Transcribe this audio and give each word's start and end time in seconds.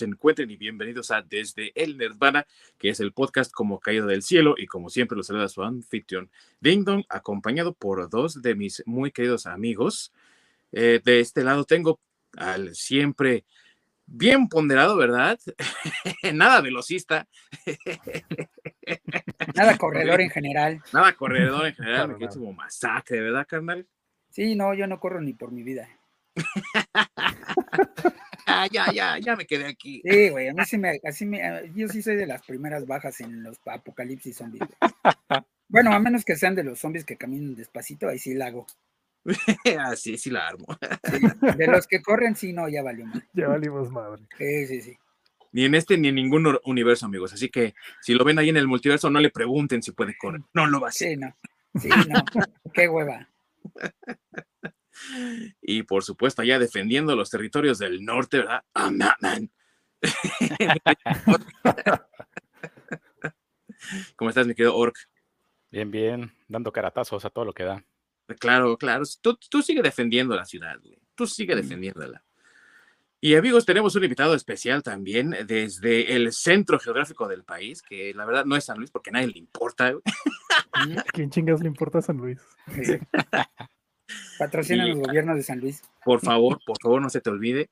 se 0.00 0.06
encuentren 0.06 0.50
y 0.50 0.56
bienvenidos 0.56 1.10
a 1.10 1.20
Desde 1.20 1.72
el 1.74 1.98
Nirvana, 1.98 2.46
que 2.78 2.88
es 2.88 3.00
el 3.00 3.12
podcast 3.12 3.52
como 3.52 3.80
caído 3.80 4.06
del 4.06 4.22
cielo 4.22 4.54
y 4.56 4.66
como 4.66 4.88
siempre 4.88 5.14
lo 5.14 5.22
saluda 5.22 5.46
su 5.46 5.62
anfitrión 5.62 6.30
Ding 6.58 6.84
Dong, 6.84 7.04
acompañado 7.10 7.74
por 7.74 8.08
dos 8.08 8.40
de 8.40 8.54
mis 8.54 8.82
muy 8.86 9.10
queridos 9.10 9.44
amigos. 9.44 10.10
Eh, 10.72 11.02
de 11.04 11.20
este 11.20 11.44
lado 11.44 11.64
tengo 11.64 12.00
al 12.38 12.74
siempre 12.74 13.44
bien 14.06 14.48
ponderado, 14.48 14.96
¿verdad? 14.96 15.38
Nada 16.32 16.62
velocista. 16.62 17.28
Nada 19.54 19.76
corredor 19.76 20.22
en 20.22 20.30
general. 20.30 20.82
Nada 20.94 21.12
corredor 21.12 21.66
en 21.66 21.74
general, 21.74 22.16
es 22.20 22.36
como 22.36 22.54
masacre, 22.54 23.20
¿verdad, 23.20 23.46
carnal? 23.46 23.86
Sí, 24.30 24.56
no, 24.56 24.72
yo 24.72 24.86
no 24.86 24.98
corro 24.98 25.20
ni 25.20 25.34
por 25.34 25.52
mi 25.52 25.62
vida. 25.62 25.90
ah, 28.46 28.66
ya, 28.70 28.92
ya, 28.92 29.18
ya 29.18 29.36
me 29.36 29.46
quedé 29.46 29.66
aquí. 29.66 30.02
Sí, 30.04 30.28
güey, 30.30 30.48
a 30.48 30.54
mí 30.54 30.64
sí 30.64 30.78
me, 30.78 31.00
así 31.04 31.26
me, 31.26 31.70
yo 31.74 31.88
sí 31.88 32.02
soy 32.02 32.16
de 32.16 32.26
las 32.26 32.42
primeras 32.42 32.86
bajas 32.86 33.20
en 33.20 33.42
los 33.42 33.58
apocalipsis 33.66 34.36
zombies. 34.36 34.64
Bueno, 35.72 35.92
a 35.92 36.00
menos 36.00 36.24
que 36.24 36.34
sean 36.34 36.56
de 36.56 36.64
los 36.64 36.80
zombies 36.80 37.04
que 37.04 37.16
caminan 37.16 37.54
despacito, 37.54 38.08
ahí 38.08 38.18
sí 38.18 38.34
la 38.34 38.46
hago. 38.46 38.66
Así, 39.84 40.18
sí 40.18 40.28
la 40.28 40.48
armo. 40.48 40.66
de 41.56 41.66
los 41.68 41.86
que 41.86 42.02
corren, 42.02 42.34
sí, 42.34 42.52
no, 42.52 42.68
ya 42.68 42.82
valió 42.82 43.06
mal. 43.06 43.24
Ya 43.32 43.46
valimos 43.46 43.88
madre. 43.88 44.22
Sí, 44.36 44.66
sí, 44.66 44.82
sí. 44.82 44.98
Ni 45.52 45.64
en 45.64 45.74
este 45.76 45.96
ni 45.96 46.08
en 46.08 46.16
ningún 46.16 46.58
universo, 46.64 47.06
amigos. 47.06 47.32
Así 47.32 47.48
que 47.48 47.74
si 48.00 48.14
lo 48.14 48.24
ven 48.24 48.38
ahí 48.38 48.48
en 48.48 48.56
el 48.56 48.68
multiverso, 48.68 49.10
no 49.10 49.20
le 49.20 49.30
pregunten 49.30 49.82
si 49.82 49.92
puede 49.92 50.16
correr. 50.16 50.42
No 50.54 50.66
lo 50.66 50.80
va 50.80 50.88
a 50.88 50.90
hacer. 50.90 51.10
Sí, 51.10 51.16
no. 51.16 51.36
Sí, 51.80 51.88
no. 52.08 52.24
Qué 52.72 52.88
hueva. 52.88 53.28
Y 55.60 55.82
por 55.84 56.04
supuesto, 56.04 56.42
allá 56.42 56.58
defendiendo 56.58 57.16
los 57.16 57.30
territorios 57.30 57.78
del 57.78 58.04
norte, 58.04 58.38
¿verdad? 58.38 58.62
I'm 58.74 58.98
not 58.98 59.14
man. 59.20 59.50
¿Cómo 64.16 64.30
estás, 64.30 64.46
mi 64.46 64.54
querido 64.54 64.76
Orc? 64.76 64.96
Bien, 65.70 65.90
bien, 65.90 66.32
dando 66.48 66.72
caratazos 66.72 67.24
a 67.24 67.30
todo 67.30 67.44
lo 67.44 67.52
que 67.52 67.64
da. 67.64 67.84
Claro, 68.38 68.76
claro. 68.76 69.04
Tú, 69.20 69.36
tú 69.48 69.62
sigue 69.62 69.82
defendiendo 69.82 70.36
la 70.36 70.44
ciudad, 70.44 70.78
güey. 70.82 70.98
Tú 71.14 71.26
sigue 71.26 71.54
defendiéndola. 71.54 72.22
Y 73.22 73.34
amigos, 73.34 73.66
tenemos 73.66 73.94
un 73.96 74.04
invitado 74.04 74.34
especial 74.34 74.82
también 74.82 75.36
desde 75.46 76.16
el 76.16 76.32
centro 76.32 76.78
geográfico 76.78 77.28
del 77.28 77.44
país, 77.44 77.82
que 77.82 78.14
la 78.14 78.24
verdad 78.24 78.46
no 78.46 78.56
es 78.56 78.64
San 78.64 78.78
Luis 78.78 78.90
porque 78.90 79.10
a 79.10 79.12
nadie 79.12 79.28
le 79.28 79.38
importa. 79.38 79.92
¿A 80.72 80.74
quién 81.12 81.28
chingas 81.28 81.60
le 81.60 81.68
importa 81.68 82.00
San 82.00 82.16
Luis? 82.16 82.40
Patrocina 84.38 84.86
los 84.86 84.98
gobiernos 84.98 85.36
de 85.36 85.42
San 85.42 85.60
Luis. 85.60 85.82
Por 86.04 86.20
favor, 86.20 86.60
por 86.64 86.76
favor, 86.80 87.02
no 87.02 87.10
se 87.10 87.20
te 87.20 87.30
olvide. 87.30 87.70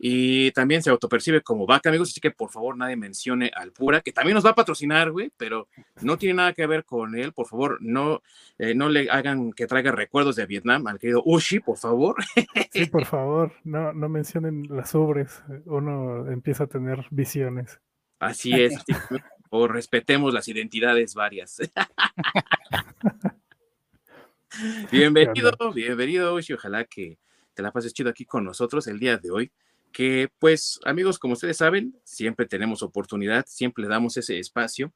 Y 0.00 0.52
también 0.52 0.80
se 0.80 0.90
autopercibe 0.90 1.42
como 1.42 1.66
vaca, 1.66 1.88
amigos, 1.88 2.10
así 2.10 2.20
que 2.20 2.30
por 2.30 2.50
favor 2.50 2.76
nadie 2.76 2.94
mencione 2.94 3.50
al 3.52 3.72
Pura, 3.72 4.00
que 4.00 4.12
también 4.12 4.36
nos 4.36 4.46
va 4.46 4.50
a 4.50 4.54
patrocinar, 4.54 5.10
güey, 5.10 5.32
pero 5.36 5.66
no 6.02 6.16
tiene 6.16 6.34
nada 6.34 6.52
que 6.52 6.68
ver 6.68 6.84
con 6.84 7.16
él. 7.16 7.32
Por 7.32 7.48
favor, 7.48 7.78
no, 7.80 8.22
eh, 8.58 8.76
no 8.76 8.88
le 8.88 9.10
hagan 9.10 9.52
que 9.52 9.66
traiga 9.66 9.90
recuerdos 9.90 10.36
de 10.36 10.46
Vietnam 10.46 10.86
al 10.86 11.00
querido 11.00 11.22
Ushi, 11.24 11.58
por 11.58 11.78
favor. 11.78 12.14
Sí, 12.70 12.86
por 12.86 13.06
favor, 13.06 13.52
no, 13.64 13.92
no 13.92 14.08
mencionen 14.08 14.68
las 14.70 14.94
ubres, 14.94 15.42
uno 15.64 16.30
empieza 16.30 16.64
a 16.64 16.66
tener 16.68 17.06
visiones. 17.10 17.80
Así 18.20 18.52
es, 18.52 18.74
o 19.50 19.66
respetemos 19.66 20.32
las 20.32 20.46
identidades 20.46 21.14
varias. 21.14 21.58
bienvenido, 24.90 25.52
bienvenido, 25.74 26.34
Ushi, 26.34 26.54
ojalá 26.54 26.84
que 26.84 27.18
te 27.54 27.62
la 27.62 27.70
pases 27.70 27.92
chido 27.92 28.10
aquí 28.10 28.24
con 28.24 28.44
nosotros 28.44 28.86
el 28.86 28.98
día 28.98 29.16
de 29.16 29.30
hoy 29.30 29.52
que 29.92 30.30
pues 30.38 30.80
amigos, 30.84 31.18
como 31.18 31.34
ustedes 31.34 31.56
saben, 31.56 31.94
siempre 32.04 32.46
tenemos 32.46 32.82
oportunidad, 32.82 33.46
siempre 33.46 33.82
le 33.82 33.88
damos 33.88 34.16
ese 34.16 34.38
espacio 34.38 34.92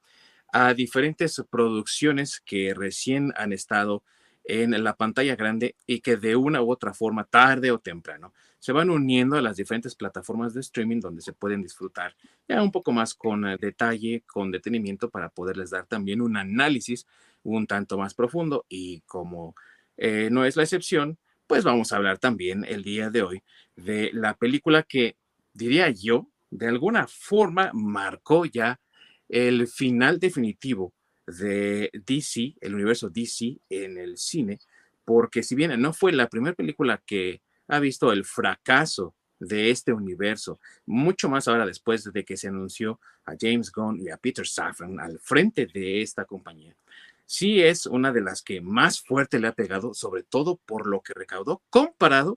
a 0.52 0.74
diferentes 0.74 1.42
producciones 1.48 2.40
que 2.40 2.74
recién 2.74 3.32
han 3.36 3.52
estado 3.52 4.02
en 4.44 4.82
la 4.82 4.96
pantalla 4.96 5.36
grande 5.36 5.76
y 5.86 6.00
que 6.00 6.16
de 6.16 6.36
una 6.36 6.62
u 6.62 6.70
otra 6.70 6.92
forma, 6.92 7.24
tarde 7.24 7.70
o 7.70 7.78
temprano, 7.78 8.34
se 8.58 8.72
van 8.72 8.90
uniendo 8.90 9.36
a 9.36 9.42
las 9.42 9.56
diferentes 9.56 9.94
plataformas 9.94 10.52
de 10.54 10.60
streaming 10.60 11.00
donde 11.00 11.22
se 11.22 11.32
pueden 11.32 11.62
disfrutar 11.62 12.14
ya 12.48 12.62
un 12.62 12.70
poco 12.70 12.92
más 12.92 13.14
con 13.14 13.46
eh, 13.46 13.56
detalle, 13.60 14.24
con 14.26 14.50
detenimiento 14.50 15.10
para 15.10 15.28
poderles 15.28 15.70
dar 15.70 15.86
también 15.86 16.20
un 16.20 16.36
análisis 16.36 17.06
un 17.42 17.66
tanto 17.66 17.98
más 17.98 18.14
profundo 18.14 18.64
y 18.68 19.00
como 19.02 19.54
eh, 19.96 20.28
no 20.30 20.44
es 20.44 20.56
la 20.56 20.62
excepción, 20.62 21.18
pues 21.46 21.64
vamos 21.64 21.92
a 21.92 21.96
hablar 21.96 22.18
también 22.18 22.64
el 22.64 22.82
día 22.82 23.10
de 23.10 23.22
hoy 23.22 23.42
de 23.76 24.10
la 24.12 24.34
película 24.34 24.82
que, 24.82 25.16
diría 25.52 25.90
yo, 25.90 26.28
de 26.50 26.68
alguna 26.68 27.06
forma 27.06 27.70
marcó 27.74 28.44
ya 28.44 28.80
el 29.28 29.66
final 29.66 30.18
definitivo 30.18 30.92
de 31.26 31.90
DC, 31.92 32.56
el 32.60 32.74
universo 32.74 33.08
DC 33.08 33.58
en 33.68 33.98
el 33.98 34.18
cine, 34.18 34.58
porque 35.04 35.42
si 35.42 35.54
bien 35.54 35.80
no 35.80 35.92
fue 35.92 36.12
la 36.12 36.28
primera 36.28 36.54
película 36.54 37.02
que 37.04 37.40
ha 37.68 37.78
visto 37.80 38.12
el 38.12 38.24
fracaso 38.24 39.14
de 39.38 39.70
este 39.70 39.92
universo, 39.92 40.60
mucho 40.86 41.28
más 41.28 41.48
ahora 41.48 41.66
después 41.66 42.10
de 42.12 42.24
que 42.24 42.36
se 42.36 42.48
anunció 42.48 43.00
a 43.24 43.34
James 43.38 43.72
Gunn 43.72 44.00
y 44.00 44.08
a 44.10 44.16
Peter 44.16 44.46
Safran 44.46 45.00
al 45.00 45.18
frente 45.18 45.66
de 45.66 46.02
esta 46.02 46.24
compañía, 46.24 46.76
sí 47.32 47.62
es 47.62 47.86
una 47.86 48.12
de 48.12 48.20
las 48.20 48.42
que 48.42 48.60
más 48.60 49.00
fuerte 49.00 49.40
le 49.40 49.48
ha 49.48 49.52
pegado, 49.52 49.94
sobre 49.94 50.22
todo 50.22 50.60
por 50.66 50.86
lo 50.86 51.00
que 51.00 51.14
recaudó 51.14 51.62
comparado 51.70 52.36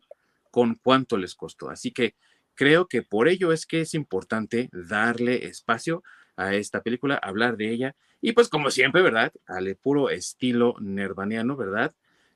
con 0.52 0.76
cuánto 0.76 1.18
les 1.18 1.36
costó. 1.36 1.70
Así 1.70 1.92
que 1.92 2.16
creo 2.54 2.88
que 2.88 3.02
por 3.02 3.28
ello 3.28 3.52
es 3.52 3.66
que 3.66 3.82
es 3.82 3.94
importante 3.94 4.70
darle 4.72 5.48
espacio 5.48 6.02
a 6.38 6.56
esta 6.56 6.82
película, 6.82 7.16
hablar 7.16 7.58
de 7.58 7.72
ella 7.72 7.96
y 8.22 8.32
pues 8.32 8.48
como 8.48 8.72
siempre, 8.72 9.02
¿verdad? 9.02 9.34
Al 9.48 9.76
puro 9.76 10.10
estilo 10.10 10.76
nervaniano, 10.80 11.58
¿verdad? 11.58 11.94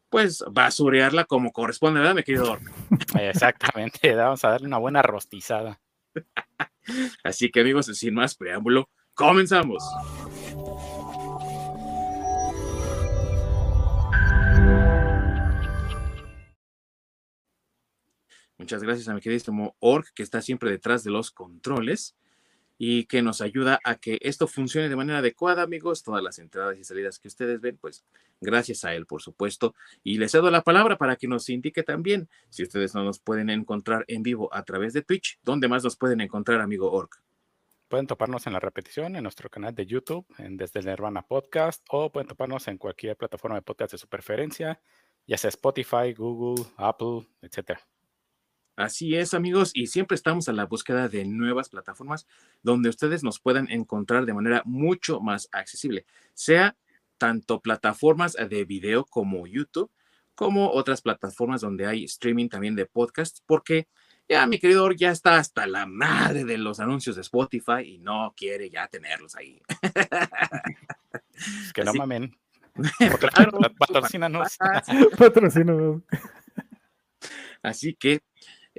Pues 0.09 0.43
basurearla 0.51 1.23
como 1.23 1.53
corresponde, 1.53 2.01
¿verdad, 2.01 2.15
mi 2.15 2.23
querido 2.23 2.57
Exactamente, 3.21 4.13
vamos 4.15 4.43
a 4.43 4.49
darle 4.49 4.67
una 4.67 4.79
buena 4.79 5.01
rostizada. 5.01 5.79
Así 7.23 7.51
que 7.51 7.61
amigos, 7.61 7.85
sin 7.85 8.15
más 8.15 8.35
preámbulo, 8.35 8.89
comenzamos. 9.13 9.81
Muchas 18.59 18.83
gracias 18.83 19.07
a 19.07 19.13
mi 19.13 19.21
queridísimo 19.21 19.77
Org, 19.79 20.13
que 20.13 20.21
está 20.21 20.41
siempre 20.41 20.69
detrás 20.69 21.05
de 21.05 21.11
los 21.11 21.31
controles 21.31 22.17
y 22.77 23.05
que 23.05 23.21
nos 23.21 23.39
ayuda 23.39 23.79
a 23.85 23.95
que 23.95 24.19
esto 24.21 24.47
funcione 24.47 24.89
de 24.89 24.97
manera 24.97 25.19
adecuada, 25.19 25.63
amigos. 25.63 26.03
Todas 26.03 26.21
las 26.21 26.39
entradas 26.39 26.77
y 26.77 26.83
salidas 26.83 27.19
que 27.19 27.29
ustedes 27.29 27.61
ven, 27.61 27.77
pues 27.77 28.03
gracias 28.41 28.83
a 28.83 28.93
él, 28.93 29.05
por 29.05 29.21
supuesto. 29.21 29.75
Y 30.03 30.17
les 30.17 30.33
cedo 30.33 30.51
la 30.51 30.61
palabra 30.61 30.97
para 30.97 31.15
que 31.15 31.29
nos 31.29 31.49
indique 31.49 31.83
también 31.83 32.27
si 32.49 32.63
ustedes 32.63 32.93
no 32.93 33.05
nos 33.05 33.19
pueden 33.19 33.49
encontrar 33.49 34.03
en 34.09 34.23
vivo 34.23 34.53
a 34.53 34.63
través 34.63 34.91
de 34.91 35.03
Twitch. 35.03 35.39
¿Dónde 35.41 35.69
más 35.69 35.85
nos 35.85 35.95
pueden 35.95 36.19
encontrar, 36.19 36.59
amigo 36.59 36.91
Org? 36.91 37.11
Pueden 37.87 38.07
toparnos 38.07 38.45
en 38.45 38.51
la 38.51 38.59
repetición 38.59 39.15
en 39.15 39.23
nuestro 39.23 39.49
canal 39.49 39.73
de 39.73 39.85
YouTube, 39.85 40.25
en 40.37 40.57
Desde 40.57 40.81
el 40.81 40.85
Nirvana 40.85 41.21
Podcast, 41.21 41.81
o 41.89 42.11
pueden 42.11 42.27
toparnos 42.27 42.67
en 42.67 42.77
cualquier 42.77 43.15
plataforma 43.15 43.55
de 43.55 43.61
podcast 43.61 43.93
de 43.93 43.97
su 43.97 44.09
preferencia, 44.09 44.81
ya 45.25 45.37
sea 45.37 45.47
Spotify, 45.47 46.13
Google, 46.13 46.65
Apple, 46.75 47.25
etcétera. 47.41 47.87
Así 48.79 49.13
es, 49.17 49.33
amigos, 49.33 49.71
y 49.73 49.87
siempre 49.87 50.15
estamos 50.15 50.47
a 50.47 50.53
la 50.53 50.65
búsqueda 50.65 51.09
de 51.09 51.25
nuevas 51.25 51.67
plataformas 51.67 52.25
donde 52.63 52.87
ustedes 52.87 53.25
nos 53.25 53.41
puedan 53.41 53.69
encontrar 53.69 54.25
de 54.25 54.33
manera 54.33 54.61
mucho 54.63 55.19
más 55.19 55.49
accesible, 55.51 56.05
sea 56.33 56.77
tanto 57.17 57.59
plataformas 57.59 58.37
de 58.37 58.63
video 58.63 59.03
como 59.03 59.45
YouTube, 59.47 59.91
como 60.33 60.71
otras 60.71 61.01
plataformas 61.01 61.59
donde 61.59 61.87
hay 61.87 62.05
streaming 62.05 62.47
también 62.47 62.77
de 62.77 62.85
podcasts, 62.85 63.43
porque 63.45 63.89
ya 64.29 64.47
mi 64.47 64.59
querido 64.59 64.89
ya 64.93 65.11
está 65.11 65.35
hasta 65.35 65.67
la 65.67 65.85
madre 65.85 66.45
de 66.45 66.57
los 66.57 66.79
anuncios 66.79 67.17
de 67.17 67.23
Spotify 67.23 67.81
y 67.83 67.97
no 67.97 68.33
quiere 68.33 68.69
ya 68.69 68.87
tenerlos 68.87 69.35
ahí. 69.35 69.61
que 71.73 71.83
no 71.83 71.93
mamen. 71.95 72.33
Claro, 73.19 73.59
patrocínanos. 73.77 74.57
Patrocínanos. 75.17 76.01
Así 77.61 77.93
que 77.93 78.21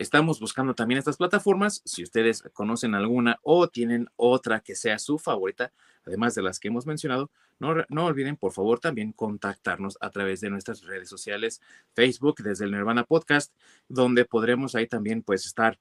Estamos 0.00 0.40
buscando 0.40 0.74
también 0.74 0.96
estas 0.96 1.18
plataformas. 1.18 1.82
Si 1.84 2.02
ustedes 2.02 2.42
conocen 2.54 2.94
alguna 2.94 3.38
o 3.42 3.68
tienen 3.68 4.08
otra 4.16 4.60
que 4.60 4.74
sea 4.74 4.98
su 4.98 5.18
favorita, 5.18 5.74
además 6.06 6.34
de 6.34 6.40
las 6.40 6.58
que 6.58 6.68
hemos 6.68 6.86
mencionado, 6.86 7.30
no, 7.58 7.74
no, 7.90 8.06
olviden 8.06 8.38
por 8.38 8.52
favor 8.52 8.80
también 8.80 9.12
contactarnos 9.12 9.98
a 10.00 10.08
través 10.08 10.40
de 10.40 10.48
nuestras 10.48 10.80
redes 10.84 11.10
sociales, 11.10 11.60
Facebook 11.92 12.36
desde 12.42 12.64
el 12.64 12.70
Nirvana 12.70 13.04
Podcast, 13.04 13.54
donde 13.88 14.24
podremos 14.24 14.74
ahí 14.74 14.86
también 14.86 15.22
pues 15.22 15.44
estar 15.44 15.78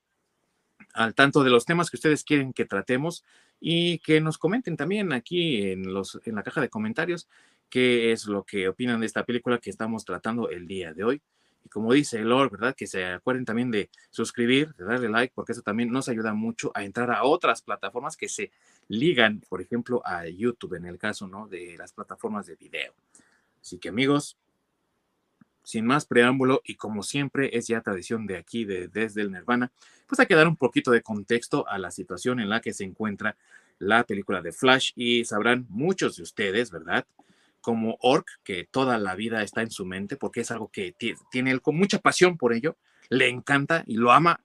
al 0.94 1.16
tanto 1.16 1.42
de 1.46 1.52
los 1.52 1.64
temas 1.64 1.90
que 1.90 1.96
ustedes 1.96 2.26
quieren 2.26 2.52
que 2.52 2.66
tratemos 2.66 3.24
y 3.62 4.00
que 4.00 4.20
nos 4.20 4.38
comenten 4.38 4.76
también 4.76 5.14
aquí 5.14 5.72
en, 5.72 5.94
los, 5.94 6.20
en 6.26 6.36
la 6.36 6.44
caja 6.44 6.60
de 6.60 6.68
comentarios 6.68 7.30
qué 7.70 8.12
es 8.12 8.26
lo 8.26 8.44
que 8.44 8.68
opinan 8.68 9.00
de 9.00 9.06
esta 9.06 9.24
película 9.24 9.60
que 9.60 9.70
estamos 9.70 10.04
tratando 10.04 10.50
el 10.50 10.68
día 10.68 10.94
de 10.94 11.06
hoy. 11.06 11.22
Y 11.64 11.70
como 11.70 11.94
dice 11.94 12.20
Lord, 12.20 12.52
¿verdad? 12.52 12.76
Que 12.76 12.88
se 12.88 13.06
acuerden 13.06 13.46
también 13.46 13.72
de 13.72 13.90
suscribir, 14.10 14.74
de 14.76 14.86
darle 14.86 15.10
like, 15.10 15.34
porque 15.36 15.52
eso 15.52 15.62
también 15.62 15.92
nos 15.92 16.10
ayuda 16.10 16.34
mucho 16.34 16.72
a 16.74 16.84
entrar 16.84 17.12
a 17.12 17.24
otras 17.24 17.62
plataformas 17.62 18.18
que 18.18 18.30
se 18.30 18.52
ligan, 18.88 19.42
por 19.50 19.62
ejemplo, 19.62 20.02
a 20.06 20.28
YouTube, 20.28 20.76
en 20.76 20.86
el 20.86 20.98
caso, 20.98 21.28
¿no? 21.28 21.48
De 21.48 21.76
las 21.78 21.94
plataformas 21.94 22.46
de 22.46 22.56
video. 22.56 22.94
Así 23.62 23.78
que 23.78 23.90
amigos, 23.90 24.38
sin 25.64 25.86
más 25.86 26.06
preámbulo 26.06 26.62
y 26.64 26.76
como 26.76 27.04
siempre 27.04 27.56
es 27.56 27.68
ya 27.68 27.82
tradición 27.82 28.26
de 28.26 28.38
aquí, 28.38 28.66
de, 28.66 28.88
desde 28.88 29.22
el 29.22 29.32
Nirvana, 29.32 29.72
pues 30.08 30.20
hay 30.20 30.26
que 30.26 30.36
dar 30.36 30.48
un 30.48 30.56
poquito 30.56 30.90
de 30.92 31.04
contexto 31.04 31.68
a 31.68 31.78
la 31.78 31.92
situación 31.92 32.40
en 32.40 32.50
la 32.50 32.62
que 32.62 32.74
se 32.74 32.84
encuentra 32.84 33.36
la 33.78 34.04
película 34.04 34.42
de 34.42 34.52
Flash 34.52 34.92
y 34.96 35.26
sabrán 35.26 35.66
muchos 35.70 36.18
de 36.18 36.24
ustedes, 36.24 36.72
¿verdad? 36.72 37.06
Como 37.62 37.98
Orc, 38.02 38.28
que 38.44 38.68
toda 38.70 38.98
la 38.98 39.16
vida 39.16 39.44
está 39.44 39.62
en 39.62 39.72
su 39.72 39.86
mente 39.86 40.18
porque 40.18 40.42
es 40.42 40.52
algo 40.52 40.70
que 40.72 40.96
tiene 41.32 41.52
él 41.52 41.62
con 41.62 41.78
mucha 41.78 42.00
pasión 42.00 42.38
por 42.38 42.54
ello, 42.54 42.78
le 43.10 43.28
encanta 43.28 43.84
y 43.86 43.96
lo 43.96 44.12
ama. 44.12 44.44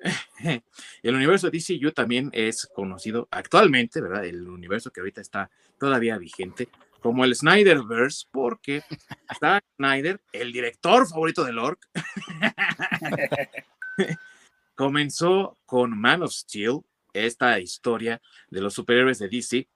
El 1.02 1.14
universo 1.14 1.50
de 1.50 1.58
DCU 1.58 1.92
también 1.92 2.30
es 2.32 2.68
conocido 2.74 3.28
actualmente, 3.30 4.00
¿verdad? 4.00 4.24
El 4.24 4.48
universo 4.48 4.90
que 4.90 5.00
ahorita 5.00 5.20
está 5.20 5.50
todavía 5.78 6.18
vigente 6.18 6.68
como 7.04 7.26
el 7.26 7.36
Snyderverse, 7.36 8.28
porque 8.30 8.82
está 9.30 9.62
Snyder, 9.76 10.22
el 10.32 10.54
director 10.54 11.06
favorito 11.06 11.44
del 11.44 11.58
Orc, 11.58 11.86
comenzó 14.74 15.58
con 15.66 15.98
Man 15.98 16.22
of 16.22 16.32
Steel, 16.32 16.80
esta 17.12 17.60
historia 17.60 18.22
de 18.48 18.62
los 18.62 18.72
superhéroes 18.72 19.18
de 19.18 19.28
DC, 19.28 19.68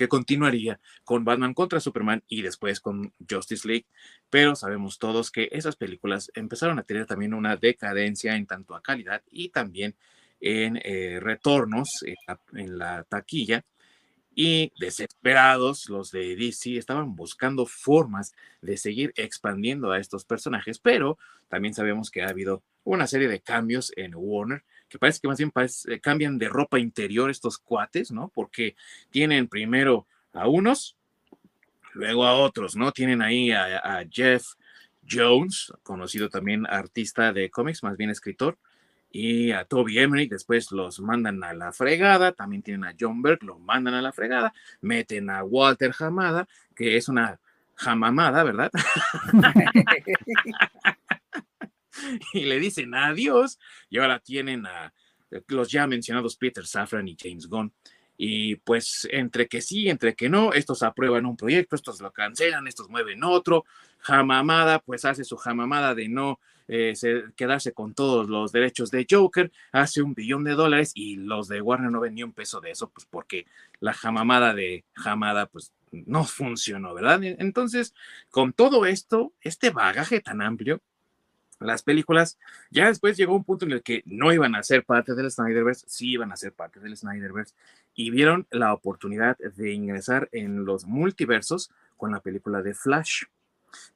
que 0.00 0.08
continuaría 0.08 0.80
con 1.04 1.26
Batman 1.26 1.52
contra 1.52 1.78
Superman 1.78 2.22
y 2.26 2.40
después 2.40 2.80
con 2.80 3.12
Justice 3.28 3.68
League, 3.68 3.84
pero 4.30 4.56
sabemos 4.56 4.98
todos 4.98 5.30
que 5.30 5.50
esas 5.52 5.76
películas 5.76 6.32
empezaron 6.34 6.78
a 6.78 6.84
tener 6.84 7.04
también 7.04 7.34
una 7.34 7.56
decadencia 7.56 8.34
en 8.34 8.46
tanto 8.46 8.74
a 8.74 8.80
calidad 8.80 9.20
y 9.30 9.50
también 9.50 9.94
en 10.40 10.80
eh, 10.84 11.20
retornos 11.20 11.90
en 12.54 12.78
la 12.78 13.04
taquilla, 13.04 13.62
y 14.34 14.72
desesperados, 14.80 15.90
los 15.90 16.12
de 16.12 16.34
DC 16.34 16.78
estaban 16.78 17.14
buscando 17.14 17.66
formas 17.66 18.32
de 18.62 18.78
seguir 18.78 19.12
expandiendo 19.16 19.92
a 19.92 19.98
estos 19.98 20.24
personajes, 20.24 20.78
pero 20.78 21.18
también 21.48 21.74
sabemos 21.74 22.10
que 22.10 22.22
ha 22.22 22.28
habido 22.28 22.62
una 22.84 23.06
serie 23.06 23.28
de 23.28 23.40
cambios 23.40 23.92
en 23.96 24.14
Warner, 24.14 24.62
que 24.90 24.98
parece 24.98 25.20
que 25.20 25.28
más 25.28 25.38
bien 25.38 25.52
eh, 25.88 26.00
cambian 26.00 26.36
de 26.36 26.48
ropa 26.48 26.78
interior 26.78 27.30
estos 27.30 27.58
cuates, 27.58 28.10
¿no? 28.10 28.30
Porque 28.34 28.76
tienen 29.08 29.48
primero 29.48 30.06
a 30.34 30.48
unos, 30.48 30.98
luego 31.94 32.26
a 32.26 32.34
otros, 32.34 32.76
¿no? 32.76 32.92
Tienen 32.92 33.22
ahí 33.22 33.52
a 33.52 34.04
Jeff 34.10 34.44
Jones, 35.08 35.72
conocido 35.82 36.28
también 36.28 36.66
artista 36.66 37.32
de 37.32 37.50
cómics, 37.50 37.82
más 37.82 37.96
bien 37.96 38.10
escritor, 38.10 38.58
y 39.12 39.50
a 39.50 39.64
Toby 39.64 39.98
Emery, 39.98 40.28
después 40.28 40.70
los 40.70 41.00
mandan 41.00 41.42
a 41.42 41.52
la 41.52 41.72
fregada, 41.72 42.32
también 42.32 42.62
tienen 42.62 42.84
a 42.84 42.94
John 42.98 43.22
Berg, 43.22 43.42
lo 43.42 43.58
mandan 43.58 43.94
a 43.94 44.02
la 44.02 44.12
fregada, 44.12 44.52
meten 44.80 45.30
a 45.30 45.42
Walter 45.42 45.92
Hamada, 45.98 46.46
que 46.76 46.96
es 46.96 47.08
una 47.08 47.40
jamamada, 47.74 48.44
¿verdad? 48.44 48.70
y 52.32 52.44
le 52.44 52.58
dicen 52.58 52.94
adiós, 52.94 53.58
y 53.88 53.98
ahora 53.98 54.18
tienen 54.18 54.66
a 54.66 54.92
los 55.48 55.70
ya 55.70 55.86
mencionados 55.86 56.36
Peter 56.36 56.66
Safran 56.66 57.08
y 57.08 57.16
James 57.20 57.46
Gunn. 57.46 57.72
Y 58.22 58.56
pues 58.56 59.08
entre 59.10 59.48
que 59.48 59.62
sí, 59.62 59.88
entre 59.88 60.14
que 60.14 60.28
no, 60.28 60.52
estos 60.52 60.82
aprueban 60.82 61.24
un 61.24 61.36
proyecto, 61.36 61.74
estos 61.74 62.00
lo 62.00 62.12
cancelan, 62.12 62.66
estos 62.66 62.90
mueven 62.90 63.24
otro. 63.24 63.64
Jamamada, 63.98 64.78
pues 64.80 65.06
hace 65.06 65.24
su 65.24 65.36
jamamada 65.36 65.94
de 65.94 66.08
no 66.08 66.38
eh, 66.72 66.94
quedarse 67.34 67.72
con 67.72 67.94
todos 67.94 68.28
los 68.28 68.52
derechos 68.52 68.92
de 68.92 69.04
Joker, 69.10 69.50
hace 69.72 70.02
un 70.02 70.14
billón 70.14 70.44
de 70.44 70.52
dólares 70.52 70.92
y 70.94 71.16
los 71.16 71.48
de 71.48 71.60
Warner 71.60 71.90
no 71.90 71.98
ven 71.98 72.14
ni 72.14 72.22
un 72.22 72.32
peso 72.32 72.60
de 72.60 72.70
eso, 72.70 72.90
pues 72.90 73.06
porque 73.10 73.46
la 73.80 73.92
jamamada 73.92 74.54
de 74.54 74.84
Jamada, 74.92 75.46
pues 75.46 75.72
no 75.90 76.24
funcionó, 76.24 76.94
¿verdad? 76.94 77.24
Entonces, 77.24 77.92
con 78.30 78.52
todo 78.52 78.86
esto, 78.86 79.32
este 79.40 79.70
bagaje 79.70 80.20
tan 80.20 80.42
amplio, 80.42 80.80
las 81.60 81.82
películas, 81.82 82.38
ya 82.70 82.86
después 82.86 83.16
llegó 83.16 83.36
un 83.36 83.44
punto 83.44 83.64
en 83.66 83.72
el 83.72 83.82
que 83.82 84.02
no 84.06 84.32
iban 84.32 84.54
a 84.54 84.62
ser 84.62 84.84
parte 84.84 85.14
del 85.14 85.30
Snyderverse, 85.30 85.86
sí 85.88 86.12
iban 86.12 86.32
a 86.32 86.36
ser 86.36 86.52
parte 86.52 86.80
del 86.80 86.96
Snyderverse, 86.96 87.54
y 87.94 88.10
vieron 88.10 88.46
la 88.50 88.72
oportunidad 88.72 89.36
de 89.38 89.72
ingresar 89.72 90.28
en 90.32 90.64
los 90.64 90.86
multiversos 90.86 91.70
con 91.96 92.12
la 92.12 92.20
película 92.20 92.62
de 92.62 92.74
Flash 92.74 93.24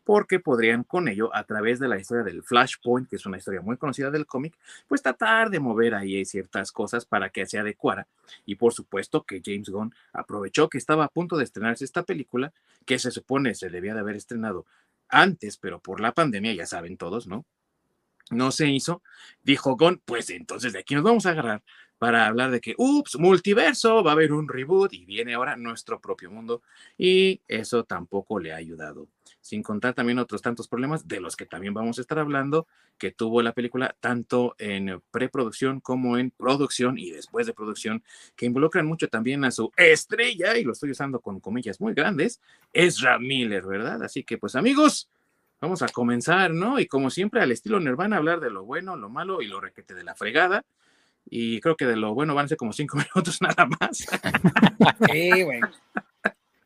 porque 0.04 0.40
podrían 0.40 0.84
con 0.84 1.08
ello, 1.08 1.34
a 1.34 1.44
través 1.44 1.78
de 1.78 1.88
la 1.88 1.98
historia 1.98 2.24
del 2.24 2.42
Flashpoint, 2.42 3.08
que 3.08 3.16
es 3.16 3.26
una 3.26 3.38
historia 3.38 3.60
muy 3.60 3.76
conocida 3.76 4.10
del 4.10 4.26
cómic, 4.26 4.56
pues 4.86 5.02
tratar 5.02 5.50
de 5.50 5.60
mover 5.60 5.94
ahí 5.94 6.24
ciertas 6.24 6.72
cosas 6.72 7.04
para 7.04 7.30
que 7.30 7.46
se 7.46 7.58
adecuara. 7.58 8.06
Y 8.44 8.56
por 8.56 8.72
supuesto 8.72 9.22
que 9.22 9.42
James 9.44 9.68
Gunn 9.68 9.94
aprovechó 10.12 10.68
que 10.68 10.78
estaba 10.78 11.04
a 11.04 11.08
punto 11.08 11.36
de 11.36 11.44
estrenarse 11.44 11.84
esta 11.84 12.02
película, 12.02 12.52
que 12.84 12.98
se 12.98 13.10
supone 13.10 13.54
se 13.54 13.70
debía 13.70 13.94
de 13.94 14.00
haber 14.00 14.16
estrenado 14.16 14.66
antes, 15.08 15.56
pero 15.58 15.80
por 15.80 16.00
la 16.00 16.12
pandemia, 16.12 16.54
ya 16.54 16.66
saben 16.66 16.96
todos, 16.96 17.26
¿no? 17.26 17.44
No 18.30 18.50
se 18.52 18.68
hizo. 18.68 19.02
Dijo 19.42 19.76
Gunn, 19.76 20.00
pues 20.04 20.30
entonces 20.30 20.72
de 20.72 20.80
aquí 20.80 20.94
nos 20.94 21.04
vamos 21.04 21.26
a 21.26 21.30
agarrar 21.30 21.62
para 21.98 22.26
hablar 22.26 22.50
de 22.50 22.60
que, 22.60 22.74
ups, 22.76 23.18
multiverso, 23.18 24.02
va 24.02 24.10
a 24.10 24.14
haber 24.14 24.32
un 24.32 24.48
reboot 24.48 24.92
y 24.92 25.04
viene 25.04 25.34
ahora 25.34 25.56
nuestro 25.56 26.00
propio 26.00 26.30
mundo. 26.30 26.62
Y 26.98 27.40
eso 27.48 27.84
tampoco 27.84 28.38
le 28.38 28.52
ha 28.52 28.56
ayudado 28.56 29.08
sin 29.44 29.62
contar 29.62 29.92
también 29.92 30.18
otros 30.18 30.40
tantos 30.40 30.68
problemas 30.68 31.06
de 31.06 31.20
los 31.20 31.36
que 31.36 31.44
también 31.44 31.74
vamos 31.74 31.98
a 31.98 32.00
estar 32.00 32.18
hablando, 32.18 32.66
que 32.96 33.12
tuvo 33.12 33.42
la 33.42 33.52
película 33.52 33.94
tanto 34.00 34.54
en 34.56 35.02
preproducción 35.10 35.80
como 35.80 36.16
en 36.16 36.30
producción 36.30 36.96
y 36.96 37.10
después 37.10 37.46
de 37.46 37.52
producción, 37.52 38.02
que 38.36 38.46
involucran 38.46 38.86
mucho 38.86 39.08
también 39.08 39.44
a 39.44 39.50
su 39.50 39.70
estrella, 39.76 40.56
y 40.56 40.64
lo 40.64 40.72
estoy 40.72 40.92
usando 40.92 41.20
con 41.20 41.40
comillas 41.40 41.78
muy 41.78 41.92
grandes, 41.92 42.40
Ezra 42.72 43.18
Miller, 43.18 43.66
¿verdad? 43.66 44.02
Así 44.02 44.24
que 44.24 44.38
pues 44.38 44.56
amigos, 44.56 45.10
vamos 45.60 45.82
a 45.82 45.88
comenzar, 45.88 46.50
¿no? 46.50 46.80
Y 46.80 46.86
como 46.86 47.10
siempre, 47.10 47.42
al 47.42 47.52
estilo 47.52 47.78
Nirvana, 47.80 48.16
hablar 48.16 48.40
de 48.40 48.48
lo 48.48 48.64
bueno, 48.64 48.96
lo 48.96 49.10
malo 49.10 49.42
y 49.42 49.46
lo 49.46 49.60
requete 49.60 49.92
de 49.92 50.04
la 50.04 50.14
fregada. 50.14 50.64
Y 51.26 51.60
creo 51.60 51.76
que 51.76 51.84
de 51.84 51.96
lo 51.96 52.14
bueno 52.14 52.34
van 52.34 52.46
a 52.46 52.48
ser 52.48 52.56
como 52.56 52.72
cinco 52.72 52.96
minutos 53.14 53.42
nada 53.42 53.66
más. 53.78 54.06
Sí, 55.10 55.42
güey. 55.42 55.60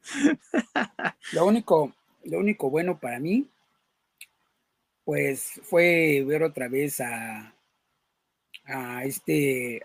Lo 1.33 1.47
único, 1.47 1.93
lo 2.25 2.38
único 2.38 2.70
bueno 2.70 2.99
para 2.99 3.19
mí, 3.19 3.47
pues 5.05 5.61
fue 5.62 6.25
ver 6.26 6.43
otra 6.43 6.69
vez 6.69 7.00
a, 7.00 7.55
a 8.67 9.05
este, 9.05 9.82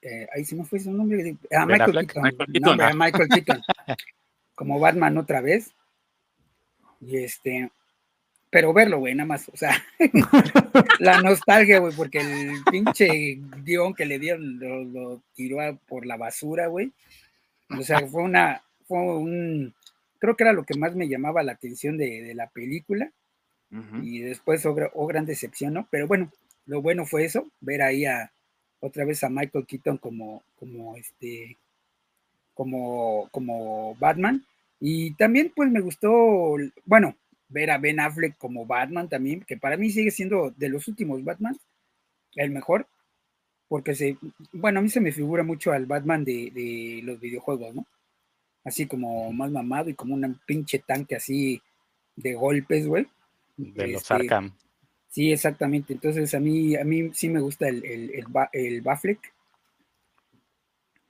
eh, 0.00 0.28
ahí 0.34 0.44
se 0.44 0.56
me 0.56 0.64
fue 0.64 0.78
su 0.78 0.92
nombre, 0.92 1.36
a 1.50 1.66
Michael 1.66 2.06
Keaton, 2.06 2.80
a 2.80 2.92
Michael 2.94 3.28
Keaton, 3.28 3.62
como 4.54 4.80
Batman 4.80 5.18
otra 5.18 5.40
vez. 5.40 5.72
Y 7.00 7.18
este, 7.18 7.70
pero 8.50 8.72
verlo, 8.72 8.98
güey, 8.98 9.14
nada 9.14 9.26
más, 9.26 9.48
o 9.52 9.56
sea, 9.56 9.76
la 11.00 11.20
nostalgia, 11.20 11.80
güey, 11.80 11.94
porque 11.94 12.20
el 12.20 12.64
pinche 12.70 13.38
guion 13.62 13.94
que 13.94 14.06
le 14.06 14.18
dieron 14.18 14.58
lo, 14.58 14.84
lo 14.84 15.22
tiró 15.34 15.58
por 15.86 16.06
la 16.06 16.16
basura, 16.16 16.66
güey. 16.66 16.92
O 17.78 17.82
sea, 17.82 18.06
fue 18.06 18.22
una, 18.22 18.62
fue 18.86 18.98
un, 18.98 19.74
creo 20.18 20.36
que 20.36 20.44
era 20.44 20.52
lo 20.52 20.64
que 20.64 20.78
más 20.78 20.94
me 20.94 21.08
llamaba 21.08 21.42
la 21.42 21.52
atención 21.52 21.96
de, 21.96 22.34
la 22.34 22.48
película. 22.48 23.10
Y 24.02 24.20
después, 24.20 24.64
oh, 24.64 24.74
oh, 24.94 25.06
gran 25.06 25.26
decepción, 25.26 25.74
¿no? 25.74 25.86
Pero 25.90 26.06
bueno, 26.06 26.32
lo 26.64 26.80
bueno 26.80 27.04
fue 27.04 27.24
eso, 27.24 27.46
ver 27.60 27.82
ahí 27.82 28.06
a 28.06 28.32
otra 28.80 29.04
vez 29.04 29.22
a 29.24 29.28
Michael 29.28 29.66
Keaton 29.66 29.98
como, 29.98 30.42
como 30.58 30.96
este, 30.96 31.58
como, 32.54 33.28
como 33.30 33.94
Batman. 33.96 34.44
Y 34.80 35.14
también, 35.16 35.52
pues 35.54 35.70
me 35.70 35.80
gustó, 35.80 36.56
bueno, 36.86 37.14
ver 37.48 37.70
a 37.70 37.78
Ben 37.78 38.00
Affleck 38.00 38.38
como 38.38 38.64
Batman 38.64 39.08
también, 39.08 39.42
que 39.42 39.58
para 39.58 39.76
mí 39.76 39.90
sigue 39.90 40.10
siendo 40.10 40.50
de 40.50 40.68
los 40.70 40.88
últimos 40.88 41.22
Batman, 41.22 41.58
el 42.36 42.50
mejor, 42.50 42.86
porque 43.68 43.94
se, 43.94 44.16
bueno, 44.52 44.78
a 44.78 44.82
mí 44.82 44.88
se 44.88 45.00
me 45.00 45.12
figura 45.12 45.42
mucho 45.42 45.72
al 45.72 45.84
Batman 45.84 46.24
de, 46.24 46.50
de 46.54 47.00
los 47.02 47.20
videojuegos, 47.20 47.74
¿no? 47.74 47.86
Así 48.68 48.86
como 48.86 49.32
más 49.32 49.50
mamado 49.50 49.90
y 49.90 49.94
como 49.94 50.14
un 50.14 50.40
pinche 50.46 50.78
tanque 50.78 51.16
así 51.16 51.60
de 52.16 52.34
golpes, 52.34 52.86
güey. 52.86 53.06
De 53.56 53.88
los 53.88 54.02
este, 54.02 54.14
Arkham. 54.14 54.54
Sí, 55.08 55.32
exactamente. 55.32 55.92
Entonces 55.92 56.34
a 56.34 56.40
mí, 56.40 56.76
a 56.76 56.84
mí 56.84 57.10
sí 57.12 57.28
me 57.28 57.40
gusta 57.40 57.68
el, 57.68 57.84
el, 57.84 58.24
el, 58.52 58.80
Bafleck. 58.82 59.32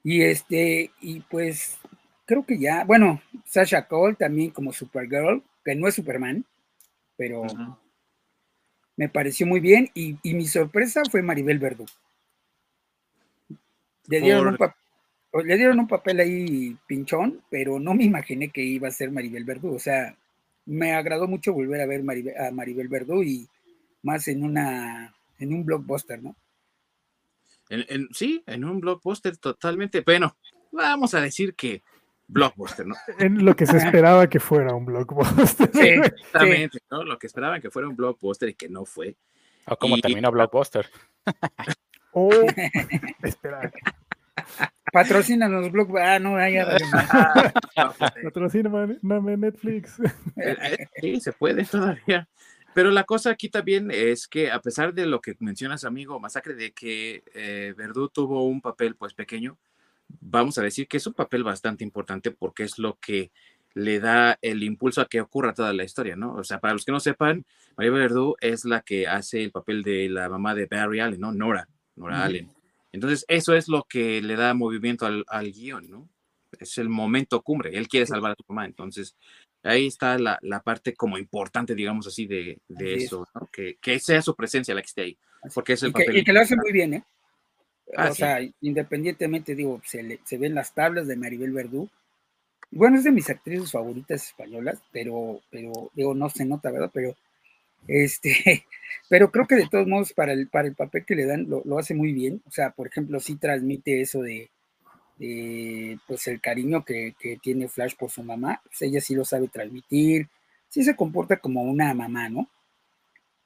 Y 0.03 0.21
este, 0.21 0.91
y 1.01 1.19
pues 1.21 1.77
creo 2.25 2.45
que 2.45 2.57
ya, 2.57 2.85
bueno, 2.85 3.21
Sasha 3.45 3.87
Cole 3.87 4.15
también 4.15 4.51
como 4.51 4.71
Supergirl, 4.71 5.43
que 5.63 5.75
no 5.75 5.87
es 5.87 5.95
Superman, 5.95 6.45
pero 7.17 7.45
me 8.95 9.09
pareció 9.09 9.45
muy 9.45 9.59
bien. 9.59 9.89
Y, 9.93 10.17
mi 10.23 10.47
sorpresa 10.47 11.01
fue 11.11 11.21
Maribel 11.21 11.59
Verdú. 11.59 11.85
Le 14.07 14.21
dieron 14.21 14.47
un 14.47 14.57
papel 14.57 14.79
le 15.33 15.57
dieron 15.57 15.79
un 15.79 15.87
papel 15.87 16.19
ahí 16.19 16.77
pinchón, 16.87 17.41
pero 17.49 17.79
no 17.79 17.93
me 17.93 18.03
imaginé 18.03 18.49
que 18.49 18.61
iba 18.61 18.87
a 18.87 18.91
ser 18.91 19.11
Maribel 19.11 19.45
Verdú. 19.45 19.75
O 19.75 19.79
sea, 19.79 20.15
me 20.65 20.93
agradó 20.93 21.27
mucho 21.27 21.53
volver 21.53 21.81
a 21.81 21.85
ver 21.85 22.01
a 22.01 22.51
Maribel 22.51 22.87
Verdú 22.87 23.23
y 23.23 23.47
más 24.03 24.27
en 24.27 24.43
una 24.43 25.13
en 25.37 25.53
un 25.53 25.65
blockbuster, 25.65 26.21
¿no? 26.21 26.35
sí, 28.11 28.43
en 28.47 28.65
un 28.65 28.79
blockbuster 28.79 29.37
totalmente. 29.37 30.01
Bueno, 30.01 30.35
vamos 30.71 31.13
a 31.13 31.21
decir 31.21 31.53
que 31.53 31.83
blockbuster, 32.27 32.87
¿no? 32.87 32.95
En 33.19 33.43
lo 33.45 33.55
que 33.55 33.65
se 33.65 33.77
esperaba 33.77 34.27
que 34.29 34.39
fuera 34.39 34.73
un 34.73 34.85
blockbuster. 34.85 35.69
Sí, 35.73 35.87
exactamente, 35.87 36.79
¿no? 36.89 37.03
Lo 37.03 37.19
que 37.19 37.27
esperaban 37.27 37.61
que 37.61 37.69
fuera 37.69 37.87
un 37.87 37.95
blockbuster 37.95 38.49
y 38.49 38.53
que 38.55 38.69
no 38.69 38.85
fue. 38.85 39.15
O 39.67 39.75
como 39.77 39.97
terminó 39.99 40.31
blockbuster. 40.31 40.89
oh, 42.13 42.29
espera. 43.23 43.71
Patrocínanos 44.91 45.71
Block. 45.71 45.95
Ah, 45.97 46.19
no, 46.19 46.37
ya. 46.49 46.77
Patrocíname 48.23 48.97
Netflix. 49.01 49.99
Eh, 50.37 50.55
eh, 50.61 50.87
sí, 51.01 51.21
se 51.21 51.31
puede 51.31 51.65
todavía. 51.65 52.27
Pero 52.73 52.91
la 52.91 53.03
cosa 53.03 53.31
aquí 53.31 53.49
también 53.49 53.91
es 53.91 54.27
que 54.27 54.51
a 54.51 54.61
pesar 54.61 54.93
de 54.93 55.05
lo 55.05 55.21
que 55.21 55.35
mencionas, 55.39 55.83
amigo, 55.83 56.19
Masacre, 56.19 56.53
de 56.55 56.71
que 56.71 57.23
eh, 57.33 57.73
Verdú 57.75 58.09
tuvo 58.09 58.45
un 58.45 58.61
papel 58.61 58.95
pues 58.95 59.13
pequeño, 59.13 59.57
vamos 60.21 60.57
a 60.57 60.61
decir 60.61 60.87
que 60.87 60.97
es 60.97 61.07
un 61.07 61.13
papel 61.13 61.43
bastante 61.43 61.83
importante 61.83 62.31
porque 62.31 62.63
es 62.63 62.77
lo 62.77 62.97
que 62.99 63.31
le 63.73 63.99
da 63.99 64.37
el 64.41 64.63
impulso 64.63 65.01
a 65.01 65.07
que 65.07 65.21
ocurra 65.21 65.53
toda 65.53 65.73
la 65.73 65.83
historia, 65.83 66.15
¿no? 66.15 66.33
O 66.33 66.43
sea, 66.43 66.59
para 66.59 66.73
los 66.73 66.85
que 66.85 66.91
no 66.91 66.99
sepan, 66.99 67.45
María 67.77 67.91
Verdú 67.91 68.35
es 68.41 68.65
la 68.65 68.81
que 68.81 69.07
hace 69.07 69.43
el 69.43 69.51
papel 69.51 69.83
de 69.83 70.09
la 70.09 70.29
mamá 70.29 70.55
de 70.55 70.65
Barry 70.65 70.99
Allen, 70.99 71.19
¿no? 71.19 71.31
Nora, 71.31 71.67
Nora 71.95 72.23
Allen. 72.23 72.49
Entonces, 72.91 73.25
eso 73.27 73.53
es 73.53 73.67
lo 73.67 73.83
que 73.83 74.21
le 74.21 74.35
da 74.35 74.53
movimiento 74.53 75.05
al, 75.05 75.23
al 75.27 75.51
guion, 75.51 75.89
¿no? 75.89 76.09
Es 76.59 76.77
el 76.77 76.89
momento 76.89 77.41
cumbre. 77.41 77.77
Él 77.77 77.87
quiere 77.87 78.07
salvar 78.07 78.31
a 78.31 78.35
tu 78.35 78.43
mamá. 78.47 78.65
Entonces, 78.65 79.15
ahí 79.63 79.87
está 79.87 80.17
la, 80.17 80.39
la 80.41 80.61
parte 80.61 80.93
como 80.93 81.17
importante, 81.17 81.75
digamos 81.75 82.07
así, 82.07 82.25
de, 82.25 82.59
de 82.67 82.95
eso, 82.95 83.27
¿no? 83.35 83.47
que, 83.51 83.77
que, 83.79 83.99
sea 83.99 84.21
su 84.21 84.35
presencia 84.35 84.73
la 84.73 84.81
que 84.81 84.87
esté 84.87 85.01
ahí. 85.01 85.17
Porque 85.53 85.73
es 85.73 85.83
el 85.83 85.89
y, 85.89 85.93
que, 85.93 86.19
y 86.19 86.23
que 86.23 86.33
lo 86.33 86.41
hace 86.41 86.55
muy 86.55 86.71
bien, 86.71 86.95
¿eh? 86.95 87.03
Ah, 87.95 88.09
o 88.11 88.13
sea, 88.13 88.39
independientemente, 88.61 89.55
digo, 89.55 89.81
se, 89.83 90.03
le, 90.03 90.19
se 90.23 90.37
ven 90.37 90.53
las 90.53 90.73
tablas 90.73 91.07
de 91.07 91.15
Maribel 91.15 91.51
Verdú. 91.51 91.89
Bueno, 92.71 92.97
es 92.97 93.03
de 93.03 93.11
mis 93.11 93.29
actrices 93.29 93.71
favoritas 93.71 94.27
españolas, 94.27 94.79
pero, 94.91 95.41
pero 95.49 95.89
digo, 95.93 96.13
no 96.13 96.29
se 96.29 96.45
nota, 96.45 96.71
¿verdad? 96.71 96.91
Pero, 96.93 97.15
este, 97.87 98.65
pero 99.09 99.31
creo 99.31 99.47
que 99.47 99.55
de 99.55 99.67
todos 99.69 99.87
modos, 99.87 100.13
para 100.13 100.33
el, 100.33 100.47
para 100.47 100.67
el 100.67 100.75
papel 100.75 101.05
que 101.05 101.15
le 101.15 101.25
dan, 101.25 101.49
lo, 101.49 101.61
lo 101.65 101.79
hace 101.79 101.93
muy 101.93 102.13
bien. 102.13 102.41
O 102.47 102.51
sea, 102.51 102.71
por 102.71 102.87
ejemplo, 102.87 103.19
sí 103.19 103.35
transmite 103.35 104.01
eso 104.01 104.21
de, 104.21 104.49
pues 106.07 106.27
el 106.27 106.39
cariño 106.39 106.85
que, 106.85 107.13
tiene 107.41 107.67
Flash 107.67 107.95
por 107.95 108.09
su 108.09 108.23
mamá, 108.23 108.61
pues 108.63 108.81
ella 108.81 109.01
sí 109.01 109.15
lo 109.15 109.25
sabe 109.25 109.49
transmitir, 109.49 110.29
sí 110.69 110.83
se 110.83 110.95
comporta 110.95 111.37
como 111.37 111.61
una 111.63 111.93
mamá, 111.93 112.29
¿no? 112.29 112.49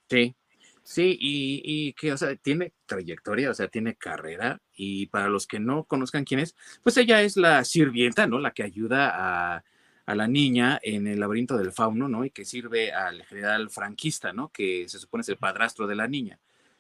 Sí, 0.08 0.36
sí, 0.84 1.18
y, 1.20 1.94
que, 1.94 2.12
o 2.12 2.18
sea, 2.18 2.36
tiene 2.36 2.74
trayectoria, 2.86 3.50
o 3.50 3.54
sea, 3.56 3.68
tiene 3.68 3.96
carrera, 3.96 4.62
y 4.76 5.08
para 5.08 5.30
los 5.30 5.48
que 5.48 5.60
no 5.60 5.86
conozcan 5.86 6.26
quién 6.26 6.42
es, 6.42 6.56
pues 6.84 6.98
ella 6.98 7.22
es 7.24 7.38
la 7.38 7.64
sirvienta, 7.64 8.28
¿no? 8.28 8.38
La 8.40 8.52
que 8.52 8.64
ayuda 8.64 9.12
a, 9.14 9.64
la 10.08 10.28
niña 10.28 10.80
en 10.84 11.08
el 11.08 11.20
laberinto 11.20 11.58
del 11.58 11.72
fauno, 11.72 12.10
¿no? 12.10 12.26
Y 12.26 12.32
que 12.32 12.46
sirve 12.46 12.92
al 12.92 13.24
general 13.24 13.70
franquista, 13.70 14.34
¿no? 14.34 14.50
Que 14.50 14.88
se 14.90 15.00
supone 15.00 15.22
es 15.22 15.30
el 15.30 15.38
padrastro 15.38 15.88
de 15.88 15.96
la 15.96 16.08
niña. 16.08 16.40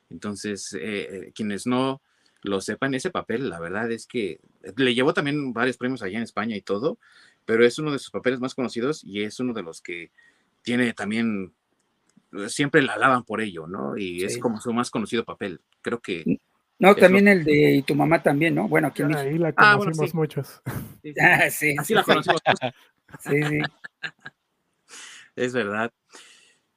Entonces, 0.09 0.73
eh, 0.73 0.79
eh, 0.81 1.31
quienes 1.33 1.65
no 1.65 2.01
lo 2.41 2.59
sepan, 2.59 2.93
ese 2.93 3.09
papel, 3.09 3.49
la 3.49 3.59
verdad 3.59 3.89
es 3.91 4.05
que 4.05 4.39
le 4.75 4.93
llevó 4.93 5.13
también 5.13 5.53
varios 5.53 5.77
premios 5.77 6.03
allá 6.03 6.17
en 6.17 6.23
España 6.23 6.57
y 6.57 6.61
todo, 6.61 6.99
pero 7.45 7.65
es 7.65 7.79
uno 7.79 7.91
de 7.91 7.99
sus 7.99 8.11
papeles 8.11 8.39
más 8.39 8.53
conocidos 8.53 9.03
y 9.03 9.23
es 9.23 9.39
uno 9.39 9.53
de 9.53 9.63
los 9.63 9.81
que 9.81 10.11
tiene 10.61 10.93
también, 10.93 11.53
eh, 12.33 12.49
siempre 12.49 12.81
la 12.81 12.93
alaban 12.93 13.23
por 13.23 13.39
ello, 13.39 13.67
¿no? 13.67 13.97
Y 13.97 14.23
es 14.23 14.37
como 14.37 14.59
su 14.59 14.73
más 14.73 14.91
conocido 14.91 15.23
papel. 15.23 15.61
Creo 15.81 15.99
que... 15.99 16.39
No, 16.79 16.95
también 16.95 17.29
el 17.29 17.45
de 17.45 17.75
y 17.75 17.81
tu 17.83 17.95
mamá 17.95 18.21
también, 18.21 18.55
¿no? 18.55 18.67
Bueno, 18.67 18.87
aquí 18.87 19.03
Ahí 19.03 19.37
la 19.37 19.53
ah, 19.55 19.77
conocimos 19.77 20.13
muchos. 20.13 20.61
Ah, 21.21 21.49
sí, 21.49 21.75
Así 21.77 21.93
la 21.93 22.03
conocimos. 22.03 22.41
sí, 23.19 23.43
sí. 23.43 23.59
Es 25.35 25.53
verdad. 25.53 25.91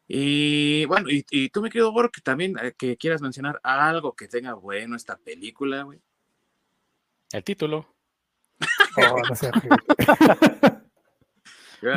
Y 0.08 0.84
bueno, 0.86 1.08
y, 1.10 1.48
tú, 1.50 1.60
me 1.60 1.68
querido 1.68 1.92
Borg, 1.92 2.12
que 2.12 2.20
también 2.20 2.56
eh, 2.62 2.72
que 2.78 2.96
quieras 2.96 3.20
mencionar 3.20 3.60
algo 3.62 4.14
que 4.14 4.28
tenga 4.28 4.54
bueno 4.54 4.94
esta 4.94 5.16
película, 5.16 5.82
güey. 5.82 6.00
El 7.32 7.42
título. 7.42 7.92
Oh, 8.96 9.20
no 9.28 9.34
sé. 9.34 9.50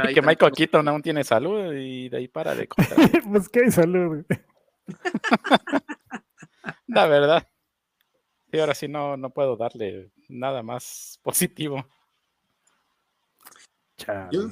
y 0.10 0.14
que 0.14 0.22
Michael 0.22 0.52
Keaton 0.52 0.88
aún 0.88 1.02
tiene 1.02 1.24
salud 1.24 1.74
y 1.74 2.10
de 2.10 2.18
ahí 2.18 2.28
para 2.28 2.56
de 2.56 2.68
contar. 2.68 2.98
pues 3.32 3.48
que 3.48 3.62
hay 3.62 3.72
salud. 3.72 4.26
La 6.88 7.06
verdad. 7.06 7.48
Y 8.52 8.60
ahora 8.60 8.74
sí 8.74 8.88
no, 8.88 9.16
no 9.16 9.30
puedo 9.30 9.56
darle 9.56 10.12
nada 10.28 10.64
más 10.64 11.20
positivo. 11.22 11.88
Chale. 14.00 14.52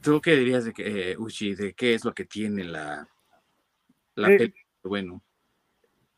¿Tú 0.00 0.20
qué 0.20 0.36
dirías 0.36 0.64
de 0.64 0.72
que, 0.72 1.12
eh, 1.12 1.16
Uchi, 1.16 1.54
de 1.54 1.74
qué 1.74 1.94
es 1.94 2.04
lo 2.04 2.12
que 2.12 2.24
tiene 2.24 2.64
la, 2.64 3.08
la 4.14 4.32
eh, 4.32 4.52
bueno? 4.82 5.22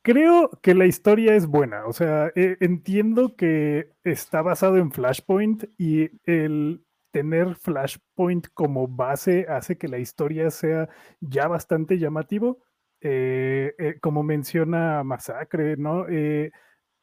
Creo 0.02 0.50
que 0.62 0.74
la 0.74 0.86
historia 0.86 1.36
es 1.36 1.46
buena, 1.46 1.86
o 1.86 1.92
sea, 1.92 2.32
eh, 2.34 2.56
entiendo 2.60 3.36
que 3.36 3.92
está 4.02 4.42
basado 4.42 4.78
en 4.78 4.90
Flashpoint 4.90 5.64
y 5.78 6.10
el 6.24 6.84
tener 7.12 7.54
Flashpoint 7.54 8.48
como 8.52 8.88
base 8.88 9.46
hace 9.48 9.78
que 9.78 9.86
la 9.86 9.98
historia 9.98 10.50
sea 10.50 10.88
ya 11.20 11.46
bastante 11.46 11.98
llamativo. 11.98 12.64
como 14.00 14.22
menciona 14.22 15.02
Masacre, 15.04 15.76
¿no? 15.76 16.06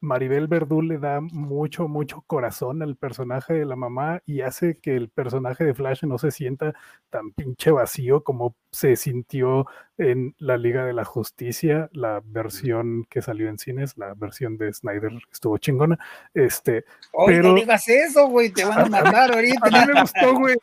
Maribel 0.00 0.48
Verdú 0.48 0.82
le 0.82 0.98
da 0.98 1.20
mucho, 1.20 1.86
mucho 1.88 2.22
corazón 2.26 2.82
al 2.82 2.96
personaje 2.96 3.54
de 3.54 3.66
la 3.66 3.76
mamá 3.76 4.22
y 4.26 4.40
hace 4.40 4.78
que 4.78 4.96
el 4.96 5.08
personaje 5.08 5.64
de 5.64 5.74
Flash 5.74 6.04
no 6.04 6.18
se 6.18 6.30
sienta 6.30 6.74
tan 7.10 7.32
pinche 7.32 7.70
vacío 7.70 8.24
como 8.24 8.54
se 8.72 8.96
sintió 8.96 9.66
en 9.98 10.34
la 10.38 10.56
Liga 10.56 10.84
de 10.84 10.94
la 10.94 11.04
Justicia, 11.04 11.90
la 11.92 12.22
versión 12.24 13.04
que 13.10 13.20
salió 13.20 13.48
en 13.48 13.58
cines, 13.58 13.98
la 13.98 14.14
versión 14.14 14.56
de 14.56 14.72
Snyder 14.72 15.12
estuvo 15.30 15.58
chingona. 15.58 15.98
Este, 16.32 16.84
pero... 17.26 17.50
no 17.50 17.54
digas 17.54 17.86
eso, 17.88 18.26
güey, 18.28 18.50
te 18.50 18.64
van 18.64 18.80
a 18.80 18.86
matar 18.86 19.32
ahorita. 19.34 19.60
A 19.66 19.70
mí 19.70 19.92
me 19.92 20.00
gustó, 20.00 20.34
güey. 20.34 20.56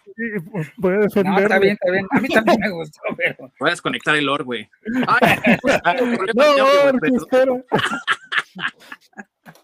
Voy 0.77 0.95
a 0.95 0.97
defender. 0.99 1.33
No, 1.33 1.39
está 1.39 1.59
bien, 1.59 1.73
está 1.73 1.91
bien. 1.91 2.07
A 2.09 2.19
mí 2.19 2.27
también 2.29 2.59
me 2.59 2.71
gustó, 2.71 3.01
pero. 3.15 3.51
Voy 3.59 3.67
a 3.67 3.71
desconectar 3.71 4.15
el 4.15 4.27
or, 4.27 4.43
güey. 4.43 4.67
no. 6.33 6.55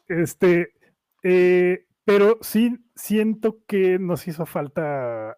Este, 0.07 0.73
eh, 1.23 1.85
pero 2.05 2.37
sí 2.41 2.77
siento 2.95 3.59
que 3.67 3.99
nos 3.99 4.27
hizo 4.27 4.45
falta 4.45 5.37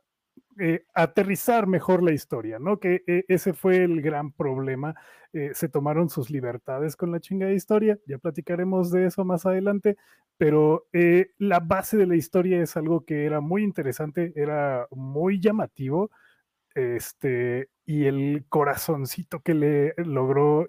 eh, 0.59 0.85
aterrizar 0.93 1.67
mejor 1.67 2.03
la 2.03 2.11
historia, 2.11 2.59
¿no? 2.59 2.79
Que 2.79 3.03
eh, 3.07 3.25
ese 3.27 3.53
fue 3.53 3.83
el 3.83 4.01
gran 4.01 4.31
problema. 4.31 4.95
se 5.53 5.67
tomaron 5.67 6.09
sus 6.09 6.29
libertades 6.29 6.95
con 6.95 7.11
la 7.11 7.19
chinga 7.19 7.47
de 7.47 7.55
historia, 7.55 7.99
ya 8.07 8.17
platicaremos 8.17 8.89
de 8.89 9.07
eso 9.07 9.25
más 9.25 9.45
adelante, 9.45 9.97
pero 10.37 10.87
la 11.39 11.59
base 11.59 11.97
de 11.97 12.07
la 12.07 12.15
historia 12.15 12.61
es 12.61 12.77
algo 12.77 13.03
que 13.03 13.25
era 13.25 13.41
muy 13.41 13.61
interesante, 13.61 14.31
era 14.37 14.87
muy 14.91 15.41
llamativo, 15.41 16.09
este, 16.75 17.69
y 17.85 18.05
el 18.05 18.45
corazoncito 18.49 19.39
que 19.39 19.53
le 19.53 19.93
logró 19.97 20.67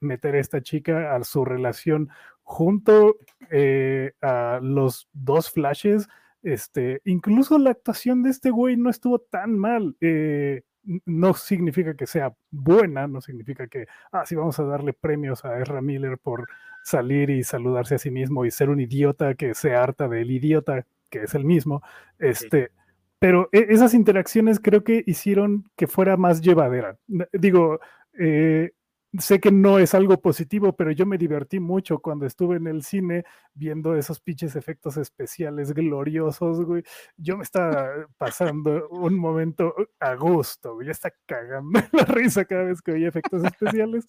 meter 0.00 0.34
a 0.34 0.40
esta 0.40 0.62
chica 0.62 1.14
a 1.14 1.22
su 1.22 1.44
relación 1.44 2.10
junto 2.46 3.16
eh, 3.50 4.12
a 4.22 4.60
los 4.62 5.08
dos 5.12 5.50
flashes, 5.50 6.08
este, 6.42 7.00
incluso 7.04 7.58
la 7.58 7.70
actuación 7.70 8.22
de 8.22 8.30
este 8.30 8.50
güey 8.50 8.76
no 8.76 8.88
estuvo 8.88 9.18
tan 9.18 9.58
mal. 9.58 9.96
Eh, 10.00 10.62
no 11.04 11.34
significa 11.34 11.94
que 11.94 12.06
sea 12.06 12.32
buena, 12.52 13.08
no 13.08 13.20
significa 13.20 13.66
que, 13.66 13.86
ah, 14.12 14.24
sí, 14.24 14.36
vamos 14.36 14.60
a 14.60 14.64
darle 14.64 14.92
premios 14.92 15.44
a 15.44 15.60
Ezra 15.60 15.82
Miller 15.82 16.18
por 16.18 16.46
salir 16.84 17.30
y 17.30 17.42
saludarse 17.42 17.96
a 17.96 17.98
sí 17.98 18.12
mismo 18.12 18.44
y 18.44 18.52
ser 18.52 18.70
un 18.70 18.78
idiota 18.78 19.34
que 19.34 19.54
se 19.54 19.74
harta 19.74 20.06
del 20.06 20.30
idiota 20.30 20.86
que 21.10 21.24
es 21.24 21.34
el 21.34 21.44
mismo. 21.44 21.82
Este, 22.20 22.70
Pero 23.18 23.48
e, 23.52 23.66
esas 23.70 23.94
interacciones 23.94 24.60
creo 24.60 24.84
que 24.84 25.02
hicieron 25.06 25.64
que 25.76 25.86
fuera 25.86 26.16
más 26.16 26.40
llevadera. 26.40 26.98
Digo, 27.32 27.80
eh, 28.18 28.72
sé 29.18 29.40
que 29.40 29.50
no 29.50 29.78
es 29.78 29.94
algo 29.94 30.20
positivo, 30.20 30.74
pero 30.76 30.90
yo 30.90 31.06
me 31.06 31.18
divertí 31.18 31.60
mucho 31.60 31.98
cuando 32.00 32.26
estuve 32.26 32.56
en 32.56 32.66
el 32.66 32.82
cine 32.82 33.24
viendo 33.54 33.96
esos 33.96 34.20
pinches 34.20 34.56
efectos 34.56 34.96
especiales 34.96 35.72
gloriosos, 35.72 36.62
güey. 36.64 36.82
Yo 37.16 37.36
me 37.36 37.42
estaba 37.42 37.88
pasando 38.18 38.88
un 38.90 39.18
momento 39.18 39.74
a 40.00 40.14
gusto, 40.14 40.74
güey. 40.74 40.86
Ya 40.86 40.92
está 40.92 41.12
cagando 41.26 41.80
la 41.92 42.04
risa 42.04 42.44
cada 42.44 42.64
vez 42.64 42.82
que 42.82 42.92
veía 42.92 43.08
efectos 43.08 43.44
especiales. 43.44 44.06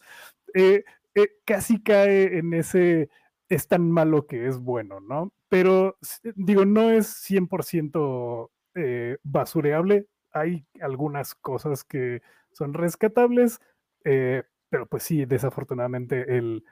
Eh, 0.54 0.84
eh, 1.16 1.30
casi 1.46 1.82
cae 1.82 2.38
en 2.38 2.54
ese 2.54 3.10
es 3.50 3.68
tan 3.68 3.90
malo 3.90 4.28
que 4.28 4.48
es 4.48 4.60
bueno, 4.60 5.00
¿no? 5.00 5.32
Pero 5.50 5.98
digo, 6.36 6.66
no 6.66 6.92
es 6.92 7.08
100% 7.08 8.50
eh, 8.78 9.18
basureable 9.24 10.08
hay 10.32 10.66
algunas 10.82 11.36
cosas 11.36 11.84
que 11.84 12.22
son 12.52 12.74
rescatables, 12.74 13.60
eh, 14.04 14.44
pero 14.70 14.86
pues 14.86 15.04
sí, 15.04 15.26
desafortunadamente 15.26 16.38
el, 16.38 16.64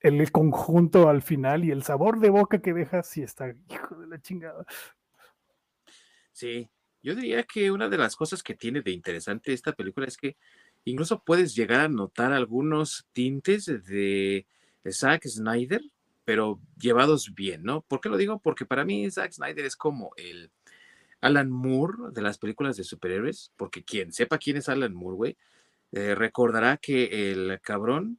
el 0.00 0.30
conjunto 0.32 1.08
al 1.08 1.22
final 1.22 1.64
y 1.64 1.70
el 1.70 1.82
sabor 1.82 2.20
de 2.20 2.30
boca 2.30 2.60
que 2.60 2.72
deja, 2.72 3.02
sí 3.02 3.22
está, 3.22 3.54
hijo 3.70 3.96
de 3.96 4.06
la 4.06 4.20
chingada. 4.20 4.64
Sí, 6.32 6.70
yo 7.02 7.14
diría 7.14 7.44
que 7.44 7.70
una 7.70 7.88
de 7.88 7.98
las 7.98 8.16
cosas 8.16 8.42
que 8.42 8.54
tiene 8.54 8.80
de 8.80 8.90
interesante 8.90 9.52
esta 9.52 9.72
película 9.72 10.06
es 10.06 10.16
que 10.16 10.36
incluso 10.84 11.22
puedes 11.24 11.54
llegar 11.54 11.80
a 11.80 11.88
notar 11.88 12.32
algunos 12.32 13.06
tintes 13.12 13.66
de 13.66 14.46
Zack 14.90 15.26
Snyder, 15.26 15.82
pero 16.24 16.60
llevados 16.78 17.34
bien, 17.34 17.64
¿no? 17.64 17.82
¿Por 17.82 18.00
qué 18.00 18.08
lo 18.08 18.16
digo? 18.16 18.40
Porque 18.40 18.64
para 18.64 18.84
mí 18.84 19.10
Zack 19.10 19.32
Snyder 19.32 19.64
es 19.64 19.76
como 19.76 20.12
el 20.16 20.50
Alan 21.22 21.50
Moore 21.50 22.12
de 22.12 22.20
las 22.20 22.36
películas 22.36 22.76
de 22.76 22.84
superhéroes, 22.84 23.52
porque 23.56 23.84
quien 23.84 24.12
sepa 24.12 24.38
quién 24.38 24.58
es 24.58 24.68
Alan 24.68 24.92
Moore, 24.92 25.16
güey, 25.16 25.36
eh, 25.92 26.14
recordará 26.14 26.76
que 26.76 27.30
el 27.32 27.60
cabrón 27.62 28.18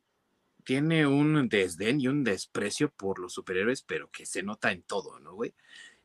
tiene 0.63 1.05
un 1.05 1.49
desdén 1.49 1.99
y 1.99 2.07
un 2.07 2.23
desprecio 2.23 2.89
por 2.89 3.19
los 3.19 3.33
superhéroes, 3.33 3.83
pero 3.83 4.09
que 4.09 4.25
se 4.25 4.41
nota 4.41 4.71
en 4.71 4.83
todo, 4.83 5.19
¿no, 5.19 5.33
güey? 5.35 5.53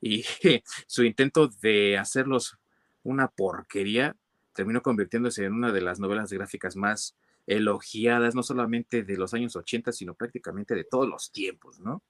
Y 0.01 0.25
su 0.87 1.05
intento 1.05 1.49
de 1.49 1.97
hacerlos 1.97 2.59
una 3.05 3.29
porquería 3.29 4.17
terminó 4.53 4.83
convirtiéndose 4.83 5.45
en 5.45 5.53
una 5.53 5.73
de 5.73 5.81
las 5.81 6.01
novelas 6.01 6.33
gráficas 6.33 6.75
más 6.75 7.17
elogiadas, 7.47 8.35
no 8.35 8.43
solamente 8.43 9.05
de 9.05 9.17
los 9.17 9.33
años 9.35 9.55
80, 9.55 9.93
sino 9.93 10.15
prácticamente 10.15 10.75
de 10.75 10.85
todos 10.85 11.09
los 11.09 11.31
tiempos, 11.31 11.79
¿no? 11.79 12.03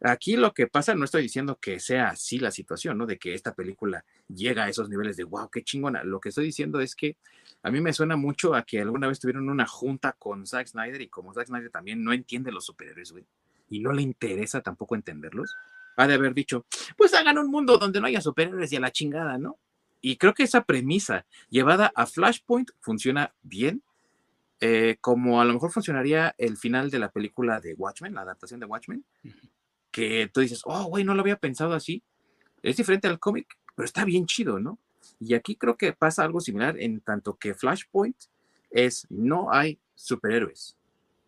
Aquí 0.00 0.36
lo 0.36 0.52
que 0.52 0.66
pasa, 0.66 0.94
no 0.94 1.04
estoy 1.04 1.22
diciendo 1.22 1.58
que 1.60 1.80
sea 1.80 2.08
así 2.08 2.38
la 2.38 2.50
situación, 2.50 2.98
¿no? 2.98 3.06
De 3.06 3.18
que 3.18 3.32
esta 3.32 3.54
película 3.54 4.04
llega 4.28 4.64
a 4.64 4.68
esos 4.68 4.90
niveles 4.90 5.16
de 5.16 5.24
wow, 5.24 5.48
qué 5.50 5.62
chingona. 5.62 6.04
Lo 6.04 6.20
que 6.20 6.28
estoy 6.28 6.44
diciendo 6.44 6.80
es 6.80 6.94
que 6.94 7.16
a 7.62 7.70
mí 7.70 7.80
me 7.80 7.92
suena 7.92 8.16
mucho 8.16 8.54
a 8.54 8.62
que 8.62 8.80
alguna 8.80 9.08
vez 9.08 9.18
tuvieron 9.18 9.48
una 9.48 9.66
junta 9.66 10.12
con 10.12 10.46
Zack 10.46 10.68
Snyder 10.68 11.00
y 11.00 11.08
como 11.08 11.32
Zack 11.32 11.46
Snyder 11.46 11.70
también 11.70 12.04
no 12.04 12.12
entiende 12.12 12.52
los 12.52 12.66
superhéroes, 12.66 13.12
güey, 13.12 13.26
y 13.70 13.80
no 13.80 13.92
le 13.92 14.02
interesa 14.02 14.60
tampoco 14.60 14.94
entenderlos, 14.94 15.56
ha 15.96 16.06
de 16.06 16.14
haber 16.14 16.34
dicho, 16.34 16.66
pues 16.96 17.14
hagan 17.14 17.38
un 17.38 17.50
mundo 17.50 17.78
donde 17.78 18.00
no 18.00 18.06
haya 18.06 18.20
superhéroes 18.20 18.70
y 18.72 18.76
a 18.76 18.80
la 18.80 18.92
chingada, 18.92 19.38
¿no? 19.38 19.58
Y 20.02 20.16
creo 20.16 20.34
que 20.34 20.42
esa 20.42 20.64
premisa 20.64 21.26
llevada 21.48 21.90
a 21.94 22.06
Flashpoint 22.06 22.70
funciona 22.80 23.34
bien, 23.42 23.82
eh, 24.60 24.98
como 25.00 25.40
a 25.40 25.44
lo 25.44 25.54
mejor 25.54 25.72
funcionaría 25.72 26.34
el 26.38 26.56
final 26.56 26.90
de 26.90 26.98
la 26.98 27.10
película 27.10 27.60
de 27.60 27.74
Watchmen, 27.74 28.14
la 28.14 28.22
adaptación 28.22 28.60
de 28.60 28.66
Watchmen, 28.66 29.04
que 29.96 30.30
tú 30.30 30.42
dices, 30.42 30.60
oh, 30.66 30.84
güey, 30.84 31.04
no 31.04 31.14
lo 31.14 31.22
había 31.22 31.38
pensado 31.38 31.72
así. 31.72 32.02
Es 32.62 32.76
diferente 32.76 33.08
al 33.08 33.18
cómic, 33.18 33.56
pero 33.74 33.86
está 33.86 34.04
bien 34.04 34.26
chido, 34.26 34.60
¿no? 34.60 34.78
Y 35.18 35.32
aquí 35.32 35.56
creo 35.56 35.78
que 35.78 35.94
pasa 35.94 36.22
algo 36.22 36.38
similar 36.40 36.78
en 36.78 37.00
tanto 37.00 37.38
que 37.38 37.54
Flashpoint 37.54 38.14
es 38.70 39.06
no 39.08 39.50
hay 39.50 39.80
superhéroes 39.94 40.76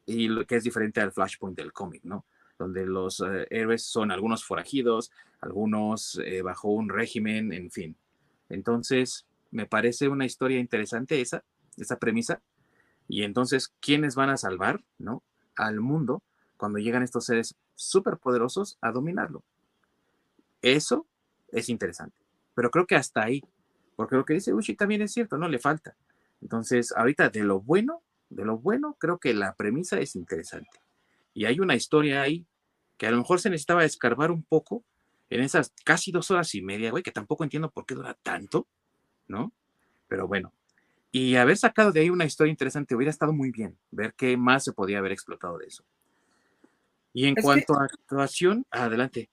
y 0.04 0.28
lo 0.28 0.46
que 0.46 0.56
es 0.56 0.64
diferente 0.64 1.00
al 1.00 1.12
Flashpoint 1.12 1.56
del 1.56 1.72
cómic, 1.72 2.04
¿no? 2.04 2.26
Donde 2.58 2.84
los 2.84 3.20
eh, 3.20 3.46
héroes 3.48 3.84
son 3.84 4.10
algunos 4.10 4.44
forajidos, 4.44 5.12
algunos 5.40 6.20
eh, 6.22 6.42
bajo 6.42 6.68
un 6.68 6.90
régimen, 6.90 7.54
en 7.54 7.70
fin. 7.70 7.96
Entonces, 8.50 9.24
me 9.50 9.64
parece 9.64 10.08
una 10.08 10.26
historia 10.26 10.58
interesante 10.58 11.22
esa, 11.22 11.42
esa 11.78 11.98
premisa. 11.98 12.42
Y 13.08 13.22
entonces, 13.22 13.72
¿quiénes 13.80 14.14
van 14.14 14.28
a 14.28 14.36
salvar, 14.36 14.84
no? 14.98 15.22
Al 15.56 15.80
mundo 15.80 16.22
cuando 16.58 16.78
llegan 16.78 17.02
estos 17.02 17.24
seres 17.24 17.54
superpoderosos 17.78 18.76
a 18.80 18.92
dominarlo. 18.92 19.42
Eso 20.60 21.06
es 21.52 21.68
interesante. 21.68 22.18
Pero 22.54 22.70
creo 22.70 22.86
que 22.86 22.96
hasta 22.96 23.22
ahí 23.22 23.42
porque 23.98 24.14
lo 24.14 24.24
que 24.24 24.34
dice 24.34 24.54
Uchi 24.54 24.76
también 24.76 25.02
es 25.02 25.12
cierto, 25.12 25.38
no 25.38 25.48
le 25.48 25.58
falta. 25.58 25.96
Entonces, 26.40 26.94
ahorita 26.96 27.30
de 27.30 27.42
lo 27.42 27.60
bueno, 27.60 28.00
de 28.30 28.44
lo 28.44 28.56
bueno, 28.56 28.94
creo 28.96 29.18
que 29.18 29.34
la 29.34 29.56
premisa 29.56 29.98
es 29.98 30.14
interesante. 30.14 30.78
Y 31.34 31.46
hay 31.46 31.58
una 31.58 31.74
historia 31.74 32.22
ahí 32.22 32.46
que 32.96 33.08
a 33.08 33.10
lo 33.10 33.16
mejor 33.16 33.40
se 33.40 33.50
necesitaba 33.50 33.84
escarbar 33.84 34.30
un 34.30 34.44
poco 34.44 34.84
en 35.30 35.40
esas 35.40 35.72
casi 35.84 36.12
dos 36.12 36.30
horas 36.30 36.54
y 36.54 36.62
media, 36.62 36.92
güey, 36.92 37.02
que 37.02 37.10
tampoco 37.10 37.42
entiendo 37.42 37.72
por 37.72 37.86
qué 37.86 37.96
dura 37.96 38.14
tanto, 38.22 38.68
¿no? 39.26 39.52
Pero 40.06 40.28
bueno. 40.28 40.52
Y 41.10 41.34
haber 41.34 41.56
sacado 41.56 41.90
de 41.90 41.98
ahí 41.98 42.10
una 42.10 42.24
historia 42.24 42.52
interesante 42.52 42.94
hubiera 42.94 43.10
estado 43.10 43.32
muy 43.32 43.50
bien, 43.50 43.76
ver 43.90 44.14
qué 44.14 44.36
más 44.36 44.62
se 44.62 44.74
podía 44.74 44.98
haber 44.98 45.10
explotado 45.10 45.58
de 45.58 45.66
eso. 45.66 45.82
Y 47.12 47.26
en 47.26 47.34
cuanto 47.34 47.74
a 47.74 47.84
actuación, 47.84 48.64
adelante. 48.70 49.28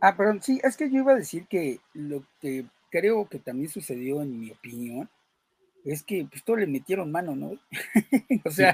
Ah, 0.00 0.16
perdón, 0.16 0.42
sí, 0.42 0.60
es 0.62 0.76
que 0.76 0.90
yo 0.90 0.98
iba 0.98 1.12
a 1.12 1.16
decir 1.16 1.46
que 1.48 1.78
lo 1.94 2.24
que 2.40 2.66
creo 2.90 3.28
que 3.28 3.38
también 3.38 3.68
sucedió, 3.68 4.22
en 4.22 4.40
mi 4.40 4.50
opinión, 4.50 5.08
es 5.84 6.02
que 6.02 6.26
pues 6.28 6.42
todo 6.42 6.56
le 6.56 6.66
metieron 6.66 7.12
mano, 7.12 7.36
¿no? 7.36 7.52
o 8.44 8.50
sea, 8.50 8.72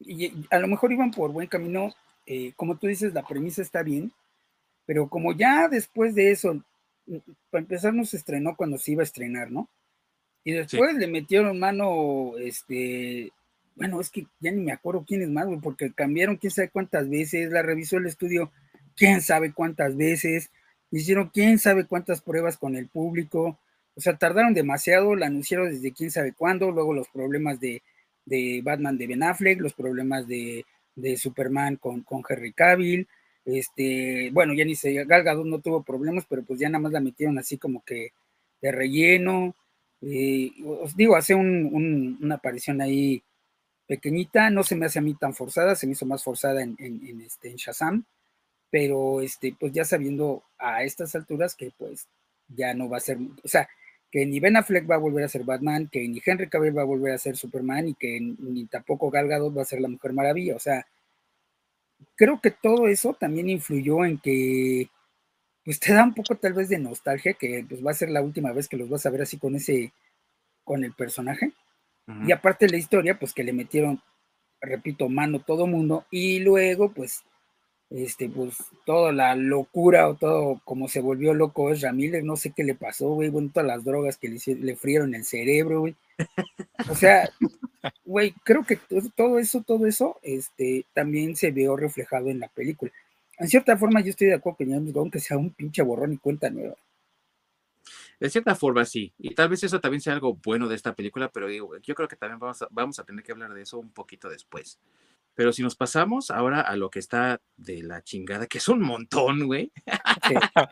y, 0.00 0.46
a 0.50 0.58
lo 0.58 0.68
mejor 0.68 0.92
iban 0.92 1.10
por 1.10 1.32
buen 1.32 1.46
camino, 1.46 1.92
eh, 2.26 2.52
como 2.56 2.76
tú 2.76 2.86
dices, 2.86 3.12
la 3.12 3.26
premisa 3.26 3.62
está 3.62 3.82
bien, 3.82 4.12
pero 4.86 5.08
como 5.08 5.32
ya 5.32 5.68
después 5.68 6.14
de 6.14 6.30
eso, 6.30 6.54
mm, 7.06 7.16
para 7.50 7.62
empezar 7.62 7.94
no 7.94 8.04
se 8.04 8.16
estrenó 8.16 8.56
cuando 8.56 8.78
se 8.78 8.92
iba 8.92 9.02
a 9.02 9.04
estrenar, 9.04 9.50
¿no? 9.50 9.68
Y 10.44 10.52
después 10.52 10.94
le 10.96 11.06
metieron 11.06 11.58
mano, 11.58 12.32
este, 12.38 13.30
bueno, 13.76 14.00
es 14.00 14.10
que 14.10 14.26
ya 14.40 14.50
ni 14.50 14.60
me 14.60 14.72
acuerdo 14.72 15.04
quién 15.06 15.22
es 15.22 15.28
más, 15.28 15.46
porque 15.62 15.92
cambiaron 15.92 16.36
quién 16.36 16.50
sabe 16.50 16.70
cuántas 16.70 17.08
veces, 17.08 17.50
la 17.50 17.62
revisó 17.62 17.96
el 17.96 18.06
estudio 18.06 18.50
quién 18.96 19.20
sabe 19.20 19.52
cuántas 19.52 19.96
veces, 19.96 20.50
hicieron 20.90 21.30
quién 21.32 21.58
sabe 21.58 21.86
cuántas 21.86 22.20
pruebas 22.20 22.58
con 22.58 22.76
el 22.76 22.88
público, 22.88 23.58
o 23.94 24.00
sea, 24.00 24.16
tardaron 24.16 24.54
demasiado, 24.54 25.14
la 25.16 25.26
anunciaron 25.26 25.70
desde 25.70 25.92
quién 25.92 26.10
sabe 26.10 26.32
cuándo, 26.32 26.70
luego 26.70 26.94
los 26.94 27.08
problemas 27.08 27.60
de, 27.60 27.82
Batman 28.62 28.96
de 28.98 29.06
Ben 29.06 29.22
Affleck, 29.22 29.60
los 29.60 29.74
problemas 29.74 30.26
de, 30.26 30.64
Superman 31.16 31.76
con, 31.76 32.02
con 32.02 32.22
Henry 32.28 32.52
Cavill, 32.52 33.08
este, 33.44 34.30
bueno, 34.32 34.54
ya 34.54 34.64
ni 34.64 34.74
se, 34.74 35.04
Gal 35.04 35.48
no 35.48 35.58
tuvo 35.60 35.82
problemas, 35.82 36.24
pero 36.28 36.42
pues 36.42 36.60
ya 36.60 36.68
nada 36.68 36.82
más 36.82 36.92
la 36.92 37.00
metieron 37.00 37.38
así 37.38 37.58
como 37.58 37.82
que 37.84 38.12
de 38.60 38.72
relleno, 38.72 39.56
eh, 40.00 40.52
os 40.64 40.96
digo, 40.96 41.16
hace 41.16 41.34
una 41.34 42.34
aparición 42.36 42.80
ahí 42.80 43.22
pequeñita, 43.92 44.48
no 44.48 44.62
se 44.62 44.74
me 44.74 44.86
hace 44.86 45.00
a 45.00 45.02
mí 45.02 45.12
tan 45.12 45.34
forzada, 45.34 45.76
se 45.76 45.86
me 45.86 45.92
hizo 45.92 46.06
más 46.06 46.24
forzada 46.24 46.62
en, 46.62 46.76
en, 46.78 47.20
este, 47.20 47.50
en 47.50 47.56
Shazam, 47.56 48.06
pero 48.70 49.20
este, 49.20 49.54
pues 49.60 49.70
ya 49.74 49.84
sabiendo 49.84 50.42
a 50.58 50.82
estas 50.82 51.14
alturas 51.14 51.54
que 51.54 51.72
pues 51.76 52.08
ya 52.48 52.72
no 52.72 52.88
va 52.88 52.96
a 52.96 53.00
ser, 53.00 53.18
o 53.44 53.48
sea, 53.48 53.68
que 54.10 54.24
ni 54.24 54.40
Ben 54.40 54.56
Affleck 54.56 54.90
va 54.90 54.94
a 54.94 55.04
volver 55.06 55.24
a 55.24 55.28
ser 55.28 55.44
Batman, 55.44 55.90
que 55.92 56.08
ni 56.08 56.22
Henry 56.24 56.48
Cavill 56.48 56.76
va 56.76 56.82
a 56.82 56.86
volver 56.86 57.12
a 57.12 57.18
ser 57.18 57.36
Superman 57.36 57.88
y 57.88 57.94
que 57.94 58.18
ni 58.18 58.64
tampoco 58.64 59.10
Gal 59.10 59.28
Gadot 59.28 59.54
va 59.54 59.60
a 59.60 59.66
ser 59.66 59.82
la 59.82 59.88
Mujer 59.88 60.14
Maravilla, 60.14 60.56
o 60.56 60.58
sea, 60.58 60.86
creo 62.16 62.40
que 62.40 62.50
todo 62.50 62.88
eso 62.88 63.12
también 63.12 63.50
influyó 63.50 64.06
en 64.06 64.16
que 64.18 64.88
pues 65.66 65.78
te 65.80 65.92
da 65.92 66.02
un 66.02 66.14
poco 66.14 66.34
tal 66.36 66.54
vez 66.54 66.70
de 66.70 66.78
nostalgia, 66.78 67.34
que 67.34 67.66
pues 67.68 67.84
va 67.84 67.90
a 67.90 67.94
ser 67.94 68.08
la 68.08 68.22
última 68.22 68.52
vez 68.52 68.68
que 68.68 68.78
los 68.78 68.88
vas 68.88 69.04
a 69.04 69.10
ver 69.10 69.20
así 69.20 69.36
con 69.36 69.54
ese, 69.54 69.92
con 70.64 70.82
el 70.82 70.94
personaje. 70.94 71.52
Y 72.26 72.32
aparte 72.32 72.68
la 72.68 72.76
historia, 72.76 73.18
pues 73.18 73.32
que 73.32 73.44
le 73.44 73.52
metieron, 73.52 74.02
repito, 74.60 75.08
mano 75.08 75.40
todo 75.40 75.66
mundo, 75.66 76.04
y 76.10 76.40
luego 76.40 76.92
pues 76.92 77.22
este, 77.94 78.28
pues 78.28 78.56
toda 78.86 79.12
la 79.12 79.36
locura 79.36 80.08
o 80.08 80.14
todo 80.14 80.60
como 80.64 80.88
se 80.88 81.00
volvió 81.00 81.34
loco 81.34 81.70
es 81.70 81.82
Ramírez, 81.82 82.24
no 82.24 82.36
sé 82.36 82.52
qué 82.56 82.64
le 82.64 82.74
pasó, 82.74 83.10
güey, 83.10 83.28
bueno, 83.28 83.50
todas 83.52 83.66
las 83.66 83.84
drogas 83.84 84.16
que 84.16 84.28
le, 84.28 84.38
le 84.56 84.76
frieron 84.76 85.14
el 85.14 85.24
cerebro, 85.24 85.80
güey. 85.80 85.96
O 86.90 86.94
sea, 86.94 87.28
güey, 88.04 88.32
creo 88.44 88.64
que 88.64 88.78
todo 89.14 89.38
eso, 89.38 89.62
todo 89.62 89.86
eso, 89.86 90.18
este, 90.22 90.86
también 90.94 91.36
se 91.36 91.50
vio 91.50 91.76
reflejado 91.76 92.30
en 92.30 92.40
la 92.40 92.48
película. 92.48 92.90
En 93.38 93.48
cierta 93.48 93.76
forma, 93.76 94.00
yo 94.00 94.10
estoy 94.10 94.28
de 94.28 94.34
acuerdo 94.34 94.58
con 94.58 94.70
James 94.70 94.92
Gunn 94.92 95.10
que 95.10 95.20
sea 95.20 95.36
un 95.36 95.50
pinche 95.50 95.82
borrón 95.82 96.12
y 96.12 96.18
cuenta 96.18 96.48
nueva. 96.48 96.76
De 98.22 98.30
cierta 98.30 98.54
forma, 98.54 98.84
sí. 98.84 99.12
Y 99.18 99.34
tal 99.34 99.48
vez 99.48 99.64
eso 99.64 99.80
también 99.80 100.00
sea 100.00 100.12
algo 100.12 100.36
bueno 100.36 100.68
de 100.68 100.76
esta 100.76 100.94
película, 100.94 101.32
pero 101.32 101.50
yo 101.50 101.94
creo 101.96 102.06
que 102.06 102.14
también 102.14 102.38
vamos 102.38 102.62
a, 102.62 102.68
vamos 102.70 103.00
a 103.00 103.04
tener 103.04 103.24
que 103.24 103.32
hablar 103.32 103.52
de 103.52 103.62
eso 103.62 103.80
un 103.80 103.90
poquito 103.90 104.28
después. 104.28 104.78
Pero 105.34 105.52
si 105.52 105.60
nos 105.60 105.74
pasamos 105.74 106.30
ahora 106.30 106.60
a 106.60 106.76
lo 106.76 106.88
que 106.88 107.00
está 107.00 107.40
de 107.56 107.82
la 107.82 108.00
chingada, 108.04 108.46
que 108.46 108.58
es 108.58 108.68
un 108.68 108.80
montón, 108.80 109.44
güey. 109.46 109.72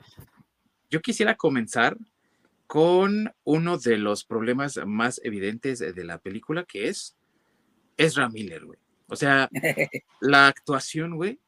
Yo 0.90 1.02
quisiera 1.02 1.34
comenzar 1.34 1.96
con 2.68 3.34
uno 3.42 3.78
de 3.78 3.98
los 3.98 4.24
problemas 4.24 4.78
más 4.86 5.20
evidentes 5.24 5.80
de 5.80 6.04
la 6.04 6.18
película, 6.18 6.62
que 6.62 6.86
es 6.86 7.16
Ezra 7.96 8.28
Miller, 8.28 8.64
güey. 8.64 8.78
O 9.08 9.16
sea, 9.16 9.50
la 10.20 10.46
actuación, 10.46 11.16
güey, 11.16 11.40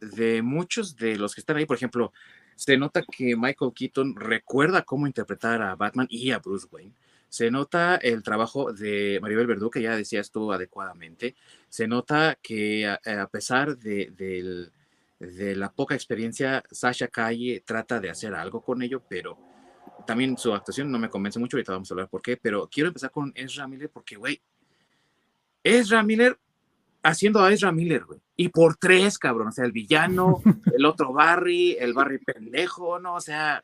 de 0.00 0.40
muchos 0.40 0.96
de 0.96 1.18
los 1.18 1.34
que 1.34 1.42
están 1.42 1.58
ahí, 1.58 1.66
por 1.66 1.76
ejemplo, 1.76 2.14
se 2.56 2.76
nota 2.76 3.02
que 3.02 3.36
Michael 3.36 3.72
Keaton 3.74 4.16
recuerda 4.16 4.82
cómo 4.82 5.06
interpretar 5.06 5.62
a 5.62 5.74
Batman 5.74 6.06
y 6.10 6.30
a 6.30 6.38
Bruce 6.38 6.66
Wayne. 6.70 6.92
Se 7.28 7.50
nota 7.50 7.96
el 7.96 8.22
trabajo 8.22 8.72
de 8.72 9.18
Maribel 9.20 9.48
Verdú, 9.48 9.68
que 9.68 9.82
ya 9.82 9.96
decías 9.96 10.30
tú 10.30 10.52
adecuadamente. 10.52 11.34
Se 11.68 11.88
nota 11.88 12.38
que 12.40 12.86
a, 12.86 13.26
pesar 13.26 13.76
de, 13.76 14.70
la 15.18 15.72
poca 15.72 15.96
experiencia, 15.96 16.62
Sasha 16.70 17.08
Calle 17.08 17.62
trata 17.66 17.98
de 17.98 18.10
hacer 18.10 18.34
algo 18.34 18.60
con 18.60 18.82
ello, 18.82 19.02
pero 19.08 19.36
también 20.06 20.38
su 20.38 20.54
actuación 20.54 20.92
no 20.92 20.98
me 20.98 21.10
convence 21.10 21.40
mucho, 21.40 21.56
ahorita 21.56 21.72
vamos 21.72 21.90
a 21.90 21.94
hablar 21.94 22.08
por 22.08 22.22
qué, 22.22 22.36
pero 22.36 22.68
quiero 22.70 22.88
empezar 22.88 23.10
con 23.10 23.32
Ezra 23.34 23.66
Miller 23.66 23.90
porque, 23.90 24.14
güey, 24.14 24.40
Ezra 25.64 26.02
Miller 26.04 26.38
haciendo 27.04 27.40
a 27.40 27.52
Ezra 27.52 27.70
Miller, 27.70 28.04
güey. 28.04 28.18
Y 28.36 28.48
por 28.48 28.76
tres, 28.76 29.18
cabrón. 29.18 29.48
O 29.48 29.52
sea, 29.52 29.64
el 29.64 29.72
villano, 29.72 30.42
el 30.76 30.84
otro 30.84 31.12
Barry, 31.12 31.76
el 31.78 31.92
Barry 31.92 32.18
pendejo, 32.18 32.98
¿no? 32.98 33.14
O 33.14 33.20
sea, 33.20 33.62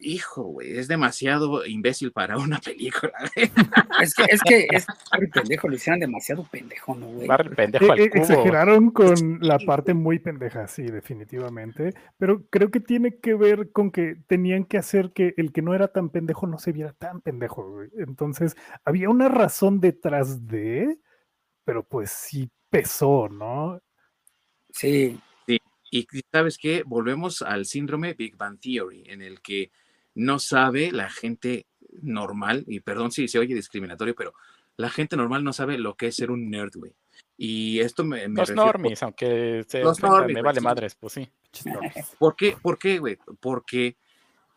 hijo, 0.00 0.42
güey, 0.44 0.78
es 0.78 0.88
demasiado 0.88 1.64
imbécil 1.66 2.12
para 2.12 2.38
una 2.38 2.58
película. 2.58 3.12
Es 4.00 4.14
que, 4.14 4.24
es 4.30 4.40
que 4.42 4.66
es 4.70 4.86
Barry 5.12 5.26
pendejo, 5.26 5.68
lo 5.68 5.74
hicieron 5.74 6.00
demasiado 6.00 6.44
pendejo, 6.44 6.94
¿no, 6.94 7.06
güey? 7.06 7.26
Barry 7.26 7.54
pendejo 7.54 7.92
al 7.92 8.00
e, 8.00 8.08
cubo. 8.08 8.22
Exageraron 8.22 8.90
con 8.90 9.40
la 9.42 9.58
parte 9.58 9.92
muy 9.92 10.18
pendeja, 10.18 10.66
sí, 10.68 10.84
definitivamente. 10.84 11.92
Pero 12.16 12.46
creo 12.48 12.70
que 12.70 12.80
tiene 12.80 13.18
que 13.18 13.34
ver 13.34 13.72
con 13.72 13.90
que 13.90 14.16
tenían 14.26 14.64
que 14.64 14.78
hacer 14.78 15.12
que 15.12 15.34
el 15.36 15.52
que 15.52 15.60
no 15.60 15.74
era 15.74 15.88
tan 15.88 16.08
pendejo 16.08 16.46
no 16.46 16.58
se 16.58 16.72
viera 16.72 16.94
tan 16.94 17.20
pendejo, 17.20 17.70
güey. 17.70 17.90
Entonces, 17.98 18.56
había 18.86 19.10
una 19.10 19.28
razón 19.28 19.80
detrás 19.80 20.46
de, 20.46 20.96
pero 21.70 21.84
pues 21.84 22.10
sí 22.10 22.50
pesó, 22.68 23.28
¿no? 23.28 23.80
Sí. 24.70 25.20
Sí, 25.46 25.60
y 25.92 26.04
sabes 26.32 26.58
qué, 26.58 26.82
volvemos 26.84 27.42
al 27.42 27.64
síndrome 27.64 28.14
Big 28.14 28.36
Bang 28.36 28.58
Theory, 28.58 29.04
en 29.06 29.22
el 29.22 29.40
que 29.40 29.70
no 30.16 30.40
sabe 30.40 30.90
la 30.90 31.08
gente 31.08 31.68
normal, 32.02 32.64
y 32.66 32.80
perdón 32.80 33.12
si 33.12 33.28
se 33.28 33.38
oye 33.38 33.54
discriminatorio, 33.54 34.16
pero 34.16 34.34
la 34.78 34.90
gente 34.90 35.16
normal 35.16 35.44
no 35.44 35.52
sabe 35.52 35.78
lo 35.78 35.94
que 35.94 36.08
es 36.08 36.16
ser 36.16 36.32
un 36.32 36.50
nerd, 36.50 36.72
güey. 36.74 36.92
Y 37.36 37.78
esto 37.78 38.02
me... 38.02 38.26
me 38.26 38.40
los 38.40 38.50
normies, 38.50 39.04
aunque 39.04 39.64
se 39.68 39.78
los 39.78 40.02
normies, 40.02 40.34
me 40.34 40.42
vale 40.42 40.60
madres, 40.60 40.96
pues 40.96 41.12
sí. 41.12 41.28
¿Por 42.18 42.34
qué, 42.34 42.56
¿Por 42.60 42.80
qué, 42.80 42.98
güey? 42.98 43.16
Porque 43.38 43.96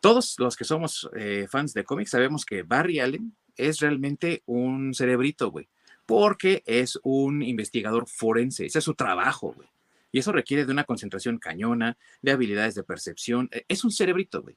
todos 0.00 0.34
los 0.38 0.56
que 0.56 0.64
somos 0.64 1.08
eh, 1.14 1.46
fans 1.48 1.74
de 1.74 1.84
cómics 1.84 2.10
sabemos 2.10 2.44
que 2.44 2.64
Barry 2.64 2.98
Allen 2.98 3.36
es 3.56 3.78
realmente 3.78 4.42
un 4.46 4.94
cerebrito, 4.94 5.52
güey. 5.52 5.68
Porque 6.06 6.62
es 6.66 6.98
un 7.02 7.42
investigador 7.42 8.08
forense, 8.08 8.66
ese 8.66 8.78
es 8.78 8.84
su 8.84 8.94
trabajo, 8.94 9.52
güey. 9.52 9.68
Y 10.12 10.18
eso 10.18 10.30
requiere 10.30 10.64
de 10.64 10.72
una 10.72 10.84
concentración 10.84 11.38
cañona, 11.38 11.96
de 12.22 12.30
habilidades 12.30 12.74
de 12.74 12.84
percepción. 12.84 13.48
E, 13.50 13.64
es 13.66 13.84
un 13.84 13.90
cerebrito, 13.90 14.42
güey. 14.42 14.56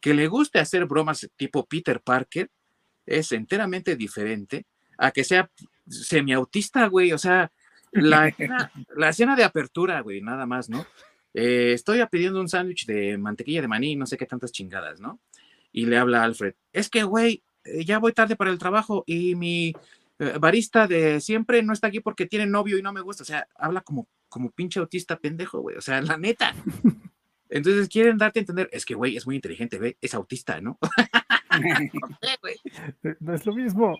Que 0.00 0.14
le 0.14 0.26
guste 0.26 0.58
hacer 0.58 0.86
bromas 0.86 1.28
tipo 1.36 1.64
Peter 1.66 2.00
Parker 2.00 2.50
es 3.06 3.30
enteramente 3.32 3.94
diferente 3.94 4.66
a 4.98 5.12
que 5.12 5.22
sea 5.22 5.50
semiautista, 5.88 6.86
güey. 6.88 7.12
O 7.12 7.18
sea, 7.18 7.52
la, 7.92 8.34
la 8.96 9.08
escena 9.10 9.36
de 9.36 9.44
apertura, 9.44 10.00
güey, 10.00 10.20
nada 10.22 10.44
más, 10.44 10.68
¿no? 10.68 10.86
Eh, 11.34 11.72
estoy 11.74 12.04
pidiendo 12.10 12.40
un 12.40 12.48
sándwich 12.48 12.86
de 12.86 13.18
mantequilla 13.18 13.60
de 13.60 13.68
maní, 13.68 13.94
no 13.94 14.06
sé 14.06 14.16
qué 14.16 14.26
tantas 14.26 14.52
chingadas, 14.52 15.00
¿no? 15.00 15.20
Y 15.70 15.84
le 15.84 15.98
habla 15.98 16.22
a 16.22 16.24
Alfred, 16.24 16.54
es 16.72 16.88
que, 16.88 17.02
güey, 17.02 17.42
eh, 17.64 17.84
ya 17.84 17.98
voy 17.98 18.12
tarde 18.12 18.36
para 18.36 18.50
el 18.50 18.58
trabajo 18.58 19.04
y 19.06 19.34
mi 19.34 19.74
eh, 20.18 20.38
barista 20.40 20.86
de 20.86 21.20
siempre 21.20 21.62
no 21.62 21.72
está 21.72 21.88
aquí 21.88 22.00
porque 22.00 22.26
tiene 22.26 22.46
novio 22.46 22.78
y 22.78 22.82
no 22.82 22.92
me 22.92 23.00
gusta. 23.00 23.22
O 23.22 23.26
sea, 23.26 23.48
habla 23.56 23.80
como, 23.82 24.08
como 24.28 24.50
pinche 24.50 24.80
autista 24.80 25.18
pendejo, 25.18 25.60
güey. 25.60 25.76
O 25.76 25.80
sea, 25.80 26.00
la 26.00 26.16
neta. 26.16 26.54
Entonces 27.48 27.88
quieren 27.88 28.18
darte 28.18 28.40
a 28.40 28.42
entender, 28.42 28.68
es 28.72 28.84
que, 28.84 28.94
güey, 28.94 29.16
es 29.16 29.24
muy 29.24 29.36
inteligente, 29.36 29.78
güey, 29.78 29.96
es 30.00 30.14
autista, 30.14 30.60
¿no? 30.60 30.78
no 33.20 33.34
es 33.34 33.46
lo 33.46 33.54
mismo. 33.54 33.98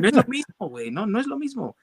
No 0.00 0.08
es 0.08 0.14
lo 0.14 0.24
mismo, 0.24 0.68
güey, 0.68 0.90
no, 0.90 1.06
no 1.06 1.20
es 1.20 1.26
lo 1.26 1.38
mismo. 1.38 1.76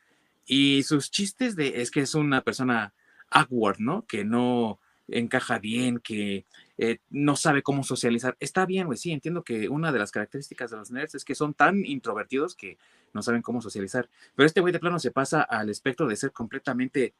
Y 0.45 0.83
sus 0.83 1.09
chistes 1.09 1.55
de, 1.55 1.81
es 1.81 1.89
que 1.89 2.01
es 2.01 2.15
una 2.15 2.41
persona 2.41 2.93
awkward, 3.29 3.79
¿no? 3.79 4.05
Que 4.05 4.23
no 4.25 4.79
encaja 5.07 5.59
bien, 5.59 5.99
que 5.99 6.45
eh, 6.77 6.99
no 7.09 7.35
sabe 7.35 7.61
cómo 7.61 7.83
socializar. 7.83 8.35
Está 8.39 8.65
bien, 8.65 8.87
güey, 8.87 8.97
sí, 8.97 9.11
entiendo 9.11 9.43
que 9.43 9.69
una 9.69 9.91
de 9.91 9.99
las 9.99 10.11
características 10.11 10.71
de 10.71 10.77
los 10.77 10.91
nerds 10.91 11.15
es 11.15 11.25
que 11.25 11.35
son 11.35 11.53
tan 11.53 11.85
introvertidos 11.85 12.55
que 12.55 12.77
no 13.13 13.21
saben 13.21 13.41
cómo 13.41 13.61
socializar. 13.61 14.09
Pero 14.35 14.47
este 14.47 14.61
güey 14.61 14.73
de 14.73 14.79
plano 14.79 14.99
se 14.99 15.11
pasa 15.11 15.41
al 15.41 15.69
espectro 15.69 16.07
de 16.07 16.15
ser 16.15 16.31
completamente 16.31 17.13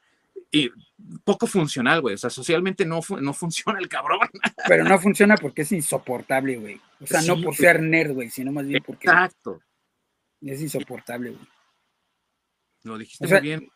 y 0.50 0.70
poco 1.24 1.46
funcional, 1.46 2.00
güey. 2.00 2.14
O 2.14 2.18
sea, 2.18 2.30
socialmente 2.30 2.84
no, 2.84 3.00
no 3.20 3.32
funciona 3.32 3.78
el 3.78 3.88
cabrón. 3.88 4.20
Pero 4.68 4.84
no 4.84 4.98
funciona 4.98 5.36
porque 5.36 5.62
es 5.62 5.72
insoportable, 5.72 6.56
güey. 6.56 6.80
O 7.00 7.06
sea, 7.06 7.22
no 7.22 7.40
por 7.40 7.54
ser 7.54 7.82
nerd, 7.82 8.12
güey, 8.12 8.30
sino 8.30 8.52
más 8.52 8.66
bien 8.66 8.82
porque. 8.84 9.08
Exacto. 9.08 9.60
Es 10.40 10.60
insoportable, 10.60 11.30
güey. 11.30 11.48
Lo 12.84 12.98
dijiste 12.98 13.26
muy 13.26 13.40
bien. 13.40 13.70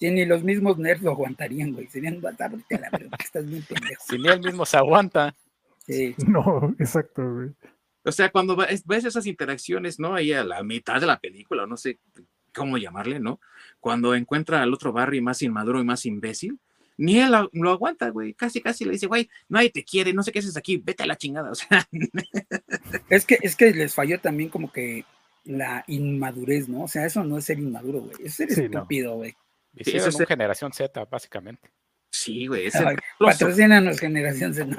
Ni 0.00 0.24
los 0.24 0.42
mismos 0.42 0.78
nerds 0.78 1.02
lo 1.02 1.10
aguantarían, 1.10 1.72
güey. 1.72 1.86
Serían, 1.88 2.20
la 2.22 2.30
estás 2.30 3.46
bien 3.46 3.62
pendejo. 3.62 4.02
Si 4.08 4.18
ni 4.18 4.28
él 4.28 4.40
mismo 4.40 4.64
se 4.64 4.76
aguanta. 4.76 5.34
Sí. 5.86 6.14
No, 6.26 6.74
exacto, 6.78 7.34
güey. 7.34 7.50
O 8.02 8.12
sea, 8.12 8.30
cuando 8.30 8.56
ves 8.56 9.04
esas 9.04 9.26
interacciones, 9.26 9.98
¿no? 9.98 10.14
Ahí 10.14 10.32
a 10.32 10.42
la 10.42 10.62
mitad 10.62 11.00
de 11.00 11.06
la 11.06 11.18
película, 11.18 11.66
no 11.66 11.76
sé 11.76 11.98
cómo 12.54 12.78
llamarle, 12.78 13.20
¿no? 13.20 13.40
Cuando 13.78 14.14
encuentra 14.14 14.62
al 14.62 14.72
otro 14.72 14.92
Barry 14.92 15.20
más 15.20 15.42
inmaduro 15.42 15.80
y 15.80 15.84
más 15.84 16.06
imbécil, 16.06 16.58
ni 16.96 17.18
él 17.18 17.32
lo, 17.52 17.70
aguanta, 17.70 18.10
güey. 18.10 18.34
Casi, 18.34 18.60
casi 18.60 18.84
le 18.84 18.92
dice, 18.92 19.06
güey, 19.06 19.28
nadie 19.48 19.70
te 19.70 19.84
quiere, 19.84 20.12
no 20.12 20.22
sé 20.22 20.32
qué 20.32 20.38
haces 20.38 20.56
aquí, 20.56 20.78
vete 20.78 21.02
a 21.02 21.06
la 21.06 21.16
chingada. 21.16 21.50
O 21.50 21.54
sea. 21.54 21.86
Es 23.08 23.26
que, 23.26 23.38
es 23.42 23.56
que 23.56 23.72
les 23.72 23.94
falló 23.94 24.20
también 24.20 24.50
como 24.50 24.70
que 24.72 25.04
la 25.44 25.84
inmadurez, 25.88 26.68
¿no? 26.68 26.82
O 26.82 26.88
sea, 26.88 27.06
eso 27.06 27.24
no 27.24 27.38
es 27.38 27.44
ser 27.44 27.58
inmaduro, 27.58 28.00
güey. 28.00 28.16
Es 28.22 28.34
ser 28.34 28.50
estúpido, 28.50 29.16
güey. 29.16 29.34
Sí, 29.78 29.96
eso 29.96 30.08
es 30.08 30.28
generación 30.28 30.72
Z, 30.72 31.04
básicamente. 31.04 31.70
Sí, 32.10 32.46
güey. 32.46 32.70
Patrocínanos 33.18 33.98
generación 34.00 34.52
Z. 34.54 34.76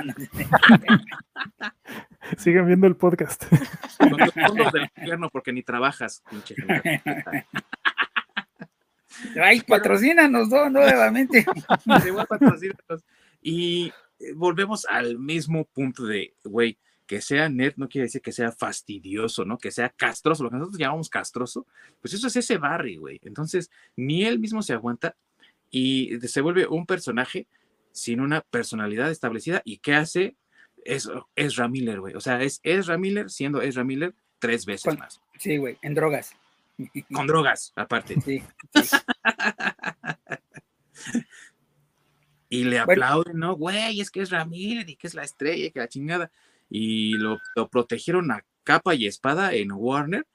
Sigan 2.38 2.68
viendo 2.68 2.88
el 2.88 2.96
podcast. 2.96 3.46
Con 3.98 4.18
los 4.18 4.34
fondos 4.34 4.72
del 4.74 4.84
infierno 4.96 5.30
porque 5.30 5.54
ni 5.54 5.64
trabajas, 5.64 6.24
pinche 6.30 6.56
Ay, 9.42 9.62
patrocínanos 9.62 10.50
¿no? 10.50 10.70
nuevamente. 10.70 11.46
Y 13.42 13.94
eh, 14.20 14.34
volvemos 14.36 14.86
al 14.86 15.18
mismo 15.18 15.66
punto 15.66 16.06
de, 16.06 16.34
güey, 16.44 16.78
que 17.12 17.20
sea 17.20 17.50
nerd 17.50 17.74
no 17.76 17.90
quiere 17.90 18.06
decir 18.06 18.22
que 18.22 18.32
sea 18.32 18.54
fastidioso, 18.54 19.44
¿no? 19.44 19.58
Que 19.58 19.70
sea 19.70 19.90
castroso, 19.90 20.46
lo 20.46 20.50
que 20.50 20.56
nosotros 20.56 20.80
llamamos 20.80 21.10
castroso, 21.10 21.68
pues 22.00 22.14
eso 22.14 22.28
es 22.28 22.38
ese 22.38 22.58
Barry, 22.58 22.96
güey. 22.96 23.20
Entonces, 23.24 23.70
ni 23.98 24.24
él 24.24 24.40
mismo 24.40 24.62
se 24.62 24.72
aguanta 24.72 25.18
y 25.70 26.18
se 26.22 26.40
vuelve 26.40 26.68
un 26.68 26.86
personaje 26.86 27.48
sin 27.92 28.22
una 28.22 28.40
personalidad 28.40 29.12
establecida. 29.12 29.62
¿Y 29.66 29.80
qué 29.80 29.96
hace? 29.96 30.38
Es 30.86 31.10
Ezra 31.36 31.68
Miller, 31.68 32.00
güey. 32.00 32.16
O 32.16 32.22
sea, 32.22 32.42
es 32.44 32.62
Ezra 32.64 32.98
Miller 32.98 33.30
siendo 33.30 33.62
Ezra 33.62 33.84
Miller 33.84 34.16
tres 34.40 34.66
veces 34.66 34.98
más. 34.98 35.22
Sí, 35.38 35.58
güey, 35.58 35.78
en 35.82 35.94
drogas. 35.94 36.34
Con 37.12 37.28
drogas, 37.28 37.74
aparte. 37.76 38.22
Sí. 38.22 38.42
y 42.48 42.64
le 42.64 42.80
aplauden, 42.80 43.38
¿no? 43.38 43.58
Güey, 43.58 44.00
es 44.00 44.10
que 44.10 44.22
es 44.22 44.30
Ramírez 44.30 44.88
y 44.88 44.96
que 44.96 45.08
es 45.08 45.14
la 45.14 45.24
estrella 45.24 45.66
y 45.66 45.72
que 45.72 45.80
la 45.80 45.90
chingada. 45.90 46.32
Y 46.72 47.18
lo, 47.18 47.40
protegieron 47.70 48.32
a 48.32 48.44
capa 48.64 48.96
y 48.96 49.06
espada 49.06 49.54
en 49.54 49.72
Warner. 49.72 50.26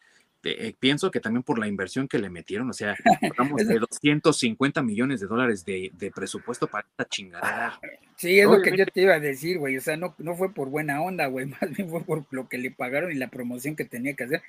Eh, 0.45 0.75
pienso 0.79 1.11
que 1.11 1.19
también 1.19 1.43
por 1.43 1.59
la 1.59 1.67
inversión 1.67 2.07
que 2.07 2.21
le 2.21 2.31
metieron, 2.31 2.71
o 2.71 2.73
sea, 2.73 2.95
hablamos 3.21 3.67
de 3.67 3.81
250 3.81 4.81
millones 4.81 5.19
de 5.19 5.27
dólares 5.27 5.65
de, 5.65 6.13
presupuesto 6.15 6.69
para 6.69 6.87
esta 6.89 7.05
chingada. 7.07 7.81
Sí, 8.17 8.39
es 8.39 8.47
lo 8.47 8.63
que 8.63 8.77
yo 8.77 8.87
te 8.87 9.01
iba 9.01 9.15
a 9.15 9.21
decir, 9.21 9.59
güey. 9.59 9.77
O 9.77 9.81
sea, 9.81 9.97
no, 9.97 10.15
no 10.19 10.37
fue 10.37 10.55
por 10.55 10.69
buena 10.69 11.03
onda, 11.03 11.27
güey. 11.27 11.47
Más 11.61 11.75
bien 11.75 11.89
fue 11.89 12.05
por 12.05 12.27
lo 12.31 12.49
que 12.49 12.59
le 12.59 12.71
pagaron 12.71 13.11
y 13.11 13.17
la 13.17 13.29
promoción 13.29 13.75
que 13.75 13.85
tenía 13.85 14.15
que 14.15 14.25
hacer. 14.25 14.43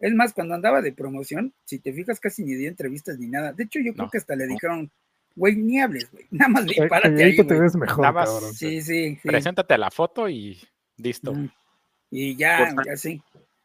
Es 0.00 0.14
más, 0.14 0.32
cuando 0.32 0.54
andaba 0.54 0.80
de 0.80 0.92
promoción, 0.92 1.52
si 1.64 1.78
te 1.78 1.92
fijas, 1.92 2.20
casi 2.20 2.44
ni 2.44 2.54
dio 2.54 2.68
entrevistas 2.68 3.18
ni 3.18 3.26
nada. 3.26 3.52
De 3.52 3.64
hecho, 3.64 3.80
yo 3.80 3.94
creo 3.94 4.08
que 4.10 4.18
hasta 4.18 4.36
le 4.36 4.46
dijeron, 4.46 4.90
güey, 5.34 5.56
ni 5.56 5.80
hables, 5.80 6.10
güey. 6.12 6.26
Nada 6.30 6.50
más 6.50 6.66
bien 6.66 6.88
párate 6.88 7.24
ahí, 7.24 7.36
te 7.36 7.58
ves 7.58 7.74
mejor, 7.74 8.54
Sí, 8.54 8.82
sí, 8.82 9.18
Preséntate 9.22 9.74
a 9.74 9.78
la 9.78 9.90
foto 9.90 10.28
y 10.28 10.58
listo. 10.98 11.34
Y 12.10 12.36
ya, 12.36 12.74
ya 12.84 12.96
sí. 12.96 13.22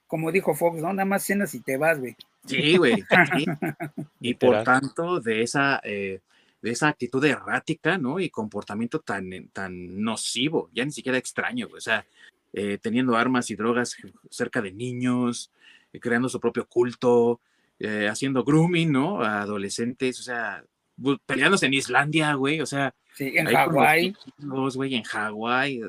Como 0.07 0.31
dijo 0.31 0.53
Fox, 0.53 0.81
¿no? 0.81 0.93
Nada 0.93 1.05
más 1.05 1.23
cenas 1.23 1.53
y 1.55 1.59
te 1.59 1.77
vas, 1.77 1.99
güey. 1.99 2.15
Sí, 2.45 2.77
güey. 2.77 3.03
y 4.19 4.33
por 4.35 4.63
tanto, 4.63 5.19
de 5.19 5.41
esa, 5.41 5.79
eh, 5.83 6.19
de 6.61 6.71
esa 6.71 6.87
actitud 6.89 7.23
errática, 7.23 7.97
¿no? 7.97 8.19
Y 8.19 8.29
comportamiento 8.29 8.99
tan, 8.99 9.49
tan 9.49 10.01
nocivo, 10.01 10.69
ya 10.73 10.85
ni 10.85 10.91
siquiera 10.91 11.17
extraño, 11.17 11.67
güey. 11.67 11.77
O 11.77 11.81
sea, 11.81 12.05
eh, 12.53 12.77
teniendo 12.79 13.15
armas 13.15 13.49
y 13.49 13.55
drogas 13.55 13.97
cerca 14.29 14.61
de 14.61 14.71
niños, 14.71 15.51
eh, 15.91 15.99
creando 15.99 16.29
su 16.29 16.39
propio 16.39 16.67
culto, 16.67 17.41
eh, 17.79 18.07
haciendo 18.07 18.43
grooming, 18.43 18.91
¿no? 18.91 19.23
A 19.23 19.41
adolescentes, 19.41 20.19
o 20.19 20.23
sea, 20.23 20.63
peleándose 21.25 21.65
en 21.65 21.73
Islandia, 21.73 22.33
güey, 22.35 22.61
o 22.61 22.65
sea. 22.65 22.93
Sí, 23.15 23.33
en 23.35 23.47
Hawái. 23.47 24.15
güey, 24.37 24.95
en 24.95 25.03
Hawái. 25.03 25.81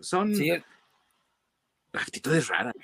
Son 0.00 0.32
actitudes 1.96 2.48
raras. 2.48 2.74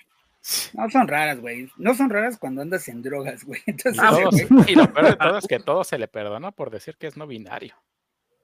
No 0.75 0.91
son 0.91 1.07
raras, 1.07 1.41
güey. 1.41 1.71
No 1.77 1.95
son 1.95 2.11
raras 2.11 2.37
cuando 2.37 2.63
andas 2.63 2.89
en 2.89 3.03
drogas, 3.03 3.45
güey. 3.45 3.61
Entonces, 3.67 4.03
y 4.67 4.75
lo 4.75 4.93
peor 4.93 5.11
de 5.11 5.17
todo 5.17 5.39
es 5.39 5.47
que 5.47 5.61
todo 5.61 5.85
se 5.85 5.99
le 5.99 6.09
perdona 6.09 6.51
por 6.51 6.71
decir 6.71 6.97
que 6.97 7.07
es 7.07 7.17
no 7.17 7.27
binario. 7.27 7.77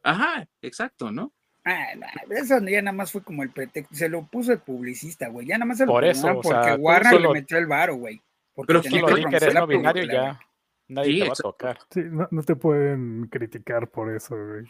Ajá, 0.03 0.47
exacto, 0.63 1.11
¿no? 1.11 1.33
Ah, 1.65 1.89
eso 2.31 2.59
ya 2.61 2.81
nada 2.81 2.97
más 2.97 3.13
fue 3.13 3.23
como 3.23 3.43
el 3.43 3.51
pretexto. 3.51 3.95
Se 3.95 4.09
lo 4.09 4.27
puso 4.27 4.53
el 4.53 4.61
publicista, 4.61 5.29
güey. 5.29 5.47
Ya 5.47 5.59
nada 5.59 5.67
más 5.67 5.79
se 5.79 5.87
lo 5.87 5.93
Por 5.93 6.05
eso, 6.05 6.41
porque 6.41 6.75
Warner 6.75 7.21
le 7.21 7.29
metió 7.29 7.59
el 7.59 7.67
varo, 7.67 7.97
güey. 7.97 8.23
Pero 8.67 8.83
si 8.83 8.99
lo 8.99 9.07
que 9.07 9.37
eres 9.37 9.55
no 9.55 9.67
binario, 9.67 10.05
ya 10.05 10.41
nadie 10.89 11.23
te 11.23 11.27
va 11.27 11.33
a 11.33 11.37
tocar. 11.37 11.79
Sí, 11.91 12.03
no, 12.05 12.43
te 12.43 12.57
pueden 12.57 13.29
criticar 13.31 13.89
por 13.89 14.15
eso, 14.15 14.37
güey. 14.37 14.65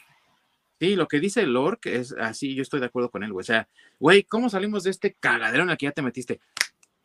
Sí, 0.81 0.95
lo 0.95 1.09
que 1.09 1.21
dice 1.21 1.47
Lork 1.47 1.87
es 1.87 2.13
así, 2.13 2.55
yo 2.55 2.63
estoy 2.63 2.81
de 2.81 2.87
acuerdo 2.87 3.11
con 3.11 3.23
él, 3.23 3.33
güey. 3.33 3.43
O 3.43 3.45
sea, 3.45 3.69
güey, 3.99 4.23
¿cómo 4.23 4.49
salimos 4.49 4.85
de 4.85 4.91
este 4.91 5.17
cagadero 5.19 5.65
en 5.65 5.71
el 5.71 5.77
que 5.77 5.87
ya 5.87 5.93
te 5.93 6.03
metiste? 6.03 6.41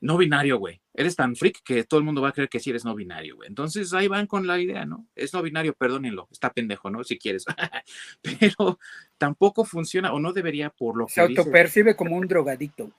no 0.03 0.17
binario, 0.17 0.57
güey. 0.57 0.81
Eres 0.93 1.15
tan 1.15 1.35
freak 1.35 1.63
que 1.63 1.85
todo 1.85 1.97
el 1.97 2.05
mundo 2.05 2.21
va 2.21 2.29
a 2.29 2.33
creer 2.33 2.49
que 2.49 2.59
sí 2.59 2.69
eres 2.69 2.83
no 2.83 2.93
binario, 2.93 3.37
güey. 3.37 3.47
Entonces 3.47 3.93
ahí 3.93 4.09
van 4.09 4.27
con 4.27 4.45
la 4.45 4.59
idea, 4.59 4.85
¿no? 4.85 5.07
Es 5.15 5.33
no 5.33 5.41
binario, 5.41 5.73
perdónenlo, 5.73 6.27
está 6.29 6.51
pendejo, 6.51 6.89
¿no? 6.89 7.05
Si 7.05 7.17
quieres. 7.17 7.45
Pero 8.21 8.79
tampoco 9.17 9.63
funciona 9.63 10.11
o 10.11 10.19
no 10.19 10.33
debería 10.33 10.69
por 10.69 10.97
lo 10.97 11.07
que. 11.07 11.13
Se 11.13 11.21
autopercibe 11.21 11.95
como 11.95 12.17
un 12.17 12.27
drogadicto. 12.27 12.91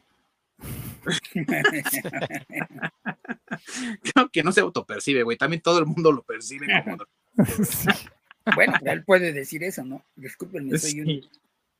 Creo 4.02 4.30
que 4.32 4.42
no 4.42 4.52
se 4.52 4.62
autopercibe, 4.62 5.24
güey. 5.24 5.36
También 5.36 5.60
todo 5.60 5.78
el 5.78 5.86
mundo 5.86 6.10
lo 6.10 6.22
percibe 6.22 6.68
como. 6.84 7.04
Bueno, 8.54 8.74
él 8.84 9.04
puede 9.04 9.32
decir 9.32 9.64
eso, 9.64 9.84
¿no? 9.84 10.04
Discúlpenme, 10.16 10.78
soy, 10.78 11.28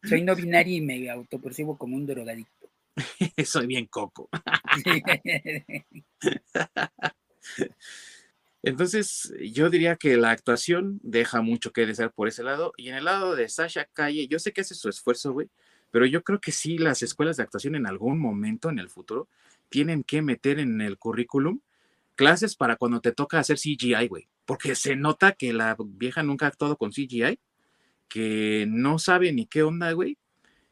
soy 0.03 0.23
no 0.23 0.35
binario 0.35 0.77
y 0.77 0.81
me 0.81 1.11
autopercibo 1.11 1.77
como 1.77 1.97
un 1.97 2.07
drogadicto. 2.07 2.71
Soy 3.45 3.67
bien 3.67 3.87
coco. 3.87 4.29
Entonces, 8.63 9.35
yo 9.53 9.69
diría 9.69 9.97
que 9.97 10.17
la 10.17 10.31
actuación 10.31 11.01
deja 11.03 11.43
mucho 11.43 11.73
que 11.73 11.85
desear 11.87 12.13
por 12.13 12.29
ese 12.29 12.43
lado. 12.43 12.73
Y 12.77 12.89
en 12.89 12.95
el 12.95 13.05
lado 13.05 13.37
de 13.37 13.49
Sasha 13.49 13.85
Calle, 13.93 14.27
yo 14.27 14.39
sé 14.39 14.53
que 14.53 14.63
hace 14.63 14.75
su 14.75 14.89
esfuerzo, 14.89 15.33
güey, 15.33 15.51
pero 15.91 16.07
yo 16.07 16.25
creo 16.25 16.41
que 16.41 16.51
sí, 16.51 16.79
las 16.79 17.03
escuelas 17.03 17.37
de 17.37 17.43
actuación 17.43 17.75
en 17.75 17.87
algún 17.87 18.19
momento 18.19 18.71
en 18.71 18.79
el 18.79 18.89
futuro 18.89 19.29
tienen 19.69 20.03
que 20.03 20.23
meter 20.23 20.59
en 20.59 20.81
el 20.81 20.97
currículum 20.99 21.61
clases 22.15 22.57
para 22.57 22.77
cuando 22.77 23.01
te 23.01 23.13
toca 23.13 23.39
hacer 23.39 23.59
CGI, 23.59 24.09
güey. 24.09 24.29
Porque 24.45 24.75
se 24.75 24.97
nota 24.97 25.33
que 25.33 25.53
la 25.53 25.77
vieja 25.79 26.23
nunca 26.23 26.47
ha 26.47 26.49
actuado 26.49 26.77
con 26.77 26.91
CGI, 26.91 27.39
que 28.09 28.67
no 28.69 28.99
sabe 28.99 29.33
ni 29.33 29.47
qué 29.47 29.63
onda, 29.63 29.93
güey, 29.93 30.19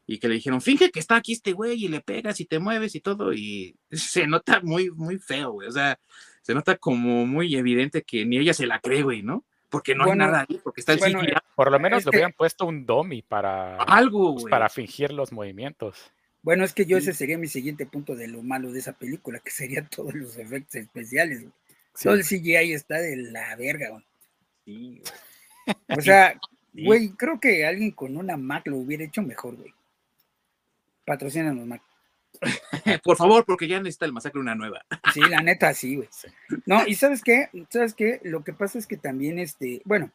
y 0.05 0.19
que 0.19 0.27
le 0.27 0.35
dijeron, 0.35 0.61
finge 0.61 0.91
que 0.91 0.99
está 0.99 1.15
aquí 1.15 1.33
este 1.33 1.53
güey 1.53 1.85
y 1.85 1.87
le 1.87 2.01
pegas 2.01 2.39
y 2.39 2.45
te 2.45 2.59
mueves 2.59 2.95
y 2.95 3.01
todo, 3.01 3.33
y 3.33 3.75
se 3.91 4.27
nota 4.27 4.61
muy, 4.61 4.91
muy 4.91 5.17
feo, 5.17 5.51
güey, 5.51 5.67
o 5.67 5.71
sea, 5.71 5.99
se 6.41 6.53
nota 6.53 6.77
como 6.77 7.25
muy 7.25 7.55
evidente 7.55 8.03
que 8.03 8.25
ni 8.25 8.37
ella 8.37 8.53
se 8.53 8.67
la 8.67 8.79
cree, 8.79 9.03
güey, 9.03 9.23
¿no? 9.23 9.45
Porque 9.69 9.95
no 9.95 10.03
hay 10.03 10.15
nada 10.15 10.45
ahí, 10.47 10.59
porque 10.63 10.81
está 10.81 10.93
el 10.93 10.99
bueno, 10.99 11.21
Por 11.55 11.71
lo 11.71 11.79
menos 11.79 12.05
le 12.05 12.09
hubieran 12.09 12.33
puesto 12.33 12.65
un 12.65 12.85
dummy 12.85 13.23
para, 13.23 13.77
algo, 13.77 14.35
pues, 14.35 14.45
para 14.45 14.69
fingir 14.69 15.11
los 15.11 15.31
movimientos. 15.31 16.11
Bueno, 16.43 16.63
es 16.63 16.73
que 16.73 16.85
yo 16.85 16.97
ese 16.97 17.13
sería 17.13 17.39
mi 17.39 17.47
siguiente 17.47 17.87
punto 17.87 18.15
de 18.15 18.27
lo 18.27 18.43
malo 18.43 18.71
de 18.71 18.79
esa 18.79 18.93
película, 18.93 19.39
que 19.39 19.49
sería 19.49 19.83
todos 19.89 20.13
los 20.13 20.37
efectos 20.37 20.75
especiales, 20.75 21.41
güey. 21.41 21.53
Todo 22.01 22.13
el 22.13 22.23
CGI 22.23 22.73
está 22.73 22.97
de 22.99 23.15
la 23.17 23.55
verga, 23.55 23.89
güey. 23.89 24.03
Sí, 24.65 25.01
O 25.89 26.01
sea, 26.01 26.39
güey, 26.73 27.09
creo 27.09 27.39
que 27.39 27.65
alguien 27.65 27.91
con 27.91 28.17
una 28.17 28.37
Mac 28.37 28.67
lo 28.67 28.77
hubiera 28.77 29.03
hecho 29.03 29.21
mejor, 29.21 29.55
güey. 29.55 29.73
Patrocínanos, 31.05 31.65
Mac. 31.65 31.81
Por 33.03 33.17
favor, 33.17 33.45
porque 33.45 33.67
ya 33.67 33.79
necesita 33.79 34.05
el 34.05 34.13
masacre 34.13 34.39
una 34.39 34.55
nueva. 34.55 34.85
sí, 35.13 35.21
la 35.21 35.41
neta, 35.41 35.73
sí, 35.73 35.97
güey. 35.97 36.09
No, 36.65 36.85
y 36.87 36.95
¿sabes 36.95 37.21
qué? 37.21 37.49
¿Sabes 37.69 37.93
qué? 37.93 38.19
Lo 38.23 38.43
que 38.43 38.53
pasa 38.53 38.79
es 38.79 38.87
que 38.87 38.97
también, 38.97 39.39
este, 39.39 39.81
bueno, 39.85 40.11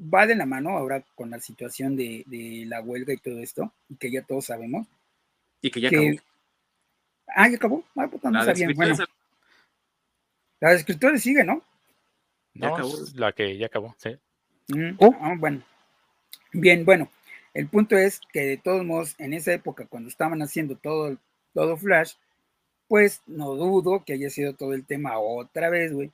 va 0.00 0.26
de 0.26 0.34
la 0.34 0.46
mano 0.46 0.70
ahora 0.70 1.04
con 1.14 1.30
la 1.30 1.40
situación 1.40 1.96
de, 1.96 2.24
la 2.66 2.80
huelga 2.80 3.12
y 3.12 3.18
todo 3.18 3.38
esto, 3.40 3.72
y 3.88 3.96
que 3.96 4.10
ya 4.10 4.22
todos 4.22 4.46
sabemos. 4.46 4.86
Y 5.60 5.70
que 5.70 5.80
ya 5.80 5.88
acabó. 5.88 6.10
Ah, 7.28 7.48
ya 7.48 7.56
acabó. 7.56 7.84
Ah, 7.96 8.08
pues, 8.10 8.24
no 8.24 8.30
la 8.30 8.52
bien. 8.52 8.72
Bueno, 8.74 8.96
la 10.60 10.72
escritura 10.72 11.16
sigue, 11.18 11.44
¿no? 11.44 11.64
No, 12.54 12.76
la 13.14 13.32
que 13.32 13.56
ya 13.56 13.66
acabó, 13.66 13.94
sí. 13.98 14.10
Mm, 14.68 14.96
oh. 14.98 15.14
ah, 15.20 15.34
bueno. 15.38 15.62
Bien, 16.52 16.84
bueno. 16.84 17.10
El 17.54 17.68
punto 17.68 17.96
es 17.96 18.20
que 18.32 18.40
de 18.42 18.56
todos 18.56 18.84
modos, 18.84 19.16
en 19.18 19.34
esa 19.34 19.52
época, 19.52 19.86
cuando 19.86 20.08
estaban 20.08 20.40
haciendo 20.42 20.76
todo, 20.76 21.16
todo 21.52 21.76
Flash, 21.76 22.14
pues 22.86 23.22
no 23.26 23.54
dudo 23.54 24.04
que 24.04 24.12
haya 24.12 24.30
sido 24.30 24.54
todo 24.54 24.74
el 24.74 24.84
tema 24.84 25.18
otra 25.18 25.70
vez, 25.70 25.92
güey, 25.92 26.12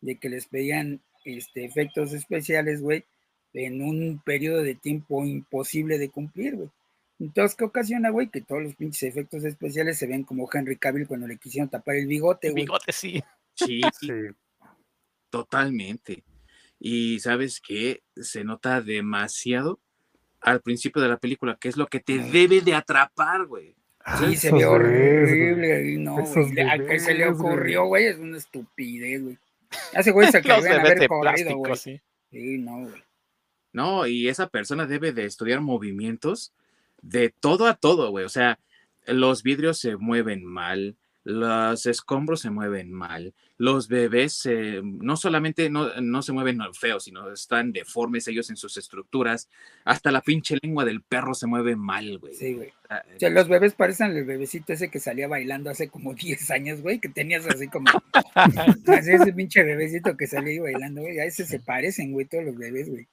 de 0.00 0.18
que 0.18 0.28
les 0.28 0.46
pedían 0.46 1.00
este, 1.24 1.64
efectos 1.64 2.12
especiales, 2.12 2.80
güey, 2.80 3.04
en 3.52 3.82
un 3.82 4.20
periodo 4.24 4.62
de 4.62 4.74
tiempo 4.74 5.24
imposible 5.24 5.98
de 5.98 6.08
cumplir, 6.08 6.56
güey. 6.56 6.70
Entonces, 7.20 7.56
¿qué 7.56 7.64
ocasiona, 7.64 8.10
güey? 8.10 8.28
Que 8.28 8.40
todos 8.40 8.62
los 8.62 8.74
pinches 8.74 9.04
efectos 9.04 9.44
especiales 9.44 9.98
se 9.98 10.08
ven 10.08 10.24
como 10.24 10.48
Henry 10.52 10.76
Cavill 10.76 11.06
cuando 11.06 11.28
le 11.28 11.36
quisieron 11.36 11.68
tapar 11.68 11.94
el 11.94 12.08
bigote, 12.08 12.50
güey. 12.50 12.62
El 12.62 12.66
bigote, 12.66 12.92
sí. 12.92 13.22
Sí, 13.66 13.80
sí. 14.00 14.08
Totalmente. 15.30 16.24
Y 16.78 17.20
sabes 17.20 17.60
que 17.60 18.02
se 18.16 18.44
nota 18.44 18.80
demasiado 18.80 19.80
al 20.40 20.60
principio 20.60 21.00
de 21.00 21.08
la 21.08 21.18
película, 21.18 21.56
que 21.60 21.68
es 21.68 21.76
lo 21.76 21.86
que 21.86 22.00
te 22.00 22.18
debe 22.18 22.60
de 22.60 22.74
atrapar, 22.74 23.46
güey. 23.46 23.76
Sí, 24.18 24.36
se 24.36 24.52
ve 24.52 24.64
horrible, 24.64 25.96
no, 25.98 26.16
güey. 26.16 26.60
¿A 26.68 26.78
qué 26.78 26.98
se 26.98 27.14
le 27.14 27.28
ocurrió, 27.28 27.84
güey? 27.84 28.06
Es 28.06 28.18
una 28.18 28.36
estupidez, 28.36 29.22
güey. 29.22 29.38
Ese 29.92 30.10
güey 30.10 30.30
se 30.30 30.42
querían 30.42 30.80
haber 30.80 31.06
corrido, 31.06 31.56
güey. 31.56 31.76
Sí. 31.76 32.00
sí, 32.30 32.58
no, 32.58 32.80
güey. 32.80 33.02
No, 33.72 34.06
y 34.06 34.28
esa 34.28 34.48
persona 34.48 34.86
debe 34.86 35.12
de 35.12 35.24
estudiar 35.24 35.60
movimientos 35.60 36.52
de 37.00 37.30
todo 37.30 37.66
a 37.66 37.74
todo, 37.74 38.10
güey. 38.10 38.24
O 38.24 38.28
sea, 38.28 38.58
los 39.06 39.42
vidrios 39.42 39.78
se 39.78 39.96
mueven 39.96 40.44
mal, 40.44 40.96
los 41.24 41.86
escombros 41.86 42.40
se 42.40 42.50
mueven 42.50 42.92
mal, 42.92 43.32
los 43.58 43.86
bebés 43.88 44.48
no 44.82 45.16
solamente 45.16 45.70
no, 45.70 46.22
se 46.22 46.32
mueven 46.32 46.58
feos, 46.74 47.04
sino 47.04 47.30
están 47.30 47.72
deformes 47.72 48.26
ellos 48.26 48.50
en 48.50 48.56
sus 48.56 48.76
estructuras, 48.76 49.48
hasta 49.84 50.10
la 50.10 50.20
pinche 50.20 50.58
lengua 50.60 50.84
del 50.84 51.02
perro 51.02 51.34
se 51.34 51.46
mueve 51.46 51.76
mal, 51.76 52.18
güey. 52.18 52.34
Sí, 52.34 52.54
güey. 52.54 52.72
Ah, 52.90 53.02
o 53.14 53.18
sea, 53.18 53.30
los 53.30 53.48
bebés 53.48 53.74
parecen 53.74 54.16
el 54.16 54.24
bebecito 54.24 54.72
ese 54.72 54.90
que 54.90 54.98
salía 54.98 55.28
bailando 55.28 55.70
hace 55.70 55.88
como 55.88 56.14
10 56.14 56.50
años, 56.50 56.80
güey, 56.80 56.98
que 56.98 57.08
tenías 57.08 57.46
así 57.46 57.68
como, 57.68 57.86
así 58.34 59.10
ese 59.12 59.32
pinche 59.32 59.62
bebecito 59.62 60.16
que 60.16 60.26
salía 60.26 60.60
bailando, 60.60 61.02
güey, 61.02 61.20
a 61.20 61.24
ese 61.24 61.46
se 61.46 61.60
parecen, 61.60 62.12
güey, 62.12 62.26
todos 62.26 62.44
los 62.44 62.56
bebés, 62.56 62.88
güey. 62.88 63.06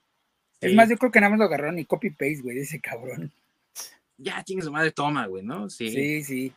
Es 0.62 0.74
más, 0.74 0.90
yo 0.90 0.98
creo 0.98 1.12
que 1.12 1.22
nada 1.22 1.30
más 1.30 1.40
lo 1.40 1.46
agarraron 1.46 1.80
y 1.80 1.86
copy-paste, 1.86 2.42
güey, 2.42 2.56
de 2.56 2.64
ese 2.64 2.82
cabrón. 2.82 3.32
Ya, 4.18 4.44
chingue 4.44 4.64
su 4.64 4.72
madre, 4.72 4.92
toma, 4.92 5.26
güey, 5.28 5.44
¿no? 5.44 5.70
Sí. 5.70 5.90
Sí, 5.90 6.24
sí. 6.24 6.54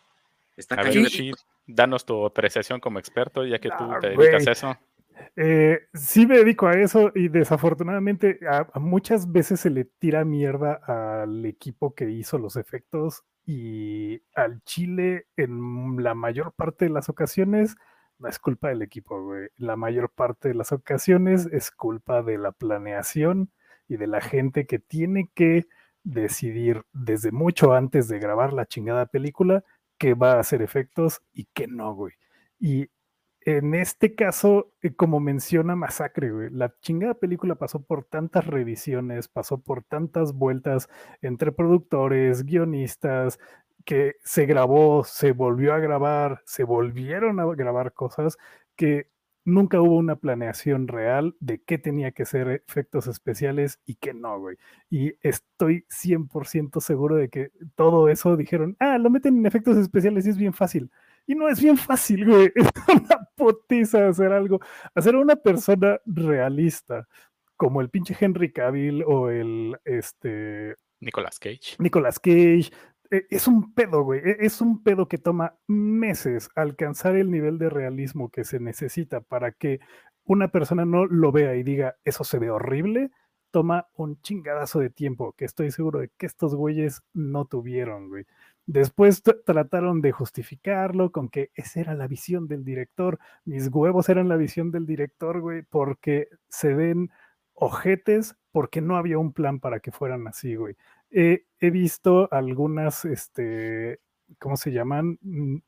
Está 0.57 0.81
a 0.81 0.85
danos 1.67 2.05
tu 2.05 2.27
apreciación 2.27 2.81
como 2.81 2.99
experto, 2.99 3.45
ya 3.47 3.59
que 3.59 3.69
tú 3.69 3.85
ah, 3.85 3.99
te 4.01 4.11
dedicas 4.11 4.47
a 4.47 4.53
eso. 4.53 4.79
Eh, 5.37 5.81
sí 5.95 6.27
me 6.27 6.39
dedico 6.39 6.67
a 6.67 6.75
eso 6.75 7.13
y 7.15 7.29
desafortunadamente 7.29 8.41
a, 8.49 8.67
muchas 8.79 9.31
veces 9.31 9.61
se 9.61 9.71
le 9.71 9.85
tira 9.85 10.25
mierda 10.25 10.81
al 11.23 11.47
equipo 11.47 11.95
que 11.95 12.11
hizo 12.11 12.39
los 12.39 12.57
efectos 12.57 13.23
y 13.47 14.23
al 14.35 14.63
Chile 14.65 15.27
en 15.37 16.03
la 16.03 16.15
mayor 16.15 16.53
parte 16.53 16.87
de 16.87 16.91
las 16.91 17.09
ocasiones 17.09 17.77
no 18.19 18.29
es 18.29 18.39
culpa 18.39 18.69
del 18.69 18.83
equipo, 18.83 19.21
güey. 19.21 19.49
La 19.57 19.77
mayor 19.77 20.11
parte 20.11 20.49
de 20.49 20.55
las 20.55 20.71
ocasiones 20.71 21.47
es 21.47 21.71
culpa 21.73 22.23
de 22.23 22.39
la 22.39 22.53
planeación 22.53 23.51
y 23.89 23.97
de 23.97 24.07
la 24.07 24.21
gente 24.21 24.65
que 24.67 24.79
tiene 24.79 25.31
que 25.35 25.67
decidir 26.05 26.85
desde 26.93 27.33
mucho 27.33 27.75
antes 27.75 28.09
de 28.09 28.21
grabar 28.21 28.53
la 28.53 28.67
chingada 28.67 29.07
película 29.07 29.65
que 30.03 30.15
va 30.15 30.33
a 30.33 30.41
hacer 30.41 30.63
efectos 30.63 31.23
y 31.33 31.45
que 31.45 31.69
no, 31.69 31.95
güey. 31.95 32.15
Y 32.59 32.89
en 33.43 33.73
este 33.77 34.17
caso, 34.17 34.73
eh, 34.83 34.93
como 34.97 35.21
menciona 35.21 35.77
Masacre, 35.77 36.33
güey, 36.33 36.51
la 36.51 36.75
chingada 36.81 37.15
película 37.15 37.55
pasó 37.55 37.85
por 37.85 38.05
tantas 38.05 38.45
revisiones, 38.49 39.29
pasó 39.29 39.59
por 39.59 39.85
tantas 39.85 40.33
vueltas 40.33 40.89
entre 41.21 41.53
productores, 41.53 42.45
guionistas, 42.45 43.39
que 43.85 44.17
se 44.25 44.45
grabó, 44.47 45.05
se 45.05 45.31
volvió 45.31 45.73
a 45.73 45.79
grabar, 45.79 46.43
se 46.47 46.65
volvieron 46.65 47.39
a 47.39 47.45
grabar 47.55 47.93
cosas 47.93 48.39
que 48.75 49.07
nunca 49.45 49.81
hubo 49.81 49.97
una 49.97 50.17
planeación 50.17 50.89
real 50.89 51.37
de 51.41 51.63
qué 51.63 51.79
tenía 51.79 52.13
que 52.13 52.25
ser 52.25 52.63
efectos 52.67 53.07
especiales 53.07 53.81
y 53.87 53.97
qué 53.97 54.15
no, 54.15 54.39
güey. 54.39 54.57
Y 54.91 55.15
estoy 55.23 55.85
100% 55.89 56.81
seguro 56.81 57.17
de 57.17 57.29
que 57.29 57.51
todo 57.75 58.09
eso 58.09 58.37
dijeron, 58.37 58.77
ah, 58.81 58.99
lo 58.99 59.11
meten 59.11 59.39
en 59.39 59.47
efectos 59.47 59.77
especiales 59.77 60.27
y 60.27 60.31
es 60.31 60.37
bien 60.37 60.53
fácil. 60.53 60.91
Y 61.27 61.35
no 61.35 61.49
es 61.49 61.61
bien 61.61 61.77
fácil, 61.77 62.27
güey. 62.27 62.53
Es 62.57 62.69
una 62.89 63.29
potiza 63.37 64.09
hacer 64.09 64.33
algo. 64.33 64.61
Hacer 64.95 65.15
a 65.15 65.21
una 65.21 65.37
persona 65.37 66.01
realista, 66.07 67.07
como 67.57 67.81
el 67.81 67.91
pinche 67.91 68.17
Henry 68.19 68.53
Cavill 68.53 69.05
o 69.07 69.31
el, 69.31 69.79
este... 69.85 70.77
Nicolas 71.01 71.39
Cage. 71.41 71.77
Nicolas 71.79 72.21
Cage, 72.21 72.71
es 73.31 73.47
un 73.49 73.75
pedo, 73.75 74.03
güey. 74.03 74.21
E, 74.25 74.37
es 74.41 74.61
un 74.61 74.83
pedo 74.83 75.09
que 75.09 75.19
toma 75.19 75.57
meses 75.67 76.51
alcanzar 76.55 77.17
el 77.17 77.31
nivel 77.31 77.59
de 77.59 77.71
realismo 77.71 78.31
que 78.31 78.45
se 78.45 78.61
necesita 78.61 79.21
para 79.21 79.53
que 79.53 79.81
una 80.25 80.49
persona 80.49 80.85
no 80.85 81.07
lo 81.07 81.33
vea 81.33 81.55
y 81.57 81.63
diga, 81.63 81.97
eso 82.05 82.25
se 82.25 82.39
ve 82.39 82.51
horrible, 82.51 83.11
toma 83.51 83.89
un 83.95 84.21
chingadazo 84.23 84.81
de 84.81 84.91
tiempo, 84.91 85.35
que 85.35 85.45
estoy 85.45 85.71
seguro 85.71 86.01
de 86.01 86.11
que 86.17 86.27
estos 86.27 86.55
güeyes 86.55 87.03
no 87.13 87.45
tuvieron, 87.47 88.09
güey. 88.09 88.25
Después 88.67 89.23
trataron 89.45 90.01
de 90.01 90.13
justificarlo 90.13 91.11
con 91.11 91.29
que 91.29 91.51
esa 91.55 91.81
era 91.81 91.95
la 91.95 92.07
visión 92.07 92.47
del 92.47 92.65
director. 92.65 93.19
Mis 93.45 93.69
huevos 93.69 94.09
eran 94.09 94.29
la 94.29 94.37
visión 94.37 94.71
del 94.71 94.87
director, 94.87 95.41
güey, 95.41 95.63
porque 95.63 96.29
se 96.49 96.75
ven 96.75 97.11
ojetes 97.55 98.37
porque 98.53 98.81
no 98.81 98.97
había 98.97 99.19
un 99.19 99.33
plan 99.33 99.59
para 99.61 99.81
que 99.81 99.91
fueran 99.91 100.27
así, 100.29 100.55
güey. 100.55 100.77
He 101.13 101.71
visto 101.71 102.29
algunas, 102.33 103.05
este, 103.05 104.01
¿cómo 104.39 104.57
se 104.57 104.73
llaman? 104.73 105.19
Mm, 105.21 105.59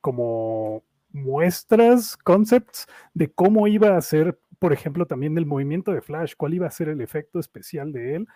como 0.00 0.84
muestras, 1.14 2.16
concepts 2.16 2.86
de 3.14 3.32
cómo 3.32 3.66
iba 3.68 3.96
a 3.96 4.00
ser, 4.02 4.38
por 4.58 4.72
ejemplo, 4.72 5.06
también 5.06 5.38
el 5.38 5.46
movimiento 5.46 5.92
de 5.92 6.02
Flash, 6.02 6.34
cuál 6.36 6.54
iba 6.54 6.66
a 6.66 6.72
ser 6.72 6.88
el 6.88 7.00
efecto 7.00 7.38
especial 7.38 7.92
de 7.92 8.16
él. 8.16 8.28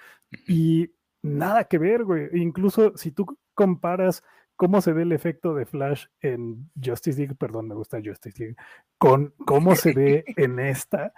Y 0.47 0.93
nada 1.23 1.65
que 1.65 1.79
ver, 1.79 2.05
güey. 2.05 2.29
Incluso 2.35 2.97
si 2.97 3.11
tú 3.11 3.39
comparas 3.55 4.23
cómo 4.57 4.81
se 4.81 4.93
ve 4.93 5.03
el 5.03 5.13
efecto 5.13 5.55
de 5.55 5.67
Flash 5.67 6.07
en 6.21 6.71
Justice 6.83 7.19
League, 7.19 7.35
perdón, 7.35 7.69
me 7.69 7.75
gusta 7.75 8.01
Justice 8.03 8.39
League, 8.39 8.57
con 8.97 9.35
cómo 9.45 9.75
se 9.75 9.93
ve 9.93 10.25
en 10.37 10.59
esta. 10.61 11.13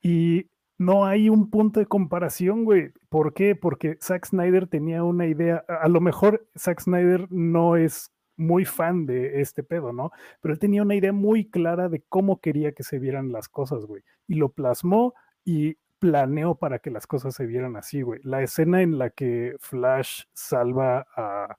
Y 0.00 0.48
no 0.78 1.04
hay 1.04 1.28
un 1.28 1.50
punto 1.50 1.80
de 1.80 1.86
comparación, 1.86 2.64
güey. 2.64 2.92
¿Por 3.08 3.34
qué? 3.34 3.54
Porque 3.54 3.98
Zack 4.00 4.26
Snyder 4.26 4.66
tenía 4.66 5.04
una 5.04 5.26
idea, 5.26 5.64
a 5.68 5.88
lo 5.88 6.00
mejor 6.00 6.48
Zack 6.58 6.80
Snyder 6.80 7.26
no 7.30 7.76
es 7.76 8.10
muy 8.36 8.64
fan 8.64 9.06
de 9.06 9.40
este 9.40 9.62
pedo, 9.62 9.92
¿no? 9.92 10.10
Pero 10.40 10.54
él 10.54 10.58
tenía 10.58 10.82
una 10.82 10.94
idea 10.94 11.12
muy 11.12 11.48
clara 11.48 11.88
de 11.88 12.02
cómo 12.08 12.40
quería 12.40 12.72
que 12.72 12.82
se 12.82 12.98
vieran 12.98 13.32
las 13.32 13.48
cosas, 13.48 13.84
güey. 13.84 14.02
Y 14.26 14.34
lo 14.34 14.50
plasmó 14.50 15.14
y 15.44 15.76
planeó 15.98 16.56
para 16.56 16.80
que 16.80 16.90
las 16.90 17.06
cosas 17.06 17.34
se 17.34 17.46
vieran 17.46 17.76
así, 17.76 18.02
güey. 18.02 18.20
La 18.24 18.42
escena 18.42 18.82
en 18.82 18.98
la 18.98 19.10
que 19.10 19.54
Flash 19.60 20.24
salva 20.32 21.06
a 21.14 21.56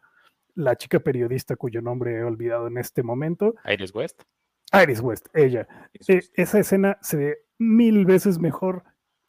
la 0.56 0.76
chica 0.76 1.00
periodista 1.00 1.56
cuyo 1.56 1.82
nombre 1.82 2.18
he 2.18 2.24
olvidado 2.24 2.68
en 2.68 2.78
este 2.78 3.04
momento. 3.04 3.56
Iris 3.66 3.94
West. 3.96 4.24
Iris 4.74 5.00
West, 5.02 5.28
ella. 5.34 5.68
E, 6.08 6.20
esa 6.34 6.60
escena 6.60 6.98
se 7.02 7.18
ve 7.18 7.38
mil 7.58 8.06
veces 8.06 8.40
mejor 8.40 8.84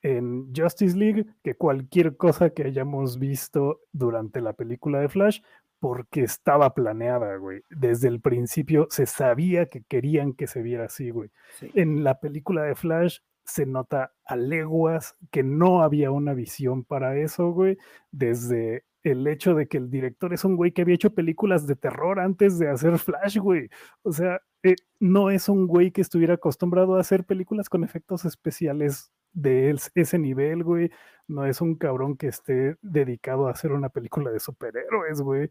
en 0.05 0.55
Justice 0.55 0.97
League 0.97 1.25
que 1.43 1.55
cualquier 1.55 2.17
cosa 2.19 2.51
que 2.51 2.64
hayamos 2.64 3.19
visto 3.19 3.81
durante 3.90 4.43
la 4.43 4.53
película 4.53 5.01
de 5.01 5.09
Flash, 5.09 5.40
porque 5.81 6.23
estaba 6.23 6.75
planeada, 6.75 7.37
güey. 7.37 7.62
Desde 7.71 8.09
el 8.09 8.21
principio 8.21 8.87
se 8.90 9.07
sabía 9.07 9.67
que 9.67 9.83
querían 9.83 10.35
que 10.35 10.47
se 10.47 10.61
viera 10.61 10.85
así, 10.85 11.09
güey. 11.09 11.31
En 11.73 12.05
la 12.05 12.21
película 12.21 12.64
de 12.64 12.75
Flash 12.75 13.21
se 13.45 13.64
nota 13.64 14.12
a 14.27 14.37
leguas 14.37 15.17
que 15.31 15.43
no 15.43 15.83
había 15.83 16.11
una 16.11 16.35
visión 16.35 16.85
para 16.85 17.17
eso, 17.17 17.53
güey, 17.53 17.79
desde 18.12 18.85
el 19.05 19.27
hecho 19.27 19.55
de 19.55 19.69
que 19.69 19.79
el 19.79 19.90
director 19.90 20.35
es 20.35 20.45
un 20.45 20.57
güey 20.57 20.73
que 20.73 20.83
había 20.83 20.97
hecho 20.97 21.14
películas 21.14 21.67
de 21.67 21.77
terror 21.77 22.21
antes 22.21 22.59
de 22.59 22.69
hacer 22.69 22.99
Flash, 22.99 23.38
güey. 23.38 23.71
O 24.03 24.12
sea, 24.12 24.43
eh, 24.62 24.77
no 25.01 25.31
es 25.31 25.49
un 25.49 25.67
güey 25.67 25.93
que 25.93 26.03
estuviera 26.03 26.35
acostumbrado 26.35 26.97
a 26.97 27.01
hacer 27.01 27.25
películas 27.25 27.71
con 27.71 27.85
efectos 27.85 28.27
especiales 28.27 29.11
de 29.35 29.77
ese 29.94 30.18
nivel, 30.18 30.64
güey. 30.64 30.90
No 31.29 31.44
es 31.47 31.61
un 31.61 31.75
cabrón 31.77 32.16
que 32.16 32.29
esté 32.29 32.77
dedicado 32.83 33.49
a 33.49 33.53
hacer 33.53 33.73
una 33.73 33.88
película 33.90 34.31
de 34.31 34.40
superhéroes, 34.40 35.20
güey. 35.20 35.51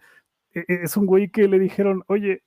E, 0.54 0.60
e, 0.68 0.84
es 0.84 0.98
un 0.98 1.06
güey 1.06 1.30
que 1.30 1.48
le 1.48 1.60
dijeron, 1.60 2.04
oye, 2.08 2.44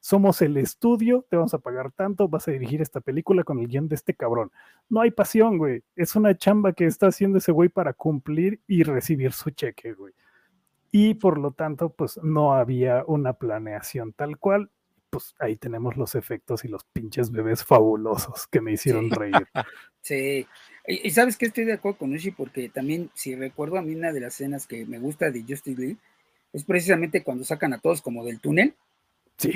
somos 0.00 0.40
el 0.42 0.56
estudio, 0.56 1.26
te 1.28 1.36
vamos 1.36 1.54
a 1.54 1.58
pagar 1.58 1.92
tanto, 1.92 2.28
vas 2.28 2.46
a 2.48 2.52
dirigir 2.52 2.80
esta 2.80 3.00
película 3.00 3.44
con 3.44 3.58
el 3.58 3.68
guion 3.68 3.88
de 3.88 3.96
este 3.96 4.14
cabrón. 4.14 4.50
No 4.88 5.00
hay 5.00 5.10
pasión, 5.10 5.58
güey. 5.58 5.82
Es 5.96 6.16
una 6.16 6.36
chamba 6.36 6.72
que 6.72 6.86
está 6.86 7.08
haciendo 7.08 7.38
ese 7.38 7.52
güey 7.52 7.68
para 7.68 7.92
cumplir 7.92 8.60
y 8.66 8.82
recibir 8.82 9.32
su 9.32 9.50
cheque, 9.50 9.94
güey. 9.94 10.12
Y 10.92 11.14
por 11.14 11.38
lo 11.38 11.50
tanto, 11.50 11.90
pues 11.90 12.20
no 12.22 12.54
había 12.54 13.04
una 13.06 13.32
planeación 13.32 14.12
tal 14.12 14.38
cual. 14.38 14.70
Pues 15.14 15.34
ahí 15.38 15.56
tenemos 15.56 15.96
los 15.96 16.14
efectos 16.14 16.64
y 16.64 16.68
los 16.68 16.84
pinches 16.84 17.30
bebés 17.30 17.64
fabulosos 17.64 18.46
que 18.48 18.60
me 18.60 18.72
hicieron 18.72 19.10
reír. 19.10 19.32
Sí. 20.00 20.46
Y, 20.86 21.10
sabes 21.12 21.38
que 21.38 21.46
estoy 21.46 21.64
de 21.64 21.72
acuerdo 21.72 21.96
con 21.96 22.12
Ushi 22.12 22.32
porque 22.32 22.68
también, 22.68 23.10
si 23.14 23.34
recuerdo 23.34 23.78
a 23.78 23.82
mí 23.82 23.94
una 23.94 24.12
de 24.12 24.20
las 24.20 24.34
escenas 24.34 24.66
que 24.66 24.84
me 24.84 24.98
gusta 24.98 25.30
de 25.30 25.40
Justice 25.40 25.80
League, 25.80 25.96
es 26.52 26.64
precisamente 26.64 27.22
cuando 27.22 27.42
sacan 27.42 27.72
a 27.72 27.78
todos 27.78 28.02
como 28.02 28.22
del 28.22 28.38
túnel 28.38 28.74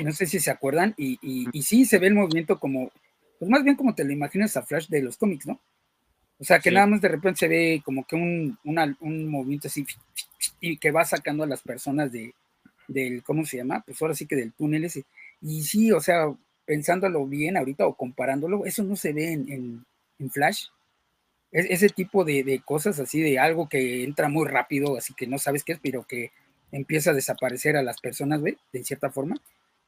no 0.03 0.11
sé 0.11 0.25
si 0.25 0.39
se 0.39 0.51
acuerdan, 0.51 0.93
y, 0.97 1.19
y, 1.21 1.61
sí 1.61 1.85
se 1.85 1.99
ve 1.99 2.07
el 2.07 2.15
movimiento 2.15 2.59
como, 2.59 2.91
pues 3.39 3.49
más 3.49 3.63
bien 3.63 3.75
como 3.75 3.95
te 3.95 4.03
lo 4.03 4.11
imaginas 4.11 4.55
a 4.57 4.63
Flash 4.63 4.87
de 4.87 5.01
los 5.01 5.17
cómics, 5.17 5.47
¿no? 5.47 5.59
O 6.37 6.43
sea, 6.43 6.59
que 6.59 6.71
nada 6.71 6.87
más 6.87 7.01
de 7.01 7.09
repente 7.09 7.39
se 7.39 7.47
ve 7.47 7.81
como 7.83 8.05
que 8.05 8.15
un, 8.15 8.57
un 8.63 9.27
movimiento 9.27 9.67
así 9.67 9.85
y 10.61 10.77
que 10.77 10.91
va 10.91 11.03
sacando 11.03 11.43
a 11.43 11.47
las 11.47 11.61
personas 11.61 12.11
de, 12.11 12.33
del, 12.87 13.23
¿cómo 13.23 13.45
se 13.45 13.57
llama? 13.57 13.83
Pues 13.85 14.01
ahora 14.01 14.13
sí 14.13 14.25
que 14.25 14.35
del 14.35 14.53
túnel 14.53 14.85
ese. 14.85 15.05
Y 15.41 15.63
sí, 15.63 15.91
o 15.91 15.99
sea, 15.99 16.33
pensándolo 16.65 17.25
bien 17.25 17.57
ahorita 17.57 17.87
o 17.87 17.95
comparándolo, 17.95 18.65
eso 18.65 18.83
no 18.83 18.95
se 18.95 19.13
ve 19.13 19.33
en, 19.33 19.85
en, 20.19 20.29
Flash. 20.31 20.65
ese 21.51 21.89
tipo 21.89 22.25
de, 22.25 22.43
de, 22.43 22.59
cosas 22.59 22.99
así, 22.99 23.21
de 23.21 23.39
algo 23.39 23.69
que 23.69 24.03
entra 24.03 24.27
muy 24.29 24.47
rápido, 24.47 24.97
así 24.97 25.13
que 25.13 25.27
no 25.27 25.39
sabes 25.39 25.63
qué 25.63 25.73
es, 25.73 25.79
pero 25.81 26.03
que 26.03 26.31
empieza 26.71 27.11
a 27.11 27.13
desaparecer 27.13 27.77
a 27.77 27.83
las 27.83 27.99
personas, 28.01 28.41
¿ve? 28.41 28.57
De 28.73 28.83
cierta 28.83 29.09
forma 29.09 29.35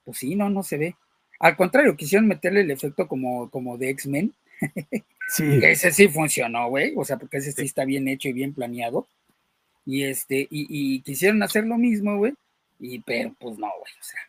pues 0.04 0.18
sí, 0.18 0.36
no, 0.36 0.50
no 0.50 0.64
se 0.64 0.78
ve. 0.78 0.96
Al 1.40 1.56
contrario, 1.56 1.96
quisieron 1.96 2.28
meterle 2.28 2.62
el 2.62 2.72
efecto 2.72 3.08
como, 3.08 3.50
como 3.50 3.78
de 3.78 3.90
X-Men. 3.90 4.34
Sí. 5.34 5.46
ese 5.64 5.92
sí 5.92 6.10
funcionó, 6.10 6.68
güey. 6.68 6.94
O 6.98 7.06
sea, 7.06 7.16
porque 7.16 7.38
ese 7.38 7.54
sí 7.54 7.62
está 7.62 7.86
bien 7.86 8.10
hecho 8.10 8.28
y 8.28 8.34
bien 8.34 8.54
planeado. 8.54 9.08
Y 9.86 10.04
este, 10.04 10.46
y, 10.52 11.00
quisieron 11.04 11.42
hacer 11.42 11.66
lo 11.66 11.78
mismo, 11.78 12.18
güey. 12.18 12.34
Y 12.82 13.00
pero 13.00 13.34
pues 13.40 13.58
no, 13.58 13.68
güey. 13.80 13.94
O 13.98 14.04
sea. 14.04 14.20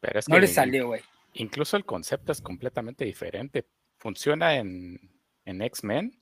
Pero 0.00 0.18
es 0.18 0.28
no 0.28 0.38
le 0.38 0.46
salió, 0.46 0.88
güey. 0.88 1.02
Incluso 1.34 1.76
el 1.76 1.84
concepto 1.84 2.32
es 2.32 2.40
completamente 2.40 3.04
diferente. 3.04 3.66
Funciona 3.98 4.56
en, 4.56 4.98
en 5.44 5.62
X-Men. 5.62 6.18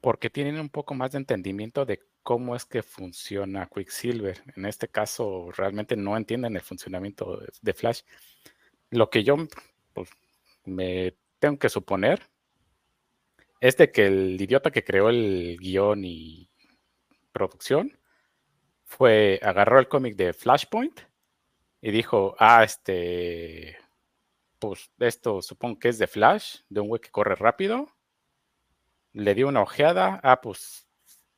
Porque 0.00 0.30
tienen 0.30 0.58
un 0.58 0.70
poco 0.70 0.94
más 0.94 1.12
de 1.12 1.18
entendimiento 1.18 1.84
de 1.84 2.00
cómo 2.22 2.56
es 2.56 2.64
que 2.64 2.82
funciona 2.82 3.68
Quicksilver. 3.72 4.42
En 4.56 4.66
este 4.66 4.88
caso, 4.88 5.50
realmente 5.52 5.96
no 5.96 6.16
entienden 6.16 6.56
el 6.56 6.62
funcionamiento 6.62 7.40
de 7.62 7.74
Flash. 7.74 8.02
Lo 8.90 9.08
que 9.08 9.22
yo 9.22 9.36
pues, 9.92 10.10
me 10.64 11.14
tengo 11.38 11.58
que 11.58 11.68
suponer 11.68 12.22
es 13.60 13.76
de 13.76 13.92
que 13.92 14.06
el 14.06 14.40
idiota 14.40 14.70
que 14.70 14.84
creó 14.84 15.10
el 15.10 15.58
guion 15.60 16.04
y 16.04 16.48
producción 17.32 17.96
fue, 18.84 19.38
agarró 19.42 19.78
el 19.78 19.88
cómic 19.88 20.16
de 20.16 20.32
Flashpoint 20.32 21.00
y 21.82 21.90
dijo, 21.90 22.36
ah, 22.38 22.64
este, 22.64 23.78
pues 24.58 24.90
esto 24.98 25.42
supongo 25.42 25.78
que 25.78 25.88
es 25.88 25.98
de 25.98 26.06
Flash, 26.06 26.60
de 26.68 26.80
un 26.80 26.88
güey 26.88 27.00
que 27.00 27.10
corre 27.10 27.34
rápido. 27.34 27.88
Le 29.12 29.34
dio 29.34 29.48
una 29.48 29.62
ojeada, 29.62 30.20
ah, 30.22 30.40
pues 30.40 30.86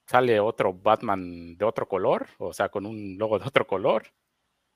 sale 0.07 0.41
otro 0.41 0.75
Batman 0.75 1.57
de 1.57 1.65
otro 1.65 1.89
color, 1.89 2.29
o 2.39 2.53
sea, 2.53 2.69
con 2.69 2.87
un 2.87 3.17
logo 3.19 3.39
de 3.39 3.47
otro 3.47 3.67
color, 3.67 4.13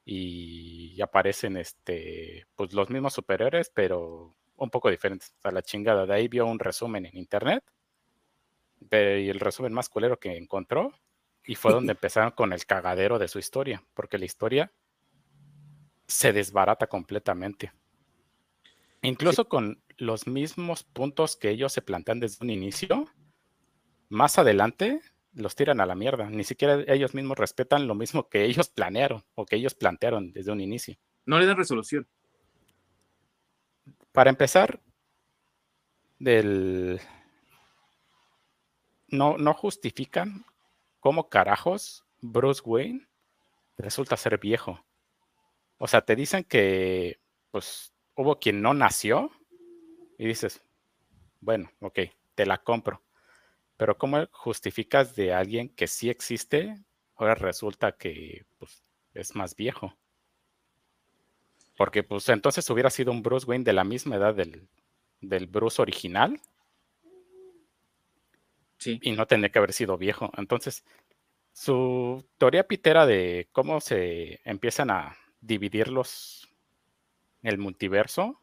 y 0.04 1.00
aparecen 1.02 1.56
este, 1.56 2.46
pues 2.54 2.72
los 2.72 2.90
mismos 2.90 3.14
superhéroes, 3.14 3.70
pero 3.70 4.36
un 4.56 4.70
poco 4.70 4.90
diferentes. 4.90 5.34
O 5.38 5.40
sea, 5.42 5.50
la 5.52 5.62
chingada. 5.62 6.06
De 6.06 6.14
ahí 6.14 6.28
vio 6.28 6.46
un 6.46 6.58
resumen 6.60 7.06
en 7.06 7.16
internet, 7.16 7.64
y 8.80 9.28
el 9.28 9.40
resumen 9.40 9.72
más 9.72 9.88
culero 9.88 10.18
que 10.18 10.36
encontró, 10.36 10.92
y 11.44 11.56
fue 11.56 11.72
donde 11.72 11.92
empezaron 11.92 12.30
con 12.32 12.52
el 12.52 12.64
cagadero 12.66 13.18
de 13.18 13.28
su 13.28 13.38
historia, 13.38 13.82
porque 13.94 14.18
la 14.18 14.26
historia 14.26 14.72
se 16.06 16.32
desbarata 16.32 16.86
completamente. 16.86 17.72
Incluso 19.02 19.48
con 19.48 19.82
los 19.98 20.26
mismos 20.26 20.82
puntos 20.84 21.36
que 21.36 21.50
ellos 21.50 21.72
se 21.72 21.82
plantean 21.82 22.20
desde 22.20 22.44
un 22.44 22.50
inicio, 22.50 23.06
más 24.08 24.38
adelante 24.38 25.00
los 25.32 25.54
tiran 25.54 25.80
a 25.80 25.86
la 25.86 25.94
mierda. 25.94 26.28
Ni 26.30 26.44
siquiera 26.44 26.82
ellos 26.88 27.14
mismos 27.14 27.38
respetan 27.38 27.86
lo 27.86 27.94
mismo 27.94 28.28
que 28.28 28.44
ellos 28.44 28.68
planearon 28.68 29.24
o 29.34 29.44
que 29.44 29.56
ellos 29.56 29.74
plantearon 29.74 30.32
desde 30.32 30.52
un 30.52 30.60
inicio. 30.60 30.96
No 31.26 31.38
le 31.38 31.46
dan 31.46 31.56
resolución. 31.56 32.08
Para 34.12 34.30
empezar, 34.30 34.80
del... 36.18 37.00
no, 39.08 39.36
no 39.36 39.52
justifican 39.52 40.46
cómo 41.00 41.28
carajos 41.28 42.06
Bruce 42.22 42.62
Wayne 42.64 43.06
resulta 43.76 44.16
ser 44.16 44.38
viejo. 44.38 44.85
O 45.78 45.86
sea, 45.86 46.02
te 46.02 46.16
dicen 46.16 46.44
que 46.44 47.20
pues 47.50 47.92
hubo 48.14 48.38
quien 48.38 48.62
no 48.62 48.74
nació 48.74 49.30
y 50.18 50.26
dices, 50.26 50.62
bueno, 51.40 51.70
ok, 51.80 52.00
te 52.34 52.46
la 52.46 52.58
compro 52.58 53.02
pero 53.76 53.98
¿cómo 53.98 54.26
justificas 54.32 55.14
de 55.16 55.32
alguien 55.32 55.68
que 55.68 55.86
sí 55.86 56.08
existe? 56.08 56.76
Ahora 57.16 57.34
resulta 57.34 57.92
que 57.92 58.44
pues, 58.58 58.82
es 59.14 59.34
más 59.34 59.54
viejo. 59.54 59.94
Porque 61.76 62.02
pues 62.02 62.28
entonces 62.30 62.68
hubiera 62.70 62.88
sido 62.88 63.12
un 63.12 63.22
Bruce 63.22 63.46
Wayne 63.46 63.64
de 63.64 63.74
la 63.74 63.84
misma 63.84 64.16
edad 64.16 64.34
del, 64.34 65.46
Bruce 65.46 65.80
original. 65.80 66.40
Sí. 68.78 68.98
Y 69.02 69.12
no 69.12 69.26
tendría 69.26 69.50
que 69.50 69.58
haber 69.58 69.72
sido 69.72 69.98
viejo. 69.98 70.30
Entonces, 70.38 70.84
su 71.52 72.24
teoría 72.38 72.66
pitera 72.66 73.04
de 73.04 73.48
cómo 73.52 73.80
se 73.80 74.40
empiezan 74.44 74.90
a 74.90 75.18
dividir 75.40 75.88
los 75.88 76.48
el 77.42 77.58
multiverso 77.58 78.40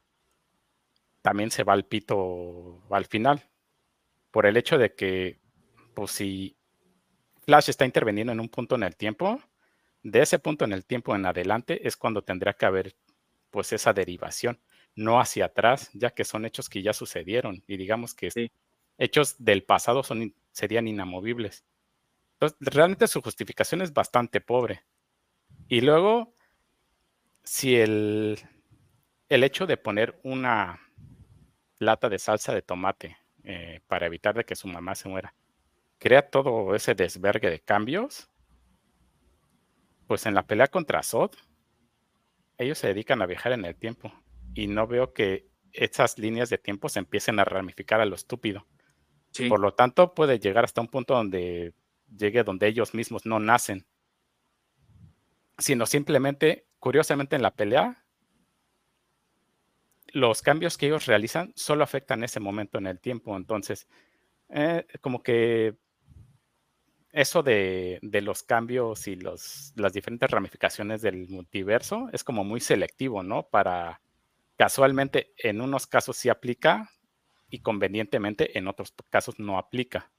también 1.21 1.51
se 1.51 1.63
va 1.63 1.73
al 1.73 1.85
pito 1.85 2.83
al 2.89 3.05
final. 3.05 3.49
Por 4.29 4.45
el 4.45 4.57
hecho 4.57 4.77
de 4.77 4.93
que, 4.93 5.39
pues 5.93 6.11
si 6.11 6.57
Flash 7.45 7.69
está 7.69 7.85
interviniendo 7.85 8.33
en 8.33 8.39
un 8.39 8.49
punto 8.49 8.75
en 8.75 8.83
el 8.83 8.95
tiempo, 8.95 9.41
de 10.03 10.21
ese 10.21 10.37
punto 10.39 10.65
en 10.65 10.73
el 10.73 10.85
tiempo 10.85 11.15
en 11.15 11.25
adelante 11.25 11.87
es 11.87 11.95
cuando 11.97 12.23
tendría 12.23 12.53
que 12.53 12.65
haber 12.65 12.95
pues 13.51 13.71
esa 13.71 13.93
derivación, 13.93 14.59
no 14.95 15.19
hacia 15.19 15.45
atrás, 15.45 15.89
ya 15.93 16.09
que 16.09 16.25
son 16.25 16.45
hechos 16.45 16.69
que 16.69 16.81
ya 16.81 16.91
sucedieron 16.91 17.63
y 17.67 17.77
digamos 17.77 18.13
que 18.13 18.51
hechos 18.97 19.35
del 19.37 19.63
pasado 19.63 20.03
son, 20.03 20.35
serían 20.51 20.87
inamovibles. 20.87 21.63
Entonces, 22.33 22.57
realmente 22.59 23.07
su 23.07 23.21
justificación 23.21 23.81
es 23.81 23.93
bastante 23.93 24.41
pobre. 24.41 24.83
Y 25.69 25.81
luego, 25.81 26.32
si 27.43 27.75
el, 27.75 28.39
el 29.29 29.43
hecho 29.43 29.65
de 29.65 29.77
poner 29.77 30.19
una 30.23 30.79
lata 31.79 32.09
de 32.09 32.19
salsa 32.19 32.53
de 32.53 32.61
tomate 32.61 33.17
eh, 33.43 33.81
para 33.87 34.05
evitar 34.05 34.35
de 34.35 34.45
que 34.45 34.55
su 34.55 34.67
mamá 34.67 34.95
se 34.95 35.09
muera, 35.09 35.35
crea 35.97 36.29
todo 36.29 36.75
ese 36.75 36.95
desvergue 36.95 37.49
de 37.49 37.59
cambios, 37.59 38.29
pues 40.07 40.25
en 40.25 40.33
la 40.33 40.45
pelea 40.45 40.67
contra 40.67 41.03
Sod, 41.03 41.31
ellos 42.57 42.77
se 42.77 42.87
dedican 42.87 43.21
a 43.21 43.25
viajar 43.25 43.51
en 43.53 43.65
el 43.65 43.75
tiempo 43.75 44.13
y 44.53 44.67
no 44.67 44.87
veo 44.87 45.13
que 45.13 45.47
esas 45.71 46.19
líneas 46.19 46.49
de 46.49 46.57
tiempo 46.57 46.87
se 46.87 46.99
empiecen 46.99 47.39
a 47.39 47.45
ramificar 47.45 47.99
a 47.99 48.05
lo 48.05 48.15
estúpido. 48.15 48.67
Por 49.49 49.59
lo 49.59 49.73
tanto, 49.73 50.13
puede 50.13 50.37
llegar 50.37 50.63
hasta 50.63 50.81
un 50.81 50.87
punto 50.87 51.15
donde 51.15 51.73
llegue 52.15 52.43
donde 52.43 52.67
ellos 52.67 52.93
mismos 52.93 53.25
no 53.25 53.39
nacen, 53.39 53.87
sino 55.57 55.87
simplemente, 55.87 56.67
curiosamente 56.83 57.37
en 57.37 57.41
la 57.41 57.55
pelea, 57.55 58.03
los 60.07 60.41
cambios 60.41 60.77
que 60.77 60.87
ellos 60.87 61.05
realizan 61.05 61.53
solo 61.55 61.81
afectan 61.81 62.25
ese 62.25 62.41
momento 62.41 62.77
en 62.77 62.87
el 62.87 62.99
tiempo. 62.99 63.37
Entonces, 63.37 63.87
eh, 64.49 64.85
como 64.99 65.23
que 65.23 65.77
eso 67.13 67.41
de, 67.41 68.01
los 68.01 68.43
cambios 68.43 69.07
y 69.07 69.15
las 69.15 69.93
diferentes 69.93 70.29
ramificaciones 70.29 71.01
del 71.01 71.29
multiverso 71.29 72.09
es 72.11 72.25
como 72.25 72.43
muy 72.43 72.59
selectivo, 72.59 73.23
¿no? 73.23 73.47
Para 73.47 74.01
casualmente 74.57 75.31
en 75.37 75.61
unos 75.61 75.87
casos 75.87 76.17
sí 76.17 76.27
aplica 76.27 76.89
y 77.49 77.61
convenientemente 77.61 78.57
en 78.57 78.67
otros 78.67 78.93
casos 79.09 79.39
no 79.39 79.57
aplica. 79.57 80.11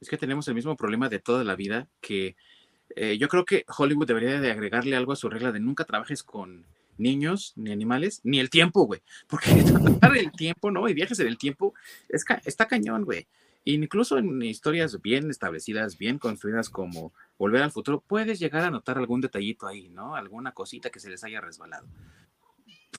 Es 0.00 0.08
que 0.08 0.18
tenemos 0.18 0.48
el 0.48 0.56
mismo 0.56 0.74
problema 0.74 1.08
de 1.08 1.20
toda 1.20 1.44
la 1.44 1.54
vida 1.54 1.88
que 2.00 2.34
eh, 2.96 3.18
yo 3.18 3.28
creo 3.28 3.44
que 3.44 3.64
Hollywood 3.76 4.06
debería 4.06 4.40
de 4.40 4.50
agregarle 4.50 4.96
algo 4.96 5.12
a 5.12 5.16
su 5.16 5.28
regla 5.28 5.52
de 5.52 5.60
nunca 5.60 5.84
trabajes 5.84 6.22
con 6.22 6.66
niños, 6.98 7.52
ni 7.56 7.72
animales, 7.72 8.20
ni 8.24 8.40
el 8.40 8.50
tiempo, 8.50 8.84
güey. 8.84 9.02
Porque 9.28 9.50
tratar 9.82 10.16
el 10.16 10.32
tiempo, 10.32 10.70
¿no? 10.70 10.88
Y 10.88 10.94
viajes 10.94 11.18
en 11.20 11.28
el 11.28 11.38
tiempo 11.38 11.74
es 12.08 12.24
está 12.44 12.66
cañón, 12.66 13.04
güey. 13.04 13.26
Incluso 13.64 14.18
en 14.18 14.40
historias 14.42 15.00
bien 15.02 15.30
establecidas, 15.30 15.98
bien 15.98 16.18
construidas 16.18 16.70
como 16.70 17.12
Volver 17.38 17.62
al 17.62 17.70
Futuro, 17.70 18.02
puedes 18.06 18.38
llegar 18.38 18.64
a 18.64 18.70
notar 18.70 18.98
algún 18.98 19.20
detallito 19.20 19.66
ahí, 19.66 19.88
¿no? 19.90 20.16
Alguna 20.16 20.52
cosita 20.52 20.90
que 20.90 21.00
se 21.00 21.10
les 21.10 21.22
haya 21.24 21.40
resbalado. 21.40 21.86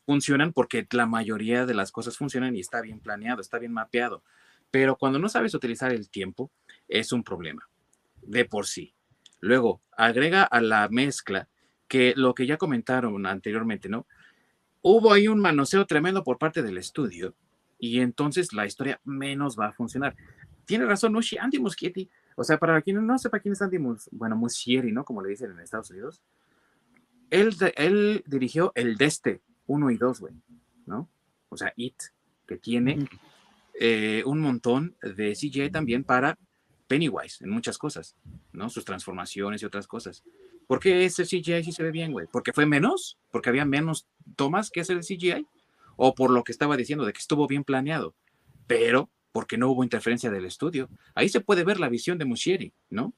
Funcionan 0.06 0.54
porque 0.54 0.88
la 0.92 1.08
mayoría 1.08 1.66
de 1.66 1.74
las 1.74 1.92
cosas 1.92 2.18
funcionan 2.18 2.56
y 2.56 2.60
está 2.60 2.82
bien 2.82 3.00
planeado, 3.00 3.42
está 3.42 3.58
bien 3.58 3.74
mapeado. 3.74 4.24
Pero 4.70 4.96
cuando 4.98 5.18
no 5.18 5.30
sabes 5.30 5.56
utilizar 5.56 5.92
el 5.92 6.10
tiempo, 6.10 6.52
es 6.88 7.12
un 7.12 7.24
problema, 7.24 7.68
de 8.22 8.46
por 8.46 8.68
sí. 8.68 8.94
Luego, 9.40 9.82
agrega 9.96 10.44
a 10.44 10.62
la 10.62 10.88
mezcla 10.90 11.48
que 11.88 12.14
lo 12.16 12.34
que 12.34 12.46
ya 12.46 12.58
comentaron 12.58 13.26
anteriormente, 13.26 13.90
¿no? 13.90 14.06
Hubo 14.82 15.12
ahí 15.12 15.28
un 15.28 15.40
manoseo 15.40 15.86
tremendo 15.86 16.24
por 16.24 16.38
parte 16.38 16.62
del 16.62 16.78
estudio 16.78 17.36
y 17.78 18.00
entonces 18.00 18.54
la 18.54 18.66
historia 18.66 19.00
menos 19.04 19.58
va 19.60 19.68
a 19.68 19.74
funcionar 19.74 20.16
tiene 20.70 20.86
razón 20.86 21.16
Ushi, 21.16 21.36
Andy 21.40 21.58
Muschietti. 21.58 22.08
O 22.36 22.44
sea, 22.44 22.60
para 22.60 22.80
quien 22.84 23.04
no 23.04 23.18
sepa 23.18 23.40
quién 23.40 23.54
es 23.54 23.62
Andy 23.64 23.80
Mus 23.80 24.08
bueno, 24.12 24.36
Muschieri, 24.36 24.92
¿no? 24.92 25.04
Como 25.04 25.20
le 25.20 25.30
dicen 25.30 25.50
en 25.50 25.60
Estados 25.62 25.90
Unidos. 25.90 26.22
Él, 27.32 27.56
él 27.76 28.24
dirigió 28.28 28.72
el 28.76 28.96
Deste 28.96 29.42
1 29.66 29.90
y 29.90 29.98
2, 29.98 30.20
güey, 30.20 30.36
¿no? 30.86 31.10
O 31.50 31.58
sea, 31.58 31.74
It, 31.76 31.96
que 32.46 32.58
tiene 32.58 33.10
eh, 33.80 34.22
un 34.28 34.42
montón 34.42 34.96
de 35.02 35.34
CGI 35.34 35.72
también 35.72 36.04
para 36.04 36.38
Pennywise 36.90 37.44
en 37.44 37.52
muchas 37.52 37.78
cosas, 37.78 38.18
¿no? 38.52 38.68
Sus 38.70 38.84
transformaciones 38.84 39.62
y 39.62 39.66
otras 39.66 39.88
cosas. 39.88 40.24
¿Por 40.68 40.80
qué 40.80 41.06
ese 41.06 41.24
CGI 41.24 41.64
sí 41.64 41.72
se 41.72 41.84
ve 41.84 41.92
bien, 41.92 42.12
güey? 42.12 42.28
¿Porque 42.32 42.52
fue 42.52 42.66
menos? 42.66 43.20
¿Porque 43.32 43.50
había 43.50 43.64
menos 43.64 44.08
tomas 44.36 44.72
que 44.72 44.82
hacer 44.82 44.98
el 44.98 45.04
CGI? 45.04 45.46
¿O 45.96 46.16
por 46.16 46.32
lo 46.32 46.44
que 46.44 46.52
estaba 46.52 46.76
diciendo, 46.76 47.06
de 47.06 47.14
que 47.14 47.20
estuvo 47.20 47.46
bien 47.48 47.64
planeado? 47.64 48.16
Pero 48.66 49.10
porque 49.32 49.58
no 49.58 49.70
hubo 49.70 49.84
interferencia 49.84 50.32
del 50.32 50.46
estudio. 50.46 50.90
Ahí 51.14 51.30
se 51.30 51.42
puede 51.42 51.64
ver 51.64 51.80
la 51.80 51.90
visión 51.90 52.18
de 52.18 52.26
Muschieri, 52.26 52.74
¿no? 52.90 53.14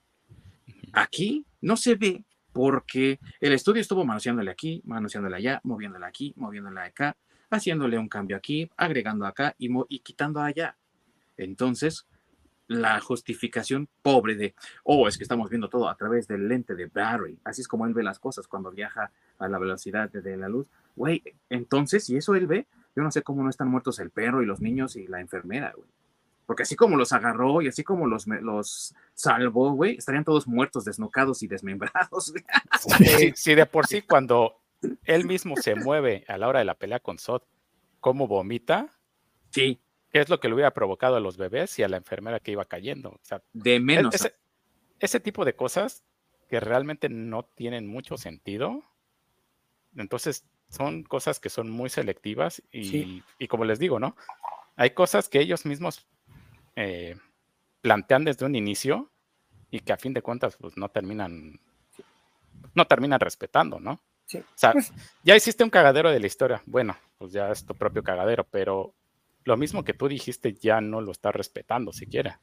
Aquí 0.91 1.45
no 1.61 1.77
se 1.77 1.95
ve 1.95 2.25
porque 2.51 3.19
el 3.39 3.53
estudio 3.53 3.81
estuvo 3.81 4.03
manoseándole 4.03 4.51
aquí, 4.51 4.81
manoseándole 4.83 5.37
allá, 5.37 5.61
moviéndole 5.63 6.05
aquí, 6.05 6.33
moviéndole 6.35 6.81
acá, 6.81 7.15
haciéndole 7.49 7.97
un 7.97 8.09
cambio 8.09 8.35
aquí, 8.35 8.69
agregando 8.75 9.25
acá 9.25 9.55
y, 9.57 9.69
y 9.87 9.99
quitando 9.99 10.41
allá. 10.41 10.77
Entonces, 11.37 12.05
la 12.71 12.99
justificación 13.01 13.89
pobre 14.01 14.35
de, 14.35 14.55
oh, 14.83 15.07
es 15.07 15.17
que 15.17 15.23
estamos 15.23 15.49
viendo 15.49 15.69
todo 15.69 15.89
a 15.89 15.95
través 15.95 16.27
del 16.27 16.47
lente 16.47 16.75
de 16.75 16.85
Barry, 16.87 17.37
así 17.43 17.61
es 17.61 17.67
como 17.67 17.85
él 17.85 17.93
ve 17.93 18.03
las 18.03 18.19
cosas 18.19 18.47
cuando 18.47 18.71
viaja 18.71 19.11
a 19.37 19.47
la 19.47 19.59
velocidad 19.59 20.09
de 20.09 20.37
la 20.37 20.47
luz. 20.47 20.67
Güey, 20.95 21.21
entonces, 21.49 22.05
si 22.05 22.15
eso 22.15 22.35
él 22.35 22.47
ve, 22.47 22.67
yo 22.95 23.03
no 23.03 23.11
sé 23.11 23.21
cómo 23.21 23.43
no 23.43 23.49
están 23.49 23.67
muertos 23.67 23.99
el 23.99 24.09
perro 24.09 24.41
y 24.41 24.45
los 24.45 24.61
niños 24.61 24.95
y 24.95 25.07
la 25.07 25.19
enfermera, 25.19 25.73
güey. 25.75 25.89
Porque 26.45 26.63
así 26.63 26.75
como 26.75 26.97
los 26.97 27.13
agarró 27.13 27.61
y 27.61 27.67
así 27.67 27.83
como 27.83 28.07
los, 28.07 28.27
los 28.27 28.93
salvó, 29.13 29.71
güey, 29.71 29.95
estarían 29.95 30.25
todos 30.25 30.47
muertos, 30.47 30.83
desnucados 30.83 31.43
y 31.43 31.47
desmembrados. 31.47 32.33
Sí, 33.35 33.55
de 33.55 33.65
por 33.65 33.87
sí 33.87 34.01
cuando 34.01 34.57
él 35.05 35.25
mismo 35.25 35.55
se 35.55 35.75
mueve 35.75 36.25
a 36.27 36.37
la 36.37 36.47
hora 36.47 36.59
de 36.59 36.65
la 36.65 36.75
pelea 36.75 36.99
con 36.99 37.19
Sod, 37.19 37.43
¿cómo 37.99 38.27
vomita? 38.27 38.89
Sí. 39.51 39.79
¿Qué 40.11 40.19
es 40.19 40.29
lo 40.29 40.39
que 40.39 40.47
le 40.47 40.55
hubiera 40.55 40.73
provocado 40.73 41.15
a 41.15 41.19
los 41.19 41.37
bebés 41.37 41.77
y 41.79 41.83
a 41.83 41.87
la 41.87 41.97
enfermera 41.97 42.39
que 42.39 42.51
iba 42.51 42.65
cayendo? 42.65 43.09
O 43.09 43.19
sea, 43.21 43.41
de 43.53 43.79
menos. 43.79 44.13
Ese, 44.13 44.35
ese 44.99 45.19
tipo 45.19 45.45
de 45.45 45.55
cosas 45.55 46.03
que 46.49 46.59
realmente 46.59 47.07
no 47.09 47.43
tienen 47.43 47.87
mucho 47.87 48.17
sentido. 48.17 48.83
Entonces, 49.95 50.45
son 50.69 51.03
cosas 51.03 51.39
que 51.39 51.49
son 51.49 51.69
muy 51.69 51.89
selectivas 51.89 52.61
y, 52.71 53.23
y, 53.39 53.47
como 53.47 53.65
les 53.65 53.79
digo, 53.79 53.99
¿no? 53.99 54.15
Hay 54.75 54.91
cosas 54.91 55.27
que 55.27 55.39
ellos 55.39 55.65
mismos 55.65 56.07
eh, 56.75 57.17
plantean 57.81 58.23
desde 58.23 58.45
un 58.45 58.55
inicio 58.55 59.11
y 59.69 59.81
que 59.81 59.93
a 59.93 59.97
fin 59.97 60.13
de 60.13 60.21
cuentas 60.21 60.55
pues 60.57 60.77
no 60.77 60.89
terminan 60.89 61.59
no 62.73 62.85
terminan 62.87 63.19
respetando, 63.19 63.79
¿no? 63.79 64.01
O 64.33 64.43
sea, 64.55 64.71
pues 64.71 64.93
ya 65.23 65.35
hiciste 65.35 65.63
un 65.63 65.69
cagadero 65.69 66.09
de 66.09 66.19
la 66.19 66.27
historia. 66.27 66.61
Bueno, 66.65 66.95
pues 67.17 67.33
ya 67.33 67.51
es 67.51 67.65
tu 67.65 67.75
propio 67.75 68.01
cagadero, 68.01 68.45
pero 68.49 68.93
lo 69.43 69.57
mismo 69.57 69.83
que 69.83 69.93
tú 69.93 70.07
dijiste 70.07 70.53
ya 70.53 70.81
no 70.81 71.01
lo 71.01 71.11
está 71.11 71.31
respetando 71.31 71.91
siquiera. 71.91 72.39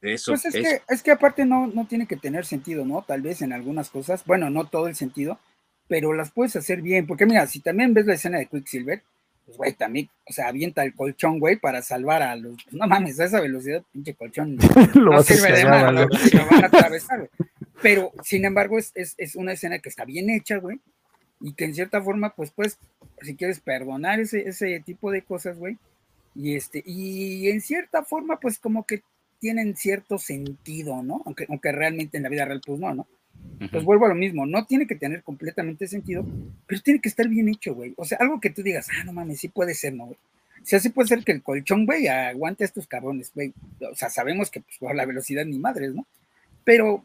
Eso 0.00 0.32
pues 0.32 0.46
es, 0.46 0.54
Que, 0.54 0.82
es 0.88 1.02
que 1.02 1.10
aparte 1.10 1.44
no, 1.44 1.66
no 1.66 1.86
tiene 1.86 2.06
que 2.06 2.16
tener 2.16 2.46
sentido, 2.46 2.84
¿no? 2.84 3.02
Tal 3.02 3.20
vez 3.20 3.42
en 3.42 3.52
algunas 3.52 3.90
cosas, 3.90 4.24
bueno, 4.24 4.48
no 4.48 4.64
todo 4.66 4.88
el 4.88 4.94
sentido, 4.94 5.38
pero 5.88 6.12
las 6.14 6.30
puedes 6.30 6.56
hacer 6.56 6.80
bien, 6.80 7.06
porque 7.06 7.26
mira, 7.26 7.46
si 7.46 7.60
también 7.60 7.92
ves 7.92 8.06
la 8.06 8.14
escena 8.14 8.38
de 8.38 8.46
Quicksilver, 8.46 9.02
pues, 9.50 9.58
güey, 9.58 9.72
también, 9.74 10.08
o 10.28 10.32
sea, 10.32 10.48
avienta 10.48 10.84
el 10.84 10.94
colchón, 10.94 11.40
güey, 11.40 11.56
para 11.56 11.82
salvar 11.82 12.22
a 12.22 12.36
los. 12.36 12.54
No 12.70 12.86
mames, 12.86 13.18
a 13.18 13.24
esa 13.24 13.40
velocidad, 13.40 13.82
pinche 13.92 14.14
colchón. 14.14 14.56
no 14.94 15.22
sirve 15.22 15.52
de 15.52 15.64
nada, 15.64 15.90
lo 15.90 16.08
van 16.50 16.64
a 16.64 16.66
atravesar, 16.68 17.28
Pero, 17.82 18.12
sin 18.22 18.44
embargo, 18.44 18.78
es, 18.78 18.92
es, 18.94 19.34
una 19.34 19.52
escena 19.52 19.80
que 19.80 19.88
está 19.88 20.04
bien 20.04 20.30
hecha, 20.30 20.58
güey, 20.58 20.78
y 21.40 21.54
que 21.54 21.64
en 21.64 21.74
cierta 21.74 22.00
forma, 22.00 22.34
pues, 22.34 22.52
pues, 22.52 22.78
si 23.22 23.34
quieres 23.34 23.60
perdonar 23.60 24.20
ese, 24.20 24.48
ese 24.48 24.78
tipo 24.80 25.10
de 25.10 25.22
cosas, 25.22 25.58
güey, 25.58 25.76
y 26.34 26.54
este, 26.54 26.82
y 26.86 27.48
en 27.48 27.60
cierta 27.60 28.04
forma, 28.04 28.38
pues, 28.38 28.58
como 28.58 28.86
que 28.86 29.02
tienen 29.40 29.76
cierto 29.76 30.18
sentido, 30.18 31.02
¿no? 31.02 31.22
Aunque, 31.24 31.46
aunque 31.48 31.72
realmente 31.72 32.18
en 32.18 32.24
la 32.24 32.28
vida 32.28 32.44
real, 32.44 32.60
pues 32.64 32.78
no, 32.78 32.94
¿no? 32.94 33.06
Pues 33.70 33.84
vuelvo 33.84 34.06
a 34.06 34.08
lo 34.08 34.14
mismo, 34.14 34.46
no 34.46 34.66
tiene 34.66 34.86
que 34.86 34.94
tener 34.94 35.22
completamente 35.22 35.86
sentido, 35.86 36.26
pero 36.66 36.80
tiene 36.82 37.00
que 37.00 37.08
estar 37.08 37.26
bien 37.28 37.48
hecho, 37.48 37.74
güey. 37.74 37.94
O 37.96 38.04
sea, 38.04 38.18
algo 38.20 38.40
que 38.40 38.50
tú 38.50 38.62
digas, 38.62 38.88
ah, 38.90 39.04
no 39.04 39.12
mames, 39.12 39.40
sí 39.40 39.48
puede 39.48 39.74
ser, 39.74 39.94
¿no, 39.94 40.06
güey? 40.06 40.18
O 40.62 40.66
sea, 40.66 40.78
sí 40.78 40.90
puede 40.90 41.08
ser 41.08 41.24
que 41.24 41.32
el 41.32 41.42
colchón, 41.42 41.86
güey, 41.86 42.06
aguante 42.06 42.64
a 42.64 42.66
estos 42.66 42.86
cabrones, 42.86 43.32
güey. 43.34 43.54
O 43.90 43.94
sea, 43.94 44.10
sabemos 44.10 44.50
que 44.50 44.60
pues, 44.60 44.78
por 44.78 44.94
la 44.94 45.06
velocidad 45.06 45.44
ni 45.44 45.58
madres, 45.58 45.94
¿no? 45.94 46.06
Pero 46.64 47.04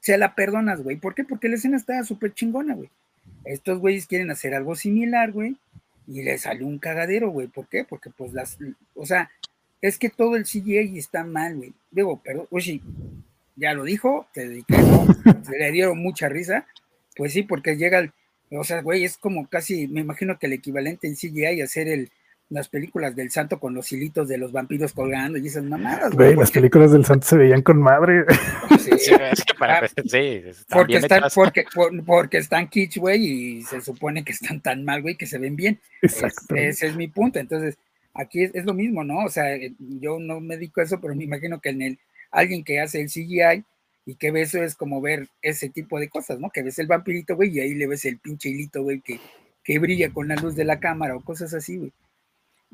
se 0.00 0.16
la 0.16 0.34
perdonas, 0.34 0.82
güey. 0.82 0.96
¿Por 0.96 1.14
qué? 1.14 1.24
Porque 1.24 1.48
la 1.48 1.56
escena 1.56 1.76
está 1.76 2.02
súper 2.04 2.34
chingona, 2.34 2.74
güey. 2.74 2.90
Estos 3.44 3.78
güeyes 3.78 4.06
quieren 4.06 4.30
hacer 4.30 4.54
algo 4.54 4.76
similar, 4.76 5.32
güey, 5.32 5.56
y 6.06 6.22
le 6.22 6.38
salió 6.38 6.66
un 6.66 6.78
cagadero, 6.78 7.30
güey. 7.30 7.48
¿Por 7.48 7.68
qué? 7.68 7.84
Porque, 7.84 8.10
pues, 8.10 8.32
las, 8.32 8.58
o 8.94 9.06
sea, 9.06 9.30
es 9.80 9.98
que 9.98 10.10
todo 10.10 10.36
el 10.36 10.44
CGI 10.44 10.98
está 10.98 11.24
mal, 11.24 11.56
güey. 11.56 11.72
Digo, 11.90 12.20
pero, 12.24 12.46
oye, 12.50 12.80
ya 13.56 13.74
lo 13.74 13.84
dijo, 13.84 14.26
te 14.32 14.48
dediqué. 14.48 14.74
Se 15.44 15.58
le 15.58 15.72
dieron 15.72 15.98
mucha 15.98 16.28
risa. 16.28 16.66
Pues 17.16 17.32
sí, 17.32 17.42
porque 17.42 17.76
llega 17.76 17.98
el, 17.98 18.12
o 18.50 18.64
sea, 18.64 18.82
güey, 18.82 19.04
es 19.04 19.16
como 19.18 19.48
casi, 19.48 19.86
me 19.88 20.00
imagino 20.00 20.38
que 20.38 20.46
el 20.46 20.52
equivalente 20.54 21.06
en 21.06 21.16
CGI 21.16 21.60
a 21.60 21.64
hacer 21.64 21.88
el, 21.88 22.10
las 22.50 22.68
películas 22.68 23.16
del 23.16 23.30
santo 23.30 23.58
con 23.58 23.74
los 23.74 23.90
hilitos 23.90 24.28
de 24.28 24.38
los 24.38 24.52
vampiros 24.52 24.92
colgando 24.92 25.38
y 25.38 25.46
esas 25.46 25.64
mamadas. 25.64 26.14
Güey, 26.14 26.36
las 26.36 26.50
películas 26.50 26.92
del 26.92 27.04
santo 27.04 27.26
se 27.26 27.36
veían 27.36 27.62
con 27.62 27.80
madre. 27.80 28.24
Sí, 30.06 30.42
porque, 30.68 30.98
están, 30.98 31.22
porque, 31.34 31.64
porque 32.04 32.38
están 32.38 32.68
kitsch, 32.68 32.98
güey, 32.98 33.24
y 33.24 33.62
se 33.62 33.80
supone 33.80 34.24
que 34.24 34.32
están 34.32 34.60
tan 34.60 34.84
mal, 34.84 35.02
güey, 35.02 35.16
que 35.16 35.26
se 35.26 35.38
ven 35.38 35.56
bien. 35.56 35.80
Exacto. 36.02 36.54
ese 36.54 36.88
es 36.88 36.96
mi 36.96 37.08
punto. 37.08 37.38
Entonces, 37.38 37.76
aquí 38.12 38.44
es, 38.44 38.64
lo 38.64 38.74
mismo, 38.74 39.04
¿no? 39.04 39.24
O 39.24 39.28
sea, 39.28 39.54
eh, 39.54 39.72
yo 39.78 40.18
no 40.20 40.40
me 40.40 40.56
dedico 40.56 40.80
a 40.80 40.84
eso, 40.84 41.00
pero 41.00 41.14
me 41.14 41.24
imagino 41.24 41.60
que 41.60 41.70
en 41.70 41.82
el 41.82 41.98
alguien 42.30 42.64
que 42.64 42.80
hace 42.80 43.00
el 43.00 43.08
CGI 43.08 43.64
y 44.06 44.16
que 44.16 44.30
ve 44.30 44.42
eso 44.42 44.62
es 44.62 44.74
como 44.74 45.00
ver 45.00 45.28
ese 45.40 45.68
tipo 45.68 45.98
de 45.98 46.08
cosas, 46.08 46.38
¿no? 46.38 46.50
Que 46.50 46.62
ves 46.62 46.78
el 46.78 46.86
vampirito, 46.86 47.36
güey, 47.36 47.50
y 47.56 47.60
ahí 47.60 47.74
le 47.74 47.86
ves 47.86 48.04
el 48.04 48.18
pinche 48.18 48.50
hilito, 48.50 48.82
güey, 48.82 49.00
que, 49.00 49.18
que 49.62 49.78
brilla 49.78 50.12
con 50.12 50.28
la 50.28 50.36
luz 50.36 50.54
de 50.54 50.64
la 50.64 50.78
cámara 50.78 51.16
o 51.16 51.20
cosas 51.20 51.54
así, 51.54 51.78
güey. 51.78 51.92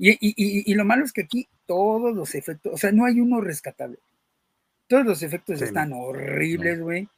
Y, 0.02 0.74
lo 0.74 0.84
malo 0.86 1.04
es 1.04 1.12
que 1.12 1.22
aquí 1.22 1.46
todos 1.66 2.16
los 2.16 2.34
efectos, 2.34 2.72
o 2.72 2.78
sea, 2.78 2.90
no 2.90 3.04
hay 3.04 3.20
uno 3.20 3.40
rescatable. 3.40 3.98
Todos 4.88 5.04
los 5.04 5.22
efectos 5.22 5.60
están 5.60 5.92
horribles, 5.92 6.80
güey. 6.80 7.08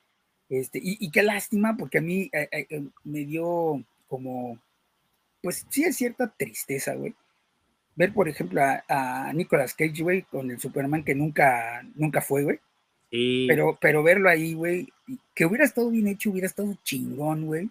Este, 0.49 0.81
y, 0.83 1.11
qué 1.11 1.23
lástima, 1.23 1.77
porque 1.77 1.99
a 1.99 2.03
mí 2.03 2.29
eh, 2.33 2.49
eh, 2.51 2.67
eh, 2.69 2.83
me 3.05 3.25
dio 3.25 3.83
como, 4.09 4.59
pues 5.41 5.65
sí 5.71 5.85
es 5.85 5.97
cierta 5.97 6.29
tristeza, 6.37 6.95
güey. 6.95 7.15
Ver, 7.95 8.13
por 8.13 8.29
ejemplo, 8.29 8.61
a, 8.63 9.33
Nicolas 9.33 9.75
Cage, 9.75 10.03
güey, 10.03 10.23
con 10.23 10.51
el 10.51 10.59
Superman 10.59 11.05
que 11.05 11.15
nunca, 11.15 11.87
nunca 11.95 12.21
fue, 12.21 12.43
güey. 12.43 12.59
Pero, 13.47 13.79
pero 13.81 14.03
verlo 14.03 14.29
ahí, 14.29 14.55
güey, 14.55 14.89
que 15.35 15.45
hubiera 15.45 15.65
estado 15.65 15.91
bien 15.91 16.09
hecho, 16.09 16.31
hubiera 16.31 16.47
estado 16.47 16.77
chingón, 16.83 17.47
güey. 17.47 17.71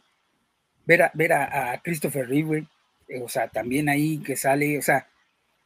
Ver 0.86 1.03
a, 1.03 1.12
ver 1.14 1.34
a, 1.34 1.74
a 1.74 1.82
Christopher 1.82 2.28
Reeve, 2.28 2.47
güey, 2.47 2.68
o 3.24 3.30
sea, 3.30 3.47
también 3.47 3.89
ahí 3.89 4.20
que 4.20 4.36
sale, 4.36 4.78
o 4.78 4.82
sea, 4.82 5.07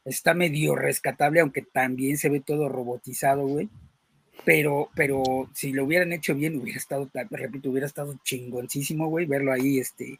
está 0.05 0.33
medio 0.33 0.75
rescatable, 0.75 1.41
aunque 1.41 1.61
también 1.61 2.17
se 2.17 2.29
ve 2.29 2.39
todo 2.39 2.69
robotizado, 2.69 3.45
güey. 3.47 3.69
Pero, 4.43 4.89
pero 4.95 5.23
si 5.53 5.71
lo 5.71 5.85
hubieran 5.85 6.13
hecho 6.13 6.35
bien, 6.35 6.57
hubiera 6.57 6.77
estado, 6.77 7.09
repito, 7.31 7.69
hubiera 7.69 7.87
estado 7.87 8.19
chingoncísimo, 8.23 9.07
güey, 9.09 9.25
verlo 9.25 9.51
ahí, 9.51 9.79
este, 9.79 10.19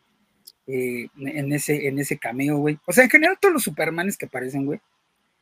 eh, 0.67 1.07
en, 1.17 1.53
ese, 1.53 1.88
en 1.88 1.99
ese 1.99 2.17
cameo, 2.17 2.57
güey. 2.57 2.80
O 2.88 2.93
sea, 2.93 3.03
en 3.03 3.09
general 3.09 3.38
todos 3.39 3.53
los 3.53 3.63
Supermanes 3.63 4.17
que 4.17 4.26
aparecen, 4.26 4.65
güey, 4.65 4.80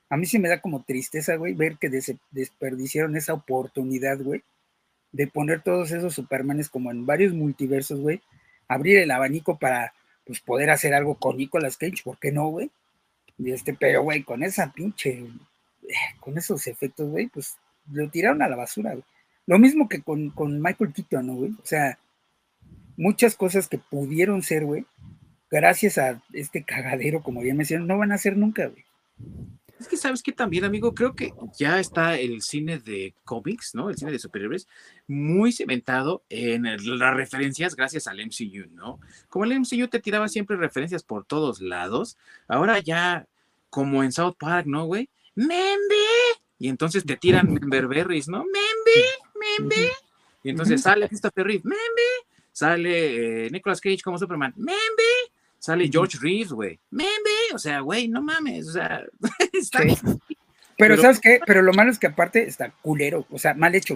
a 0.10 0.18
mí 0.18 0.26
sí 0.26 0.38
me 0.38 0.50
da 0.50 0.60
como 0.62 0.84
tristeza, 0.84 1.36
güey, 1.36 1.54
ver 1.54 1.78
que 1.78 1.90
desperdiciaron 2.32 3.16
esa 3.16 3.34
oportunidad, 3.34 4.20
güey, 4.20 4.44
de 5.12 5.28
poner 5.28 5.62
todos 5.62 5.92
esos 5.92 6.14
Supermanes 6.14 6.70
como 6.70 6.92
en 6.92 7.06
varios 7.06 7.34
multiversos, 7.34 8.00
güey, 8.00 8.22
abrir 8.68 8.98
el 8.98 9.12
abanico 9.12 9.58
para 9.58 9.94
pues 10.26 10.40
poder 10.40 10.70
hacer 10.70 10.94
algo 10.94 11.16
con 11.16 11.38
Nicolas 11.38 11.78
Cage, 11.78 12.04
¿por 12.04 12.18
qué 12.18 12.32
no, 12.32 12.48
güey? 12.48 12.72
Este, 13.44 13.74
pero, 13.74 14.04
güey, 14.04 14.24
con 14.24 14.44
esa 14.44 14.72
pinche, 14.72 15.26
eh, 15.84 15.94
con 16.20 16.38
esos 16.38 16.68
efectos, 16.68 17.10
güey, 17.10 17.28
pues 17.28 17.58
lo 17.92 18.10
tiraron 18.10 18.42
a 18.42 18.48
la 18.48 18.56
basura, 18.56 18.92
güey. 18.92 19.04
Lo 19.46 19.60
mismo 19.60 19.90
que 19.90 20.02
con, 20.02 20.30
con 20.30 20.62
Michael 20.62 20.94
Keaton, 20.94 21.28
¿no, 21.28 21.36
güey? 21.36 21.52
O 21.52 21.66
sea, 21.66 22.00
muchas 22.96 23.36
cosas 23.36 23.68
que 23.68 23.78
pudieron 23.78 24.42
ser, 24.42 24.66
güey, 24.66 24.86
gracias 25.52 25.98
a 25.98 26.22
este 26.32 26.64
cagadero, 26.64 27.22
como 27.22 27.44
ya 27.44 27.54
me 27.54 27.60
decían, 27.60 27.88
no 27.88 27.98
van 27.98 28.12
a 28.12 28.18
ser 28.18 28.38
nunca, 28.38 28.68
güey. 28.68 28.86
Es 29.84 29.90
que 29.90 29.98
sabes 29.98 30.24
que 30.24 30.32
también, 30.32 30.64
amigo, 30.64 30.96
creo 30.96 31.14
que 31.14 31.34
ya 31.60 31.78
está 31.78 32.18
el 32.18 32.42
cine 32.42 32.80
de 32.80 33.14
cómics, 33.26 33.76
¿no? 33.76 33.90
El 33.90 33.98
cine 33.98 34.14
de 34.14 34.20
superhéroes 34.20 34.66
muy 35.08 35.52
cementado 35.52 36.24
en 36.30 36.64
las 36.64 37.14
referencias 37.14 37.76
gracias 37.76 38.08
al 38.08 38.26
MCU, 38.26 38.70
¿no? 38.72 39.02
Como 39.28 39.44
el 39.44 39.60
MCU 39.60 39.90
te 39.90 40.00
tiraba 40.00 40.30
siempre 40.30 40.56
referencias 40.56 41.04
por 41.04 41.26
todos 41.26 41.60
lados, 41.60 42.18
ahora 42.48 42.80
ya 42.80 43.28
como 43.70 44.06
en 44.06 44.14
South 44.14 44.36
Park, 44.40 44.68
¿no, 44.68 44.86
güey? 44.86 45.10
¡Membe! 45.36 46.08
Y 46.60 46.70
entonces 46.70 47.06
te 47.06 47.18
tiran 47.18 47.52
memberberries, 47.54 48.30
¿no? 48.30 48.46
¡Membe! 48.46 49.60
¡Membe! 49.60 49.92
Y 50.44 50.50
entonces 50.50 50.82
sale 50.82 51.10
Christopher 51.10 51.46
Reeve, 51.46 51.64
¡Membe! 51.66 52.10
Sale 52.54 53.48
eh, 53.48 53.50
Nicolas 53.52 53.82
Cage 53.82 54.02
como 54.02 54.18
Superman, 54.18 54.54
¡Membe! 54.56 55.34
Sale 55.64 55.90
George 55.90 56.18
Reeves, 56.22 56.52
güey. 56.52 56.78
Meme, 56.92 57.08
o 57.54 57.60
sea, 57.60 57.82
güey, 57.82 58.08
no 58.08 58.22
mames, 58.22 58.68
o 58.70 58.72
sea, 58.74 59.04
está 59.54 59.80
Pero, 60.78 60.98
¿sabes 60.98 61.20
qué? 61.20 61.40
Pero 61.46 61.62
lo 61.62 61.74
malo 61.74 61.92
es 61.92 62.00
que 62.00 62.08
aparte 62.08 62.44
está 62.44 62.72
culero, 62.82 63.26
o 63.30 63.38
sea, 63.38 63.54
mal 63.54 63.76
hecho. 63.76 63.96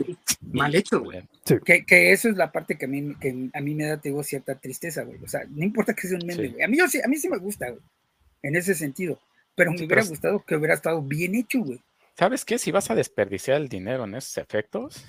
Mal 0.51 0.75
hecho, 0.75 1.01
güey. 1.01 1.23
Que, 1.65 1.85
que, 1.85 2.11
eso 2.11 2.29
es 2.29 2.37
la 2.37 2.51
parte 2.51 2.77
que 2.77 2.85
a 2.85 2.87
mí, 2.87 3.15
que 3.19 3.49
a 3.53 3.61
mí 3.61 3.75
me 3.75 3.85
da, 3.85 3.97
tengo 3.97 4.23
cierta 4.23 4.55
tristeza, 4.55 5.03
güey. 5.03 5.19
O 5.23 5.27
sea, 5.27 5.41
no 5.49 5.63
importa 5.63 5.93
que 5.93 6.07
sea 6.07 6.17
un 6.17 6.27
meme, 6.27 6.49
güey. 6.49 6.63
A 6.63 6.67
mí, 6.67 6.77
sí, 6.87 6.99
a 7.03 7.07
mí 7.07 7.17
sí 7.17 7.29
me 7.29 7.37
gusta, 7.37 7.69
güey, 7.69 7.81
en 8.43 8.55
ese 8.55 8.75
sentido. 8.75 9.19
Pero 9.55 9.71
me 9.71 9.85
hubiera 9.85 10.03
gustado 10.03 10.43
que 10.45 10.55
hubiera 10.55 10.75
estado 10.75 11.01
bien 11.01 11.33
hecho, 11.33 11.59
güey. 11.61 11.81
¿Sabes 12.13 12.45
qué? 12.45 12.59
Si 12.59 12.71
vas 12.71 12.91
a 12.91 12.95
desperdiciar 12.95 13.57
el 13.57 13.69
dinero 13.69 14.03
en 14.05 14.15
esos 14.15 14.37
efectos, 14.37 15.03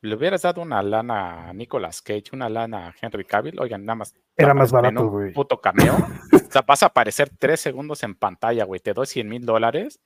le 0.00 0.14
hubieras 0.14 0.42
dado 0.42 0.62
una 0.62 0.82
lana 0.82 1.48
a 1.48 1.52
Nicolas 1.52 2.00
Cage, 2.00 2.30
una 2.32 2.48
lana 2.48 2.88
a 2.88 2.94
Henry 3.00 3.24
Cavill, 3.24 3.60
oigan, 3.60 3.84
nada 3.84 3.96
más. 3.96 4.14
Era 4.36 4.54
más 4.54 4.72
barato, 4.72 5.08
güey. 5.08 5.32
Puto 5.32 5.60
cameo. 5.60 5.96
o 6.50 6.52
sea, 6.52 6.62
vas 6.62 6.82
a 6.82 6.86
aparecer 6.86 7.30
tres 7.38 7.60
segundos 7.60 8.02
en 8.02 8.16
pantalla, 8.16 8.64
güey. 8.64 8.80
Te 8.80 8.92
doy 8.92 9.06
100 9.06 9.28
mil 9.28 9.46
dólares 9.46 10.00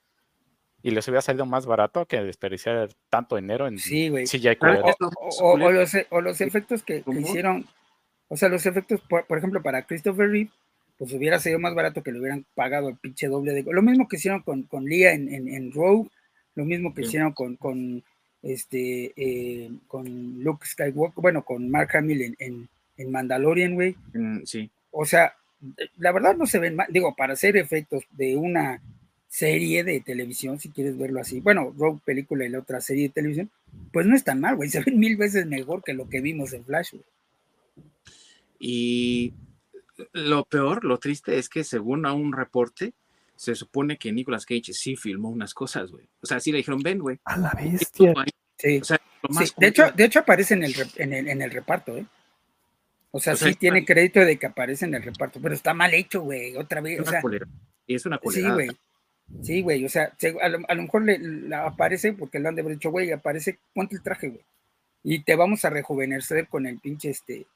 y 0.83 0.91
les 0.91 1.09
hubiera 1.09 1.23
salido 1.23 1.47
más 1.47 1.65
barato 1.65 2.05
que 2.05 2.23
desperdiciar 2.23 2.91
tanto 3.09 3.37
dinero 3.37 3.67
en 3.67 3.79
sí, 3.79 4.11
güey. 4.11 4.27
CGI 4.27 4.59
o, 5.41 5.53
o, 5.53 6.21
los, 6.21 6.41
efectos 6.43 6.83
que, 6.83 7.03
hicieron, 7.19 7.65
o 8.29 8.37
sea, 8.37 8.51
los 8.51 8.67
efectos, 8.67 9.01
por, 9.09 9.25
ejemplo, 9.39 9.63
para 9.63 9.87
Christopher 9.87 10.29
Reeve, 10.29 10.51
pues 10.99 11.15
hubiera 11.15 11.39
sido 11.39 11.59
más 11.59 11.75
barato 11.75 12.03
que 12.03 12.13
le 12.13 12.21
hubieran 12.21 12.45
pagado 12.55 12.91
el 12.91 12.97
pinche 12.97 13.29
doble 13.29 13.55
de. 13.55 13.63
Lo 13.63 13.81
mismo 13.81 14.07
que 14.07 14.17
hicieron 14.17 14.43
con, 14.43 14.65
con 14.65 14.85
Lia 14.85 15.15
en, 15.15 15.33
en, 15.33 15.73
Rogue, 15.73 16.11
lo 16.57 16.67
mismo 16.67 16.93
que 16.93 17.01
hicieron 17.01 17.33
con, 17.33 17.57
con 17.57 18.05
este, 18.43 19.15
eh, 19.17 19.71
con 19.87 20.05
Luke 20.45 20.67
Skywalker, 20.67 21.23
bueno, 21.23 21.43
con 21.43 21.71
Mark 21.71 21.97
Hamill 21.97 22.37
en, 22.39 22.69
en, 22.99 23.11
Mandalorian, 23.11 23.75
güey. 23.75 23.97
Mm, 24.13 24.43
sí. 24.45 24.71
O 24.91 25.07
sea, 25.07 25.35
la 25.99 26.13
verdad 26.13 26.37
no 26.37 26.47
se 26.47 26.59
ven 26.59 26.77
mal, 26.77 26.87
digo, 26.91 27.15
para 27.15 27.35
hacer 27.35 27.57
efectos 27.57 28.05
de 28.13 28.37
una 28.37 28.81
serie 29.29 29.83
de 29.83 30.01
televisión, 30.01 30.61
si 30.61 30.71
quieres 30.71 30.97
verlo 30.97 31.21
así, 31.21 31.41
bueno, 31.41 31.75
Rogue 31.77 32.01
película 32.05 32.45
y 32.45 32.49
la 32.49 32.61
otra 32.61 32.81
serie 32.81 33.05
de 33.05 33.15
televisión, 33.15 33.51
pues 33.93 34.07
no 34.07 34.15
es 34.15 34.23
tan 34.23 34.41
mal, 34.41 34.57
güey, 34.57 34.71
se 34.71 34.81
ven 34.81 34.99
mil 34.99 35.17
veces 35.17 35.47
mejor 35.47 35.83
que 35.83 35.93
lo 35.93 36.09
que 36.09 36.21
vimos 36.21 36.53
en 36.53 36.65
Flash, 36.65 36.93
güey. 36.93 37.05
Y 38.59 39.35
lo 40.13 40.45
peor, 40.45 40.85
lo 40.85 40.99
triste 40.99 41.39
es 41.39 41.49
que 41.49 41.65
según 41.65 42.07
a 42.07 42.13
un 42.13 42.33
reporte, 42.33 42.95
se 43.37 43.55
supone 43.55 43.99
que 43.99 44.13
Nicolas 44.13 44.47
Cage 44.47 44.73
sí 44.73 44.97
filmó 44.97 45.29
unas 45.29 45.55
cosas, 45.55 45.91
güey. 45.91 46.07
O 46.23 46.27
sea, 46.27 46.41
sí 46.41 46.53
le 46.53 46.59
dijeron, 46.59 46.81
ven, 46.81 46.99
güey. 46.99 47.19
A 47.25 47.37
la 47.37 47.53
bestia. 47.53 48.15
Sí. 48.57 48.79
O 48.81 48.85
sea, 48.85 49.01
de, 49.59 49.67
hecho, 49.67 49.91
de 49.91 50.05
hecho 50.05 50.21
aparece 50.21 50.55
en 50.55 50.65
el, 50.65 50.75
en 50.97 51.43
el, 51.43 51.51
reparto, 51.51 51.97
¿eh? 51.97 52.07
O 53.17 53.21
sea, 53.21 53.37
sí 53.37 53.55
tiene 53.55 53.85
crédito 53.85 54.19
de 54.19 54.37
que 54.39 54.47
aparece 54.47 54.87
en 54.87 54.95
el 54.95 55.03
reparto, 55.05 55.39
pero 55.41 55.55
está 55.55 55.73
mal 55.73 55.95
hecho, 55.95 56.23
güey, 56.23 56.57
otra 56.57 56.81
vez. 56.81 56.99
o 56.99 57.05
sea, 57.05 57.23
es 57.87 58.07
una 58.07 58.19
Sí, 58.29 58.43
güey. 58.43 58.69
Sí, 59.41 59.63
güey, 59.63 59.85
o 59.85 59.89
sea, 59.89 60.13
a 60.43 60.49
lo, 60.49 60.83
mejor 60.83 61.05
le, 61.05 61.55
aparece 61.55 62.13
porque 62.13 62.41
lo 62.41 62.49
han 62.49 62.57
de 62.57 62.63
haber 62.63 62.75
dicho, 62.75 62.91
güey, 62.91 63.13
aparece, 63.13 63.61
ponte 63.73 63.95
el 63.95 64.03
traje, 64.03 64.31
güey. 64.31 64.41
Y 65.05 65.23
te 65.23 65.37
vamos 65.37 65.65
a 65.65 65.71
rejuvenecer 65.71 66.49
con 66.49 66.67
el 66.67 66.81
pinche 66.81 67.11
este, 67.11 67.47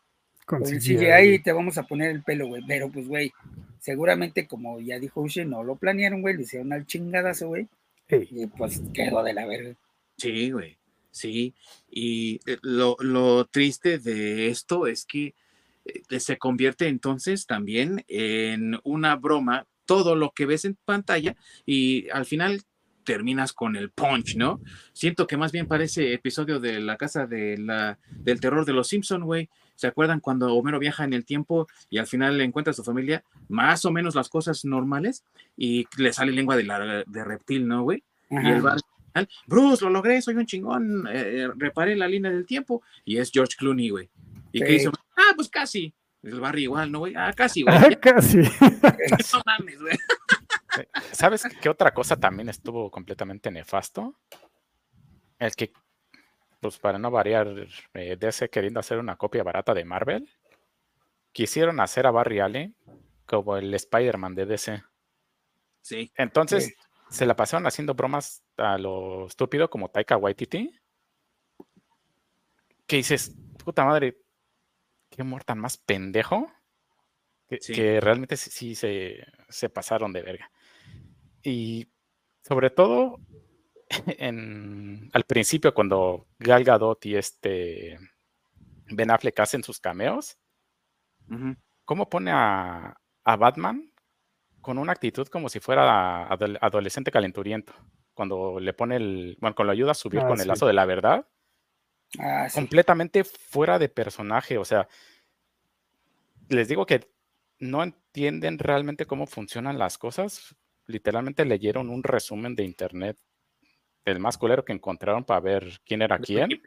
con, 0.46 0.64
el 0.64 0.78
CGI 0.78 1.34
y 1.34 1.38
te 1.40 1.50
vamos 1.50 1.76
a 1.76 1.82
poner 1.82 2.12
el 2.12 2.22
pelo, 2.22 2.46
güey. 2.46 2.62
Pero 2.64 2.88
pues, 2.88 3.08
güey, 3.08 3.32
seguramente 3.80 4.46
como 4.46 4.78
ya 4.80 5.00
dijo 5.00 5.22
Uche, 5.22 5.44
no 5.44 5.64
lo 5.64 5.74
planearon, 5.74 6.22
güey, 6.22 6.36
le 6.36 6.42
hicieron 6.42 6.72
al 6.72 6.86
chingadazo, 6.86 7.48
güey. 7.48 7.66
Y 8.08 8.46
pues 8.46 8.80
quedó 8.94 9.24
de 9.24 9.34
la 9.34 9.44
verga. 9.44 9.74
Sí, 10.16 10.52
güey, 10.52 10.78
sí. 11.10 11.52
Y 11.90 12.36
eh, 12.46 12.58
lo, 12.62 12.96
lo, 13.00 13.44
triste 13.46 13.98
de 13.98 14.48
esto 14.50 14.86
es 14.86 15.04
que 15.04 15.26
eh, 15.26 15.34
se 16.18 16.38
convierte 16.38 16.88
entonces 16.88 17.46
también 17.46 18.04
en 18.08 18.78
una 18.84 19.16
broma 19.16 19.66
todo 19.86 20.16
lo 20.16 20.32
que 20.32 20.46
ves 20.46 20.64
en 20.64 20.76
pantalla 20.84 21.34
y 21.64 22.08
al 22.10 22.26
final 22.26 22.62
terminas 23.04 23.54
con 23.54 23.74
el 23.74 23.88
punch, 23.90 24.36
¿no? 24.36 24.60
Siento 24.92 25.26
que 25.26 25.38
más 25.38 25.50
bien 25.50 25.66
parece 25.66 26.12
episodio 26.12 26.60
de 26.60 26.78
la 26.78 26.98
casa 26.98 27.26
de 27.26 27.56
la, 27.56 27.98
del 28.10 28.38
terror 28.38 28.66
de 28.66 28.74
los 28.74 28.88
Simpson, 28.88 29.24
güey. 29.24 29.48
¿Se 29.76 29.86
acuerdan 29.86 30.20
cuando 30.20 30.52
Homero 30.54 30.78
viaja 30.78 31.04
en 31.04 31.14
el 31.14 31.24
tiempo 31.24 31.68
y 31.88 31.96
al 31.96 32.06
final 32.06 32.36
le 32.36 32.44
encuentra 32.44 32.72
a 32.72 32.74
su 32.74 32.84
familia 32.84 33.24
más 33.48 33.86
o 33.86 33.90
menos 33.90 34.14
las 34.14 34.28
cosas 34.28 34.66
normales 34.66 35.24
y 35.56 35.86
le 35.96 36.12
sale 36.12 36.32
lengua 36.32 36.54
de, 36.54 36.64
la, 36.64 37.02
de 37.06 37.24
reptil, 37.24 37.66
¿no, 37.66 37.82
güey? 37.82 38.02
Y 38.30 38.46
el 38.46 38.60
bar, 38.60 38.78
Bruce, 39.46 39.82
lo 39.82 39.90
logré, 39.90 40.20
soy 40.20 40.34
un 40.34 40.44
chingón, 40.44 41.08
eh, 41.10 41.48
reparé 41.56 41.96
la 41.96 42.08
línea 42.08 42.30
del 42.30 42.44
tiempo 42.44 42.82
y 43.06 43.16
es 43.16 43.30
George 43.32 43.56
Clooney, 43.56 43.88
güey. 43.88 44.10
Y 44.52 44.60
que 44.60 44.72
dice, 44.72 44.90
ah, 45.18 45.32
pues 45.34 45.48
casi. 45.48 45.94
El 46.22 46.40
barrio 46.40 46.64
igual, 46.64 46.90
¿no, 46.90 47.00
güey? 47.00 47.14
Ah, 47.16 47.32
casi, 47.32 47.62
güey. 47.62 47.74
Ah, 47.76 47.88
casi. 48.00 48.38
no 48.40 49.42
mames, 49.46 49.80
güey. 49.80 49.96
¿Sabes 51.12 51.44
qué 51.60 51.68
otra 51.68 51.92
cosa 51.92 52.16
también 52.16 52.48
estuvo 52.48 52.90
completamente 52.90 53.50
nefasto? 53.50 54.18
El 55.38 55.54
que, 55.54 55.72
pues 56.60 56.78
para 56.78 56.98
no 56.98 57.10
variar, 57.10 57.68
eh, 57.94 58.16
DC 58.18 58.50
queriendo 58.50 58.80
hacer 58.80 58.98
una 58.98 59.16
copia 59.16 59.42
barata 59.42 59.74
de 59.74 59.84
Marvel, 59.84 60.28
quisieron 61.32 61.80
hacer 61.80 62.06
a 62.06 62.10
Barry 62.10 62.40
Allen 62.40 62.76
como 63.26 63.56
el 63.56 63.72
Spider-Man 63.74 64.34
de 64.34 64.46
DC. 64.46 64.82
Sí. 65.82 66.12
Entonces, 66.16 66.74
se 67.10 67.26
la 67.26 67.36
pasaron 67.36 67.66
haciendo 67.66 67.94
bromas 67.94 68.42
a 68.56 68.76
lo 68.78 69.26
estúpido 69.26 69.70
como 69.70 69.88
Taika 69.88 70.16
Waititi. 70.16 70.74
Que 72.86 72.96
dices, 72.96 73.34
puta 73.64 73.84
madre, 73.84 74.18
qué 75.18 75.22
humor 75.22 75.42
tan 75.42 75.58
más 75.58 75.76
pendejo. 75.76 76.48
Que, 77.48 78.00
realmente 78.00 78.36
sí, 78.36 78.76
se, 78.76 79.26
se, 79.48 79.68
pasaron 79.68 80.12
de 80.12 80.22
verga. 80.22 80.48
Y 81.42 81.88
sobre 82.46 82.70
todo, 82.70 83.18
en, 84.06 85.10
al 85.12 85.24
principio, 85.24 85.74
cuando 85.74 86.28
Gal 86.38 86.62
Gadot 86.62 87.04
y 87.06 87.16
este 87.16 87.98
Ben 88.90 89.10
Affleck 89.10 89.40
hacen 89.40 89.64
sus 89.64 89.80
cameos, 89.80 90.38
¿cómo 91.84 92.08
pone 92.08 92.30
a, 92.30 92.96
a 93.24 93.36
Batman 93.36 93.92
con 94.60 94.78
una 94.78 94.92
actitud 94.92 95.26
como 95.26 95.48
si 95.48 95.58
fuera 95.58 96.28
adolescente 96.28 97.10
calenturiento. 97.10 97.72
Cuando 98.14 98.60
le 98.60 98.72
pone 98.72 98.96
el, 98.96 99.36
bueno, 99.40 99.56
cuando 99.56 99.72
lo 99.72 99.72
ayuda 99.72 99.90
a 99.92 99.94
subir 99.94 100.20
ah, 100.20 100.28
con 100.28 100.40
el 100.40 100.46
lazo 100.46 100.66
de 100.66 100.74
la 100.74 100.84
verdad. 100.84 101.26
Ah, 102.18 102.48
completamente 102.52 103.24
fuera 103.24 103.78
de 103.78 103.88
personaje. 103.88 104.58
O 104.58 104.64
sea, 104.64 104.88
les 106.48 106.68
digo 106.68 106.86
que 106.86 107.06
no 107.58 107.82
entienden 107.82 108.58
realmente 108.58 109.06
cómo 109.06 109.26
funcionan 109.26 109.78
las 109.78 109.98
cosas. 109.98 110.56
Literalmente 110.86 111.44
leyeron 111.44 111.90
un 111.90 112.02
resumen 112.02 112.54
de 112.54 112.64
internet 112.64 113.18
el 114.04 114.20
más 114.20 114.38
culero 114.38 114.64
que 114.64 114.72
encontraron 114.72 115.24
para 115.24 115.40
ver 115.40 115.80
quién 115.84 116.02
era 116.02 116.18
quién. 116.18 116.62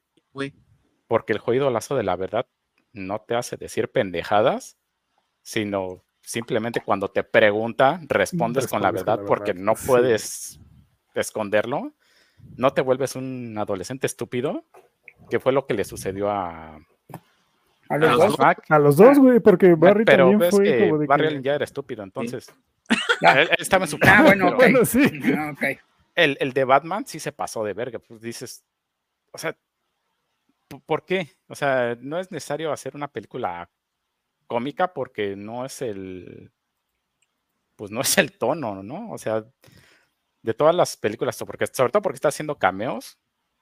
Porque 1.08 1.34
el 1.34 1.40
jodido 1.40 1.70
lazo 1.70 1.96
de 1.96 2.04
la 2.04 2.16
verdad 2.16 2.46
no 2.94 3.22
te 3.22 3.36
hace 3.36 3.58
decir 3.58 3.92
pendejadas, 3.92 4.78
sino 5.42 6.04
simplemente 6.22 6.82
cuando 6.82 7.10
te 7.10 7.24
pregunta, 7.24 8.00
respondes, 8.04 8.68
con 8.68 8.82
la 8.82 8.92
verdad, 8.92 9.22
porque 9.26 9.54
no 9.54 9.74
puedes 9.74 10.60
esconderlo. 11.16 11.94
No 12.56 12.74
te 12.74 12.82
vuelves 12.82 13.16
un 13.16 13.56
adolescente 13.58 14.08
estúpido, 14.08 14.66
que 15.30 15.40
fue 15.40 15.52
lo 15.52 15.66
que 15.66 15.74
le 15.74 15.84
sucedió 15.84 16.30
a, 16.30 16.80
a 17.92 17.98
los, 18.80 18.96
dos, 18.96 19.20
güey, 19.20 19.42
porque 19.42 19.76
Barry 19.76 20.06
pero 20.06 20.24
también 20.24 20.40
ves 20.40 20.52
fue 20.52 20.64
que 20.64 20.80
como 20.80 20.98
de 20.98 21.08
Barry 21.08 21.42
ya 21.42 21.56
era 21.56 21.66
estúpido, 21.66 22.04
entonces. 22.04 22.54
Él, 23.22 23.50
estaba 23.58 23.86
en 23.86 23.90
su 23.90 23.98
ah, 24.02 24.22
bueno, 24.24 24.56
bueno, 24.56 24.86
sí. 24.86 25.04
Ah, 25.38 25.54
el, 26.16 26.38
el, 26.40 26.54
de 26.54 26.64
Batman 26.64 27.06
sí 27.06 27.20
se 27.20 27.32
pasó 27.32 27.64
de 27.64 27.74
verga, 27.74 28.00
pues 28.00 28.22
dices, 28.22 28.64
o 29.32 29.38
sea, 29.38 29.58
¿por 30.86 31.06
qué? 31.06 31.32
O 31.48 31.56
sea, 31.56 31.98
no 32.00 32.20
es 32.20 32.32
necesario 32.32 32.72
hacer 32.72 32.96
una 32.96 33.10
película 33.10 33.70
cómica 34.48 34.94
porque 34.94 35.36
no 35.36 35.66
es 35.66 35.82
el, 35.82 36.52
pues 37.76 37.92
no 37.92 38.02
es 38.02 38.18
el 38.18 38.38
tono, 38.38 38.84
¿no? 38.84 39.12
O 39.12 39.18
sea, 39.18 39.46
de 40.42 40.54
todas 40.54 40.76
las 40.76 40.98
películas, 40.98 41.38
porque, 41.46 41.68
sobre 41.68 41.92
todo 41.92 42.02
porque 42.02 42.16
está 42.16 42.30
haciendo 42.30 42.58
cameos 42.58 43.20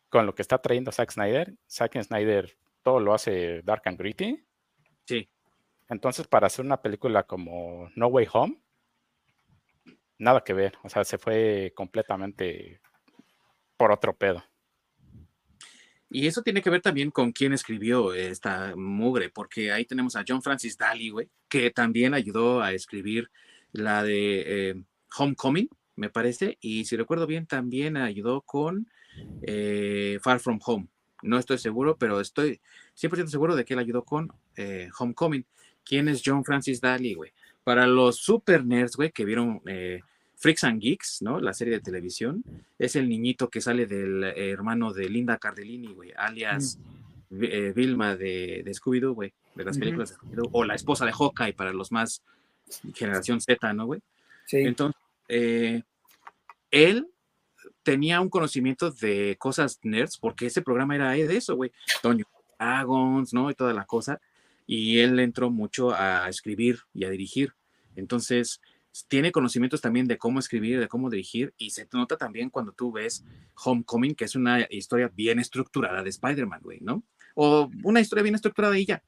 con 0.10 0.26
lo 0.26 0.36
que 0.36 0.42
está 0.42 0.60
trayendo 0.60 0.92
Zack 0.92 1.12
Snyder. 1.12 1.56
Zack 1.70 2.02
Snyder 2.04 2.58
todo 2.84 3.00
lo 3.00 3.14
hace 3.14 3.62
dark 3.64 3.84
and 3.86 3.98
gritty. 3.98 4.44
Sí. 5.06 5.30
Entonces, 5.88 6.28
para 6.28 6.48
hacer 6.48 6.66
una 6.66 6.82
película 6.82 7.24
como 7.24 7.90
No 7.96 8.08
Way 8.08 8.28
Home, 8.34 8.62
nada 10.18 10.44
que 10.44 10.54
ver. 10.54 10.74
O 10.84 10.90
sea, 10.90 11.04
se 11.04 11.18
fue 11.18 11.74
completamente 11.76 12.82
por 13.78 13.92
otro 13.92 14.16
pedo. 14.16 14.44
Y 16.12 16.26
eso 16.26 16.42
tiene 16.42 16.62
que 16.62 16.72
ver 16.72 16.82
también 16.82 17.12
con 17.12 17.32
quién 17.32 17.54
escribió 17.54 18.14
esta 18.14 18.74
mugre, 18.76 19.30
porque 19.30 19.72
ahí 19.72 19.86
tenemos 19.86 20.16
a 20.16 20.24
John 20.28 20.42
Francis 20.42 20.76
Daly, 20.76 21.10
güey, 21.12 21.30
que 21.48 21.70
también 21.70 22.16
ayudó 22.16 22.62
a 22.62 22.74
escribir 22.74 23.30
la 23.72 24.04
de 24.04 24.70
eh, 24.70 24.84
Homecoming, 25.16 25.70
me 25.96 26.10
parece, 26.10 26.58
y 26.62 26.86
si 26.86 26.98
recuerdo 26.98 27.28
bien, 27.28 27.46
también 27.46 27.96
ayudó 27.96 28.42
con 28.42 28.90
eh, 29.42 30.20
Far 30.22 30.40
From 30.40 30.60
Home. 30.66 30.88
No 31.22 31.38
estoy 31.38 31.58
seguro, 31.58 31.98
pero 31.98 32.20
estoy 32.20 32.60
100% 33.00 33.28
seguro 33.28 33.56
de 33.56 33.66
que 33.66 33.74
él 33.74 33.80
ayudó 33.80 34.04
con 34.04 34.32
eh, 34.56 34.90
Homecoming. 34.98 35.46
¿Quién 35.84 36.08
es 36.08 36.22
John 36.26 36.46
Francis 36.46 36.82
Daly, 36.82 37.14
güey? 37.14 37.32
Para 37.64 37.88
los 37.88 38.18
super 38.18 38.66
nerds, 38.66 38.96
güey, 38.96 39.12
que 39.12 39.26
vieron 39.26 39.62
Freaks 40.40 40.64
and 40.64 40.82
Geeks, 40.82 41.22
¿no? 41.22 41.42
La 41.42 41.54
serie 41.54 41.74
de 41.76 41.82
televisión. 41.82 42.44
Es 42.80 42.96
el 42.96 43.10
niñito 43.10 43.50
que 43.50 43.60
sale 43.60 43.86
del 43.86 44.24
eh, 44.24 44.52
hermano 44.52 44.94
de 44.94 45.10
Linda 45.10 45.38
Cardellini, 45.38 45.94
güey, 45.94 46.14
alias 46.16 46.80
mm. 47.30 47.44
eh, 47.44 47.74
Vilma 47.76 48.16
de, 48.16 48.64
Scooby-Doo, 48.66 49.14
güey, 49.14 49.34
de 49.56 49.66
las 49.66 49.78
películas 49.78 50.12
de 50.12 50.16
Scooby-Doo. 50.16 50.50
O 50.54 50.64
la 50.64 50.76
esposa 50.76 51.06
de 51.06 51.12
Hawkeye 51.12 51.54
para 51.54 51.74
los 51.74 51.92
más 51.92 52.24
generación 52.96 53.42
Z, 53.42 53.74
¿no, 53.74 53.86
güey? 53.86 54.00
Sí. 54.46 54.60
Entonces, 54.60 55.00
eh, 55.28 55.84
él 56.72 57.10
tenía 57.90 58.22
un 58.22 58.30
conocimiento 58.30 58.92
de 58.92 59.36
cosas 59.40 59.80
nerds, 59.82 60.20
porque 60.20 60.46
ese 60.46 60.62
programa 60.62 60.94
era 60.94 61.10
de 61.10 61.36
eso, 61.36 61.56
güey. 61.56 61.72
Toño 62.04 62.24
Dragons, 62.60 63.34
¿no? 63.34 63.50
Y 63.50 63.56
toda 63.56 63.74
la 63.74 63.86
cosa. 63.86 64.22
Y 64.68 65.00
él 65.00 65.20
entró 65.20 65.50
mucho 65.50 65.92
a 65.92 66.30
escribir 66.30 66.82
y 66.94 67.06
a 67.06 67.10
dirigir. 67.10 67.56
Entonces, 67.96 68.62
tiene 69.08 69.32
conocimientos 69.32 69.82
también 69.82 70.06
de 70.06 70.20
cómo 70.20 70.38
escribir, 70.38 70.80
de 70.80 70.88
cómo 70.88 71.10
dirigir, 71.10 71.56
y 71.58 71.72
se 71.72 71.88
nota 71.92 72.16
también 72.16 72.52
cuando 72.52 72.74
tú 72.74 72.92
ves 72.92 73.26
Homecoming, 73.56 74.14
que 74.14 74.26
es 74.26 74.36
una 74.36 74.68
historia 74.70 75.12
bien 75.12 75.40
estructurada 75.40 76.04
de 76.04 76.12
Spider-Man, 76.12 76.62
güey, 76.62 76.80
¿no? 76.82 77.02
O 77.34 77.72
una 77.84 78.02
historia 78.02 78.22
bien 78.22 78.36
estructurada 78.36 78.78
y 78.78 78.86
ya. 78.86 79.02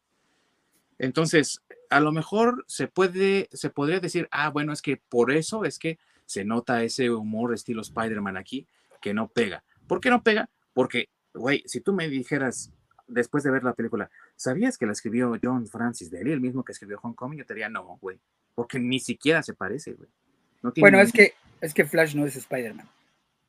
Entonces, 0.98 1.62
a 1.92 2.00
lo 2.00 2.12
mejor 2.12 2.66
se 2.68 2.88
puede, 2.88 3.48
se 3.54 3.70
podría 3.70 4.00
decir, 4.00 4.28
ah, 4.32 4.50
bueno, 4.50 4.74
es 4.74 4.82
que 4.82 4.98
por 4.98 5.32
eso 5.32 5.66
es 5.66 5.78
que 5.78 6.00
se 6.32 6.46
nota 6.46 6.84
ese 6.84 7.10
humor 7.10 7.54
estilo 7.54 7.82
Spider-Man 7.82 8.38
aquí, 8.38 8.68
que 9.02 9.14
no 9.14 9.28
pega. 9.28 9.64
¿Por 9.88 10.00
qué 10.00 10.10
no 10.10 10.24
pega? 10.24 10.50
Porque, 10.74 11.10
güey, 11.34 11.64
si 11.66 11.82
tú 11.82 11.94
me 11.94 12.08
dijeras, 12.08 12.72
después 13.08 13.44
de 13.44 13.52
ver 13.52 13.64
la 13.64 13.74
película, 13.74 14.10
¿sabías 14.36 14.78
que 14.78 14.86
la 14.86 14.94
escribió 14.94 15.38
John 15.42 15.68
Francis 15.68 16.12
Daly, 16.12 16.32
el 16.32 16.42
mismo 16.42 16.64
que 16.64 16.72
escribió 16.72 17.00
Homecoming? 17.02 17.40
Yo 17.40 17.46
te 17.46 17.54
diría, 17.54 17.70
no, 17.70 17.98
güey 18.00 18.20
porque 18.56 18.80
ni 18.80 19.00
siquiera 19.00 19.42
se 19.44 19.54
parece, 19.54 19.94
güey. 19.94 20.10
bueno, 20.78 21.00
es 21.00 21.12
que, 21.12 21.34
es 21.62 21.74
que 21.74 21.86
Flash 21.86 22.16
no 22.16 22.26
es 22.26 22.36
Spider-Man. 22.36 22.88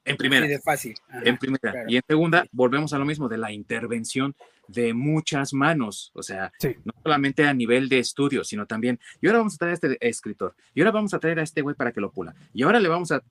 En 0.05 0.17
primera. 0.17 0.47
de 0.47 0.61
fácil. 0.61 0.95
en 1.25 1.37
primera. 1.37 1.85
Y 1.87 1.97
en 1.97 2.03
segunda, 2.07 2.45
volvemos 2.51 2.93
a 2.93 2.99
lo 2.99 3.05
mismo 3.05 3.29
de 3.29 3.39
la 3.39 3.53
intervención 3.53 4.35
de 4.69 4.95
muchas 4.95 5.53
manos. 5.53 6.11
O 6.15 6.23
sea, 6.23 6.53
no 6.85 6.93
solamente 7.03 7.45
a 7.47 7.55
nivel 7.55 7.89
de 7.89 7.99
estudio, 7.99 8.45
sino 8.45 8.67
también. 8.67 8.99
Y 9.21 9.27
ahora 9.27 9.39
vamos 9.39 9.55
a 9.55 9.59
traer 9.59 9.73
a 9.73 9.75
este 9.75 10.09
escritor. 10.09 10.55
Y 10.75 10.81
ahora 10.81 10.93
vamos 10.93 11.15
a 11.15 11.19
traer 11.19 11.39
a 11.39 11.43
este 11.43 11.63
güey 11.63 11.77
para 11.77 11.93
que 11.93 12.01
lo 12.01 12.11
pula. 12.11 12.35
Y 12.53 12.63
ahora 12.63 12.81
le 12.81 12.89
vamos 12.89 13.13
a, 13.13 13.23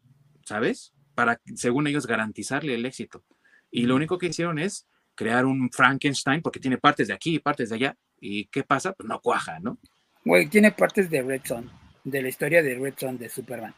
¿sabes? 0.46 0.94
Para, 1.16 1.42
según 1.56 1.88
ellos, 1.88 2.08
garantizarle 2.08 2.76
el 2.76 2.86
éxito. 2.86 3.24
Y 3.70 3.86
lo 3.86 3.96
único 3.96 4.18
que 4.18 4.28
hicieron 4.28 4.60
es 4.60 4.88
crear 5.16 5.46
un 5.46 5.70
Frankenstein, 5.72 6.42
porque 6.42 6.60
tiene 6.60 6.78
partes 6.78 7.08
de 7.08 7.14
aquí 7.14 7.36
y 7.36 7.40
partes 7.40 7.70
de 7.70 7.76
allá. 7.76 7.98
¿Y 8.20 8.46
qué 8.46 8.64
pasa? 8.64 8.94
Pues 8.94 9.08
no 9.08 9.20
cuaja, 9.20 9.60
¿no? 9.60 9.78
Güey, 10.24 10.48
tiene 10.48 10.72
partes 10.72 11.10
de 11.10 11.22
Red 11.22 11.42
Son, 11.44 11.70
de 12.04 12.22
la 12.22 12.30
historia 12.30 12.62
de 12.62 12.76
Red 12.76 12.94
Son 12.98 13.18
de 13.18 13.30
Superman. 13.30 13.74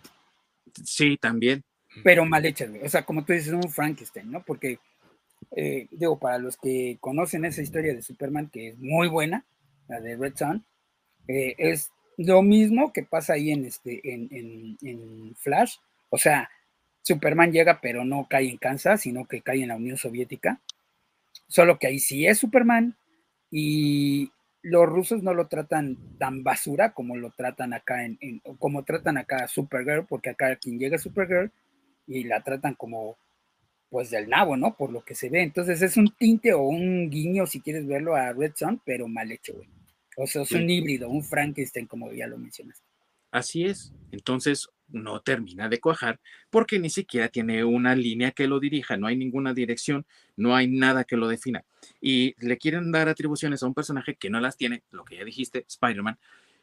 Sí, 0.84 1.18
también. 1.18 1.64
Pero 2.04 2.26
mal 2.26 2.46
hechas, 2.46 2.70
güey. 2.70 2.84
O 2.84 2.90
sea, 2.90 3.04
como 3.04 3.24
tú 3.24 3.34
dices, 3.34 3.54
un 3.54 3.70
Frankenstein, 3.70 4.32
¿no? 4.32 4.44
Porque, 4.44 4.80
eh, 5.56 5.88
digo, 5.92 6.18
para 6.18 6.38
los 6.38 6.58
que 6.58 6.98
conocen 7.00 7.46
esa 7.46 7.62
historia 7.62 7.94
de 7.94 8.02
Superman, 8.02 8.50
que 8.50 8.70
es 8.70 8.80
muy 8.80 9.08
buena, 9.08 9.46
la 9.88 10.00
de 10.00 10.16
Red 10.16 10.36
Son, 10.36 10.66
eh, 11.28 11.56
es 11.58 11.92
lo 12.18 12.42
mismo 12.42 12.94
que 12.94 13.04
pasa 13.04 13.34
ahí 13.34 13.52
en, 13.52 13.66
este, 13.66 14.02
en, 14.14 14.78
en 14.82 15.36
Flash. 15.36 15.76
O 16.10 16.18
sea, 16.18 16.50
Superman 17.02 17.52
llega, 17.52 17.80
pero 17.82 18.06
no 18.06 18.28
cae 18.30 18.50
en 18.50 18.58
Kansas, 18.58 19.02
sino 19.02 19.26
que 19.26 19.42
cae 19.42 19.62
en 19.62 19.70
la 19.70 19.76
Unión 19.76 19.98
Soviética. 19.98 20.62
Solo 21.48 21.78
que 21.78 21.88
ahí 21.88 22.00
sí 22.00 22.26
es 22.26 22.40
Superman 22.40 22.96
y, 23.52 24.32
los 24.64 24.88
rusos 24.88 25.22
no 25.22 25.34
lo 25.34 25.48
tratan 25.48 25.98
tan 26.18 26.42
basura 26.44 26.94
como 26.94 27.18
lo 27.18 27.32
tratan 27.32 27.74
acá 27.74 28.06
en, 28.06 28.18
como 28.58 28.84
tratan 28.84 29.18
acá 29.18 29.44
a 29.44 29.48
Supergirl, 29.48 30.06
porque 30.08 30.30
acá 30.30 30.56
quien 30.56 30.80
llega 30.80 30.96
a 30.96 31.00
Supergirl 31.00 31.52
y 32.08 32.24
la 32.24 32.44
tratan 32.44 32.76
como 32.76 33.18
pues 33.90 34.10
del 34.10 34.28
nabo, 34.28 34.58
¿no? 34.58 34.76
Por 34.76 34.92
lo 34.92 35.04
que 35.06 35.14
se 35.14 35.30
ve. 35.30 35.44
Entonces 35.44 35.82
es 35.82 35.98
un 35.98 36.10
tinte 36.18 36.52
o 36.54 36.64
un 36.64 37.10
guiño, 37.12 37.46
si 37.46 37.62
quieres 37.62 37.86
verlo, 37.86 38.16
a 38.16 38.34
Red 38.34 38.54
Sun, 38.56 38.82
pero 38.84 39.08
mal 39.08 39.32
hecho, 39.32 39.54
güey. 39.54 39.68
O 40.18 40.26
sea, 40.26 40.42
es 40.42 40.52
un 40.52 40.70
híbrido, 40.70 41.10
un 41.10 41.24
Frankenstein, 41.24 41.86
como 41.86 42.12
ya 42.12 42.28
lo 42.28 42.38
mencionaste. 42.38 42.84
Así 43.32 43.66
es. 43.66 43.94
Entonces, 44.12 44.70
no 44.94 45.22
termina 45.22 45.70
de 45.70 45.80
cuajar 45.80 46.20
porque 46.50 46.80
ni 46.80 46.90
siquiera 46.90 47.28
tiene 47.28 47.64
una 47.64 47.96
línea 47.96 48.32
que 48.32 48.48
lo 48.48 48.60
dirija, 48.60 48.96
no 48.96 49.08
hay 49.08 49.16
ninguna 49.16 49.54
dirección, 49.54 50.06
no 50.38 50.56
hay 50.56 50.68
nada 50.68 51.04
que 51.04 51.18
lo 51.18 51.28
defina. 51.28 51.66
Y 52.00 52.36
le 52.46 52.58
quieren 52.58 52.92
dar 52.92 53.10
atribuciones 53.10 53.64
a 53.64 53.68
un 53.68 53.74
personaje 53.74 54.16
que 54.16 54.30
no 54.30 54.40
las 54.40 54.56
tiene, 54.56 54.84
lo 54.92 55.04
que 55.04 55.18
ya 55.18 55.26
dijiste, 55.26 55.66
Spider-Man. 55.68 56.18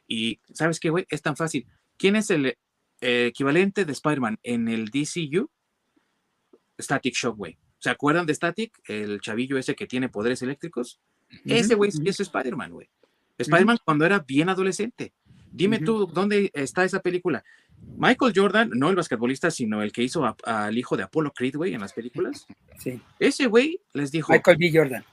Y 0.07 0.39
sabes 0.53 0.79
qué, 0.79 0.89
güey, 0.89 1.05
es 1.09 1.21
tan 1.21 1.35
fácil. 1.35 1.67
¿Quién 1.97 2.15
es 2.15 2.29
el 2.31 2.57
equivalente 3.01 3.83
de 3.83 3.91
Spider-Man 3.91 4.39
en 4.43 4.67
el 4.67 4.85
DCU, 4.85 5.49
Static 6.79 7.15
Shock, 7.15 7.35
güey. 7.35 7.57
¿Se 7.79 7.89
acuerdan 7.89 8.25
de 8.25 8.35
Static? 8.35 8.79
El 8.87 9.19
chavillo 9.21 9.57
ese 9.57 9.75
que 9.75 9.87
tiene 9.87 10.07
poderes 10.07 10.41
eléctricos. 10.41 10.99
Ese 11.45 11.75
güey 11.75 11.91
es 12.05 12.19
Spider-Man, 12.19 12.71
güey. 12.71 12.89
Spider-Man 13.37 13.79
cuando 13.83 14.05
era 14.05 14.19
bien 14.19 14.49
adolescente. 14.49 15.13
Dime 15.51 15.79
tú, 15.79 16.05
¿dónde 16.05 16.51
está 16.53 16.83
esa 16.85 17.01
película? 17.01 17.43
Michael 17.97 18.33
Jordan, 18.35 18.69
no 18.73 18.89
el 18.89 18.95
basquetbolista, 18.95 19.49
sino 19.49 19.81
el 19.81 19.91
que 19.91 20.03
hizo 20.03 20.35
al 20.45 20.77
hijo 20.77 20.95
de 20.95 21.03
Apollo 21.03 21.31
Creed, 21.35 21.55
güey, 21.55 21.73
en 21.73 21.81
las 21.81 21.93
películas. 21.93 22.45
Sí. 22.77 23.01
Ese 23.19 23.47
güey 23.47 23.81
les 23.93 24.11
dijo. 24.11 24.31
Michael 24.31 24.57
B. 24.57 24.71
Jordan. 24.73 25.03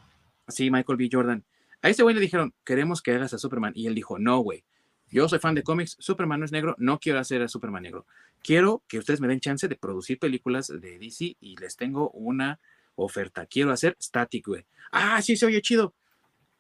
Sí, 0.47 0.71
Michael 0.71 0.99
B. 0.99 1.09
Jordan. 1.11 1.45
A 1.81 1.89
ese 1.89 2.03
güey 2.03 2.15
le 2.15 2.21
dijeron, 2.21 2.55
queremos 2.65 3.03
que 3.03 3.13
hagas 3.13 3.33
a 3.33 3.39
Superman. 3.39 3.73
Y 3.75 3.87
él 3.87 3.95
dijo, 3.95 4.19
no, 4.19 4.41
güey. 4.41 4.65
Yo 5.11 5.29
soy 5.29 5.39
fan 5.39 5.55
de 5.55 5.63
cómics, 5.63 5.97
Superman 5.99 6.41
no 6.41 6.45
es 6.45 6.53
negro, 6.53 6.75
no 6.79 6.99
quiero 6.99 7.19
hacer 7.19 7.43
a 7.43 7.49
Superman 7.49 7.83
negro. 7.83 8.07
Quiero 8.43 8.83
que 8.89 8.99
ustedes 8.99 9.21
me 9.21 9.29
den 9.29 9.41
chance 9.41 9.67
de 9.67 9.77
producir 9.77 10.19
películas 10.19 10.69
de 10.69 10.99
DC 10.99 11.37
y 11.41 11.57
les 11.57 11.77
tengo 11.77 12.11
una 12.11 12.61
oferta. 12.95 13.47
Quiero 13.47 13.73
hacer 13.73 13.97
Static, 14.01 14.47
güey. 14.47 14.67
Ah, 14.93 15.21
sí, 15.23 15.37
se 15.37 15.47
oye 15.47 15.63
chido. 15.63 15.95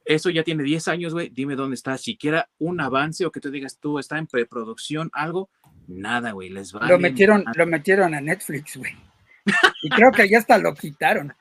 Eso 0.04 0.30
ya 0.30 0.42
tiene 0.42 0.62
10 0.62 0.88
años, 0.88 1.12
güey. 1.12 1.28
Dime 1.28 1.54
dónde 1.54 1.74
está. 1.74 1.98
Siquiera 1.98 2.48
un 2.58 2.80
avance 2.80 3.26
o 3.26 3.30
que 3.30 3.40
tú 3.40 3.50
digas 3.50 3.78
tú 3.78 3.98
está 3.98 4.16
en 4.16 4.26
preproducción, 4.26 5.10
algo. 5.12 5.50
Nada, 5.86 6.32
güey. 6.32 6.48
Les 6.48 6.74
va. 6.74 6.88
Lo 6.88 6.98
metieron, 6.98 7.44
lo 7.54 7.66
metieron 7.66 8.14
a 8.14 8.20
Netflix, 8.20 8.76
güey. 8.78 8.96
Y 9.82 9.90
creo 9.90 10.10
que 10.12 10.28
ya 10.28 10.38
hasta 10.38 10.58
lo 10.58 10.74
quitaron. 10.74 11.34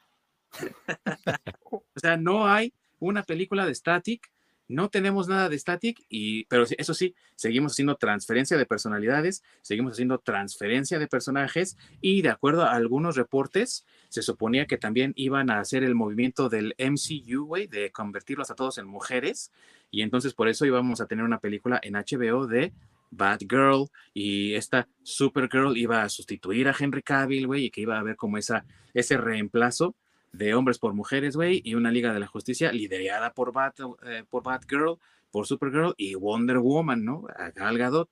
o 1.72 1.84
sea, 1.96 2.18
no 2.18 2.48
hay 2.48 2.74
una 3.00 3.24
película 3.24 3.66
de 3.66 3.76
Static 3.76 4.30
no 4.68 4.90
tenemos 4.90 5.28
nada 5.28 5.50
de 5.50 5.58
static, 5.58 6.06
y, 6.10 6.46
pero 6.46 6.66
eso 6.78 6.94
sí, 6.94 7.16
seguimos 7.36 7.74
haciendo 7.74 7.96
transferencia 7.96 8.58
de 8.58 8.66
personalidades, 8.66 9.44
seguimos 9.62 9.94
haciendo 9.94 10.20
transferencia 10.20 11.00
de 11.00 11.08
personajes 11.08 11.78
y 12.02 12.22
de 12.22 12.30
acuerdo 12.30 12.64
a 12.64 12.74
algunos 12.74 13.16
reportes, 13.16 13.86
se 14.10 14.22
suponía 14.22 14.66
que 14.66 14.78
también 14.78 15.14
iban 15.16 15.50
a 15.50 15.60
hacer 15.60 15.84
el 15.84 15.96
movimiento 15.96 16.50
del 16.50 16.76
MCU, 16.78 17.46
güey, 17.46 17.68
de 17.68 17.92
convertirlos 17.92 18.52
a 18.52 18.56
todos 18.56 18.78
en 18.78 18.88
mujeres 18.88 19.52
y 19.90 20.02
entonces 20.02 20.34
por 20.34 20.48
eso 20.48 20.66
íbamos 20.66 21.02
a 21.02 21.08
tener 21.08 21.24
una 21.24 21.40
película 21.40 21.80
en 21.82 21.94
HBO 21.94 22.48
de 22.48 22.74
Batgirl 23.10 23.90
y 24.14 24.54
esta 24.54 24.88
Supergirl 25.04 25.78
iba 25.78 26.04
a 26.04 26.10
sustituir 26.10 26.68
a 26.68 26.76
Henry 26.78 27.02
Cavill, 27.02 27.48
güey, 27.48 27.66
y 27.66 27.72
que 27.72 27.82
iba 27.82 27.96
a 27.96 28.00
haber 28.00 28.16
como 28.16 28.38
esa, 28.38 28.66
ese 28.94 29.18
reemplazo 29.18 29.96
de 30.38 30.54
hombres 30.54 30.80
por 30.80 30.94
mujeres, 30.94 31.36
güey, 31.36 31.62
y 31.64 31.76
una 31.76 31.92
Liga 31.92 32.14
de 32.14 32.20
la 32.20 32.28
Justicia 32.28 32.72
liderada 32.72 33.34
por, 33.34 33.52
Bat, 33.52 33.80
eh, 34.06 34.24
por 34.30 34.44
Batgirl, 34.44 34.98
por 35.32 35.46
Supergirl 35.48 35.94
y 35.98 36.16
Wonder 36.16 36.60
Woman, 36.60 37.04
¿no? 37.04 37.26
A 37.36 37.52
Gal 37.52 37.78
Gadot, 37.78 38.10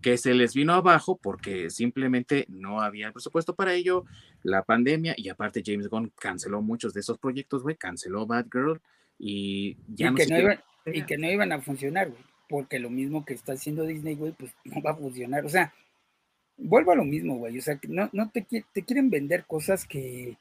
que 0.00 0.16
se 0.16 0.34
les 0.34 0.54
vino 0.54 0.72
abajo 0.72 1.18
porque 1.20 1.70
simplemente 1.70 2.46
no 2.48 2.80
había 2.80 3.12
presupuesto 3.12 3.54
para 3.54 3.74
ello, 3.74 4.04
la 4.42 4.62
pandemia, 4.62 5.14
y 5.16 5.28
aparte 5.28 5.62
James 5.64 5.88
Gunn 5.88 6.12
canceló 6.18 6.62
muchos 6.62 6.94
de 6.94 7.00
esos 7.00 7.18
proyectos, 7.18 7.62
güey, 7.62 7.76
canceló 7.76 8.26
Batgirl 8.26 8.80
y 9.18 9.76
ya 9.88 10.10
no, 10.10 10.16
que 10.16 10.26
no 10.26 10.38
iban, 10.38 10.60
Y 10.86 11.02
que 11.02 11.18
no 11.18 11.30
iban 11.30 11.52
a 11.52 11.60
funcionar, 11.60 12.10
güey, 12.10 12.22
porque 12.48 12.78
lo 12.78 12.90
mismo 12.90 13.24
que 13.24 13.34
está 13.34 13.52
haciendo 13.52 13.84
Disney, 13.84 14.14
güey, 14.14 14.32
pues 14.32 14.52
no 14.64 14.82
va 14.82 14.92
a 14.92 14.96
funcionar, 14.96 15.44
o 15.44 15.48
sea, 15.48 15.74
vuelvo 16.56 16.92
a 16.92 16.96
lo 16.96 17.04
mismo, 17.04 17.36
güey, 17.36 17.58
o 17.58 17.62
sea, 17.62 17.78
no, 17.88 18.08
no 18.12 18.30
te, 18.30 18.42
te 18.42 18.82
quieren 18.82 19.10
vender 19.10 19.44
cosas 19.46 19.86
que 19.86 20.38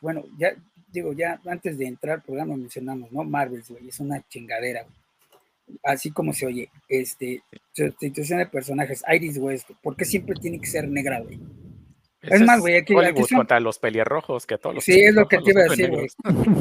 bueno, 0.00 0.24
ya 0.38 0.54
digo, 0.88 1.12
ya 1.12 1.40
antes 1.46 1.78
de 1.78 1.86
entrar 1.86 2.16
al 2.16 2.22
programa 2.22 2.56
mencionamos, 2.56 3.10
¿no? 3.12 3.24
Marvels, 3.24 3.68
güey, 3.68 3.88
es 3.88 4.00
una 4.00 4.26
chingadera, 4.28 4.82
güey. 4.82 5.78
Así 5.82 6.10
como 6.10 6.32
se 6.32 6.46
oye, 6.46 6.70
este, 6.88 7.42
sustitución 7.72 8.38
de 8.38 8.46
personajes, 8.46 9.02
Iris 9.12 9.36
West, 9.38 9.70
¿por 9.82 9.96
qué 9.96 10.04
siempre 10.04 10.36
tiene 10.40 10.60
que 10.60 10.66
ser 10.66 10.88
negra, 10.88 11.20
güey? 11.20 11.40
Es, 12.22 12.40
más, 12.42 12.60
güey, 12.60 12.76
aquí, 12.76 12.94
aquí 12.96 13.22
son... 13.24 13.38
contra 13.38 13.60
los 13.60 13.78
pelirrojos, 13.78 14.46
que 14.46 14.58
todos 14.58 14.76
los 14.76 14.84
Sí, 14.84 15.00
es 15.00 15.14
lo 15.14 15.28
que 15.28 15.38
te 15.38 15.50
iba 15.50 15.62
a 15.62 15.64
decir, 15.64 15.90
güey. 15.90 16.08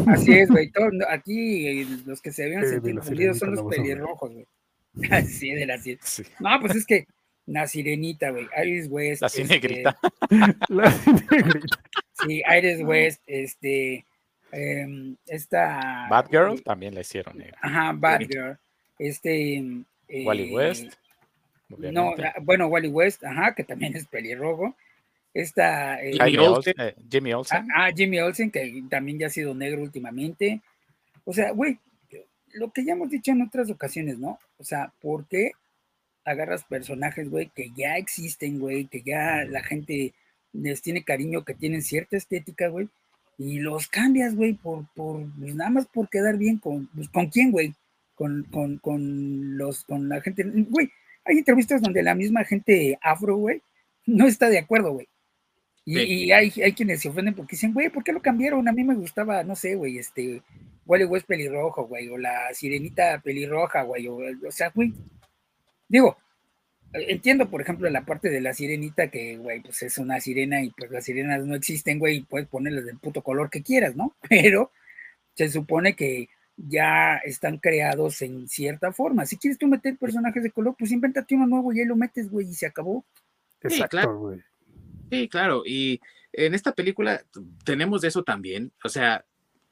Así 0.08 0.34
es, 0.34 0.50
güey. 0.50 0.72
Aquí 1.10 1.84
los 2.06 2.22
que 2.22 2.32
se 2.32 2.46
habían 2.46 2.68
sentido 2.68 3.00
confundidos 3.00 3.40
son 3.40 3.56
los 3.56 3.64
pelirrojos, 3.64 4.32
güey. 4.32 4.48
Así 5.12 5.50
de 5.52 5.66
la 5.66 5.78
sí. 5.78 5.98
No, 6.40 6.60
pues 6.62 6.76
es 6.76 6.86
que 6.86 7.08
la 7.48 7.68
sirenita, 7.68 8.32
güey. 8.32 8.48
Iris 8.64 8.88
West. 8.90 9.22
La 9.22 9.30
cinegrita. 9.30 9.98
Este, 10.30 10.56
la 10.74 10.92
cinegrita. 10.92 11.78
Sí, 12.26 12.42
Iris 12.58 12.82
West, 12.82 13.22
este. 13.28 14.06
Eh, 14.52 15.16
esta. 15.28 16.08
Batgirl 16.10 16.62
también 16.64 16.96
la 16.96 17.02
hicieron 17.02 17.38
negra. 17.38 17.58
Ajá, 17.62 17.94
Batgirl. 17.94 18.58
Este. 18.98 19.58
Eh, 20.08 20.26
Wally 20.26 20.54
West. 20.54 20.94
No, 21.70 22.14
bueno, 22.44 22.68
Wally 22.68 22.88
West, 22.88 23.24
ajá, 23.24 23.56
que 23.56 23.64
también 23.64 23.96
es 23.96 24.06
pelirrojo. 24.06 24.76
Esta. 25.34 26.02
Eh, 26.02 26.14
Jimmy, 26.14 26.38
Olsen, 26.38 26.74
eh, 26.80 26.96
Jimmy 27.10 27.34
Olsen. 27.34 27.68
Ah, 27.76 27.90
Jimmy 27.94 28.20
Olsen, 28.20 28.52
que 28.52 28.84
también 28.90 29.20
ya 29.20 29.28
ha 29.28 29.32
sido 29.32 29.54
negro 29.54 29.82
últimamente. 29.82 30.62
O 31.26 31.34
sea, 31.34 31.52
güey, 31.52 31.78
lo 32.54 32.72
que 32.72 32.86
ya 32.86 32.94
hemos 32.94 33.10
dicho 33.10 33.32
en 33.32 33.42
otras 33.42 33.70
ocasiones, 33.70 34.18
¿no? 34.18 34.40
O 34.58 34.64
sea, 34.64 34.94
¿por 35.02 35.28
qué 35.28 35.52
agarras 36.26 36.64
personajes, 36.64 37.30
güey, 37.30 37.50
que 37.56 37.72
ya 37.78 37.98
existen, 37.98 38.60
güey, 38.60 38.86
que 38.86 39.02
ya 39.04 39.46
la 39.46 39.64
gente 39.64 40.14
les 40.54 40.82
tiene 40.82 41.04
cariño, 41.04 41.46
que 41.46 41.54
tienen 41.54 41.82
cierta 41.82 42.18
estética, 42.18 42.68
güey, 42.68 42.90
y 43.38 43.60
los 43.60 43.88
cambias, 43.88 44.36
güey, 44.36 44.54
por, 44.54 44.86
por, 44.96 45.26
pues, 45.40 45.56
nada 45.56 45.70
más 45.70 45.86
por 45.88 46.10
quedar 46.10 46.38
bien 46.38 46.58
con, 46.58 46.88
pues, 46.88 47.10
¿con 47.10 47.28
quién, 47.28 47.52
güey? 47.52 47.74
Con, 48.16 48.44
con, 48.52 48.78
con 48.78 49.58
los, 49.58 49.84
con 49.84 50.10
la 50.10 50.22
gente, 50.22 50.44
güey, 50.44 50.90
hay 51.26 51.38
entrevistas 51.38 51.82
donde 51.82 52.02
la 52.02 52.16
misma 52.16 52.44
gente 52.44 52.98
afro, 53.02 53.36
güey, 53.36 53.62
no 54.06 54.28
está 54.28 54.50
de 54.50 54.60
acuerdo, 54.60 54.94
güey. 54.94 55.08
Y, 55.88 56.32
hay, 56.32 56.52
hay, 56.64 56.74
quienes 56.74 57.02
se 57.02 57.10
ofenden 57.10 57.36
porque 57.36 57.56
dicen, 57.56 57.72
güey, 57.72 57.90
¿por 57.90 58.04
qué 58.04 58.12
lo 58.12 58.20
cambiaron? 58.20 58.68
A 58.68 58.72
mí 58.72 58.84
me 58.84 58.96
gustaba, 58.96 59.44
no 59.44 59.56
sé, 59.56 59.76
güey, 59.76 60.00
este, 60.00 60.42
Wally 60.88 61.06
West 61.06 61.28
pelirrojo, 61.28 61.86
güey, 61.86 62.08
o 62.10 62.18
la 62.18 62.52
sirenita 62.56 63.22
pelirroja, 63.24 63.84
güey, 63.84 64.08
o, 64.08 64.18
o 64.18 64.52
sea, 64.52 64.72
güey, 64.74 64.94
digo, 65.88 66.18
entiendo, 66.94 67.50
por 67.50 67.62
ejemplo, 67.62 67.90
la 67.90 68.06
parte 68.06 68.30
de 68.30 68.42
la 68.42 68.54
sirenita, 68.54 69.10
que, 69.10 69.38
güey, 69.38 69.62
pues 69.62 69.82
es 69.84 69.98
una 69.98 70.20
sirena 70.20 70.64
y 70.64 70.70
pues 70.72 70.92
las 70.92 71.06
sirenas 71.06 71.46
no 71.46 71.56
existen, 71.56 72.00
güey, 72.00 72.18
y 72.18 72.24
puedes 72.24 72.48
ponerles 72.48 72.86
del 72.86 72.98
puto 72.98 73.22
color 73.22 73.50
que 73.50 73.64
quieras, 73.64 73.96
¿no? 73.96 74.16
Pero 74.30 74.72
se 75.34 75.50
supone 75.50 75.96
que 75.96 76.30
ya 76.58 77.18
están 77.18 77.58
creados 77.58 78.22
en 78.22 78.48
cierta 78.48 78.94
forma. 78.94 79.26
Si 79.26 79.38
quieres 79.38 79.58
tú 79.58 79.68
meter 79.68 79.98
personajes 79.98 80.42
de 80.42 80.52
color, 80.52 80.76
pues 80.78 80.92
invéntate 80.92 81.36
uno 81.36 81.48
nuevo 81.48 81.74
y 81.74 81.82
ahí 81.82 81.86
lo 81.86 81.96
metes, 81.96 82.30
güey, 82.30 82.50
y 82.50 82.54
se 82.54 82.66
acabó. 82.66 83.04
Exacto, 83.62 84.18
güey. 84.18 84.42
Sí, 85.12 85.28
claro. 85.28 85.64
Y 85.66 86.00
en 86.32 86.54
esta 86.54 86.74
película 86.74 87.22
tenemos 87.66 88.02
de 88.02 88.08
eso 88.08 88.24
también. 88.24 88.72
O 88.84 88.90
sea, 88.90 89.26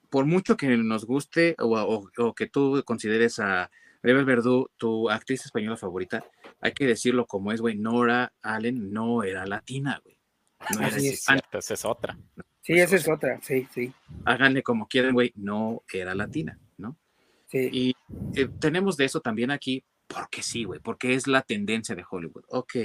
por 0.10 0.26
mucho 0.26 0.58
que 0.58 0.68
nos 0.78 1.06
guste 1.06 1.56
o, 1.58 2.10
o 2.18 2.36
que 2.36 2.48
tú 2.48 2.84
consideres 2.86 3.40
a 3.40 3.72
Rebel 4.04 4.26
Verdú, 4.26 4.70
tu 4.78 5.10
actriz 5.10 5.46
española 5.46 5.78
favorita, 5.78 6.24
hay 6.60 6.74
que 6.74 6.86
decirlo 6.86 7.26
como 7.26 7.54
es, 7.54 7.62
güey, 7.62 7.78
Nora 7.78 8.34
Allen 8.42 8.92
no 8.92 9.24
era 9.24 9.46
latina, 9.46 10.00
güey. 10.04 10.20
No 10.76 10.86
era 10.86 10.98
esa 10.98 11.74
es 11.74 11.86
otra. 11.86 12.18
Sí, 12.62 12.74
esa 12.74 12.98
es 12.98 13.08
otra, 13.08 13.40
sí, 13.42 13.68
sí. 13.74 13.94
Háganle 14.26 14.62
como 14.62 14.88
quieran, 14.88 15.14
güey, 15.14 15.32
no 15.36 15.84
era 15.92 16.14
latina, 16.16 16.60
¿no? 16.78 16.98
Sí. 17.48 17.70
Y 17.72 17.96
eh, 18.36 18.50
tenemos 18.60 18.98
de 18.98 19.06
eso 19.06 19.22
también 19.22 19.52
aquí, 19.52 19.84
porque 20.08 20.44
sí, 20.44 20.66
güey, 20.66 20.80
porque 20.80 21.16
es 21.16 21.28
la 21.28 21.42
tendencia 21.42 21.96
de 21.96 22.06
Hollywood. 22.10 22.44
Ok, 22.50 22.76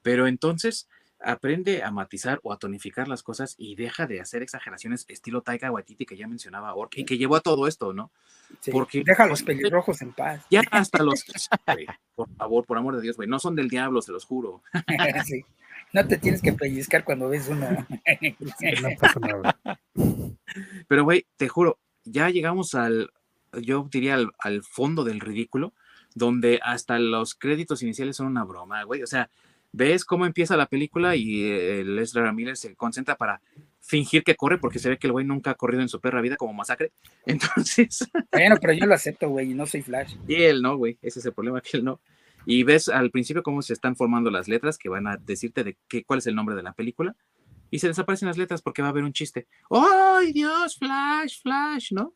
pero 0.00 0.26
entonces 0.26 0.88
aprende 1.24 1.82
a 1.82 1.90
matizar 1.90 2.40
o 2.42 2.52
a 2.52 2.58
tonificar 2.58 3.08
las 3.08 3.22
cosas 3.22 3.54
y 3.58 3.74
deja 3.74 4.06
de 4.06 4.20
hacer 4.20 4.42
exageraciones 4.42 5.04
estilo 5.08 5.42
Taika 5.42 5.70
Waititi 5.70 6.06
que 6.06 6.16
ya 6.16 6.26
mencionaba 6.26 6.74
Ork 6.74 6.92
y 6.96 7.04
que 7.04 7.18
llevó 7.18 7.36
a 7.36 7.40
todo 7.40 7.66
esto, 7.66 7.92
¿no? 7.92 8.10
Porque 8.70 9.02
deja 9.04 9.26
los 9.26 9.42
pelirrojos 9.44 10.02
en 10.02 10.12
paz. 10.12 10.44
Ya 10.50 10.62
hasta 10.70 11.02
los 11.02 11.24
por 12.14 12.28
favor, 12.36 12.66
por 12.66 12.78
amor 12.78 12.96
de 12.96 13.02
Dios, 13.02 13.16
güey, 13.16 13.28
no 13.28 13.38
son 13.38 13.56
del 13.56 13.68
diablo, 13.68 14.02
se 14.02 14.12
los 14.12 14.24
juro. 14.24 14.62
No 15.94 16.06
te 16.06 16.16
tienes 16.16 16.40
que 16.40 16.54
pellizcar 16.54 17.04
cuando 17.04 17.28
ves 17.28 17.48
uno. 17.48 17.86
Pero 20.88 21.04
güey, 21.04 21.26
te 21.36 21.48
juro, 21.48 21.78
ya 22.04 22.30
llegamos 22.30 22.74
al 22.74 23.10
yo 23.60 23.88
diría 23.90 24.14
al, 24.14 24.32
al 24.38 24.62
fondo 24.62 25.04
del 25.04 25.20
ridículo, 25.20 25.74
donde 26.14 26.60
hasta 26.62 26.98
los 26.98 27.34
créditos 27.34 27.82
iniciales 27.82 28.16
son 28.16 28.26
una 28.28 28.44
broma, 28.44 28.82
güey. 28.84 29.02
O 29.02 29.06
sea, 29.06 29.30
ves 29.72 30.04
cómo 30.04 30.26
empieza 30.26 30.56
la 30.56 30.66
película 30.66 31.16
y 31.16 31.44
el 31.44 31.98
eh, 31.98 32.02
Ezra 32.02 32.32
Miller 32.32 32.56
se 32.56 32.76
concentra 32.76 33.16
para 33.16 33.40
fingir 33.80 34.22
que 34.22 34.36
corre 34.36 34.58
porque 34.58 34.78
se 34.78 34.88
ve 34.88 34.98
que 34.98 35.06
el 35.06 35.12
güey 35.12 35.26
nunca 35.26 35.50
ha 35.50 35.54
corrido 35.54 35.82
en 35.82 35.88
su 35.88 36.00
perra 36.00 36.20
vida 36.20 36.36
como 36.36 36.52
masacre. 36.52 36.92
Entonces. 37.26 38.08
Bueno, 38.30 38.56
pero 38.60 38.72
yo 38.72 38.86
lo 38.86 38.94
acepto, 38.94 39.28
güey, 39.28 39.50
y 39.50 39.54
no 39.54 39.66
soy 39.66 39.82
Flash. 39.82 40.14
Y 40.28 40.42
él 40.42 40.62
no, 40.62 40.76
güey, 40.76 40.98
ese 41.02 41.18
es 41.18 41.26
el 41.26 41.32
problema 41.32 41.60
que 41.60 41.76
él 41.78 41.84
no. 41.84 42.00
Y 42.44 42.64
ves 42.64 42.88
al 42.88 43.10
principio 43.10 43.42
cómo 43.42 43.62
se 43.62 43.72
están 43.72 43.96
formando 43.96 44.30
las 44.30 44.48
letras 44.48 44.78
que 44.78 44.88
van 44.88 45.06
a 45.06 45.16
decirte 45.16 45.64
de 45.64 45.76
qué, 45.88 46.04
cuál 46.04 46.18
es 46.18 46.26
el 46.26 46.34
nombre 46.34 46.56
de 46.56 46.62
la 46.62 46.72
película. 46.72 47.16
Y 47.70 47.78
se 47.78 47.88
desaparecen 47.88 48.28
las 48.28 48.36
letras 48.36 48.60
porque 48.60 48.82
va 48.82 48.88
a 48.88 48.90
haber 48.90 49.04
un 49.04 49.12
chiste. 49.12 49.46
¡Ay, 49.70 50.32
Dios! 50.32 50.76
Flash, 50.76 51.40
Flash, 51.40 51.92
¿no? 51.92 52.12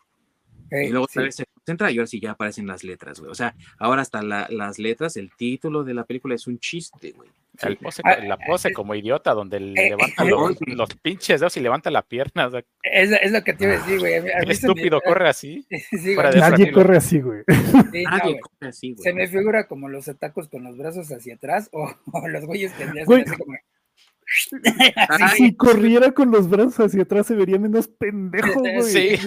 Y 0.71 0.89
luego 0.89 1.05
otra 1.05 1.23
vez 1.23 1.37
se 1.37 1.47
concentra 1.47 1.91
y 1.91 1.99
ahora 1.99 2.07
sí 2.07 2.21
ya 2.21 2.33
aparecen 2.33 2.67
las 2.67 2.85
letras, 2.85 3.21
güey. 3.21 3.31
O 3.31 3.35
sea, 3.35 3.55
ahora 3.79 4.03
hasta 4.03 4.23
las 4.23 4.79
letras, 4.79 5.17
el 5.17 5.31
título 5.37 5.85
de 5.85 5.95
la 5.95 6.05
película 6.05 6.35
es 6.35 6.47
un 6.47 6.59
chiste, 6.59 7.12
güey. 7.12 7.31
pose, 7.77 8.03
ah, 8.05 8.19
la 8.19 8.37
pose 8.37 8.73
como 8.73 8.95
idiota, 8.95 9.33
donde 9.33 9.59
eh, 9.59 9.61
levanta 9.61 10.25
los, 10.67 10.95
pinches 11.03 11.41
dedos 11.41 11.57
y 11.57 11.61
levanta 11.61 11.91
la 11.91 12.03
pierna. 12.03 12.51
es, 12.83 13.33
lo 13.33 13.45
que 13.45 13.53
te 13.53 13.64
iba 13.64 13.75
a 13.75 13.79
decir, 13.79 13.99
güey. 13.99 14.14
estúpido 14.49 15.01
corre 15.01 15.29
así. 15.29 15.67
Nadie 16.37 16.73
corre 16.73 16.97
así, 16.97 17.21
güey. 17.21 17.43
Nadie 17.47 18.41
corre 18.41 18.69
así, 18.69 18.93
güey. 18.93 19.03
Se 19.03 19.12
me 19.12 19.29
figura 19.29 19.67
como 19.67 19.89
los 19.89 20.09
atacos 20.09 20.49
con 20.49 20.64
los 20.64 20.77
brazos 20.77 21.11
hacia 21.12 21.35
atrás 21.35 21.69
o, 21.73 21.93
los 22.29 22.45
güeyes 22.45 22.73
que 22.73 22.87
le 22.87 23.03
hacen 23.03 23.21
así 23.21 23.37
como. 23.37 23.55
si 25.37 25.55
corriera 25.55 26.11
con 26.12 26.31
los 26.31 26.49
brazos 26.51 26.81
hacia 26.81 27.03
atrás 27.03 27.29
se 27.29 27.35
vería 27.35 27.59
menos 27.59 27.89
pendejo, 27.89 28.61
güey. 28.61 28.83
Sí. 28.83 29.19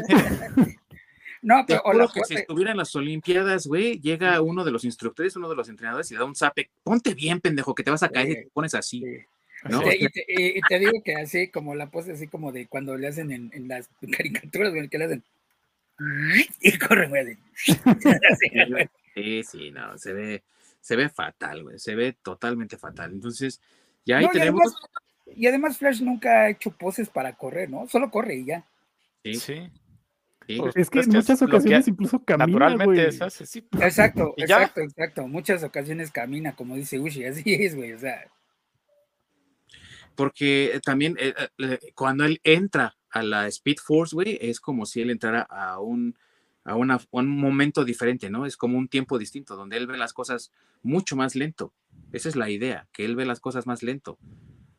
No, 1.42 1.64
pero 1.66 1.82
o 1.84 2.12
que 2.12 2.24
si 2.26 2.36
estuviera 2.36 2.72
en 2.72 2.78
las 2.78 2.96
Olimpiadas, 2.96 3.66
güey, 3.68 4.00
llega 4.00 4.42
uno 4.42 4.66
de 4.66 4.72
los 4.72 4.84
instructores, 4.84 5.36
uno 5.36 5.50
de 5.50 5.56
los 5.56 5.70
entrenadores 5.70 6.12
y 6.12 6.16
da 6.16 6.26
un 6.26 6.36
zape. 6.36 6.70
Ponte 6.84 7.14
bien, 7.14 7.40
pendejo, 7.40 7.74
que 7.74 7.84
te 7.84 7.92
vas 7.92 8.04
a 8.04 8.10
caer 8.10 8.30
y 8.30 8.36
te 8.36 8.50
pones 8.54 8.76
así. 8.76 9.04
¿no? 9.70 9.82
Y, 10.28 10.62
te, 10.62 10.80
digo 10.80 11.02
que 11.04 11.16
así 11.16 11.50
como 11.50 11.76
la 11.76 11.90
pose 11.90 12.14
así 12.14 12.28
como 12.28 12.52
de 12.52 12.68
cuando 12.68 12.98
le 12.98 13.08
hacen 13.08 13.32
en, 13.32 13.52
en 13.54 13.68
las 13.68 13.90
caricaturas, 14.16 14.74
güey, 14.74 14.88
que 14.88 14.98
le 14.98 15.06
hacen 15.06 15.24
y 16.62 16.78
corre, 16.78 17.08
güey. 17.10 17.38
sí, 19.14 19.44
sí, 19.44 19.72
no, 19.72 19.98
se 19.98 20.14
ve, 20.14 20.44
se 20.80 20.96
ve 20.96 21.10
fatal, 21.10 21.64
güey, 21.64 21.80
se 21.80 21.96
ve 21.96 22.16
totalmente 22.22 22.78
fatal. 22.78 23.12
Entonces, 23.12 23.62
ya 24.06 24.20
ahí 24.20 24.30
tenemos. 24.32 24.76
Y 25.36 25.48
además, 25.48 25.78
Flash 25.78 26.02
nunca 26.02 26.44
ha 26.44 26.50
hecho 26.50 26.72
poses 26.72 27.10
para 27.10 27.34
correr, 27.34 27.70
¿no? 27.70 27.88
Solo 27.88 28.10
corre 28.10 28.38
y 28.38 28.46
ya. 28.46 28.66
Sí. 29.24 29.36
sí. 29.36 29.72
Pues, 30.58 30.76
es 30.76 30.90
que 30.90 31.02
en 31.02 31.10
muchas 31.10 31.42
ocasiones 31.42 31.88
incluso 31.88 32.24
camina. 32.24 32.48
Naturalmente 32.48 33.08
es 33.08 33.22
así. 33.22 33.68
Exacto, 33.80 34.34
exacto, 34.38 34.82
exacto. 34.82 35.28
Muchas 35.28 35.64
ocasiones 35.64 36.12
camina, 36.12 36.56
como 36.56 36.76
dice 36.76 37.00
Ushi, 37.00 37.26
así 37.26 37.44
es, 37.54 37.76
güey. 37.76 37.94
O 37.94 38.00
sea. 38.00 38.32
Porque 40.16 40.80
también 40.84 41.16
eh, 41.20 41.34
eh, 41.60 41.80
cuando 41.96 42.26
él 42.26 42.42
entra 42.44 42.98
a 43.10 43.24
la 43.24 43.48
Speed 43.48 43.78
Force, 43.78 44.16
güey, 44.16 44.38
es 44.42 44.60
como 44.60 44.86
si 44.86 45.02
él 45.02 45.12
entrara 45.12 45.42
a 45.44 45.80
un 45.80 46.16
a 46.66 46.76
un 46.76 47.28
momento 47.28 47.84
diferente, 47.84 48.30
¿no? 48.30 48.46
Es 48.46 48.56
como 48.56 48.78
un 48.78 48.90
tiempo 48.90 49.18
distinto, 49.18 49.56
donde 49.56 49.78
él 49.78 49.88
ve 49.88 49.98
las 49.98 50.14
cosas 50.14 50.52
mucho 50.84 51.16
más 51.16 51.36
lento. 51.36 51.74
Esa 52.12 52.30
es 52.30 52.36
la 52.36 52.50
idea, 52.50 52.88
que 52.92 53.06
él 53.06 53.16
ve 53.16 53.26
las 53.26 53.40
cosas 53.40 53.66
más 53.66 53.82
lento. 53.82 54.20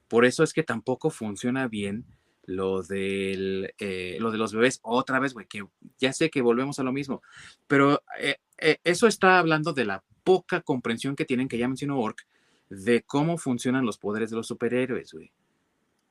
Por 0.06 0.24
eso 0.24 0.44
es 0.44 0.52
que 0.52 0.62
tampoco 0.62 1.10
funciona 1.10 1.66
bien 1.66 2.04
lo, 2.44 2.82
del, 2.82 3.74
eh, 3.78 4.16
lo 4.20 4.30
de 4.30 4.38
los 4.38 4.52
bebés 4.52 4.80
otra 4.82 5.18
vez, 5.18 5.34
güey, 5.34 5.46
que 5.46 5.66
ya 5.98 6.12
sé 6.12 6.30
que 6.30 6.42
volvemos 6.42 6.78
a 6.78 6.82
lo 6.82 6.92
mismo, 6.92 7.22
pero 7.66 8.02
eh, 8.18 8.36
eh, 8.58 8.78
eso 8.84 9.06
está 9.06 9.38
hablando 9.38 9.72
de 9.72 9.84
la 9.84 10.04
poca 10.24 10.60
comprensión 10.60 11.16
que 11.16 11.24
tienen, 11.24 11.48
que 11.48 11.58
ya 11.58 11.68
mencionó 11.68 11.98
Ork, 12.00 12.26
de 12.68 13.02
cómo 13.02 13.38
funcionan 13.38 13.86
los 13.86 13.98
poderes 13.98 14.30
de 14.30 14.36
los 14.36 14.46
superhéroes, 14.46 15.12
güey. 15.12 15.32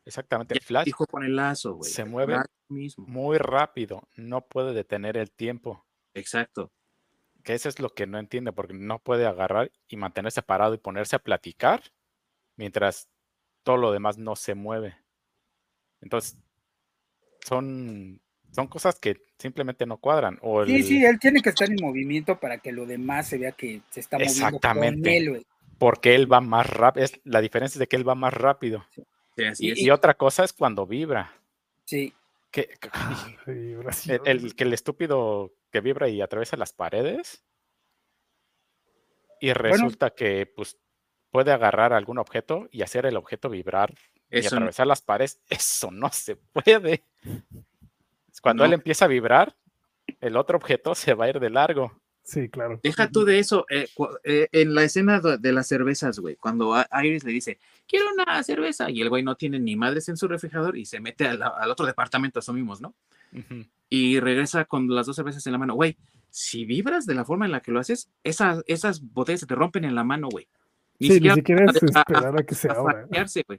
Exactamente. 0.06 0.60
Flash 0.60 0.86
dijo 0.86 1.06
con 1.06 1.24
el 1.24 1.36
lazo, 1.36 1.76
güey. 1.76 1.92
Se 1.92 2.04
mueve 2.04 2.38
mismo. 2.68 3.06
muy 3.08 3.38
rápido, 3.38 4.08
no 4.16 4.42
puede 4.42 4.74
detener 4.74 5.18
el 5.18 5.32
tiempo. 5.32 5.86
Exacto. 6.14 6.72
Que 7.44 7.54
eso 7.54 7.70
es 7.70 7.80
lo 7.80 7.94
que 7.94 8.08
no 8.08 8.18
entiende, 8.18 8.52
porque 8.52 8.74
no 8.74 9.00
puede 9.00 9.26
agarrar 9.26 9.72
y 9.88 9.98
mantenerse 9.98 10.42
parado 10.42 10.74
y 10.74 10.78
ponerse 10.78 11.16
a 11.16 11.20
platicar 11.20 11.84
mientras 12.56 13.08
todo 13.64 13.78
lo 13.78 13.92
demás 13.92 14.18
no 14.18 14.36
se 14.36 14.56
mueve. 14.56 14.98
Entonces, 16.02 16.38
son, 17.46 18.22
son 18.52 18.68
cosas 18.68 19.00
que 19.00 19.18
simplemente 19.38 19.86
no 19.86 19.98
cuadran. 19.98 20.38
O 20.42 20.66
Sí, 20.66 20.84
sí, 20.84 21.06
él 21.06 21.20
tiene 21.20 21.42
que 21.42 21.50
estar 21.50 21.70
en 21.70 21.78
movimiento 21.82 22.40
para 22.40 22.58
que 22.60 22.72
lo 22.72 22.86
demás 22.86 23.28
se 23.28 23.38
vea 23.38 23.52
que 23.52 23.82
se 23.90 24.00
está 24.00 24.18
moviendo 24.18 24.46
Exactamente. 24.46 25.18
él, 25.18 25.46
Porque 25.78 26.16
él 26.16 26.32
va 26.32 26.42
más 26.42 26.70
rápido. 26.70 27.08
La 27.24 27.42
diferencia 27.42 27.76
es 27.76 27.80
de 27.80 27.88
que 27.88 27.96
él 27.96 28.08
va 28.08 28.16
más 28.16 28.34
rápido. 28.34 28.86
y, 29.58 29.90
otra 29.90 30.14
cosa 30.16 30.44
es 30.44 30.54
cuando 30.54 30.86
vibra. 30.86 31.34
Sí. 31.86 32.14
Que, 32.52 32.70
el, 34.26 34.56
que 34.56 34.64
el 34.64 34.74
estúpido 34.74 35.54
que 35.72 35.82
vibra 35.82 36.10
y 36.10 36.22
atraviesa 36.22 36.58
las 36.58 36.74
paredes. 36.74 37.44
Y 39.42 39.54
resulta 39.54 40.10
que 40.10 40.46
pues 40.46 40.78
puede 41.32 41.52
agarrar 41.52 41.94
algún 41.94 42.18
objeto 42.18 42.68
y 42.72 42.82
hacer 42.82 43.06
el 43.06 43.16
objeto 43.16 43.50
vibrar 43.50 43.94
y 44.32 44.46
atravesar 44.46 44.88
las 44.88 45.02
paredes, 45.02 45.40
eso 45.50 45.92
no 45.92 46.10
se 46.12 46.36
puede. 46.36 47.04
Cuando 48.42 48.66
él 48.66 48.74
empieza 48.74 49.06
a 49.06 49.10
vibrar, 49.10 49.56
el 50.22 50.38
otro 50.38 50.58
objeto 50.58 50.96
se 50.96 51.14
va 51.14 51.26
a 51.26 51.30
ir 51.30 51.40
de 51.40 51.50
largo. 51.50 52.00
Sí, 52.24 52.48
claro. 52.48 52.80
Deja 52.84 53.10
tú 53.10 53.26
de 53.26 53.40
eso. 53.40 53.66
Eh, 53.70 53.88
eh, 54.24 54.48
en 54.52 54.76
la 54.76 54.84
escena 54.84 55.20
de 55.20 55.52
las 55.52 55.68
cervezas, 55.68 56.20
güey, 56.20 56.36
cuando 56.36 56.76
Iris 57.04 57.24
le 57.24 57.32
dice, 57.32 57.60
quiero 57.88 58.06
una 58.14 58.44
cerveza, 58.44 58.90
y 58.92 59.02
el 59.02 59.10
güey 59.10 59.24
no 59.24 59.36
tiene 59.36 59.60
ni 59.60 59.76
madres 59.76 60.10
en 60.10 60.18
su 60.18 60.28
refrigerador 60.28 60.78
y 60.78 60.86
se 60.86 61.00
mete 61.00 61.28
al, 61.28 61.42
otro 61.72 61.88
departamento, 61.88 62.40
asumimos, 62.40 62.82
¿no? 62.82 62.94
Y 63.90 64.20
regresa 64.20 64.66
con 64.66 64.88
las 64.94 65.08
dos 65.08 65.16
cervezas 65.16 65.46
en 65.48 65.54
la 65.54 65.58
mano. 65.58 65.74
Güey, 65.74 65.98
si 66.30 66.66
vibras 66.66 67.08
de 67.08 67.16
la 67.16 67.26
forma 67.26 67.46
en 67.46 67.52
la 67.52 67.62
que 67.62 67.72
lo 67.72 67.80
haces, 67.80 68.12
esas, 68.24 68.64
esas 68.68 69.02
botellas 69.02 69.40
se 69.40 69.48
te 69.48 69.56
rompen 69.56 69.84
en 69.84 69.96
la 69.96 70.04
mano, 70.04 70.30
güey. 70.30 70.48
Ni 71.00 71.08
sí, 71.08 71.14
siquiera, 71.16 71.36
ni 71.36 71.42
siquiera 71.42 71.66
es 71.66 71.82
esperar 71.82 72.38
a, 72.38 72.44
que 72.44 72.56
se 72.56 72.70
abra. 72.70 73.08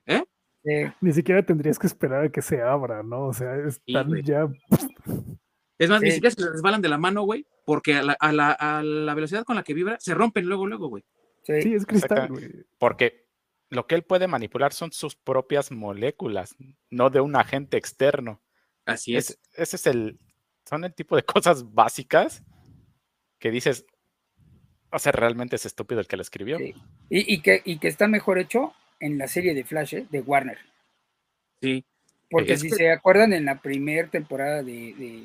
¿eh? 0.07 0.25
Ni 0.63 1.13
siquiera 1.13 1.45
tendrías 1.45 1.79
que 1.79 1.87
esperar 1.87 2.25
a 2.25 2.29
que 2.31 2.43
se 2.43 2.61
abra, 2.63 3.03
¿no? 3.03 3.27
O 3.27 3.33
sea, 3.33 3.57
están 3.57 4.23
ya. 4.23 4.49
Es 5.79 5.89
más, 5.89 6.03
ni 6.03 6.11
siquiera 6.11 6.35
se 6.35 6.47
resbalan 6.47 6.83
de 6.83 6.91
la 6.91 6.99
mano, 6.99 7.23
güey, 7.23 7.47
porque 7.65 7.95
a 7.95 8.03
la, 8.03 8.13
a, 8.21 8.33
la, 8.33 8.51
a 8.53 8.83
la, 8.83 9.15
velocidad 9.15 9.45
con 9.45 9.57
la 9.57 9.63
que 9.63 9.73
vibra 9.73 9.97
se 9.99 10.13
rompen 10.13 10.45
luego, 10.45 10.67
luego, 10.67 10.89
güey. 10.89 11.03
Sí, 11.43 11.73
es 11.73 11.87
cristal, 11.87 12.29
güey. 12.29 12.67
Porque 12.79 13.31
lo 13.71 13.87
que 13.87 13.95
él 13.95 14.03
puede 14.03 14.29
manipular 14.29 14.75
son 14.75 14.93
sus 14.93 15.17
propias 15.17 15.71
moléculas, 15.71 16.55
no 16.91 17.09
de 17.09 17.21
un 17.21 17.35
agente 17.35 17.79
externo. 17.79 18.43
Así 18.85 19.17
es. 19.17 19.41
ese 19.55 19.77
es 19.77 19.87
el. 19.87 20.21
Son 20.69 20.85
el 20.85 20.95
tipo 20.95 21.17
de 21.17 21.23
cosas 21.25 21.73
básicas 21.73 22.45
que 23.39 23.51
dices. 23.51 23.87
O 24.93 24.99
sea, 24.99 25.13
realmente 25.13 25.57
es 25.57 25.65
estúpido 25.65 26.01
el 26.01 26.09
que 26.09 26.17
lo 26.17 26.23
escribió. 26.23 26.61
Y, 26.61 26.75
y, 27.09 27.41
que, 27.41 27.63
y 27.65 27.79
que 27.79 27.89
está 27.89 28.07
mejor 28.07 28.39
hecho 28.39 28.75
en 29.01 29.19
la 29.19 29.27
serie 29.27 29.55
de 29.55 29.65
Flash, 29.65 29.95
¿eh? 29.95 30.07
de 30.11 30.21
Warner. 30.21 30.59
Sí. 31.61 31.85
Porque 32.31 32.57
si 32.57 32.71
se 32.71 32.93
acuerdan 32.93 33.33
en 33.33 33.45
la 33.45 33.61
primera 33.61 34.09
temporada 34.09 34.63
de, 34.63 35.25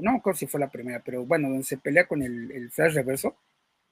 no 0.00 0.16
acuerdo 0.16 0.38
si 0.38 0.46
fue 0.46 0.58
la 0.60 0.70
primera, 0.70 1.02
pero 1.04 1.24
bueno, 1.24 1.50
donde 1.50 1.64
se 1.64 1.76
pelea 1.76 2.06
con 2.06 2.22
el, 2.22 2.70
Flash 2.70 2.94
Reverso, 2.94 3.36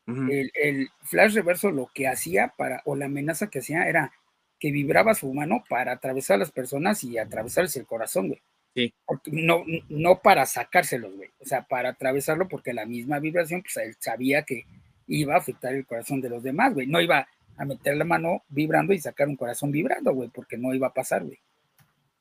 el, 0.06 0.88
Flash 1.02 1.34
Reverso 1.34 1.70
lo 1.70 1.90
que 1.92 2.08
hacía 2.08 2.54
para, 2.56 2.80
o 2.86 2.96
la 2.96 3.06
amenaza 3.06 3.50
que 3.50 3.58
hacía 3.58 3.86
era 3.86 4.12
que 4.58 4.72
vibraba 4.72 5.14
su 5.14 5.32
mano 5.34 5.62
para 5.68 5.92
atravesar 5.92 6.36
a 6.36 6.38
las 6.38 6.52
personas 6.52 7.04
y 7.04 7.18
atravesarles 7.18 7.76
el 7.76 7.86
corazón, 7.86 8.28
güey. 8.28 8.42
Sí. 8.74 8.92
no, 9.26 9.62
no 9.88 10.20
para 10.20 10.46
sacárselos, 10.46 11.14
güey. 11.14 11.30
O 11.38 11.44
sea, 11.44 11.62
para 11.62 11.90
atravesarlo 11.90 12.48
porque 12.48 12.72
la 12.72 12.86
misma 12.86 13.20
vibración, 13.20 13.62
pues 13.62 13.76
él 13.76 13.94
sabía 14.00 14.42
que 14.42 14.64
iba 15.06 15.34
a 15.34 15.38
afectar 15.38 15.74
el 15.74 15.86
corazón 15.86 16.20
de 16.20 16.30
los 16.30 16.42
demás, 16.42 16.74
güey. 16.74 16.86
No 16.86 17.00
iba 17.00 17.28
a 17.56 17.64
meter 17.64 17.96
la 17.96 18.04
mano 18.04 18.42
vibrando 18.48 18.92
y 18.92 18.98
sacar 18.98 19.28
un 19.28 19.36
corazón 19.36 19.70
vibrando, 19.70 20.12
güey, 20.12 20.28
porque 20.28 20.56
no 20.56 20.74
iba 20.74 20.88
a 20.88 20.94
pasar, 20.94 21.24
güey. 21.24 21.38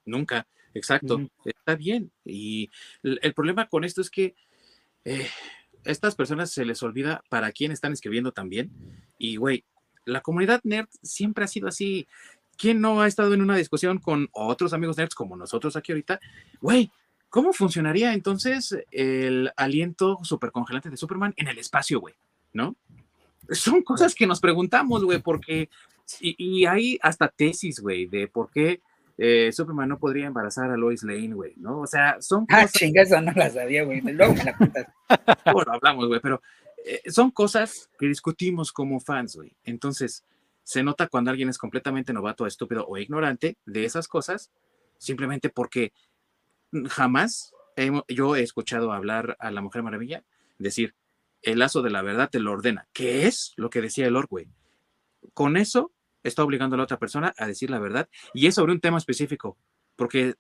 Nunca, 0.06 0.48
exacto, 0.74 1.30
está 1.46 1.76
bien. 1.76 2.12
Y 2.26 2.70
el, 3.04 3.34
problema 3.34 3.68
con 3.68 3.84
esto 3.84 4.02
es 4.02 4.10
que 4.10 4.36
eh, 5.06 5.28
estas 5.86 6.16
personas 6.16 6.52
se 6.52 6.66
les 6.66 6.84
olvida 6.84 7.24
para 7.30 7.52
quién 7.52 7.72
están 7.72 7.94
escribiendo 7.94 8.32
también. 8.32 8.72
Y, 9.18 9.38
güey, 9.38 9.64
la 10.06 10.22
comunidad 10.22 10.62
nerd 10.64 10.88
siempre 11.02 11.46
ha 11.46 11.48
sido 11.48 11.68
así. 11.68 12.08
¿Quién 12.58 12.82
no 12.82 13.02
ha 13.02 13.08
estado 13.08 13.34
en 13.34 13.42
una 13.42 13.58
discusión 13.58 14.00
con 14.00 14.30
otros 14.32 14.74
amigos 14.74 14.98
nerds 14.98 15.16
como 15.16 15.36
nosotros 15.36 15.76
aquí 15.76 15.92
ahorita? 15.92 16.20
Güey, 16.62 16.92
¿cómo 17.30 17.54
funcionaría 17.54 18.14
entonces 18.14 18.78
el 18.92 19.52
aliento 19.56 20.20
supercongelante 20.24 20.90
de 20.90 20.98
Superman 20.98 21.34
en 21.38 21.48
el 21.48 21.58
espacio, 21.58 22.00
güey? 22.00 22.14
¿No? 22.52 22.76
Son 23.50 23.84
cosas 23.84 24.16
que 24.16 24.28
nos 24.28 24.40
preguntamos, 24.40 25.04
güey, 25.04 25.20
porque, 25.20 25.70
y, 26.20 26.66
hay 26.66 27.00
hasta 27.02 27.28
tesis, 27.28 27.80
güey, 27.80 28.06
de 28.06 28.28
por 28.28 28.50
qué 28.50 28.82
eh, 29.18 29.52
Superman 29.52 29.90
no 29.90 30.00
podría 30.00 30.28
embarazar 30.28 30.72
a 30.72 30.78
Lois 30.78 31.04
Lane, 31.04 31.34
güey, 31.34 31.54
¿no? 31.58 31.82
O 31.82 31.88
sea, 31.88 32.22
son 32.22 32.46
ah, 32.50 32.62
cosas... 32.62 32.72
Ah, 32.76 32.80
chinga, 32.80 33.02
eso 33.04 33.22
no 33.22 33.32
la 33.36 33.50
sabía, 33.50 33.84
güey, 33.84 34.02
luego 34.02 34.34
me 34.34 34.44
la 34.44 34.58
cuentas. 34.58 34.88
bueno, 35.54 35.72
hablamos, 35.72 36.08
güey, 36.08 36.20
pero 36.20 36.42
eh, 36.86 37.02
son 37.12 37.32
cosas 37.32 37.90
que 38.00 38.08
discutimos 38.08 38.72
como 38.72 39.00
fans, 39.00 39.36
güey. 39.36 39.56
Entonces, 39.64 40.24
se 40.64 40.84
nota 40.84 41.08
cuando 41.08 41.32
alguien 41.32 41.50
es 41.50 41.58
completamente 41.58 42.14
novato, 42.14 42.48
estúpido 42.48 42.86
o 42.88 42.98
ignorante 42.98 43.58
de 43.66 43.86
esas 43.86 44.08
cosas, 44.08 44.52
simplemente 44.98 45.50
porque 45.50 45.94
jamás 46.90 47.54
yo 48.08 48.36
he 48.36 48.42
escuchado 48.42 48.94
hablar 48.94 49.36
a 49.40 49.52
la 49.52 49.62
Mujer 49.62 49.84
Maravilla 49.84 50.24
decir, 50.60 50.96
el 51.44 51.60
lazo 51.60 51.82
de 51.82 51.92
la 51.92 52.02
verdad 52.02 52.30
te 52.30 52.40
lo 52.40 52.52
ordena, 52.52 52.88
¿Qué 52.94 53.28
es 53.28 53.54
lo 53.58 53.70
que 53.70 53.82
decía 53.82 54.08
el 54.08 54.26
güey. 54.26 54.48
Con 55.34 55.58
eso 55.58 55.92
está 56.24 56.44
obligando 56.44 56.76
a 56.76 56.78
la 56.78 56.84
otra 56.84 57.00
persona 57.00 57.34
a 57.38 57.46
decir 57.46 57.70
la 57.70 57.80
verdad 57.80 58.10
y 58.34 58.48
es 58.48 58.56
sobre 58.56 58.72
un 58.72 58.80
tema 58.80 58.98
específico, 58.98 59.58
porque 59.96 60.36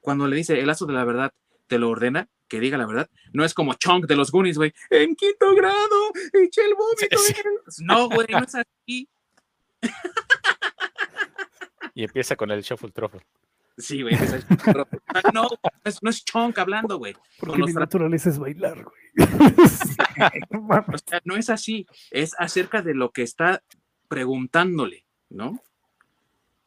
cuando 0.00 0.26
le 0.26 0.36
dice 0.36 0.58
el 0.58 0.66
lazo 0.66 0.86
de 0.86 0.92
la 0.92 1.04
verdad 1.04 1.32
te 1.66 1.78
lo 1.78 1.90
ordena, 1.90 2.28
que 2.48 2.60
diga 2.60 2.78
la 2.78 2.86
verdad. 2.86 3.08
No 3.32 3.44
es 3.44 3.54
como 3.54 3.74
Chunk 3.74 4.06
de 4.06 4.16
los 4.16 4.32
Goonies, 4.32 4.56
güey. 4.56 4.72
En 4.90 5.14
quinto 5.14 5.54
grado, 5.54 6.12
eché 6.32 6.62
el 6.64 6.74
vómito. 6.74 7.18
No, 7.84 8.08
güey, 8.08 8.26
no 8.30 8.38
es 8.38 8.54
así. 8.54 9.08
Y 11.94 12.04
empieza 12.04 12.36
con 12.36 12.50
el 12.50 12.62
Shuffle 12.62 12.90
Truffle. 12.90 13.20
Sí, 13.78 14.02
güey. 14.02 14.16
no, 15.32 15.48
no 16.02 16.10
es 16.10 16.24
Chunk 16.24 16.58
hablando, 16.58 16.98
güey. 16.98 17.14
Porque 17.38 17.62
mi 17.62 17.72
naturaleza 17.72 18.28
es 18.28 18.38
bailar, 18.38 18.84
güey. 18.84 18.98
o 20.92 20.98
sea, 20.98 21.20
no 21.24 21.36
es 21.36 21.48
así. 21.48 21.86
Es 22.10 22.34
acerca 22.38 22.82
de 22.82 22.94
lo 22.94 23.12
que 23.12 23.22
está 23.22 23.62
preguntándole, 24.08 25.06
¿no? 25.30 25.62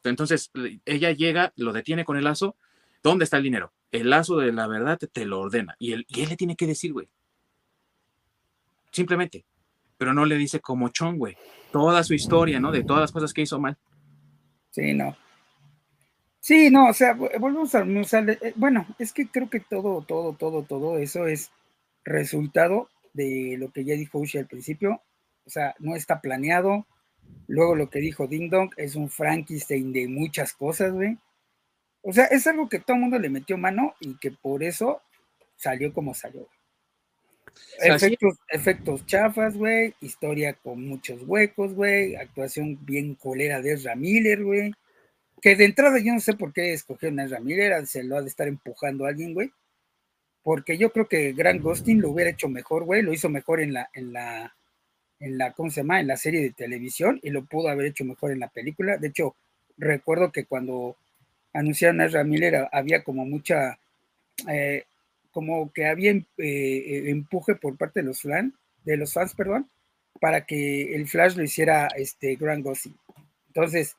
Entonces, 0.06 0.52
ella 0.86 1.12
llega, 1.12 1.52
lo 1.58 1.74
detiene 1.74 2.06
con 2.06 2.16
el 2.16 2.24
lazo. 2.24 2.56
¿Dónde 3.04 3.26
está 3.26 3.38
el 3.38 3.44
dinero? 3.44 3.74
El 3.92 4.10
lazo 4.10 4.38
de 4.38 4.54
la 4.54 4.68
verdad 4.68 4.98
te, 4.98 5.26
lo 5.26 5.42
ordena. 5.42 5.76
Y 5.80 5.92
él, 5.92 6.06
y 6.08 6.22
él 6.22 6.30
le 6.30 6.38
tiene 6.38 6.56
que 6.56 6.66
decir, 6.66 6.94
güey. 6.94 7.10
Simplemente. 8.92 9.46
Pero 9.98 10.14
no 10.14 10.26
le 10.26 10.38
dice 10.38 10.62
como 10.62 10.90
Chong, 10.90 11.18
güey. 11.18 11.36
Toda 11.74 12.04
su 12.04 12.14
historia, 12.14 12.60
¿no? 12.60 12.72
De 12.72 12.84
todas 12.84 13.02
las 13.02 13.12
cosas 13.12 13.34
que 13.34 13.42
hizo 13.42 13.60
mal. 13.60 13.78
Sí, 14.72 14.94
no. 14.94 15.16
Sí, 16.42 16.70
no, 16.70 16.90
o 16.90 16.94
sea, 16.94 17.14
volvemos 17.14 17.74
a 17.76 17.84
eh, 17.84 18.54
bueno, 18.56 18.86
es 19.00 19.14
que 19.14 19.28
creo 19.28 19.50
que 19.50 19.62
todo, 19.62 20.02
todo, 20.02 20.34
todo, 20.34 20.64
todo 20.64 20.98
eso 20.98 21.28
es 21.28 21.52
resultado 22.04 22.90
de 23.14 23.56
lo 23.58 23.72
que 23.72 23.86
ya 23.86 23.94
dijo 23.94 24.20
Ushi 24.20 24.40
al 24.40 24.48
principio. 24.48 25.02
O 25.46 25.50
sea, 25.50 25.76
no 25.80 25.96
está 25.96 26.20
planeado, 26.20 26.86
Luego 27.48 27.76
lo 27.76 27.90
que 27.90 28.00
dijo 28.00 28.28
Ding 28.28 28.50
Dong 28.50 28.72
es 28.78 28.96
un 28.96 29.10
Frankenstein 29.10 29.92
de 29.92 30.08
muchas 30.08 30.54
cosas, 30.54 30.94
güey. 30.94 31.18
O 32.02 32.14
sea, 32.14 32.26
es 32.26 32.48
algo 32.48 32.70
que 32.70 32.80
todo 32.80 32.96
el 32.96 33.02
mundo 33.02 33.20
le 33.20 33.30
metió 33.30 33.58
mano 33.58 33.94
y 34.00 34.18
que 34.18 34.32
por 34.32 34.64
eso 34.64 35.02
salió 35.56 35.94
como 35.94 36.14
salió. 36.14 36.48
Efectos, 37.80 38.38
efectos 38.48 39.06
chafas, 39.06 39.58
güey. 39.58 39.94
Historia 40.00 40.54
con 40.54 40.88
muchos 40.88 41.22
huecos, 41.24 41.74
güey. 41.74 42.16
Actuación 42.16 42.80
bien 42.86 43.16
colera 43.16 43.62
de 43.62 43.74
Ezra 43.74 43.96
Miller, 43.96 44.44
güey. 44.44 44.72
Que 45.42 45.56
de 45.56 45.66
entrada 45.66 45.98
yo 46.00 46.14
no 46.14 46.20
sé 46.20 46.34
por 46.34 46.54
qué 46.54 46.74
escogió 46.74 47.10
a 47.10 47.40
Miller, 47.40 47.88
se 47.88 48.04
lo 48.04 48.18
ha 48.18 48.22
de 48.22 48.28
estar 48.28 48.48
empujando 48.48 49.06
a 49.06 49.10
alguien, 49.10 49.34
güey. 49.34 49.52
Porque 50.44 50.78
yo 50.78 50.92
creo 50.92 51.08
que 51.08 51.34
Grant 51.34 51.62
Gustin 51.62 52.02
lo 52.02 52.10
hubiera 52.10 52.32
hecho 52.32 52.48
mejor, 52.48 52.84
güey. 52.84 53.02
Lo 53.02 53.14
hizo 53.14 53.30
mejor 53.30 53.60
en 53.60 53.74
la, 53.74 53.90
en 53.94 54.14
la, 54.14 54.56
en 55.20 55.38
la, 55.38 55.52
¿cómo 55.54 55.70
se 55.70 55.82
llama? 55.82 56.00
En 56.00 56.08
la 56.08 56.18
serie 56.18 56.42
de 56.42 56.52
televisión 56.52 57.20
y 57.24 57.30
lo 57.30 57.46
pudo 57.46 57.70
haber 57.70 57.88
hecho 57.88 58.06
mejor 58.06 58.32
en 58.32 58.40
la 58.40 58.50
película. 58.50 58.98
De 58.98 59.08
hecho, 59.08 59.36
recuerdo 59.78 60.32
que 60.32 60.46
cuando 60.46 60.96
anunciaron 61.54 62.02
a 62.02 62.24
Miller 62.24 62.68
había 62.72 63.04
como 63.04 63.26
mucha, 63.26 63.78
eh, 64.48 64.86
como 65.32 65.72
que 65.72 65.86
había 65.86 66.12
em, 66.12 66.26
eh, 66.38 67.04
empuje 67.08 67.56
por 67.56 67.78
parte 67.78 68.02
de 68.02 68.08
los, 68.08 68.22
fans, 68.22 68.54
de 68.84 68.98
los 68.98 69.14
fans, 69.14 69.34
perdón, 69.36 69.70
para 70.20 70.46
que 70.46 70.96
el 70.96 71.08
Flash 71.08 71.36
lo 71.36 71.44
hiciera 71.44 71.88
este 71.96 72.36
Grant 72.36 72.64
Gustin. 72.64 72.96
Entonces, 73.48 73.96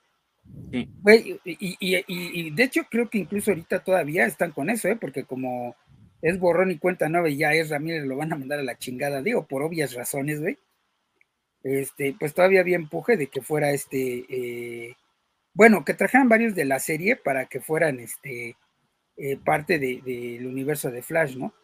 y, 0.70 2.50
de 2.50 2.62
hecho 2.62 2.82
creo 2.90 3.08
que 3.08 3.18
incluso 3.18 3.50
ahorita 3.50 3.84
todavía 3.84 4.26
están 4.26 4.52
con 4.52 4.70
eso, 4.70 4.88
¿eh? 4.88 4.96
porque 4.96 5.24
como 5.24 5.76
es 6.20 6.38
borrón 6.38 6.70
y 6.70 6.78
cuenta 6.78 7.08
nueva 7.08 7.28
ya 7.28 7.52
Ezra 7.52 7.78
Miller 7.78 8.04
lo 8.06 8.16
van 8.16 8.32
a 8.32 8.36
mandar 8.36 8.58
a 8.58 8.64
la 8.64 8.78
chingada, 8.78 9.22
digo, 9.22 9.46
por 9.46 9.62
obvias 9.62 9.94
razones, 9.94 10.40
güey 10.40 10.58
este, 11.62 12.16
pues 12.18 12.34
todavía 12.34 12.60
había 12.60 12.76
empuje 12.76 13.16
de 13.16 13.28
que 13.28 13.40
fuera 13.40 13.70
este, 13.70 14.24
eh, 14.28 14.96
bueno, 15.54 15.84
que 15.84 15.94
trajeran 15.94 16.28
varios 16.28 16.54
de 16.54 16.64
la 16.64 16.78
serie 16.78 17.16
para 17.16 17.46
que 17.46 17.60
fueran 17.60 18.00
este, 18.00 18.56
eh, 19.16 19.36
parte 19.36 19.78
del 19.78 20.46
universo 20.46 20.90
de 20.90 21.02
Flash, 21.02 21.36
¿no? 21.36 21.54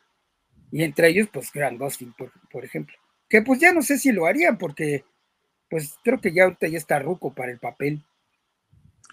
Y 0.71 0.85
entre 0.85 1.09
ellos, 1.09 1.29
pues 1.33 1.51
Grant 1.53 1.81
Gustin, 1.81 2.13
por, 2.13 2.65
ejemplo. 2.65 2.95
Que 3.29 3.43
pues 3.43 3.59
ya 3.59 3.73
no 3.73 3.83
sé 3.83 3.99
si 3.99 4.13
lo 4.13 4.27
harían, 4.27 4.59
porque 4.59 5.05
pues 5.71 5.97
creo 6.05 6.21
que 6.21 6.33
ya 6.33 6.45
ahorita 6.45 6.69
ya 6.69 6.79
está 6.79 6.99
ruco 6.99 7.35
para 7.35 7.51
el 7.51 7.59
papel. 7.59 8.03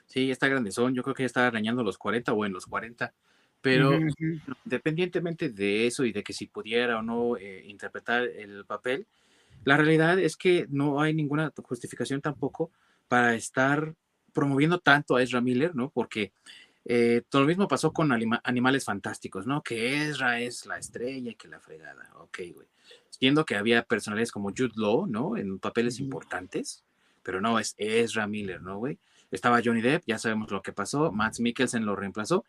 Sí, 0.08 0.32
está 0.32 0.48
grandezón, 0.48 0.94
yo 0.94 1.04
creo 1.04 1.16
que 1.16 1.24
ya 1.24 1.28
está 1.28 1.48
arañando 1.48 1.84
los 1.84 1.98
40 1.98 2.34
o 2.34 2.46
en 2.46 2.54
los 2.54 2.66
40, 2.66 3.14
pero 3.62 3.98
independientemente 4.64 5.50
de 5.50 5.88
eso 5.88 6.06
y 6.06 6.12
de 6.12 6.24
que 6.24 6.34
si 6.34 6.46
pudiera 6.46 7.00
o 7.00 7.02
no 7.02 7.38
eh, 7.38 7.64
interpretar 7.66 8.24
el 8.24 8.66
papel, 8.66 9.08
la 9.64 9.78
realidad 9.78 10.20
es 10.20 10.38
que 10.38 10.68
no 10.70 11.02
hay 11.02 11.14
ninguna 11.14 11.52
justificación 11.64 12.22
tampoco 12.22 12.72
para 13.08 13.34
estar 13.34 13.96
promoviendo 14.34 14.80
tanto 14.80 15.16
a 15.16 15.24
Ezra 15.24 15.42
Miller, 15.42 15.76
¿no? 15.76 15.90
Porque 15.90 16.32
eh, 16.86 17.24
todo 17.30 17.42
lo 17.42 17.48
mismo 17.48 17.68
pasó 17.68 17.92
con 17.92 18.12
Animales 18.44 18.86
Fantásticos, 18.86 19.48
¿no? 19.48 19.64
Que 19.64 20.08
Ezra 20.08 20.40
es 20.40 20.68
la 20.68 20.78
estrella 20.78 21.32
y 21.32 21.36
que 21.36 21.48
la 21.48 21.60
fregada. 21.60 22.12
Ok, 22.20 22.40
güey. 22.54 22.68
Siendo 23.10 23.46
que 23.46 23.56
había 23.56 23.82
personajes 23.84 24.32
como 24.32 24.50
Jude 24.50 24.74
Law, 24.76 25.08
¿no? 25.08 25.38
En 25.38 25.58
papeles 25.58 26.00
importantes, 26.00 26.84
pero 27.24 27.42
no, 27.42 27.58
es 27.58 27.74
Ezra 27.78 28.28
Miller, 28.28 28.62
¿no, 28.62 28.78
güey? 28.78 29.00
Estaba 29.36 29.62
Johnny 29.64 29.82
Depp, 29.82 30.04
ya 30.08 30.18
sabemos 30.18 30.50
lo 30.50 30.62
que 30.62 30.72
pasó. 30.72 31.12
Matt 31.12 31.40
Mikkelsen 31.40 31.86
lo 31.86 31.96
reemplazó. 31.96 32.46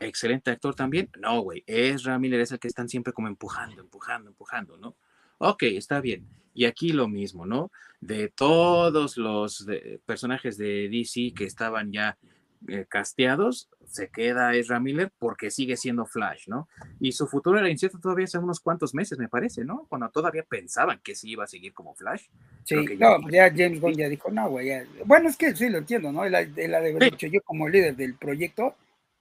Excelente 0.00 0.50
actor 0.50 0.74
también. 0.74 1.10
No, 1.20 1.40
güey. 1.42 1.62
Ezra 1.66 2.18
Miller 2.18 2.40
es 2.40 2.52
el 2.52 2.58
que 2.58 2.68
están 2.68 2.88
siempre 2.88 3.12
como 3.12 3.28
empujando, 3.28 3.82
empujando, 3.82 4.30
empujando, 4.30 4.78
¿no? 4.78 4.96
Ok, 5.38 5.64
está 5.64 6.00
bien. 6.00 6.26
Y 6.54 6.64
aquí 6.64 6.92
lo 6.92 7.08
mismo, 7.08 7.46
¿no? 7.46 7.70
De 8.00 8.28
todos 8.28 9.16
los 9.16 9.66
personajes 10.06 10.56
de 10.56 10.88
DC 10.88 11.34
que 11.34 11.44
estaban 11.44 11.92
ya 11.92 12.18
eh, 12.68 12.86
casteados, 12.88 13.68
se 13.86 14.08
queda 14.08 14.54
Ezra 14.54 14.80
Miller 14.80 15.10
porque 15.18 15.50
sigue 15.50 15.76
siendo 15.76 16.06
Flash, 16.06 16.48
¿no? 16.48 16.68
Y 17.00 17.12
su 17.12 17.26
futuro 17.26 17.58
era 17.58 17.68
incierto 17.68 17.98
todavía 17.98 18.24
hace 18.24 18.38
unos 18.38 18.60
cuantos 18.60 18.94
meses, 18.94 19.18
me 19.18 19.28
parece, 19.28 19.64
¿no? 19.64 19.86
Cuando 19.88 20.08
todavía 20.10 20.44
pensaban 20.44 21.00
que 21.02 21.14
sí 21.14 21.30
iba 21.30 21.44
a 21.44 21.48
seguir 21.48 21.72
como 21.74 21.94
Flash. 21.94 22.28
Sí, 22.64 22.76
no, 22.98 23.28
ya, 23.30 23.50
James 23.50 23.80
Gunn 23.80 23.94
ya 23.94 24.08
dijo, 24.08 24.30
no, 24.30 24.48
güey, 24.50 24.70
bueno, 25.04 25.28
es 25.28 25.36
que 25.36 25.54
sí 25.56 25.68
lo 25.68 25.78
entiendo, 25.78 26.12
¿no? 26.12 26.24
Él, 26.24 26.34
él 26.34 26.74
ha 26.74 26.80
de 26.80 26.90
haber 26.90 27.10
dicho, 27.10 27.26
yo 27.26 27.40
como 27.42 27.68
líder 27.68 27.96
del 27.96 28.14
proyecto, 28.14 28.76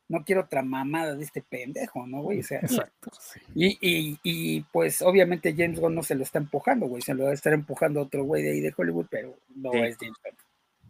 no 0.07 0.23
quiero 0.25 0.41
otra 0.41 0.61
mamada 0.61 1.15
de 1.15 1.23
este 1.23 1.41
pendejo, 1.41 2.05
¿no, 2.05 2.21
güey? 2.21 2.41
O 2.41 2.43
sea, 2.43 2.59
Exacto, 2.59 3.11
y, 3.55 3.77
y, 3.81 4.19
y, 4.23 4.61
pues 4.71 5.01
obviamente 5.01 5.55
James 5.57 5.79
Gunn 5.79 5.95
no 5.95 6.03
se 6.03 6.15
lo 6.15 6.23
está 6.23 6.37
empujando, 6.37 6.85
güey, 6.87 7.01
se 7.01 7.13
lo 7.13 7.23
va 7.23 7.31
a 7.31 7.33
estar 7.33 7.53
empujando 7.53 8.01
otro 8.01 8.23
güey 8.23 8.43
de 8.43 8.51
ahí 8.51 8.59
de 8.59 8.73
Hollywood, 8.75 9.07
pero 9.09 9.37
no 9.55 9.73
es 9.73 9.97
James 9.97 10.17
Gunn. 10.23 10.37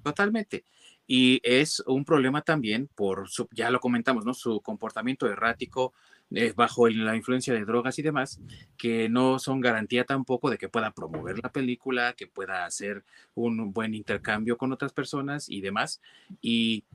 Totalmente. 0.03 0.65
Y 1.13 1.41
es 1.43 1.83
un 1.87 2.05
problema 2.05 2.41
también 2.41 2.87
por, 2.95 3.27
su, 3.27 3.49
ya 3.51 3.69
lo 3.69 3.81
comentamos, 3.81 4.23
¿no? 4.23 4.33
Su 4.33 4.61
comportamiento 4.61 5.27
errático 5.27 5.91
eh, 6.33 6.53
bajo 6.55 6.87
la 6.87 7.17
influencia 7.17 7.53
de 7.53 7.65
drogas 7.65 7.99
y 7.99 8.01
demás, 8.01 8.39
que 8.77 9.09
no 9.09 9.37
son 9.37 9.59
garantía 9.59 10.05
tampoco 10.05 10.49
de 10.49 10.57
que 10.57 10.69
pueda 10.69 10.91
promover 10.91 11.37
la 11.43 11.51
película, 11.51 12.13
que 12.13 12.27
pueda 12.27 12.63
hacer 12.63 13.03
un 13.33 13.73
buen 13.73 13.93
intercambio 13.93 14.55
con 14.57 14.71
otras 14.71 14.93
personas 14.93 15.49
y 15.49 15.59
demás. 15.59 15.99
Y 16.39 16.85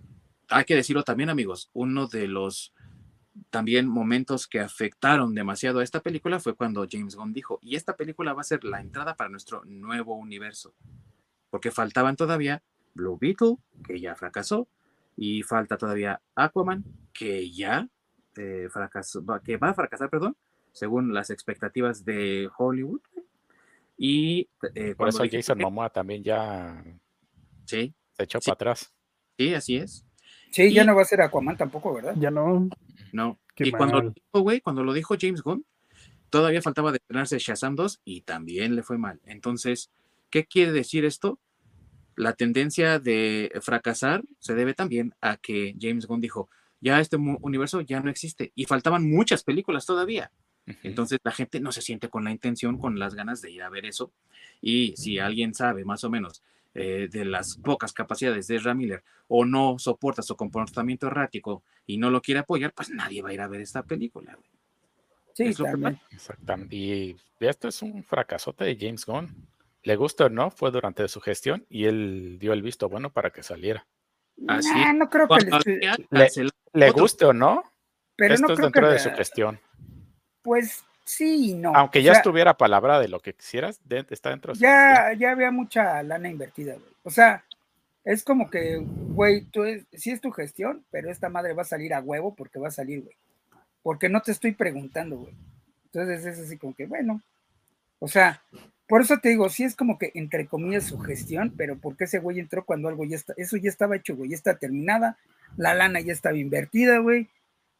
hay 0.48 0.64
que 0.64 0.76
decirlo 0.76 1.02
también, 1.02 1.28
amigos, 1.28 1.68
uno 1.74 2.06
de 2.06 2.26
los 2.26 2.72
también 3.50 3.86
momentos 3.86 4.46
que 4.46 4.60
afectaron 4.60 5.34
demasiado 5.34 5.80
a 5.80 5.84
esta 5.84 6.00
película 6.00 6.40
fue 6.40 6.54
cuando 6.54 6.86
James 6.90 7.16
Gunn 7.16 7.34
dijo, 7.34 7.58
y 7.60 7.76
esta 7.76 7.96
película 7.96 8.32
va 8.32 8.40
a 8.40 8.44
ser 8.44 8.64
la 8.64 8.80
entrada 8.80 9.14
para 9.14 9.28
nuestro 9.28 9.62
nuevo 9.66 10.14
universo, 10.14 10.72
porque 11.50 11.70
faltaban 11.70 12.16
todavía 12.16 12.62
Blue 12.96 13.18
Beetle, 13.20 13.56
que 13.86 14.00
ya 14.00 14.14
fracasó, 14.16 14.68
y 15.16 15.42
falta 15.42 15.76
todavía 15.76 16.20
Aquaman, 16.34 16.84
que 17.12 17.50
ya 17.50 17.88
eh, 18.36 18.68
fracasó, 18.70 19.24
que 19.44 19.56
va 19.56 19.70
a 19.70 19.74
fracasar, 19.74 20.10
perdón, 20.10 20.36
según 20.72 21.14
las 21.14 21.30
expectativas 21.30 22.04
de 22.04 22.50
Hollywood. 22.56 23.00
Y 23.96 24.48
eh, 24.74 24.94
por 24.94 25.08
eso 25.08 25.24
Jason 25.30 25.58
Momoa 25.58 25.88
también 25.90 26.22
ya 26.22 26.84
sí, 27.64 27.94
se 28.12 28.22
echó 28.22 28.40
para 28.40 28.54
atrás. 28.54 28.92
Sí, 29.38 29.54
así 29.54 29.76
es. 29.76 30.04
Sí, 30.50 30.72
ya 30.72 30.84
no 30.84 30.94
va 30.94 31.02
a 31.02 31.06
ser 31.06 31.22
Aquaman 31.22 31.56
tampoco, 31.56 31.94
¿verdad? 31.94 32.14
Ya 32.18 32.30
no. 32.30 32.68
No. 33.12 33.38
y 33.56 33.70
cuando 33.70 34.02
lo, 34.02 34.10
dijo, 34.10 34.40
güey, 34.40 34.60
cuando 34.60 34.84
lo 34.84 34.92
dijo 34.92 35.16
James 35.18 35.42
Gunn, 35.42 35.64
todavía 36.30 36.62
faltaba 36.62 36.92
de 36.92 36.98
estrenarse 36.98 37.38
Shazam 37.38 37.74
2 37.74 38.00
y 38.04 38.22
también 38.22 38.76
le 38.76 38.82
fue 38.82 38.98
mal. 38.98 39.20
Entonces, 39.24 39.90
¿qué 40.30 40.44
quiere 40.44 40.72
decir 40.72 41.04
esto? 41.04 41.38
La 42.16 42.32
tendencia 42.32 42.98
de 42.98 43.52
fracasar 43.62 44.24
se 44.38 44.54
debe 44.54 44.74
también 44.74 45.14
a 45.20 45.36
que 45.36 45.74
James 45.78 46.06
Gunn 46.06 46.20
dijo, 46.20 46.48
ya 46.80 47.00
este 47.00 47.16
universo 47.16 47.80
ya 47.82 48.00
no 48.00 48.10
existe 48.10 48.52
y 48.54 48.64
faltaban 48.64 49.08
muchas 49.08 49.44
películas 49.44 49.86
todavía. 49.86 50.32
Entonces 50.82 51.20
la 51.22 51.30
gente 51.30 51.60
no 51.60 51.70
se 51.70 51.80
siente 51.80 52.08
con 52.08 52.24
la 52.24 52.32
intención, 52.32 52.78
con 52.78 52.98
las 52.98 53.14
ganas 53.14 53.40
de 53.40 53.52
ir 53.52 53.62
a 53.62 53.68
ver 53.68 53.86
eso. 53.86 54.12
Y 54.60 54.94
si 54.96 55.18
alguien 55.18 55.54
sabe 55.54 55.84
más 55.84 56.02
o 56.02 56.10
menos 56.10 56.42
eh, 56.74 57.08
de 57.10 57.24
las 57.24 57.56
pocas 57.56 57.92
capacidades 57.92 58.48
de 58.48 58.58
Ramiller 58.58 59.04
o 59.28 59.44
no 59.44 59.78
soporta 59.78 60.22
su 60.22 60.36
comportamiento 60.36 61.06
errático 61.06 61.62
y 61.86 61.98
no 61.98 62.10
lo 62.10 62.20
quiere 62.20 62.40
apoyar, 62.40 62.72
pues 62.72 62.90
nadie 62.90 63.22
va 63.22 63.28
a 63.28 63.32
ir 63.32 63.40
a 63.40 63.48
ver 63.48 63.60
esta 63.60 63.84
película. 63.84 64.36
Sí, 65.34 65.44
Exactamente. 65.44 66.74
Y 66.74 67.16
esto 67.40 67.68
es 67.68 67.82
un 67.82 68.02
fracasote 68.02 68.64
de 68.64 68.76
James 68.78 69.04
Gunn. 69.06 69.28
Le 69.86 69.94
gusta 69.94 70.24
o 70.24 70.28
no, 70.28 70.50
fue 70.50 70.72
durante 70.72 71.06
su 71.06 71.20
gestión 71.20 71.64
y 71.70 71.84
él 71.84 72.38
dio 72.40 72.52
el 72.52 72.60
visto 72.60 72.88
bueno 72.88 73.12
para 73.12 73.30
que 73.30 73.44
saliera. 73.44 73.86
Así. 74.48 74.68
no 74.96 75.08
creo 75.08 75.28
que 75.28 75.44
le, 76.10 76.28
le, 76.72 76.90
guste 76.90 77.24
o 77.24 77.32
no, 77.32 77.62
pero 78.16 78.34
esto 78.34 78.48
no 78.48 78.54
es 78.54 78.58
dentro 78.58 78.90
de 78.90 78.98
su 78.98 79.10
gestión. 79.12 79.60
Pues 80.42 80.84
sí 81.04 81.50
y 81.50 81.54
no. 81.54 81.72
Aunque 81.72 82.02
ya 82.02 82.14
estuviera 82.14 82.56
palabra 82.56 82.98
de 82.98 83.06
lo 83.06 83.20
que 83.20 83.34
quisieras, 83.34 83.80
está 84.10 84.30
dentro 84.30 84.54
de 84.54 84.58
Ya, 84.58 85.12
ya 85.16 85.30
había 85.30 85.52
mucha 85.52 86.02
lana 86.02 86.28
invertida, 86.28 86.74
güey. 86.74 86.92
O 87.04 87.10
sea, 87.10 87.44
es 88.02 88.24
como 88.24 88.50
que, 88.50 88.78
güey, 88.82 89.44
tú 89.44 89.62
es, 89.62 89.86
sí 89.92 90.10
es 90.10 90.20
tu 90.20 90.32
gestión, 90.32 90.84
pero 90.90 91.12
esta 91.12 91.28
madre 91.28 91.54
va 91.54 91.62
a 91.62 91.64
salir 91.64 91.94
a 91.94 92.00
huevo 92.00 92.34
porque 92.34 92.58
va 92.58 92.66
a 92.66 92.72
salir, 92.72 93.04
güey. 93.04 93.16
Porque 93.84 94.08
no 94.08 94.20
te 94.20 94.32
estoy 94.32 94.50
preguntando, 94.50 95.16
güey. 95.16 95.34
Entonces 95.84 96.26
es 96.26 96.40
así 96.40 96.58
como 96.58 96.74
que, 96.74 96.86
bueno, 96.86 97.22
o 98.00 98.08
sea, 98.08 98.42
por 98.88 99.00
eso 99.00 99.18
te 99.18 99.30
digo, 99.30 99.48
sí 99.48 99.64
es 99.64 99.74
como 99.74 99.98
que 99.98 100.12
entre 100.14 100.46
comillas 100.46 100.84
su 100.84 100.98
gestión, 100.98 101.52
pero 101.56 101.76
porque 101.76 102.04
ese 102.04 102.20
güey 102.20 102.38
entró 102.38 102.64
cuando 102.64 102.88
algo 102.88 103.04
ya 103.04 103.16
está, 103.16 103.34
eso 103.36 103.56
ya 103.56 103.68
estaba 103.68 103.96
hecho, 103.96 104.14
güey, 104.16 104.30
ya 104.30 104.36
está 104.36 104.58
terminada, 104.58 105.18
la 105.56 105.74
lana 105.74 106.00
ya 106.00 106.12
estaba 106.12 106.36
invertida, 106.36 106.98
güey. 106.98 107.28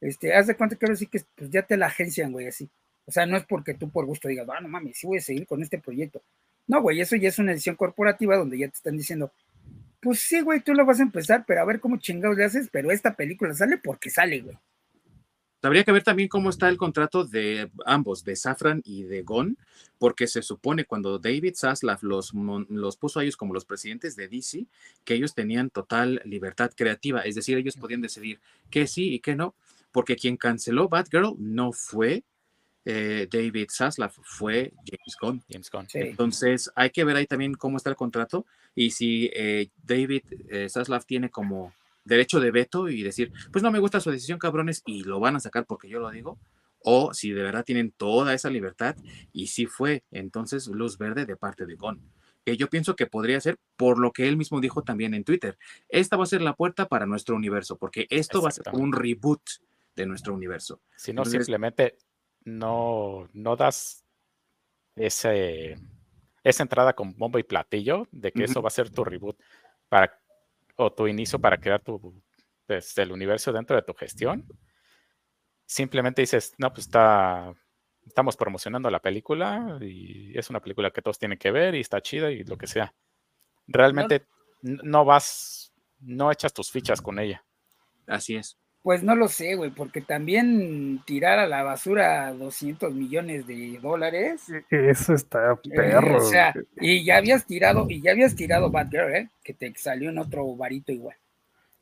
Este, 0.01 0.35
haz 0.35 0.47
de 0.47 0.57
cuenta 0.57 0.77
que 0.77 0.87
ahora 0.87 0.99
que 0.99 1.23
pues 1.37 1.51
ya 1.51 1.63
te 1.63 1.77
la 1.77 1.87
agencian, 1.87 2.33
güey, 2.33 2.49
así. 2.49 2.69
O 3.07 3.13
sea, 3.13 3.25
no 3.25 3.37
es 3.37 3.45
porque 3.45 3.75
tú 3.75 3.89
por 3.89 4.05
gusto 4.05 4.29
digas, 4.29 4.49
ah, 4.53 4.61
no 4.61 4.69
mames, 4.69 4.99
sí 4.99 5.07
voy 5.07 5.19
a 5.19 5.21
seguir 5.21 5.47
con 5.47 5.63
este 5.63 5.79
proyecto. 5.79 6.23
No, 6.67 6.83
güey, 6.83 7.01
eso 7.01 7.15
ya 7.17 7.29
es 7.29 7.39
una 7.39 7.53
edición 7.53 7.77
corporativa 7.77 8.37
donde 8.37 8.59
ya 8.59 8.69
te 8.69 8.75
están 8.75 8.97
diciendo, 8.97 9.33
pues 10.01 10.21
sí, 10.21 10.41
güey, 10.41 10.61
tú 10.61 10.75
lo 10.75 10.85
vas 10.85 10.99
a 10.99 11.05
empezar, 11.05 11.45
pero 11.47 11.61
a 11.61 11.65
ver 11.65 11.81
cómo 11.81 11.99
chingados 11.99 12.37
le 12.37 12.45
haces, 12.45 12.69
pero 12.71 12.91
esta 12.91 13.15
película 13.15 13.55
sale 13.55 13.79
porque 13.79 14.11
sale, 14.11 14.41
güey. 14.41 14.57
Habría 15.67 15.85
que 15.85 15.93
ver 15.93 16.05
también 16.05 16.29
cómo 16.29 16.49
está 16.49 16.69
el 16.69 16.77
contrato 16.77 17.25
de 17.25 17.71
ambos, 17.85 18.23
de 18.23 18.37
Safran 18.37 18.83
y 18.85 19.03
de 19.03 19.23
Gon, 19.23 19.59
porque 19.99 20.29
se 20.29 20.43
supone 20.43 20.85
cuando 20.85 21.19
David 21.19 21.55
Zaslav 21.57 21.99
los, 22.03 22.33
los 22.69 22.97
puso 22.97 23.19
a 23.19 23.25
ellos 23.25 23.37
como 23.37 23.53
los 23.53 23.65
presidentes 23.65 24.15
de 24.15 24.29
DC, 24.29 24.67
que 25.05 25.15
ellos 25.15 25.35
tenían 25.35 25.71
total 25.71 26.23
libertad 26.25 26.71
creativa, 26.75 27.23
es 27.23 27.35
decir, 27.35 27.59
ellos 27.59 27.77
podían 27.77 28.01
decidir 28.01 28.41
qué 28.71 28.87
sí 28.87 29.15
y 29.15 29.19
qué 29.19 29.35
no, 29.35 29.55
porque 29.91 30.15
quien 30.15 30.37
canceló 30.37 30.89
Batgirl 30.89 31.35
no 31.39 31.73
fue 31.73 32.23
eh, 32.85 33.27
David 33.29 33.67
Zaslav, 33.69 34.13
fue 34.23 34.73
James 34.85 35.17
Gunn. 35.21 35.43
James 35.51 35.71
Gunn. 35.71 35.87
Entonces, 35.95 36.71
hay 36.77 36.91
que 36.91 37.03
ver 37.03 37.17
ahí 37.17 37.27
también 37.27 37.55
cómo 37.55 37.79
está 37.79 37.91
el 37.91 37.97
contrato 37.97 38.47
y 38.77 38.91
si 38.91 39.31
eh, 39.35 39.71
David 39.83 40.23
eh, 40.49 40.69
Zaslav 40.69 41.05
tiene 41.05 41.29
como 41.29 41.73
derecho 42.07 42.41
de 42.41 42.51
veto 42.51 42.89
y 42.89 43.03
decir, 43.03 43.33
pues 43.53 43.63
no 43.63 43.71
me 43.71 43.79
gusta 43.79 44.01
su 44.01 44.11
decisión, 44.11 44.39
cabrones, 44.39 44.83
y 44.87 45.03
lo 45.05 45.21
van 45.21 45.37
a 45.37 45.41
sacar 45.41 45.67
porque 45.67 45.89
yo 45.89 46.01
lo 46.01 46.11
digo, 46.11 46.39
o 46.81 47.13
si 47.13 47.33
de 47.33 47.43
verdad 47.43 47.65
tienen 47.65 47.91
toda 47.91 48.33
esa 48.33 48.49
libertad 48.49 48.97
y 49.33 49.49
si 49.49 49.67
fue 49.67 50.05
entonces 50.11 50.69
luz 50.69 50.99
verde 50.99 51.27
de 51.27 51.37
parte 51.37 51.67
de 51.67 51.75
Gon. 51.75 52.01
Que 52.45 52.57
yo 52.57 52.69
pienso 52.69 52.95
que 52.95 53.07
podría 53.07 53.41
ser 53.41 53.59
por 53.77 53.99
lo 53.99 54.13
que 54.13 54.29
él 54.29 54.37
mismo 54.37 54.61
dijo 54.61 54.83
también 54.83 55.13
en 55.13 55.25
Twitter. 55.25 55.59
Esta 55.89 56.17
va 56.17 56.23
a 56.23 56.29
ser 56.29 56.43
la 56.43 56.55
puerta 56.55 56.87
para 56.87 57.05
nuestro 57.05 57.35
universo, 57.35 57.77
porque 57.77 58.07
esto 58.09 58.41
va 58.41 58.51
a 58.51 58.53
ser 58.53 58.67
un 58.73 58.93
reboot 58.93 59.43
de 59.97 60.07
nuestro 60.07 60.33
universo. 60.33 60.81
Si 60.95 61.13
no, 61.13 61.25
simplemente 61.25 61.97
no, 62.45 63.29
no 63.33 63.57
das 63.57 64.05
ese, 64.95 65.77
esa 66.45 66.63
entrada 66.63 66.93
con 66.93 67.17
bomba 67.17 67.41
y 67.41 67.43
platillo 67.43 68.07
de 68.13 68.31
que 68.31 68.45
eso 68.45 68.63
va 68.63 68.69
a 68.69 68.71
ser 68.71 68.91
tu 68.91 69.03
reboot 69.03 69.37
para 69.89 70.21
o 70.77 70.93
tu 70.93 71.07
inicio 71.07 71.41
para 71.41 71.59
crear 71.59 71.83
tu, 71.83 72.23
pues, 72.67 72.97
el 72.99 73.13
universo 73.13 73.53
dentro 73.53 73.77
de 73.77 73.83
tu 73.83 73.95
gestión, 73.95 74.47
simplemente 75.67 76.23
dices, 76.23 76.55
no, 76.59 76.73
pues 76.73 76.87
está, 76.87 77.53
estamos 78.07 78.37
promocionando 78.37 78.91
la 78.91 79.01
película 79.01 79.79
y 79.81 80.37
es 80.39 80.49
una 80.51 80.61
película 80.61 80.91
que 80.91 81.03
todos 81.03 81.19
tienen 81.19 81.39
que 81.39 81.51
ver 81.51 81.75
y 81.75 81.81
está 81.81 82.01
chida 82.01 82.31
y 82.31 82.45
lo 82.45 82.57
que 82.57 82.67
sea. 82.67 82.95
Realmente 83.67 84.27
no 84.63 85.05
vas, 85.05 85.73
no 85.99 86.31
echas 86.31 86.53
tus 86.53 86.71
fichas 86.71 87.01
con 87.01 87.19
ella. 87.19 87.45
Así 88.07 88.37
es. 88.37 88.57
Pues 88.87 89.03
no 89.03 89.17
lo 89.17 89.27
sé, 89.27 89.57
güey, 89.57 89.71
porque 89.71 90.01
también 90.01 91.03
tirar 91.05 91.41
a 91.41 91.49
la 91.49 91.65
basura 91.65 92.33
200 92.33 92.95
millones 92.95 93.45
de 93.45 93.81
dólares. 93.83 94.45
E-, 94.49 94.91
eso 94.91 95.13
está 95.13 95.55
eh, 95.55 95.71
perro. 95.75 96.19
o 96.19 96.21
sea, 96.21 96.55
y 96.81 97.05
ya 97.05 97.17
habías 97.17 97.45
tirado, 97.47 97.87
y 97.91 98.01
ya 98.01 98.13
habías 98.13 98.37
tirado 98.37 98.71
Bad 98.71 98.91
Girl, 98.91 99.13
¿eh? 99.13 99.29
Que 99.43 99.55
te 99.55 99.75
salió 99.75 100.11
en 100.11 100.19
otro 100.19 100.55
varito 100.55 100.93
igual. 100.93 101.17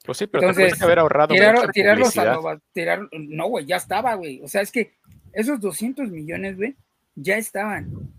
Pues 0.02 0.16
sí, 0.16 0.26
pero 0.26 0.48
Entonces, 0.48 0.78
te 0.78 0.82
haber 0.86 0.98
ahorrado. 0.98 1.34
Tirar, 1.34 1.70
tirarlos 1.72 2.16
a 2.16 2.58
tirar, 2.72 3.00
no, 3.12 3.48
güey, 3.48 3.66
ya 3.66 3.76
estaba, 3.76 4.14
güey. 4.14 4.40
O 4.42 4.48
sea, 4.48 4.62
es 4.62 4.72
que 4.72 4.94
esos 5.34 5.60
200 5.60 6.08
millones, 6.08 6.56
güey, 6.56 6.74
ya 7.16 7.36
estaban. 7.36 8.14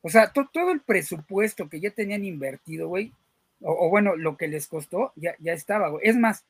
O 0.00 0.08
sea, 0.08 0.32
todo 0.32 0.70
el 0.70 0.80
presupuesto 0.80 1.68
que 1.68 1.78
ya 1.78 1.90
tenían 1.90 2.24
invertido, 2.24 2.88
güey, 2.88 3.12
o, 3.60 3.86
o, 3.86 3.90
bueno, 3.90 4.16
lo 4.16 4.38
que 4.38 4.48
les 4.48 4.66
costó, 4.66 5.12
ya, 5.14 5.34
ya 5.40 5.52
estaba, 5.52 5.90
güey. 5.90 6.08
Es 6.08 6.16
más, 6.16 6.46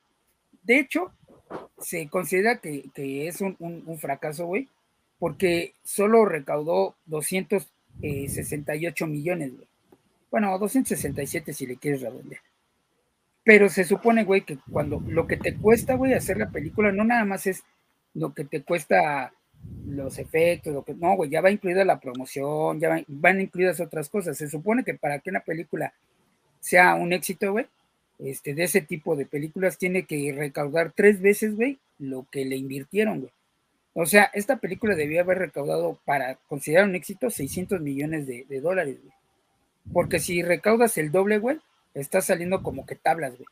de 0.63 0.79
hecho, 0.79 1.13
se 1.81 2.09
considera 2.09 2.59
que, 2.59 2.91
es 3.27 3.41
un, 3.41 3.99
fracaso, 3.99 4.47
güey, 4.47 4.69
porque 5.19 5.75
solo 5.83 6.25
recaudó 6.25 6.95
268 7.07 9.07
millones, 9.07 9.55
güey. 9.55 9.67
Bueno, 10.31 10.57
267 10.59 11.53
si 11.53 11.67
le 11.67 11.77
quieres 11.77 12.03
redondear. 12.03 12.41
Pero 13.43 13.69
se 13.69 13.85
supone, 13.85 14.25
güey, 14.25 14.43
que 14.43 14.59
cuando 14.71 15.03
lo 15.07 15.27
que 15.27 15.37
te 15.37 15.57
cuesta, 15.57 15.95
güey, 15.95 16.15
hacer 16.15 16.37
la 16.37 16.51
película 16.51 16.93
no 16.93 17.05
nada 17.05 17.25
más 17.25 17.47
es 17.47 17.65
lo 18.15 18.33
que 18.33 18.45
te 18.45 18.63
cuesta 18.63 19.33
los 19.87 20.19
efectos, 20.19 20.73
lo 20.73 20.85
que 20.85 20.95
no, 20.95 21.17
güey, 21.17 21.31
ya 21.31 21.41
va 21.41 21.51
incluida 21.51 21.85
la 21.85 22.01
promoción, 22.01 22.81
ya 22.81 23.05
van 23.09 23.41
incluidas 23.41 23.81
otras 23.81 24.09
cosas. 24.09 24.39
Se 24.39 24.49
supone 24.49 24.85
que 24.85 24.95
para 24.95 25.19
que 25.19 25.31
una 25.31 25.41
película 25.41 25.93
sea 26.61 26.95
un 26.95 27.13
éxito, 27.13 27.53
güey, 27.53 27.67
este, 28.23 28.55
de 28.55 28.65
ese 28.65 28.81
tipo 28.81 29.17
de 29.17 29.27
películas 29.27 29.79
tiene 29.79 30.05
que 30.05 30.33
recaudar 30.37 30.93
tres 30.95 31.21
veces, 31.21 31.57
güey, 31.57 31.79
lo 31.99 32.27
que 32.31 32.45
le 32.45 32.57
invirtieron, 32.57 33.21
güey. 33.21 33.33
O 33.93 34.07
sea, 34.07 34.31
esta 34.35 34.59
película 34.59 34.95
debió 34.95 35.21
haber 35.21 35.39
recaudado 35.39 35.99
para 36.05 36.37
considerar 36.49 36.85
un 36.85 36.95
éxito 36.95 37.29
600 37.29 37.81
millones 37.81 38.27
de, 38.27 38.61
dólares, 38.61 38.99
güey. 39.03 39.15
Porque 39.93 40.21
si 40.21 40.43
recaudas 40.43 40.97
el 40.99 41.11
doble, 41.11 41.39
güey, 41.39 41.59
está 41.95 42.21
saliendo 42.21 42.63
como 42.63 42.87
que 42.87 42.95
tablas, 42.95 43.37
güey. 43.37 43.47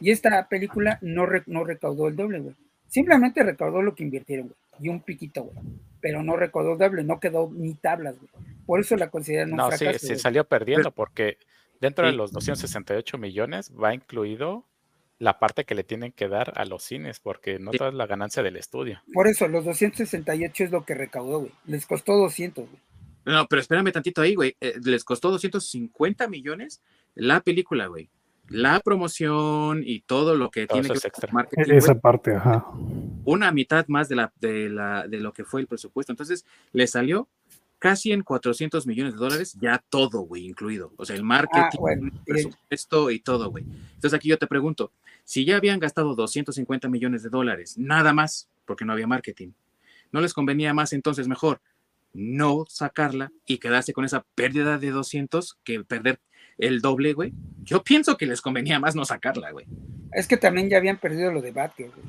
Y 0.00 0.10
esta 0.10 0.48
película 0.48 0.98
no, 1.00 1.26
no 1.46 1.64
recaudó 1.64 2.08
el 2.08 2.16
doble, 2.16 2.40
güey. 2.40 2.54
Simplemente 2.88 3.42
recaudó 3.42 3.82
lo 3.82 3.94
que 3.94 4.02
invirtieron, 4.02 4.48
güey. 4.48 4.58
Y 4.80 4.88
un 4.88 5.00
piquito, 5.00 5.44
güey. 5.44 5.56
Pero 6.00 6.22
no 6.22 6.36
recaudó 6.36 6.72
el 6.72 6.78
doble, 6.78 7.04
no 7.04 7.20
quedó 7.20 7.50
ni 7.52 7.74
tablas, 7.74 8.16
güey. 8.18 8.30
Por 8.66 8.80
eso 8.80 8.96
la 8.96 9.10
consideran 9.10 9.52
un 9.52 9.58
no, 9.58 9.68
fracaso. 9.68 9.84
No, 9.84 9.98
sí, 9.98 10.06
se 10.08 10.18
salió 10.18 10.44
perdiendo 10.44 10.90
porque 10.90 11.38
Dentro 11.80 12.06
de 12.06 12.12
los 12.12 12.32
268 12.32 13.18
millones 13.18 13.72
va 13.72 13.94
incluido 13.94 14.64
la 15.18 15.38
parte 15.38 15.64
que 15.64 15.74
le 15.74 15.84
tienen 15.84 16.12
que 16.12 16.28
dar 16.28 16.52
a 16.56 16.64
los 16.64 16.82
cines, 16.82 17.20
porque 17.20 17.58
no 17.58 17.70
toda 17.70 17.90
es 17.90 17.94
la 17.94 18.06
ganancia 18.06 18.42
del 18.42 18.56
estudio. 18.56 19.02
Por 19.12 19.28
eso, 19.28 19.48
los 19.48 19.64
268 19.64 20.64
es 20.64 20.70
lo 20.70 20.84
que 20.84 20.94
recaudó, 20.94 21.40
güey. 21.40 21.52
Les 21.66 21.86
costó 21.86 22.16
200, 22.16 22.68
güey. 22.68 22.82
No, 23.24 23.46
pero 23.46 23.60
espérame 23.60 23.90
tantito 23.92 24.20
ahí, 24.20 24.34
güey. 24.34 24.56
Eh, 24.60 24.74
les 24.82 25.04
costó 25.04 25.30
250 25.30 26.28
millones 26.28 26.82
la 27.14 27.40
película, 27.40 27.86
güey. 27.86 28.10
La 28.48 28.80
promoción 28.80 29.82
y 29.86 30.00
todo 30.00 30.34
lo 30.34 30.50
que 30.50 30.66
tiene 30.66 30.88
que 30.88 30.94
ver 30.94 31.32
marketing. 31.32 31.72
Esa 31.72 31.94
parte, 31.94 32.34
ajá. 32.34 32.66
Una 33.24 33.50
mitad 33.52 33.86
más 33.88 34.10
de, 34.10 34.16
la, 34.16 34.32
de, 34.38 34.68
la, 34.68 35.08
de 35.08 35.18
lo 35.18 35.32
que 35.32 35.44
fue 35.44 35.62
el 35.62 35.66
presupuesto. 35.66 36.12
Entonces, 36.12 36.44
le 36.72 36.86
salió 36.86 37.26
casi 37.84 38.12
en 38.12 38.22
400 38.22 38.86
millones 38.86 39.12
de 39.12 39.18
dólares, 39.18 39.58
ya 39.60 39.78
todo, 39.90 40.20
güey, 40.20 40.46
incluido. 40.46 40.94
O 40.96 41.04
sea, 41.04 41.16
el 41.16 41.22
marketing, 41.22 41.78
ah, 41.86 41.92
el 41.92 42.12
presupuesto 42.24 43.10
y 43.10 43.20
todo, 43.20 43.50
güey. 43.50 43.62
Entonces 43.62 44.14
aquí 44.14 44.30
yo 44.30 44.38
te 44.38 44.46
pregunto, 44.46 44.90
si 45.22 45.44
ya 45.44 45.58
habían 45.58 45.80
gastado 45.80 46.14
250 46.14 46.88
millones 46.88 47.22
de 47.22 47.28
dólares, 47.28 47.76
nada 47.76 48.14
más, 48.14 48.48
porque 48.64 48.86
no 48.86 48.94
había 48.94 49.06
marketing, 49.06 49.48
¿no 50.12 50.22
les 50.22 50.32
convenía 50.32 50.72
más 50.72 50.94
entonces 50.94 51.28
mejor 51.28 51.60
no 52.14 52.64
sacarla 52.70 53.32
y 53.44 53.58
quedarse 53.58 53.92
con 53.92 54.06
esa 54.06 54.24
pérdida 54.34 54.78
de 54.78 54.90
200 54.90 55.58
que 55.62 55.84
perder 55.84 56.20
el 56.56 56.80
doble, 56.80 57.12
güey? 57.12 57.34
Yo 57.64 57.84
pienso 57.84 58.16
que 58.16 58.24
les 58.24 58.40
convenía 58.40 58.80
más 58.80 58.96
no 58.96 59.04
sacarla, 59.04 59.50
güey. 59.50 59.66
Es 60.14 60.26
que 60.26 60.38
también 60.38 60.70
ya 60.70 60.78
habían 60.78 60.96
perdido 60.96 61.30
lo 61.30 61.42
de 61.42 61.52
Batgirl, 61.52 61.90
güey. 61.90 62.06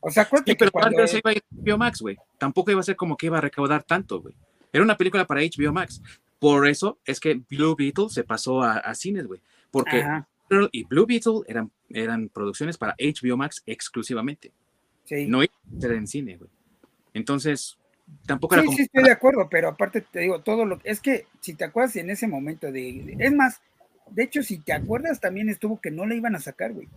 O 0.00 0.10
sea, 0.10 0.26
sí, 0.46 0.54
pero 0.54 0.70
cuando... 0.70 1.06
se 1.06 1.18
iba 1.18 1.30
a 1.30 1.34
ir 1.34 1.42
Biomax, 1.50 2.00
güey. 2.00 2.16
Tampoco 2.38 2.70
iba 2.70 2.80
a 2.80 2.84
ser 2.84 2.96
como 2.96 3.18
que 3.18 3.26
iba 3.26 3.36
a 3.36 3.42
recaudar 3.42 3.82
tanto, 3.82 4.22
güey. 4.22 4.34
Era 4.72 4.84
una 4.84 4.96
película 4.96 5.26
para 5.26 5.40
HBO 5.40 5.72
Max. 5.72 6.00
Por 6.38 6.66
eso 6.66 6.98
es 7.04 7.20
que 7.20 7.34
Blue 7.48 7.76
Beetle 7.76 8.08
se 8.08 8.24
pasó 8.24 8.62
a, 8.62 8.94
cines, 8.94 9.26
güey. 9.26 9.40
Porque 9.70 10.02
Girl 10.48 10.68
y 10.72 10.84
Blue 10.84 11.06
Beetle 11.06 11.42
eran, 11.46 11.70
eran 11.90 12.28
producciones 12.28 12.78
para 12.78 12.94
HBO 12.98 13.36
Max 13.36 13.62
exclusivamente. 13.66 14.52
Sí. 15.04 15.26
No 15.26 15.42
era 15.42 15.94
en 15.94 16.06
cine, 16.06 16.36
güey. 16.36 16.50
Entonces, 17.12 17.78
tampoco 18.26 18.54
era 18.54 18.64
como... 18.64 18.76
Sí, 18.76 18.84
estoy 18.84 19.04
de 19.04 19.12
acuerdo, 19.12 19.48
pero 19.50 19.68
aparte 19.68 20.00
te 20.00 20.20
digo, 20.20 20.40
todo 20.40 20.64
lo 20.64 20.80
es 20.84 21.00
que 21.00 21.26
si 21.40 21.54
te 21.54 21.64
acuerdas 21.64 21.96
en 21.96 22.10
ese 22.10 22.26
momento 22.26 22.70
de, 22.72 23.16
es 23.18 23.32
más, 23.32 23.60
de 24.10 24.24
hecho, 24.24 24.42
si 24.42 24.58
te 24.58 24.72
acuerdas, 24.72 25.20
también 25.20 25.48
estuvo 25.48 25.80
que 25.80 25.90
no 25.90 26.06
la 26.06 26.14
iban 26.14 26.34
a 26.34 26.40
sacar, 26.40 26.72
güey. 26.72 26.88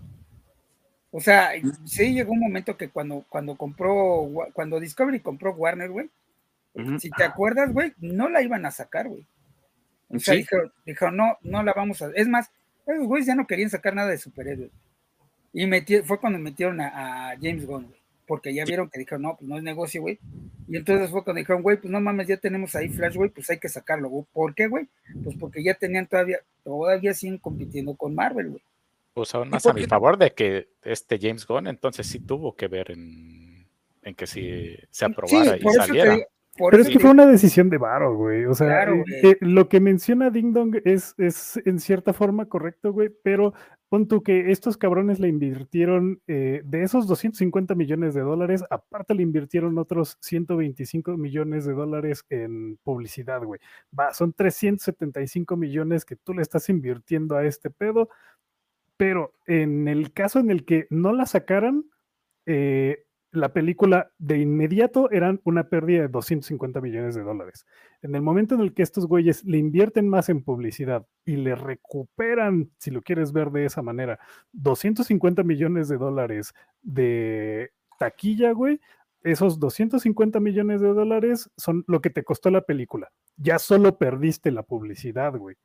O 1.12 1.20
sea, 1.20 1.52
sí 1.86 2.14
llegó 2.14 2.34
un 2.34 2.40
momento 2.40 2.76
que 2.76 2.90
cuando, 2.90 3.24
cuando 3.30 3.56
compró, 3.56 4.28
cuando 4.54 4.80
Discovery 4.80 5.20
compró 5.20 5.54
Warner, 5.54 5.92
güey, 5.92 6.10
si 7.00 7.10
te 7.12 7.24
acuerdas, 7.24 7.72
güey, 7.72 7.94
no 8.00 8.30
la 8.30 8.42
iban 8.42 8.66
a 8.66 8.72
sacar, 8.72 9.08
güey. 9.08 9.26
O 10.10 10.20
sea, 10.20 10.36
dijo, 10.86 11.12
no, 11.12 11.38
no 11.42 11.64
la 11.64 11.74
vamos 11.74 12.02
a. 12.02 12.12
Es 12.16 12.28
más, 12.28 12.52
esos 12.86 13.08
güeyes 13.08 13.28
ya 13.28 13.36
no 13.36 13.48
querían 13.48 13.70
sacar 13.70 13.96
nada 13.96 14.10
de 14.10 14.18
superhéroes. 14.18 14.72
Y 15.54 15.68
fue 16.04 16.20
cuando 16.20 16.40
metieron 16.40 16.82
a, 16.82 17.36
James 17.40 17.66
Gunn, 17.66 17.86
güey. 17.86 18.00
porque 18.26 18.54
ya 18.54 18.66
vieron 18.66 18.90
que 18.90 19.00
dijeron, 19.00 19.22
no, 19.22 19.36
pues 19.38 19.48
no 19.48 19.58
es 19.58 19.64
negocio, 19.64 20.02
güey. 20.02 20.20
Y 20.68 20.78
entonces 20.78 21.12
fue 21.12 21.24
cuando 21.24 21.40
dijeron, 21.40 21.62
güey, 21.62 21.78
pues 21.78 21.92
no 21.92 22.02
mames, 22.02 22.28
ya 22.28 22.38
tenemos 22.38 22.76
ahí 22.76 22.90
Flash, 22.90 23.16
güey, 23.16 23.30
pues 23.30 23.50
hay 23.50 23.60
que 23.60 23.70
sacarlo, 23.70 24.10
güey. 24.10 24.26
¿Por 24.34 24.56
qué, 24.56 24.68
güey? 24.68 24.88
Pues 25.24 25.36
porque 25.40 25.64
ya 25.64 25.76
tenían 25.76 26.08
todavía, 26.08 26.40
todavía 26.64 27.14
siguen 27.14 27.38
compitiendo 27.38 27.96
con 27.96 28.16
Marvel, 28.16 28.50
güey. 28.50 28.64
Pues 29.14 29.36
aún 29.36 29.50
más 29.50 29.66
a 29.68 29.74
mi 29.74 29.86
favor 29.86 30.18
de 30.18 30.34
que 30.34 30.70
este 30.82 31.20
James 31.22 31.46
Gunn 31.46 31.68
entonces 31.68 32.08
sí 32.08 32.20
tuvo 32.20 32.56
que 32.56 32.68
ver 32.68 32.90
en, 32.90 33.68
en 34.02 34.16
que 34.16 34.26
si 34.26 34.76
se 34.90 35.06
aprobara 35.06 35.56
y 35.56 35.62
saliera. 35.62 36.18
Pero 36.56 36.84
es 36.84 36.90
que 36.90 37.00
fue 37.00 37.10
una 37.10 37.26
decisión 37.26 37.70
de 37.70 37.80
Varo, 37.80 38.16
güey. 38.16 38.46
O 38.46 38.54
sea, 38.54 38.84
eh, 38.84 39.04
eh, 39.24 39.38
lo 39.42 39.68
que 39.70 39.80
menciona 39.80 40.30
Ding 40.30 40.54
Dong 40.54 40.76
es, 40.86 41.16
es 41.18 41.60
en 41.66 41.80
cierta 41.80 42.14
forma 42.14 42.48
correcto, 42.48 42.94
güey, 42.94 43.10
pero 43.24 43.54
pon 43.90 44.08
tú 44.08 44.22
que 44.22 44.52
estos 44.52 44.78
cabrones 44.78 45.20
le 45.20 45.28
invirtieron 45.28 46.22
eh, 46.28 46.62
de 46.64 46.84
esos 46.84 47.08
250 47.08 47.74
millones 47.74 48.14
de 48.14 48.22
dólares, 48.22 48.64
aparte 48.70 49.16
le 49.16 49.24
invirtieron 49.24 49.78
otros 49.80 50.18
125 50.22 51.18
millones 51.18 51.66
de 51.66 51.74
dólares 51.74 52.24
en 52.30 52.78
publicidad, 52.84 53.44
güey. 53.44 53.60
Va, 53.98 54.14
son 54.14 54.34
375 54.34 55.58
millones 55.58 56.06
que 56.06 56.16
tú 56.16 56.34
le 56.34 56.44
estás 56.44 56.70
invirtiendo 56.70 57.36
a 57.36 57.46
este 57.46 57.72
pedo, 57.72 58.10
pero 58.98 59.34
en 59.48 59.88
el 59.88 60.14
caso 60.14 60.40
en 60.40 60.52
el 60.52 60.66
que 60.66 60.86
no 60.90 61.14
la 61.14 61.26
sacaran, 61.26 61.86
eh, 62.46 63.06
la 63.34 63.52
película 63.52 64.12
de 64.20 64.38
inmediato 64.38 65.10
eran 65.10 65.42
una 65.44 65.68
pérdida 65.68 66.04
de 66.04 66.08
250 66.08 66.80
millones 66.82 67.16
de 67.16 67.24
dólares. 67.24 67.66
En 68.04 68.14
el 68.14 68.22
momento 68.22 68.54
en 68.54 68.62
el 68.62 68.76
que 68.76 68.84
estos 68.84 69.08
güeyes 69.08 69.44
le 69.44 69.58
invierten 69.58 70.08
más 70.08 70.30
en 70.30 70.44
publicidad 70.44 71.08
y 71.26 71.38
le 71.38 71.56
recuperan, 71.56 72.70
si 72.78 72.92
lo 72.92 73.02
quieres 73.02 73.34
ver 73.34 73.50
de 73.50 73.66
esa 73.66 73.82
manera, 73.82 74.20
250 74.52 75.44
millones 75.44 75.90
de 75.90 75.98
dólares 75.98 76.54
de 76.84 77.72
taquilla, 77.98 78.52
güey, 78.52 78.80
esos 79.24 79.60
250 79.60 80.40
millones 80.40 80.82
de 80.82 80.90
dólares 80.90 81.50
son 81.58 81.84
lo 81.88 82.02
que 82.02 82.12
te 82.12 82.24
costó 82.24 82.52
la 82.52 82.62
película. 82.62 83.12
Ya 83.38 83.58
solo 83.58 83.98
perdiste 83.98 84.52
la 84.52 84.62
publicidad, 84.62 85.36
güey. 85.36 85.56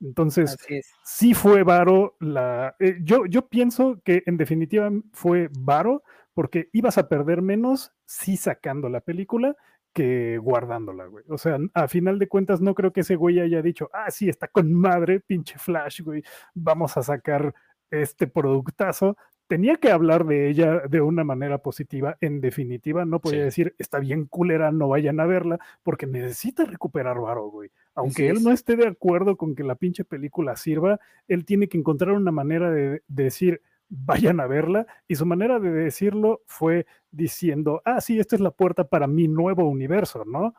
Entonces, 0.00 0.56
sí 1.04 1.34
fue 1.34 1.62
varo 1.64 2.16
la... 2.20 2.74
Eh, 2.78 2.98
yo, 3.02 3.26
yo 3.26 3.46
pienso 3.48 4.00
que 4.02 4.22
en 4.24 4.38
definitiva 4.38 4.90
fue 5.12 5.50
varo 5.58 6.02
porque 6.34 6.68
ibas 6.72 6.98
a 6.98 7.08
perder 7.08 7.42
menos 7.42 7.92
sí 8.06 8.36
sacando 8.36 8.88
la 8.88 9.00
película 9.00 9.56
que 9.92 10.38
guardándola, 10.38 11.06
güey. 11.06 11.24
O 11.28 11.38
sea, 11.38 11.58
a 11.74 11.88
final 11.88 12.18
de 12.18 12.28
cuentas 12.28 12.60
no 12.60 12.74
creo 12.74 12.92
que 12.92 13.00
ese 13.00 13.16
güey 13.16 13.40
haya 13.40 13.62
dicho, 13.62 13.90
ah, 13.92 14.10
sí, 14.10 14.28
está 14.28 14.48
con 14.48 14.72
madre, 14.72 15.20
pinche 15.20 15.58
Flash, 15.58 16.02
güey, 16.02 16.22
vamos 16.54 16.96
a 16.96 17.02
sacar 17.02 17.54
este 17.90 18.26
productazo. 18.26 19.16
Tenía 19.48 19.76
que 19.76 19.90
hablar 19.90 20.26
de 20.26 20.48
ella 20.48 20.82
de 20.88 21.00
una 21.00 21.24
manera 21.24 21.58
positiva, 21.58 22.16
en 22.20 22.40
definitiva, 22.40 23.04
no 23.04 23.18
podía 23.18 23.42
decir, 23.42 23.74
está 23.78 23.98
bien 23.98 24.26
culera, 24.26 24.70
no 24.70 24.88
vayan 24.88 25.18
a 25.18 25.26
verla, 25.26 25.58
porque 25.82 26.06
necesita 26.06 26.64
recuperar 26.64 27.18
varo, 27.18 27.48
güey. 27.48 27.70
Aunque 27.96 28.28
él 28.28 28.44
no 28.44 28.52
esté 28.52 28.76
de 28.76 28.86
acuerdo 28.86 29.36
con 29.36 29.56
que 29.56 29.64
la 29.64 29.74
pinche 29.74 30.04
película 30.04 30.54
sirva, 30.54 31.00
él 31.26 31.44
tiene 31.44 31.68
que 31.68 31.78
encontrar 31.78 32.12
una 32.12 32.30
manera 32.30 32.70
de 32.70 33.02
decir, 33.08 33.60
vayan 33.90 34.40
a 34.40 34.46
verla. 34.46 34.86
Y 35.06 35.16
su 35.16 35.26
manera 35.26 35.60
de 35.60 35.70
decirlo 35.70 36.42
fue 36.46 36.86
diciendo, 37.10 37.82
ah, 37.84 38.00
sí, 38.00 38.18
esta 38.18 38.36
es 38.36 38.40
la 38.40 38.52
puerta 38.52 38.84
para 38.88 39.06
mi 39.06 39.28
nuevo 39.28 39.68
universo, 39.68 40.24
¿no? 40.24 40.54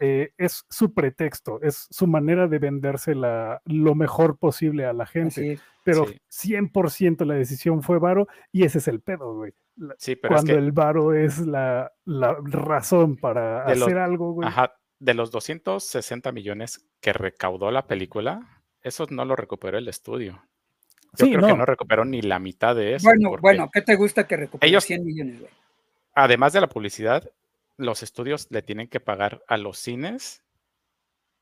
Eh, 0.00 0.32
es 0.38 0.64
su 0.70 0.94
pretexto, 0.94 1.60
es 1.60 1.88
su 1.90 2.06
manera 2.06 2.46
de 2.46 2.60
venderse 2.60 3.14
lo 3.16 3.94
mejor 3.96 4.38
posible 4.38 4.86
a 4.86 4.92
la 4.92 5.06
gente. 5.06 5.58
pero 5.82 6.06
100% 6.30 7.24
la 7.24 7.34
decisión 7.34 7.82
fue 7.82 7.98
Varo 7.98 8.28
y 8.52 8.62
ese 8.62 8.78
es 8.78 8.86
el 8.86 9.00
pedo, 9.00 9.34
güey. 9.34 9.52
Sí, 9.96 10.14
pero 10.14 10.34
Cuando 10.34 10.54
el 10.54 10.70
Varo 10.70 11.14
es 11.14 11.38
la, 11.40 11.90
razón 12.06 13.16
para 13.16 13.64
hacer 13.64 13.98
algo, 13.98 14.32
güey. 14.32 14.48
Ajá, 14.48 14.74
de 15.00 15.14
los 15.14 15.32
260 15.32 16.30
millones 16.30 16.88
que 17.00 17.12
recaudó 17.12 17.70
la 17.72 17.86
película, 17.86 18.62
eso 18.82 19.06
no 19.10 19.24
lo 19.24 19.34
recuperó 19.34 19.78
el 19.78 19.88
estudio. 19.88 20.42
Yo 21.16 21.26
creo 21.26 21.46
que 21.46 21.54
no 21.54 21.66
recuperó 21.66 22.04
ni 22.04 22.22
la 22.22 22.38
mitad 22.38 22.76
de 22.76 22.94
eso. 22.94 23.08
Bueno, 23.08 23.36
bueno, 23.40 23.70
¿qué 23.72 23.82
te 23.82 23.96
gusta 23.96 24.26
que 24.26 24.36
recupere 24.36 24.68
ellos, 24.68 24.84
100 24.84 25.04
millones? 25.04 25.42
Además 26.14 26.52
de 26.52 26.60
la 26.60 26.68
publicidad, 26.68 27.30
los 27.76 28.02
estudios 28.02 28.46
le 28.50 28.62
tienen 28.62 28.88
que 28.88 29.00
pagar 29.00 29.42
a 29.48 29.56
los 29.56 29.78
cines 29.78 30.42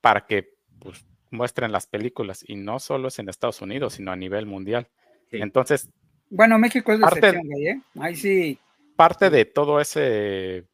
para 0.01 0.26
que 0.26 0.55
pues, 0.78 1.05
muestren 1.30 1.72
las 1.72 1.86
películas 1.86 2.44
y 2.47 2.56
no 2.56 2.78
solo 2.78 3.09
es 3.09 3.18
en 3.18 3.28
Estados 3.28 3.60
Unidos, 3.60 3.94
sino 3.94 4.12
a 4.12 4.16
nivel 4.16 4.47
mundial. 4.47 4.88
Entonces, 5.30 5.90
bueno, 6.28 6.59
México 6.59 6.93
es 6.93 7.01
parte, 7.01 7.28
¿eh? 7.28 7.80
Ahí 8.01 8.16
sí. 8.16 8.59
Parte 8.97 9.30
de 9.30 9.44
todo 9.44 9.80
ese 9.80 10.66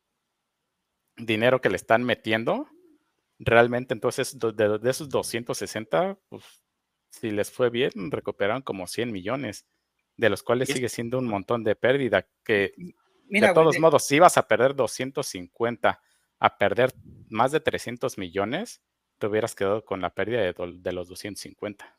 dinero 1.17 1.61
que 1.61 1.69
le 1.69 1.77
están 1.77 2.05
metiendo, 2.05 2.69
realmente 3.39 3.93
entonces 3.93 4.39
de, 4.39 4.79
de 4.79 4.91
esos 4.91 5.09
260, 5.09 6.17
pues 6.29 6.62
si 7.13 7.31
les 7.31 7.51
fue 7.51 7.71
bien, 7.71 7.93
recuperaron 8.11 8.63
como 8.63 8.87
100 8.87 9.13
millones, 9.13 9.67
de 10.17 10.31
los 10.31 10.43
cuales 10.43 10.69
sigue 10.69 10.89
siendo 10.89 11.19
un 11.19 11.27
montón 11.27 11.63
de 11.63 11.77
pérdida, 11.77 12.27
que 12.45 12.73
de 13.29 13.55
todos 13.55 13.79
modos, 13.79 14.05
si 14.05 14.17
ibas 14.17 14.37
a 14.37 14.49
perder 14.49 14.75
250 14.75 16.01
a 16.39 16.59
perder 16.59 16.93
más 17.29 17.53
de 17.53 17.61
300 17.61 18.19
millones, 18.19 18.83
te 19.19 19.27
hubieras 19.27 19.55
quedado 19.55 19.85
con 19.85 20.01
la 20.01 20.13
pérdida 20.13 20.41
de, 20.41 20.93
los 20.93 21.09
250. 21.09 21.99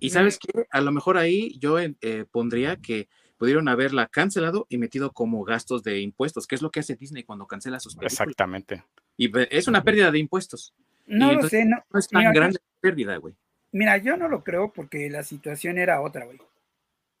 Y 0.00 0.10
sabes 0.10 0.38
qué, 0.38 0.66
a 0.70 0.80
lo 0.80 0.90
mejor 0.90 1.16
ahí 1.16 1.56
yo 1.58 1.78
eh, 1.78 2.24
pondría 2.30 2.76
que 2.76 3.08
pudieron 3.36 3.68
haberla 3.68 4.08
cancelado 4.08 4.66
y 4.68 4.78
metido 4.78 5.12
como 5.12 5.44
gastos 5.44 5.82
de 5.82 6.00
impuestos, 6.00 6.46
que 6.46 6.54
es 6.54 6.62
lo 6.62 6.70
que 6.70 6.80
hace 6.80 6.96
Disney 6.96 7.22
cuando 7.22 7.46
cancela 7.46 7.78
sus 7.78 7.94
películas. 7.94 8.12
Exactamente. 8.14 8.84
Y 9.16 9.30
es 9.50 9.68
una 9.68 9.84
pérdida 9.84 10.10
de 10.10 10.18
impuestos. 10.18 10.74
No 11.06 11.32
lo 11.32 11.48
sé, 11.48 11.64
no. 11.64 11.76
No 11.90 11.98
es 11.98 12.08
tan 12.08 12.32
grande 12.32 12.58
pérdida, 12.80 13.16
güey. 13.16 13.36
Mira, 13.72 13.96
yo 13.96 14.16
no 14.16 14.28
lo 14.28 14.44
creo 14.44 14.72
porque 14.72 15.08
la 15.10 15.22
situación 15.22 15.78
era 15.78 16.00
otra, 16.00 16.24
güey. 16.26 16.38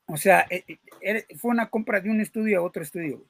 O 0.06 0.16
sea, 0.16 0.46
eh, 0.50 0.64
eh, 1.00 1.26
fue 1.38 1.50
una 1.50 1.70
compra 1.70 2.00
de 2.00 2.10
un 2.10 2.20
estudio 2.20 2.58
a 2.58 2.62
otro 2.62 2.82
estudio, 2.82 3.18
güey. 3.18 3.28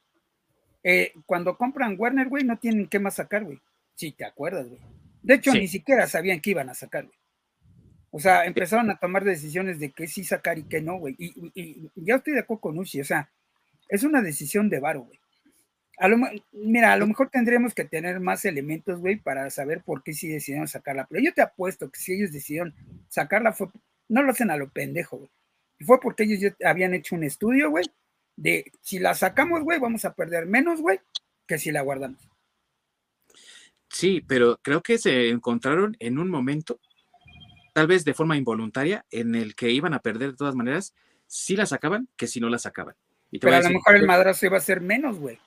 Eh, 0.85 1.13
cuando 1.27 1.57
compran 1.57 1.95
Warner, 1.97 2.29
güey, 2.29 2.43
no 2.45 2.59
tienen 2.59 2.89
qué 2.89 2.99
más 2.99 3.15
sacar, 3.15 3.45
güey. 3.45 3.61
Si 3.95 4.11
te 4.13 4.25
acuerdas, 4.25 4.69
güey. 4.69 4.81
De 5.23 5.35
hecho, 5.35 5.53
ni 5.53 5.69
siquiera 5.69 6.09
sabían 6.09 6.41
qué 6.41 6.51
iban 6.51 6.69
a 6.69 6.75
sacar, 6.75 7.05
güey. 7.05 7.17
O 8.11 8.19
sea, 8.19 8.45
empezaron 8.45 8.91
a 8.91 8.99
tomar 8.99 9.25
decisiones 9.25 9.79
de 9.79 9.91
qué 9.93 10.09
sí 10.09 10.25
sacar 10.25 10.59
y 10.59 10.65
qué 10.65 10.81
no, 10.83 10.99
güey. 10.99 11.15
Y, 11.19 11.89
ya 11.95 12.17
estoy 12.17 12.35
de 12.35 12.41
acuerdo 12.41 12.61
con 12.61 12.79
Uchi, 12.79 13.01
o 13.01 13.05
sea, 13.05 13.31
es 13.89 14.03
una 14.03 14.21
decisión 14.21 14.69
de 14.69 14.81
varo, 14.81 15.03
güey 15.03 15.22
mira, 16.53 16.93
a 16.93 16.97
lo 16.97 17.07
mejor 17.07 17.31
tendríamos 17.31 17.75
que 17.75 17.85
tener 17.85 18.21
más 18.21 18.45
elementos, 18.45 18.99
güey, 18.99 19.17
para 19.17 19.51
saber 19.51 19.83
por 19.83 20.03
qué 20.03 20.13
sí 20.13 20.29
decidieron 20.29 20.69
sacarla. 20.69 21.07
Pero 21.09 21.23
yo 21.23 21.33
te 21.33 21.43
apuesto 21.43 21.91
que 21.91 22.01
si 22.01 22.15
ellos 22.15 22.33
decidieron 22.33 22.75
sacarla, 23.09 23.53
fue, 23.53 23.69
no 24.09 24.23
lo 24.23 24.33
hacen 24.33 24.51
a 24.51 24.57
lo 24.57 24.71
pendejo, 24.71 25.19
güey. 25.19 25.31
Fue 25.81 26.01
porque 26.01 26.25
ellos 26.25 26.41
ya 26.41 26.71
habían 26.71 26.95
hecho 26.95 27.15
un 27.15 27.25
estudio, 27.25 27.71
güey, 27.71 27.85
de 28.37 28.71
si 28.81 28.99
la 28.99 29.15
sacamos, 29.15 29.63
güey, 29.63 29.79
vamos 29.79 30.05
a 30.05 30.15
perder 30.15 30.47
menos, 30.47 30.81
güey, 30.81 31.01
que 31.47 31.59
si 31.59 31.71
la 31.73 31.83
guardamos. 31.83 32.21
Sí, 33.89 34.25
pero 34.27 34.59
creo 34.63 34.83
que 34.83 34.99
se 34.99 35.29
encontraron 35.29 35.97
en 35.99 36.19
un 36.19 36.31
momento, 36.31 36.81
tal 37.75 37.87
vez 37.87 38.05
de 38.05 38.15
forma 38.15 38.37
involuntaria, 38.37 39.05
en 39.11 39.35
el 39.35 39.55
que 39.55 39.71
iban 39.71 39.93
a 39.93 40.01
perder 40.01 40.31
de 40.31 40.37
todas 40.37 40.55
maneras, 40.55 40.95
si 41.27 41.57
la 41.57 41.67
sacaban 41.67 42.09
que 42.17 42.27
si 42.27 42.41
no 42.41 42.49
la 42.49 42.59
sacaban. 42.59 42.95
pero 43.41 43.55
a, 43.55 43.61
lo 43.61 43.71
mejor 43.71 43.97
el 43.97 44.07
madrazo 44.07 44.47
iba 44.47 44.57
a 44.57 44.61
ser 44.61 44.81
menos, 44.81 45.19
güey. 45.19 45.39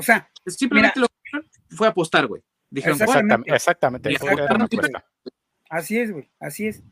O 0.00 0.02
sea, 0.02 0.30
simplemente 0.46 0.98
lo 0.98 1.08
que 1.08 1.76
fue 1.76 1.86
apostar, 1.86 2.26
güey. 2.26 2.40
Dijeron, 2.70 2.98
exactamente. 3.02 4.10
exactamente, 4.10 4.10
Así 5.68 5.98
es, 5.98 6.10
güey, 6.10 6.30
así 6.40 6.68
es. 6.68 6.82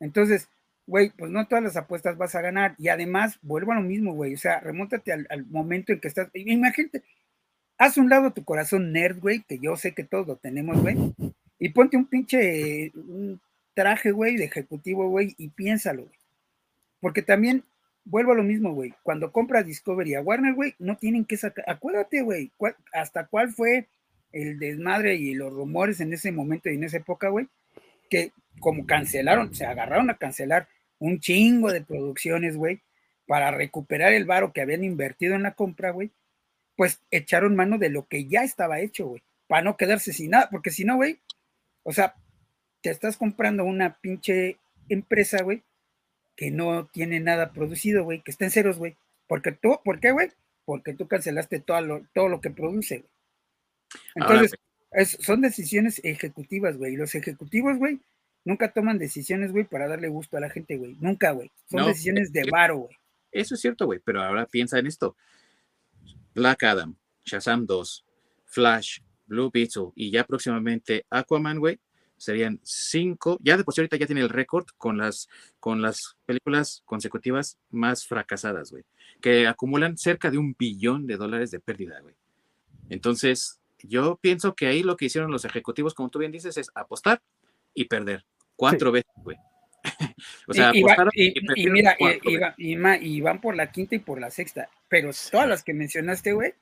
Entonces, 0.00 0.48
güey, 0.86 1.10
pues 1.10 1.30
no 1.30 1.46
todas 1.46 1.62
las 1.62 1.76
apuestas 1.76 2.16
vas 2.16 2.34
a 2.34 2.40
ganar. 2.40 2.74
Y 2.78 2.88
además, 2.88 3.38
vuelvo 3.42 3.72
a 3.72 3.74
lo 3.74 3.82
mismo, 3.82 4.14
güey. 4.14 4.32
O 4.32 4.38
sea, 4.38 4.60
remóntate 4.60 5.12
al, 5.12 5.44
momento 5.50 5.92
en 5.92 6.00
que 6.00 6.08
estás. 6.08 6.30
Imagínate, 6.32 7.04
haz 7.76 7.98
un 7.98 8.08
lado 8.08 8.32
tu 8.32 8.42
corazón 8.42 8.90
nerd, 8.90 9.20
güey, 9.20 9.42
que 9.42 9.58
yo 9.58 9.76
sé 9.76 9.92
que 9.92 10.04
todos 10.04 10.26
lo 10.26 10.36
tenemos, 10.36 10.80
güey. 10.80 10.96
Y 11.58 11.68
ponte 11.68 11.98
un 11.98 12.06
pinche 12.06 12.90
un 12.94 13.38
traje, 13.74 14.12
güey, 14.12 14.36
de 14.36 14.44
ejecutivo, 14.44 15.10
güey, 15.10 15.34
y 15.36 15.48
piénsalo, 15.48 16.04
güey. 16.04 16.18
Porque 17.00 17.20
también 17.20 17.64
vuelvo 18.06 18.32
a 18.32 18.36
lo 18.36 18.42
mismo, 18.42 18.72
güey. 18.72 18.94
Cuando 19.02 19.32
compras 19.32 19.66
Discovery 19.66 20.14
a 20.14 20.22
Warner, 20.22 20.54
güey, 20.54 20.74
no 20.78 20.96
tienen 20.96 21.24
que 21.24 21.36
sacar. 21.36 21.64
Acuérdate, 21.68 22.22
güey, 22.22 22.50
hasta 22.92 23.26
cuál 23.26 23.50
fue 23.50 23.88
el 24.32 24.58
desmadre 24.58 25.16
y 25.16 25.34
los 25.34 25.52
rumores 25.52 26.00
en 26.00 26.12
ese 26.12 26.32
momento 26.32 26.70
y 26.70 26.74
en 26.74 26.84
esa 26.84 26.98
época, 26.98 27.28
güey, 27.28 27.48
que 28.08 28.32
como 28.60 28.86
cancelaron, 28.86 29.54
se 29.54 29.66
agarraron 29.66 30.08
a 30.08 30.16
cancelar 30.16 30.68
un 30.98 31.20
chingo 31.20 31.72
de 31.72 31.82
producciones, 31.82 32.56
güey, 32.56 32.80
para 33.26 33.50
recuperar 33.50 34.12
el 34.12 34.24
varo 34.24 34.52
que 34.52 34.62
habían 34.62 34.84
invertido 34.84 35.34
en 35.34 35.42
la 35.42 35.54
compra, 35.54 35.90
güey, 35.90 36.10
pues 36.76 37.02
echaron 37.10 37.56
mano 37.56 37.78
de 37.78 37.90
lo 37.90 38.06
que 38.06 38.26
ya 38.26 38.42
estaba 38.44 38.80
hecho, 38.80 39.08
güey, 39.08 39.22
para 39.46 39.62
no 39.62 39.76
quedarse 39.76 40.12
sin 40.12 40.30
nada, 40.30 40.48
porque 40.50 40.70
si 40.70 40.84
no, 40.84 40.96
güey, 40.96 41.18
o 41.82 41.92
sea, 41.92 42.14
te 42.82 42.90
estás 42.90 43.16
comprando 43.16 43.64
una 43.64 43.98
pinche 44.00 44.58
empresa, 44.88 45.42
güey, 45.42 45.62
que 46.36 46.50
no 46.50 46.86
tiene 46.86 47.20
nada 47.20 47.52
producido, 47.52 48.04
güey, 48.04 48.22
que 48.22 48.30
está 48.30 48.44
en 48.44 48.50
ceros, 48.50 48.78
güey. 48.78 48.96
Porque 49.26 49.52
tú, 49.52 49.80
¿por 49.84 49.98
qué, 49.98 50.12
güey? 50.12 50.30
porque 50.66 50.92
tú 50.92 51.06
cancelaste 51.06 51.60
todo 51.60 51.80
lo, 51.80 52.06
todo 52.12 52.28
lo 52.28 52.40
que 52.42 52.50
produce. 52.50 53.04
Entonces, 54.14 54.58
son 55.20 55.40
decisiones 55.40 56.00
ejecutivas, 56.04 56.76
güey. 56.76 56.96
Los 56.96 57.14
ejecutivos, 57.14 57.78
güey, 57.78 58.00
nunca 58.44 58.72
toman 58.72 58.98
decisiones, 58.98 59.52
güey, 59.52 59.64
para 59.64 59.88
darle 59.88 60.08
gusto 60.08 60.36
a 60.36 60.40
la 60.40 60.50
gente, 60.50 60.76
güey. 60.76 60.96
Nunca, 61.00 61.30
güey. 61.30 61.50
Son 61.70 61.86
decisiones 61.86 62.32
de 62.32 62.50
varo, 62.50 62.78
güey. 62.78 62.96
Eso 63.30 63.54
es 63.54 63.60
cierto, 63.60 63.86
güey, 63.86 64.00
pero 64.04 64.22
ahora 64.22 64.46
piensa 64.46 64.78
en 64.78 64.88
esto. 64.88 65.16
Black 66.34 66.64
Adam, 66.64 66.96
Shazam 67.24 67.64
2, 67.64 68.04
Flash, 68.46 69.00
Blue 69.26 69.50
Beetle 69.52 69.90
y 69.94 70.10
ya 70.10 70.24
próximamente 70.24 71.06
Aquaman, 71.10 71.58
güey, 71.58 71.78
serían 72.16 72.60
cinco, 72.62 73.38
ya 73.42 73.56
de 73.56 73.64
por 73.64 73.74
sí 73.74 73.80
ahorita 73.80 73.96
ya 73.96 74.06
tiene 74.06 74.22
el 74.22 74.28
récord 74.28 74.66
con 74.78 74.98
las, 74.98 75.28
con 75.60 75.82
las 75.82 76.16
películas 76.24 76.82
consecutivas 76.84 77.58
más 77.70 78.06
fracasadas, 78.06 78.70
güey, 78.70 78.84
que 79.20 79.46
acumulan 79.46 79.96
cerca 79.98 80.30
de 80.30 80.38
un 80.38 80.54
billón 80.58 81.06
de 81.06 81.16
dólares 81.16 81.50
de 81.50 81.60
pérdida, 81.60 82.00
güey. 82.00 82.14
Entonces, 82.88 83.60
yo 83.82 84.18
pienso 84.20 84.54
que 84.54 84.66
ahí 84.66 84.82
lo 84.82 84.96
que 84.96 85.06
hicieron 85.06 85.30
los 85.30 85.44
ejecutivos, 85.44 85.94
como 85.94 86.08
tú 86.08 86.18
bien 86.18 86.32
dices, 86.32 86.56
es 86.56 86.70
apostar 86.74 87.20
y 87.74 87.84
perder. 87.84 88.24
Cuatro 88.54 88.90
veces, 88.92 89.12
güey. 89.16 89.36
o 90.48 90.52
sea, 90.52 90.72
y, 90.74 90.80
y, 91.54 91.70
mira, 91.70 91.96
y, 92.58 93.20
van 93.20 93.40
por 93.40 93.54
la 93.54 93.70
quinta 93.70 93.94
y 93.94 93.98
por 94.00 94.20
la 94.20 94.30
sexta, 94.30 94.68
pero 94.88 95.10
todas 95.30 95.48
las 95.48 95.62
que 95.62 95.74
mencionaste, 95.74 96.32
güey, 96.32 96.54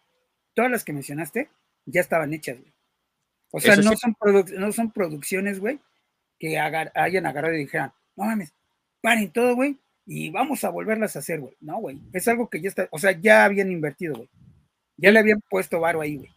todas 0.55 0.70
las 0.70 0.85
que 0.85 0.93
mencionaste 0.93 1.48
ya 1.86 2.01
estaban 2.01 2.35
hechas, 2.35 2.60
güey. 2.60 2.73
O 3.56 3.60
sea, 3.60 3.76
no, 3.76 3.97
son 3.97 4.16
no 4.59 4.72
son 4.72 4.90
producciones, 4.90 5.60
güey, 5.60 5.78
que 6.40 6.59
hayan 6.59 7.24
agarrado 7.24 7.55
y 7.55 7.59
dijeran, 7.59 7.93
no 8.16 8.24
mames, 8.24 8.52
paren 9.01 9.31
todo, 9.31 9.55
güey, 9.55 9.78
y 10.06 10.31
vamos 10.31 10.64
a 10.64 10.70
volverlas 10.70 11.14
a 11.14 11.20
hacer, 11.20 11.39
güey. 11.39 11.55
No, 11.60 11.78
güey, 11.78 12.01
es 12.12 12.26
algo 12.26 12.51
que 12.51 12.60
ya 12.60 12.68
está, 12.68 12.89
o 12.90 12.98
sea, 12.98 13.12
ya 13.12 13.44
habían 13.44 13.70
invertido, 13.70 14.16
güey. 14.16 14.28
Ya 14.97 15.12
le 15.12 15.20
habían 15.20 15.40
puesto 15.48 15.78
varo 15.78 16.01
ahí, 16.01 16.16
güey. 16.16 16.31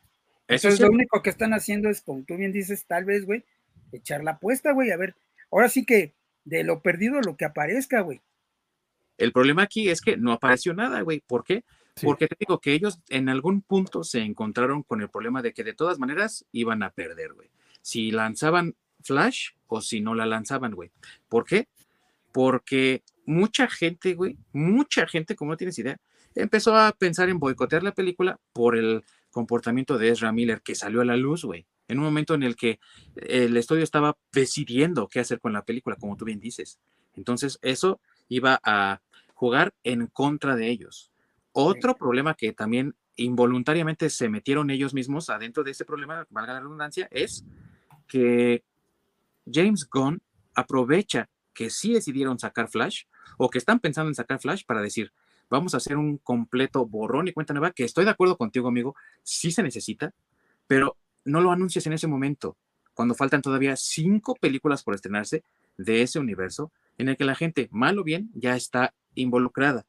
Eso 0.47 0.67
Entonces, 0.67 0.79
lo 0.79 0.91
único 0.91 1.23
que 1.23 1.31
están 1.31 1.55
haciendo 1.55 1.89
es, 1.89 2.01
como 2.01 2.23
tú 2.23 2.37
bien 2.37 2.53
dices, 2.53 2.85
tal 2.85 3.03
vez, 3.03 3.25
güey, 3.25 3.43
echar 3.91 4.23
la 4.23 4.31
apuesta, 4.31 4.71
güey, 4.73 4.91
a 4.91 4.97
ver. 4.97 5.15
Ahora 5.51 5.69
sí 5.69 5.85
que 5.85 6.13
de 6.45 6.63
lo 6.63 6.81
perdido 6.81 7.19
lo 7.21 7.35
que 7.35 7.45
aparezca, 7.45 8.01
güey. 8.01 8.21
El 9.17 9.31
problema 9.31 9.63
aquí 9.63 9.89
es 9.89 10.01
que 10.01 10.17
no 10.17 10.33
apareció 10.33 10.75
nada, 10.75 11.01
güey. 11.01 11.23
¿Por 11.25 11.43
qué? 11.43 11.63
Porque 12.03 12.27
te 12.27 12.35
digo 12.39 12.59
que 12.59 12.73
ellos 12.73 12.99
en 13.09 13.29
algún 13.29 13.61
punto 13.61 14.03
se 14.03 14.19
encontraron 14.19 14.83
con 14.83 15.01
el 15.01 15.09
problema 15.09 15.41
de 15.41 15.53
que 15.53 15.63
de 15.63 15.73
todas 15.73 15.99
maneras 15.99 16.45
iban 16.51 16.83
a 16.83 16.91
perder, 16.91 17.33
güey. 17.33 17.49
Si 17.81 18.11
lanzaban 18.11 18.75
Flash 19.01 19.51
o 19.67 19.81
si 19.81 20.01
no 20.01 20.15
la 20.15 20.25
lanzaban, 20.25 20.73
güey. 20.73 20.91
¿Por 21.29 21.45
qué? 21.45 21.67
Porque 22.31 23.03
mucha 23.25 23.67
gente, 23.67 24.13
güey, 24.13 24.37
mucha 24.53 25.07
gente, 25.07 25.35
como 25.35 25.51
no 25.51 25.57
tienes 25.57 25.79
idea, 25.79 25.99
empezó 26.35 26.75
a 26.75 26.91
pensar 26.91 27.29
en 27.29 27.39
boicotear 27.39 27.83
la 27.83 27.93
película 27.93 28.39
por 28.53 28.75
el 28.75 29.03
comportamiento 29.31 29.97
de 29.97 30.09
Ezra 30.09 30.31
Miller 30.31 30.61
que 30.61 30.75
salió 30.75 31.01
a 31.01 31.05
la 31.05 31.17
luz, 31.17 31.43
güey. 31.43 31.65
En 31.87 31.99
un 31.99 32.05
momento 32.05 32.33
en 32.33 32.43
el 32.43 32.55
que 32.55 32.79
el 33.15 33.55
estudio 33.55 33.83
estaba 33.83 34.17
decidiendo 34.31 35.07
qué 35.07 35.19
hacer 35.19 35.39
con 35.39 35.53
la 35.53 35.63
película, 35.63 35.95
como 35.95 36.17
tú 36.17 36.25
bien 36.25 36.39
dices. 36.39 36.79
Entonces, 37.15 37.59
eso 37.61 37.99
iba 38.27 38.59
a 38.63 39.01
jugar 39.33 39.73
en 39.83 40.07
contra 40.07 40.55
de 40.55 40.69
ellos. 40.69 41.11
Otro 41.59 41.95
problema 41.95 42.35
que 42.35 42.53
también 42.53 42.93
involuntariamente 43.15 44.11
se 44.11 44.29
metieron 44.29 44.69
ellos 44.69 44.93
mismos 44.93 45.31
adentro 45.31 45.63
de 45.63 45.71
este 45.71 45.85
problema, 45.85 46.27
valga 46.29 46.53
la 46.53 46.59
redundancia, 46.59 47.07
es 47.09 47.43
que 48.07 48.63
James 49.51 49.89
Gunn 49.91 50.21
aprovecha 50.53 51.29
que 51.55 51.71
sí 51.71 51.93
decidieron 51.93 52.37
sacar 52.37 52.69
Flash 52.69 53.05
o 53.39 53.49
que 53.49 53.57
están 53.57 53.79
pensando 53.79 54.09
en 54.11 54.13
sacar 54.13 54.39
Flash 54.39 54.65
para 54.67 54.83
decir, 54.83 55.11
vamos 55.49 55.73
a 55.73 55.77
hacer 55.77 55.97
un 55.97 56.19
completo 56.19 56.85
borrón 56.85 57.27
y 57.27 57.33
cuenta 57.33 57.55
nueva, 57.55 57.71
que 57.71 57.85
estoy 57.85 58.05
de 58.05 58.11
acuerdo 58.11 58.37
contigo, 58.37 58.67
amigo, 58.67 58.95
sí 59.23 59.49
se 59.49 59.63
necesita, 59.63 60.13
pero 60.67 60.95
no 61.25 61.41
lo 61.41 61.51
anuncias 61.51 61.87
en 61.87 61.93
ese 61.93 62.05
momento, 62.05 62.55
cuando 62.93 63.15
faltan 63.15 63.41
todavía 63.41 63.75
cinco 63.77 64.35
películas 64.35 64.83
por 64.83 64.93
estrenarse 64.93 65.43
de 65.75 66.03
ese 66.03 66.19
universo 66.19 66.71
en 66.99 67.09
el 67.09 67.17
que 67.17 67.25
la 67.25 67.33
gente, 67.33 67.67
mal 67.71 67.97
o 67.97 68.03
bien, 68.03 68.29
ya 68.35 68.55
está 68.55 68.93
involucrada. 69.15 69.87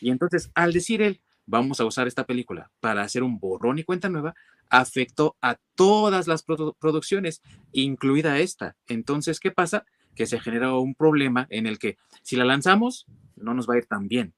Y 0.00 0.10
entonces, 0.10 0.50
al 0.54 0.72
decir 0.72 1.02
él, 1.02 1.20
vamos 1.46 1.80
a 1.80 1.84
usar 1.84 2.06
esta 2.06 2.24
película 2.24 2.70
para 2.80 3.02
hacer 3.02 3.22
un 3.22 3.38
borrón 3.38 3.78
y 3.78 3.84
cuenta 3.84 4.08
nueva, 4.08 4.34
afectó 4.68 5.36
a 5.40 5.56
todas 5.74 6.26
las 6.26 6.42
producciones, 6.42 7.42
incluida 7.72 8.38
esta. 8.38 8.76
Entonces, 8.86 9.40
¿qué 9.40 9.50
pasa? 9.50 9.84
Que 10.14 10.26
se 10.26 10.40
genera 10.40 10.74
un 10.74 10.94
problema 10.94 11.46
en 11.50 11.66
el 11.66 11.78
que 11.78 11.96
si 12.22 12.36
la 12.36 12.44
lanzamos, 12.44 13.06
no 13.36 13.54
nos 13.54 13.68
va 13.68 13.74
a 13.74 13.78
ir 13.78 13.86
tan 13.86 14.08
bien. 14.08 14.34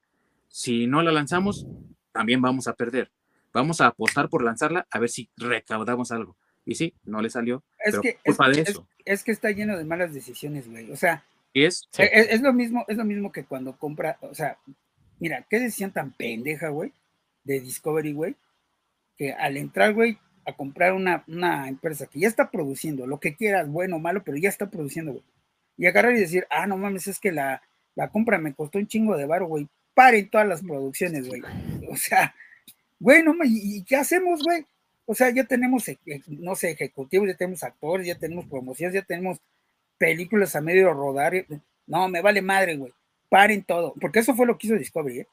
Si 0.49 0.87
no 0.87 1.03
la 1.03 1.13
lanzamos, 1.13 1.67
también 2.13 2.41
vamos 2.41 2.69
a 2.69 2.75
perder. 2.75 3.11
Vamos 3.53 3.81
a 3.81 3.87
apostar 3.87 4.29
por 4.29 4.45
lanzarla 4.45 4.87
a 4.91 4.99
ver 4.99 5.09
si 5.09 5.29
recaudamos 5.37 6.13
algo. 6.13 6.37
Y 6.65 6.77
sí, 6.77 6.95
no 7.05 7.21
le 7.21 7.31
salió. 7.31 7.65
Es 7.85 7.99
que, 7.99 8.19
es, 9.05 9.25
que 9.25 9.33
está 9.33 9.51
lleno 9.51 9.77
de 9.77 9.85
malas 9.85 10.15
decisiones, 10.15 10.69
güey. 10.69 10.91
O 10.93 10.97
sea, 10.97 11.25
es, 11.53 11.89
es, 11.99 12.43
lo 12.43 12.53
mismo, 12.53 12.85
es 12.87 12.97
lo 12.97 13.05
mismo 13.05 13.33
que 13.33 13.45
cuando 13.45 13.77
compra, 13.77 14.19
o 14.21 14.35
sea, 14.35 14.59
Mira, 15.21 15.47
qué 15.51 15.61
decisión 15.61 15.93
tan 15.93 16.13
pendeja, 16.13 16.71
güey, 16.71 16.93
de 17.45 17.61
Discovery, 17.61 18.15
güey, 18.15 18.37
que 19.17 19.33
al 19.33 19.59
entrar, 19.59 19.93
güey, 19.93 20.19
a 20.47 20.55
comprar 20.55 20.95
una, 20.95 21.23
empresa 21.69 22.07
que 22.07 22.21
ya 22.21 22.27
está 22.27 22.51
produciendo, 22.51 23.07
lo 23.07 23.21
que 23.21 23.37
quieras, 23.37 23.69
bueno 23.69 23.97
o 23.97 23.99
malo, 23.99 24.23
pero 24.25 24.39
ya 24.39 24.49
está 24.49 24.71
produciendo, 24.71 25.13
güey. 25.13 25.25
Y 25.77 25.87
agarrar 25.87 26.15
y 26.17 26.21
decir, 26.21 26.47
ah, 26.51 26.67
no 26.67 26.79
mames, 26.79 27.07
es 27.07 27.21
que 27.21 27.33
la, 27.33 27.63
compra 28.13 28.39
me 28.39 28.55
costó 28.55 28.79
un 28.79 28.87
chingo 28.87 29.17
de 29.17 29.27
varo, 29.27 29.47
güey. 29.47 29.69
Paren 29.95 30.31
todas 30.31 30.49
las 30.49 30.63
producciones, 30.63 31.29
güey. 31.29 31.43
O 31.91 31.97
sea, 31.97 32.35
güey, 32.99 33.23
no, 33.23 33.35
¿y, 33.45 33.85
qué 33.85 33.97
hacemos, 33.97 34.43
güey? 34.43 34.65
O 35.05 35.15
sea, 35.15 35.31
ya 35.31 35.45
tenemos, 35.45 35.87
eh, 35.89 35.99
eh, 36.07 36.23
no 36.29 36.55
sé, 36.55 36.71
ejecutivos, 36.71 37.29
ya 37.29 37.37
tenemos 37.37 37.63
actores, 37.63 38.07
ya 38.07 38.15
tenemos 38.15 38.47
promociones, 38.47 38.95
ya 38.95 39.03
tenemos 39.03 39.39
películas 39.99 40.57
a 40.57 40.63
medio 40.63 40.93
rodar. 40.95 41.47
No, 41.87 42.09
me 42.09 42.23
vale 42.23 42.41
madre, 42.41 42.77
güey 42.77 42.93
paren 43.31 43.63
todo, 43.65 43.95
porque 43.99 44.19
eso 44.19 44.35
fue 44.35 44.45
lo 44.45 44.59
que 44.59 44.67
hizo 44.67 44.77
Discovery, 44.77 45.21
¿eh? 45.21 45.27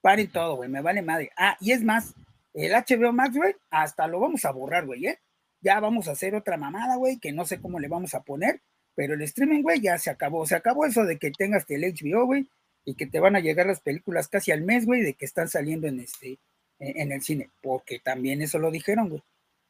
Paren 0.00 0.28
todo, 0.28 0.56
güey, 0.56 0.68
me 0.68 0.80
vale 0.80 1.02
madre. 1.02 1.30
Ah, 1.36 1.56
y 1.60 1.70
es 1.70 1.84
más, 1.84 2.14
el 2.54 2.72
HBO 2.72 3.12
Max, 3.12 3.36
güey, 3.36 3.54
hasta 3.70 4.08
lo 4.08 4.18
vamos 4.18 4.44
a 4.44 4.50
borrar, 4.50 4.86
güey, 4.86 5.06
¿eh? 5.06 5.18
Ya 5.60 5.78
vamos 5.78 6.08
a 6.08 6.12
hacer 6.12 6.34
otra 6.34 6.56
mamada, 6.56 6.96
güey, 6.96 7.18
que 7.18 7.32
no 7.32 7.44
sé 7.44 7.60
cómo 7.60 7.78
le 7.78 7.88
vamos 7.88 8.14
a 8.14 8.22
poner, 8.22 8.60
pero 8.94 9.14
el 9.14 9.22
streaming, 9.22 9.62
güey, 9.62 9.80
ya 9.80 9.98
se 9.98 10.10
acabó. 10.10 10.46
Se 10.46 10.54
acabó 10.54 10.86
eso 10.86 11.04
de 11.04 11.18
que 11.18 11.30
tengas 11.30 11.64
el 11.68 11.82
HBO, 11.82 12.24
güey, 12.26 12.48
y 12.84 12.94
que 12.94 13.06
te 13.06 13.20
van 13.20 13.36
a 13.36 13.40
llegar 13.40 13.66
las 13.66 13.80
películas 13.80 14.28
casi 14.28 14.52
al 14.52 14.62
mes, 14.62 14.86
güey, 14.86 15.02
de 15.02 15.14
que 15.14 15.26
están 15.26 15.48
saliendo 15.48 15.86
en 15.86 16.00
este, 16.00 16.38
en 16.78 17.12
el 17.12 17.20
cine, 17.20 17.50
porque 17.62 17.98
también 17.98 18.40
eso 18.40 18.58
lo 18.58 18.70
dijeron, 18.70 19.08
güey. 19.08 19.22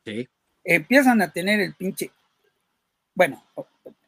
Sí. 0.04 0.28
Empiezan 0.62 1.22
a 1.22 1.32
tener 1.32 1.60
el 1.60 1.74
pinche, 1.74 2.10
bueno, 3.14 3.42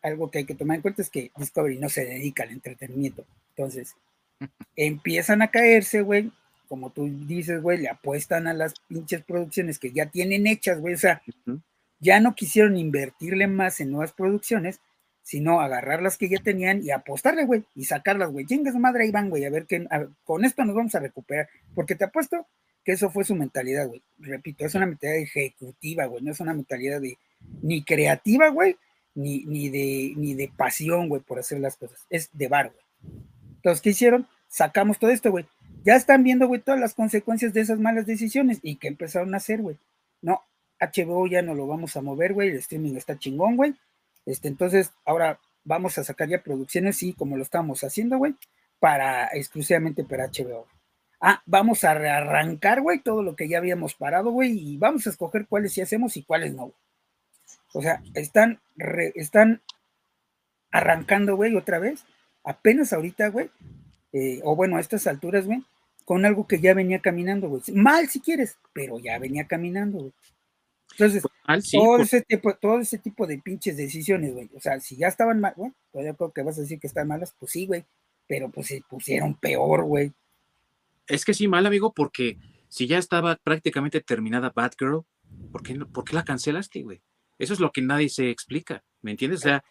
algo 0.09 0.31
que 0.31 0.39
hay 0.39 0.45
que 0.45 0.55
tomar 0.55 0.77
en 0.77 0.83
cuenta 0.83 1.03
es 1.03 1.11
que 1.11 1.31
Discovery 1.37 1.79
no 1.79 1.89
se 1.89 2.05
dedica 2.05 2.43
al 2.43 2.51
entretenimiento. 2.51 3.25
Entonces, 3.51 3.95
empiezan 4.77 5.43
a 5.43 5.51
caerse, 5.51 6.03
güey. 6.03 6.33
Como 6.69 6.91
tú 6.91 7.09
dices, 7.27 7.63
güey, 7.63 7.79
le 7.79 7.89
apuestan 7.89 8.47
a 8.47 8.53
las 8.53 8.75
pinches 8.89 9.23
producciones 9.23 9.79
que 9.79 9.93
ya 9.93 10.07
tienen 10.07 10.47
hechas, 10.47 10.81
güey. 10.81 10.95
O 10.95 10.99
sea, 10.99 11.23
ya 11.99 12.21
no 12.21 12.35
quisieron 12.35 12.77
invertirle 12.77 13.47
más 13.47 13.81
en 13.81 13.91
nuevas 13.91 14.13
producciones, 14.13 14.81
sino 15.23 15.61
agarrar 15.61 16.03
las 16.03 16.19
que 16.19 16.29
ya 16.29 16.39
tenían 16.43 16.83
y 16.83 16.91
apostarle, 16.91 17.45
güey, 17.45 17.65
y 17.75 17.85
sacarlas, 17.85 18.31
güey. 18.31 18.47
Chinga 18.47 18.73
su 18.73 18.79
madre, 18.79 19.05
ahí 19.05 19.11
van, 19.11 19.31
güey, 19.31 19.45
a 19.45 19.51
ver 19.51 19.67
qué, 19.67 19.87
con 20.25 20.45
esto 20.45 20.65
nos 20.65 20.75
vamos 20.75 20.95
a 20.95 21.01
recuperar. 21.01 21.49
Porque 21.75 21.95
te 21.95 22.05
apuesto 22.05 22.47
que 22.85 22.93
eso 22.93 23.11
fue 23.11 23.25
su 23.25 23.35
mentalidad, 23.35 23.87
güey. 23.87 24.03
Repito, 24.19 24.65
es 24.65 24.75
una 24.75 24.87
mentalidad 24.87 25.21
ejecutiva, 25.21 26.07
güey, 26.07 26.23
no 26.23 26.33
es 26.33 26.41
una 26.41 26.55
mentalidad 26.55 27.01
de 27.01 27.19
ni 27.63 27.83
creativa, 27.83 28.49
güey, 28.49 28.77
ni, 29.15 29.45
ni, 29.45 29.69
de, 29.69 30.15
ni 30.17 30.35
de 30.35 30.51
pasión, 30.57 31.09
güey, 31.09 31.23
por 31.23 31.39
hacer 31.39 31.61
las 31.61 31.77
cosas. 31.77 32.07
Es 32.11 32.31
de 32.33 32.49
bar, 32.49 32.73
güey. 32.73 33.15
Entonces, 33.57 33.83
¿qué 33.83 33.91
hicieron? 33.91 34.27
Sacamos 34.49 34.99
todo 34.99 35.11
esto, 35.11 35.31
güey. 35.31 35.47
Ya 35.85 35.97
están 35.97 36.23
viendo, 36.23 36.47
güey, 36.47 36.61
todas 36.61 36.81
las 36.81 36.95
consecuencias 36.95 37.53
de 37.53 37.61
esas 37.61 37.79
malas 37.79 38.07
decisiones 38.07 38.59
y 38.63 38.77
que 38.77 38.89
empezaron 38.89 39.35
a 39.35 39.39
hacer, 39.39 39.61
güey. 39.63 39.77
No, 40.23 40.43
HBO 40.81 41.27
ya 41.27 41.43
no 41.43 41.55
lo 41.55 41.67
vamos 41.67 41.97
a 41.97 42.03
mover, 42.03 42.35
güey. 42.35 42.51
El 42.51 42.57
streaming 42.57 42.95
está 42.95 43.19
chingón, 43.19 43.57
güey. 43.57 43.75
Este, 44.27 44.49
entonces, 44.49 44.93
ahora 45.05 45.41
vamos 45.65 45.99
a 45.99 46.05
sacar 46.05 46.29
ya 46.29 46.43
producciones, 46.43 46.97
sí, 46.97 47.13
como 47.13 47.37
lo 47.37 47.43
estamos 47.43 47.85
haciendo, 47.85 48.19
güey, 48.19 48.35
para 48.79 49.29
exclusivamente 49.29 50.05
para 50.05 50.29
HBO. 50.29 50.67
Ah, 51.21 51.43
vamos 51.47 51.85
a 51.85 51.95
rearrancar, 51.95 52.81
güey, 52.81 53.01
todo 53.01 53.23
lo 53.23 53.37
que 53.37 53.49
ya 53.49 53.59
habíamos 53.59 53.95
parado, 53.95 54.31
güey, 54.31 54.53
y 54.53 54.77
vamos 54.79 55.07
a 55.07 55.11
escoger 55.11 55.47
cuáles 55.47 55.73
sí 55.73 55.81
hacemos 55.81 56.17
y 56.17 56.23
cuáles 56.23 56.55
no, 56.55 56.65
güey. 56.65 56.75
O 57.73 57.83
sea, 57.83 58.03
están, 58.15 58.61
están 59.15 59.63
arrancando, 60.71 61.37
güey, 61.37 61.57
otra 61.57 61.79
vez, 61.79 62.05
apenas 62.45 62.93
ahorita, 62.93 63.29
güey, 63.29 63.51
eh, 64.13 64.41
o 64.45 64.57
bueno, 64.57 64.77
a 64.77 64.81
estas 64.81 65.07
alturas, 65.07 65.47
güey, 65.47 65.63
con 66.05 66.25
algo 66.25 66.47
que 66.47 66.61
ya 66.61 66.75
venía 66.75 67.01
caminando, 67.01 67.49
güey. 67.49 67.63
Mal 67.75 68.09
si 68.09 68.21
quieres, 68.21 68.57
pero 68.73 68.99
ya 68.99 69.19
venía 69.19 69.47
caminando, 69.47 69.99
güey. 69.99 70.13
Entonces, 70.93 71.23
todo, 71.71 71.99
ese 71.99 72.23
tipo, 72.23 72.55
todo 72.55 72.81
ese 72.81 72.99
tipo 72.99 73.27
de 73.27 73.39
pinches 73.39 73.77
decisiones, 73.77 74.33
güey. 74.33 74.51
O 74.57 74.61
sea, 74.61 74.81
si 74.81 74.97
ya 74.97 75.09
estaban 75.09 75.41
mal, 75.41 75.53
güey, 75.57 75.73
todavía 75.93 76.15
creo 76.15 76.33
que 76.33 76.43
vas 76.43 76.59
a 76.59 76.63
decir 76.63 76.81
que 76.81 76.87
están 76.87 77.09
malas, 77.09 77.35
pues 77.39 77.53
sí, 77.53 77.67
güey. 77.67 77.85
Pero 78.27 78.51
pues 78.51 78.67
se 78.67 78.83
pusieron 78.89 79.35
peor, 79.35 79.85
güey. 79.85 80.13
Es 81.07 81.25
que 81.25 81.35
sí, 81.35 81.47
mal, 81.47 81.67
amigo, 81.67 81.93
porque 81.95 82.39
si 82.69 82.87
ya 82.87 82.99
estaba 82.99 83.37
prácticamente 83.37 84.01
terminada 84.01 84.53
Batgirl, 84.55 85.05
¿por 85.53 85.63
qué, 85.63 85.75
¿por 85.77 86.05
qué 86.05 86.15
la 86.15 86.25
cancelaste, 86.25 86.83
güey? 86.83 87.01
Eso 87.39 87.55
es 87.55 87.61
lo 87.61 87.71
que 87.71 87.83
nadie 87.83 88.09
se 88.09 88.31
explica, 88.31 88.83
¿me 89.03 89.13
entiendes? 89.13 89.41
O 89.41 89.43
sea, 89.45 89.65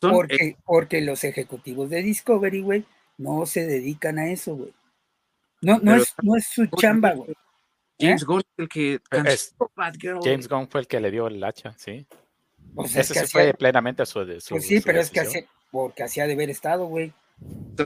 porque, 0.00 0.56
porque 0.64 1.00
los 1.00 1.24
ejecutivos 1.24 1.90
de 1.90 2.02
Discovery, 2.02 2.60
güey, 2.60 2.84
no 3.18 3.46
se 3.46 3.66
dedican 3.66 4.18
a 4.18 4.30
eso, 4.30 4.56
güey. 4.56 4.72
No, 5.62 5.78
no, 5.78 5.96
es, 5.96 6.14
no 6.22 6.36
es 6.36 6.46
su 6.46 6.66
chamba, 6.66 7.12
güey. 7.12 7.34
James 7.98 8.22
¿Eh? 8.22 8.24
Gunn 8.26 8.42
el 8.56 8.68
que 8.68 9.00
James 10.22 10.48
Gunn 10.48 10.68
fue 10.68 10.80
el 10.80 10.86
que 10.86 11.00
le 11.00 11.10
dio 11.10 11.26
el 11.28 11.42
hacha, 11.42 11.74
sí. 11.78 12.06
Pues 12.74 12.96
Ese 12.96 13.14
sí 13.14 13.26
fue 13.26 13.54
plenamente 13.54 14.04
su, 14.04 14.20
su 14.40 14.54
Pues 14.54 14.66
sí, 14.66 14.80
pero 14.80 15.00
es 15.00 15.10
que 15.10 15.20
hace, 15.20 15.48
porque 15.70 16.02
hacía 16.02 16.26
de 16.26 16.32
haber 16.32 16.50
estado, 16.50 16.86
güey. 16.86 17.12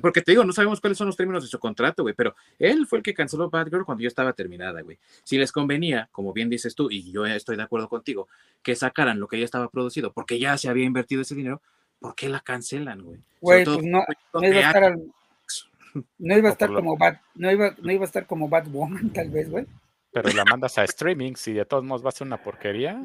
Porque 0.02 0.20
te 0.20 0.32
digo, 0.32 0.44
no 0.44 0.52
sabemos 0.52 0.80
cuáles 0.80 0.98
son 0.98 1.06
los 1.06 1.16
términos 1.16 1.42
de 1.42 1.48
su 1.48 1.58
contrato, 1.58 2.02
güey, 2.02 2.14
pero 2.14 2.34
él 2.58 2.86
fue 2.86 2.98
el 2.98 3.02
que 3.02 3.14
canceló 3.14 3.48
Batgirl 3.48 3.84
cuando 3.84 4.02
ya 4.02 4.08
estaba 4.08 4.32
terminada, 4.32 4.82
güey. 4.82 4.98
Si 5.24 5.38
les 5.38 5.50
convenía, 5.50 6.08
como 6.12 6.32
bien 6.32 6.50
dices 6.50 6.74
tú, 6.74 6.90
y 6.90 7.10
yo 7.10 7.24
estoy 7.26 7.56
de 7.56 7.62
acuerdo 7.62 7.88
contigo, 7.88 8.28
que 8.62 8.76
sacaran 8.76 9.18
lo 9.18 9.28
que 9.28 9.38
ya 9.38 9.44
estaba 9.44 9.68
producido, 9.68 10.12
porque 10.12 10.38
ya 10.38 10.58
se 10.58 10.68
había 10.68 10.84
invertido 10.84 11.22
ese 11.22 11.34
dinero, 11.34 11.62
¿por 11.98 12.14
qué 12.14 12.28
la 12.28 12.40
cancelan, 12.40 13.02
güey? 13.02 13.20
Güey, 13.40 13.64
pues 13.64 13.82
no, 13.82 14.04
no 14.34 14.46
iba 14.46 14.58
a 14.58 14.66
estar, 14.66 14.96
no 16.18 16.36
iba 16.36 16.48
a 16.48 16.52
estar 16.52 16.72
como 16.72 16.96
Bat, 16.96 17.20
no 17.34 17.50
iba, 17.50 17.74
no 17.80 17.92
iba 17.92 18.04
a 18.04 18.06
estar 18.06 18.26
como 18.26 18.48
Batwoman, 18.48 19.10
tal 19.14 19.30
vez, 19.30 19.50
güey. 19.50 19.66
Pero 20.12 20.30
la 20.30 20.44
mandas 20.44 20.78
a 20.78 20.84
streaming, 20.84 21.34
si 21.34 21.52
de 21.52 21.64
todos 21.64 21.84
modos 21.84 22.04
va 22.04 22.08
a 22.08 22.12
ser 22.12 22.26
una 22.26 22.42
porquería. 22.42 23.00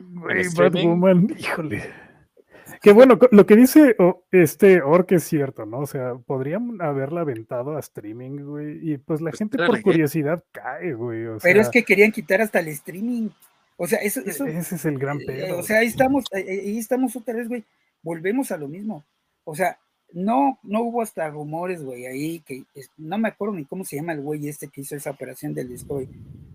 Batwoman, 0.55 1.35
híjole. 1.37 2.12
Que 2.81 2.91
bueno, 2.91 3.17
lo 3.31 3.45
que 3.45 3.55
dice 3.55 3.95
este 4.31 4.81
Orc 4.81 5.11
es 5.13 5.23
cierto, 5.23 5.65
¿no? 5.65 5.79
O 5.79 5.87
sea, 5.87 6.15
podrían 6.15 6.81
haberla 6.81 7.21
aventado 7.21 7.77
a 7.77 7.79
streaming, 7.79 8.45
güey, 8.45 8.91
y 8.91 8.97
pues 8.97 9.21
la 9.21 9.31
pues 9.31 9.39
gente 9.39 9.57
por 9.57 9.81
curiosidad 9.81 10.43
cae, 10.51 10.93
güey. 10.93 11.25
Pero 11.41 11.61
es 11.61 11.69
que 11.69 11.83
querían 11.83 12.11
quitar 12.11 12.41
hasta 12.41 12.59
el 12.59 12.69
streaming. 12.69 13.29
O 13.77 13.87
sea, 13.87 13.99
eso, 13.99 14.21
eso 14.25 14.45
ese 14.45 14.75
es 14.75 14.85
el 14.85 14.97
gran 14.97 15.19
eh, 15.21 15.25
pedo. 15.25 15.59
o 15.59 15.63
sea, 15.63 15.79
ahí 15.79 15.87
estamos, 15.87 16.25
ahí 16.31 16.77
estamos 16.77 17.15
otra 17.15 17.33
vez, 17.33 17.47
güey. 17.47 17.63
Volvemos 18.01 18.51
a 18.51 18.57
lo 18.57 18.67
mismo. 18.67 19.03
O 19.45 19.55
sea, 19.55 19.77
no, 20.13 20.59
no 20.63 20.81
hubo 20.81 21.01
hasta 21.01 21.29
rumores, 21.29 21.83
güey, 21.83 22.05
ahí 22.05 22.39
que 22.41 22.63
no 22.97 23.17
me 23.17 23.29
acuerdo 23.29 23.55
ni 23.55 23.65
cómo 23.65 23.83
se 23.83 23.95
llama 23.95 24.13
el 24.13 24.21
güey 24.21 24.47
este 24.47 24.67
que 24.67 24.81
hizo 24.81 24.95
esa 24.95 25.09
operación 25.09 25.53
del 25.53 25.69
Discovery, 25.69 26.07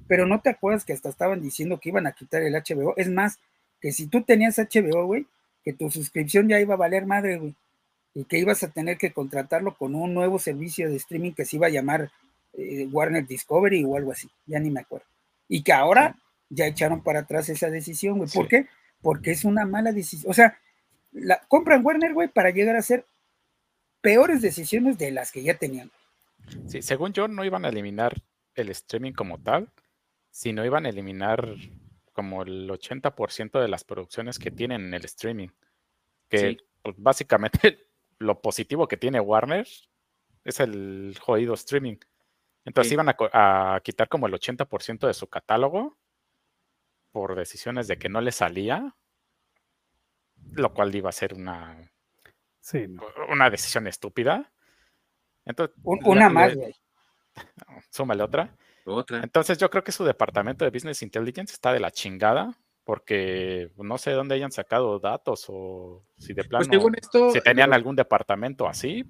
pero 0.07 0.27
no 0.27 0.41
te 0.41 0.51
acuerdas 0.51 0.85
que 0.85 0.93
hasta 0.93 1.09
estaban 1.09 1.43
diciendo 1.43 1.79
que 1.81 1.89
iban 1.89 2.07
a 2.07 2.13
quitar 2.13 2.43
el 2.43 2.55
HBO. 2.55 2.95
Es 2.97 3.11
más, 3.11 3.39
que 3.81 3.93
si 3.93 4.07
tú 4.07 4.23
tenías 4.23 4.59
HBO, 4.59 5.07
güey, 5.07 5.27
que 5.69 5.75
tu 5.75 5.91
suscripción 5.91 6.49
ya 6.49 6.59
iba 6.61 6.73
a 6.73 6.79
valer 6.79 7.05
madre, 7.05 7.37
güey, 7.37 7.55
y 8.15 8.25
que 8.25 8.39
ibas 8.39 8.63
a 8.63 8.71
tener 8.71 8.97
que 8.97 9.13
contratarlo 9.13 9.77
con 9.77 9.95
un 9.95 10.15
nuevo 10.15 10.39
servicio 10.39 10.89
de 10.89 10.97
streaming 10.97 11.33
que 11.33 11.45
se 11.45 11.57
iba 11.57 11.67
a 11.67 11.71
llamar 11.71 12.11
eh, 12.55 12.89
Warner 12.91 13.27
Discovery 13.27 13.85
o 13.85 13.95
algo 13.95 14.13
así, 14.13 14.31
ya 14.47 14.59
ni 14.61 14.71
me 14.71 14.81
acuerdo. 14.81 15.05
Y 15.47 15.63
que 15.63 15.75
ahora 15.75 16.17
ya 16.49 16.67
echaron 16.67 17.03
para 17.03 17.21
atrás 17.21 17.51
esa 17.51 17.69
decisión, 17.69 18.17
güey. 18.17 18.31
¿Por 18.31 18.49
qué? 18.49 18.67
Porque 19.03 19.31
es 19.31 19.45
una 19.45 19.67
mala 19.67 19.93
decisión. 19.93 20.31
O 20.31 20.33
sea, 20.33 20.59
la, 21.13 21.39
compran 21.49 21.85
Warner, 21.85 22.15
güey, 22.15 22.29
para 22.29 22.49
llegar 22.49 22.77
a 22.77 22.81
ser 22.81 23.05
peores 24.01 24.41
decisiones 24.41 24.97
de 24.97 25.11
las 25.11 25.33
que 25.33 25.43
ya 25.43 25.59
tenían. 25.59 25.91
Sí, 26.67 26.81
según 26.81 27.13
yo, 27.13 27.29
no 27.29 27.45
iban 27.45 27.67
a 27.67 27.69
eliminar 27.69 28.23
el 28.55 28.71
streaming 28.71 29.13
como 29.13 29.37
tal, 29.37 29.69
sino 30.31 30.65
iban 30.65 30.87
a 30.87 30.89
eliminar 30.89 31.47
como 32.19 32.43
el 32.43 32.69
80% 32.69 33.61
de 33.61 33.69
las 33.69 33.85
producciones 33.85 34.41
que 34.41 34.51
tienen 34.51 34.87
en 34.87 34.95
el 34.95 35.05
streaming. 35.05 35.51
Que 36.29 36.57
pues, 36.83 36.97
básicamente 36.99 37.87
lo 38.19 38.43
positivo 38.43 38.89
que 38.89 38.97
tiene 38.97 39.21
Warner 39.21 39.69
es 40.43 40.59
el 40.59 41.17
jodido 41.21 41.55
streaming. 41.55 41.95
Entonces 42.65 42.93
iban 42.93 43.09
a, 43.09 43.81
quitar 43.85 44.09
como 44.09 44.27
el 44.27 44.33
80% 44.33 45.07
de 45.07 45.15
su 45.15 45.29
catálogo 45.29 45.97
por 47.13 47.37
decisiones 47.37 47.87
de 47.87 47.99
que 47.99 48.09
no 48.09 48.21
le 48.21 48.33
salía, 48.33 48.97
lo 50.55 50.75
cual 50.75 50.93
iba 50.93 51.11
a 51.11 51.13
ser 51.13 51.35
una, 51.35 51.89
una 53.29 53.49
decisión 53.49 53.87
estúpida. 53.87 54.51
Entonces, 55.45 55.77
una 55.85 56.29
más, 56.29 56.57
güey. 56.57 56.75
Súmale 57.91 58.25
otra. 58.25 58.57
Otra. 58.89 59.21
Entonces 59.23 59.59
yo 59.59 59.71
creo 59.71 59.85
que 59.85 59.93
su 59.93 60.05
departamento 60.05 60.65
de 60.65 60.71
Business 60.71 61.03
Intelligence 61.03 61.53
está 61.53 61.73
de 61.73 61.81
la 61.81 61.91
chingada 61.91 62.59
porque 62.85 63.71
no 63.77 63.99
sé 63.99 64.13
dónde 64.13 64.35
hayan 64.35 64.51
sacado 64.51 64.99
datos 64.99 65.45
o 65.49 66.05
si 66.17 66.29
de 66.33 66.43
pues, 66.45 66.49
plano 66.49 67.31
si 67.33 67.41
tenían 67.43 67.75
algún 67.75 67.97
departamento 67.97 68.67
así 68.67 69.05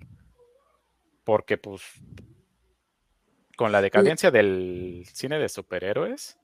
porque 1.22 1.58
pues 1.58 1.82
con 3.56 3.70
la 3.70 3.80
decadencia 3.80 4.32
del 4.32 5.04
cine 5.12 5.38
de 5.38 5.48
superhéroes 5.48 6.38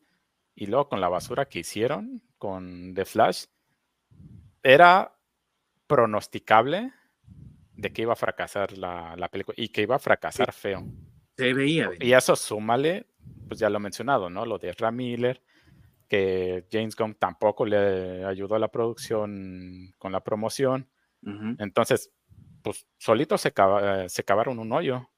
y 0.55 0.67
luego 0.67 0.89
con 0.89 1.01
la 1.01 1.09
basura 1.09 1.47
que 1.47 1.59
hicieron 1.61 2.23
con 2.39 2.95
The 2.95 3.05
Flash 3.05 3.47
era 4.63 5.17
pronosticable 5.87 6.93
de 7.77 7.93
que 7.93 8.03
iba 8.03 8.13
a 8.13 8.17
fracasar 8.17 8.77
la, 8.79 9.29
película 9.31 9.55
y 9.59 9.69
que 9.69 9.83
iba 9.83 9.97
a 9.97 9.99
fracasar 9.99 10.53
feo. 10.53 10.87
Se 11.37 11.53
veía. 11.53 11.91
Y 12.01 12.13
eso 12.13 12.37
súmale, 12.37 13.07
pues 13.49 13.61
ya 13.61 13.69
lo 13.71 13.79
he 13.79 13.81
mencionado, 13.81 14.31
¿no? 14.31 14.47
Lo 14.47 14.59
de 14.59 14.73
Ram 14.73 14.97
Miller, 14.97 15.43
que 16.09 16.65
James 16.71 16.97
Gunn 16.97 17.15
tampoco 17.15 17.67
le 17.67 18.25
ayudó 18.25 18.55
a 18.55 18.59
la 18.59 18.69
producción 18.69 19.95
con 19.99 20.13
la 20.13 20.23
promoción. 20.23 20.89
Entonces, 21.59 22.11
pues 22.63 22.87
solito 22.99 23.39
se, 23.39 23.53
se 24.09 24.25
cavaron 24.25 24.59
un 24.59 24.73
hoyo. 24.73 25.09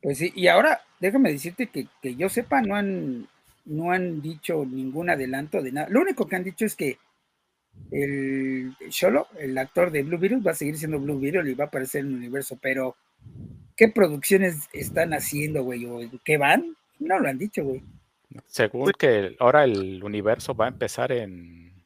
Pues 0.00 0.18
sí, 0.18 0.32
y 0.34 0.46
ahora 0.46 0.80
déjame 1.00 1.32
decirte 1.32 1.66
que, 1.68 1.88
que 2.00 2.14
yo 2.14 2.28
sepa, 2.28 2.62
no 2.62 2.76
han, 2.76 3.26
no 3.64 3.90
han 3.90 4.22
dicho 4.22 4.64
ningún 4.64 5.10
adelanto 5.10 5.60
de 5.62 5.72
nada. 5.72 5.88
Lo 5.90 6.00
único 6.00 6.26
que 6.26 6.36
han 6.36 6.44
dicho 6.44 6.64
es 6.64 6.76
que 6.76 6.98
el 7.90 8.74
Solo, 8.90 9.28
el 9.38 9.56
actor 9.58 9.90
de 9.90 10.02
Blue 10.02 10.18
Beetle, 10.18 10.40
va 10.40 10.52
a 10.52 10.54
seguir 10.54 10.76
siendo 10.76 10.98
Blue 10.98 11.18
Beetle 11.18 11.50
y 11.50 11.54
va 11.54 11.64
a 11.64 11.68
aparecer 11.68 12.02
en 12.02 12.08
el 12.08 12.16
universo, 12.16 12.58
pero 12.60 12.96
¿qué 13.76 13.88
producciones 13.88 14.68
están 14.72 15.14
haciendo, 15.14 15.62
güey? 15.62 15.84
¿O 15.86 16.00
qué 16.24 16.38
van? 16.38 16.76
No 16.98 17.18
lo 17.18 17.28
han 17.28 17.38
dicho, 17.38 17.64
güey. 17.64 17.82
Según 18.46 18.84
pues 18.84 18.96
que 18.96 19.36
ahora 19.38 19.64
el 19.64 20.02
universo 20.02 20.54
va 20.54 20.66
a 20.66 20.68
empezar 20.68 21.12
en, 21.12 21.84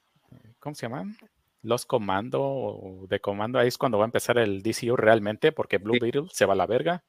¿cómo 0.59 0.75
se 0.75 0.87
llaman? 0.87 1.17
Los 1.63 1.87
Comando 1.87 2.43
o 2.43 3.07
de 3.09 3.21
Comando, 3.21 3.59
ahí 3.59 3.69
es 3.69 3.79
cuando 3.79 3.99
va 3.99 4.05
a 4.05 4.07
empezar 4.07 4.39
el 4.39 4.63
DCU 4.63 4.97
realmente, 4.97 5.53
porque 5.53 5.79
Blue 5.79 5.99
Beetle 6.01 6.27
se 6.33 6.45
va 6.45 6.55
a 6.55 6.57
la 6.57 6.67
verga, 6.67 7.05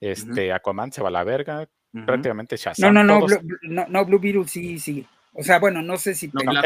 este 0.00 0.52
Aquaman 0.52 0.92
se 0.92 1.02
va 1.02 1.08
a 1.08 1.12
la 1.12 1.24
verga, 1.24 1.68
prácticamente 2.06 2.56
Shazam. 2.56 2.92
No, 2.92 3.04
no, 3.04 3.20
no, 3.20 3.26
no, 3.62 3.86
no, 3.88 4.04
Blue 4.06 4.18
Beetle 4.18 4.48
sí, 4.48 4.78
sí. 4.78 5.06
O 5.36 5.42
sea, 5.42 5.58
bueno, 5.58 5.82
no 5.82 5.96
sé 5.96 6.14
si. 6.14 6.30
la, 6.32 6.62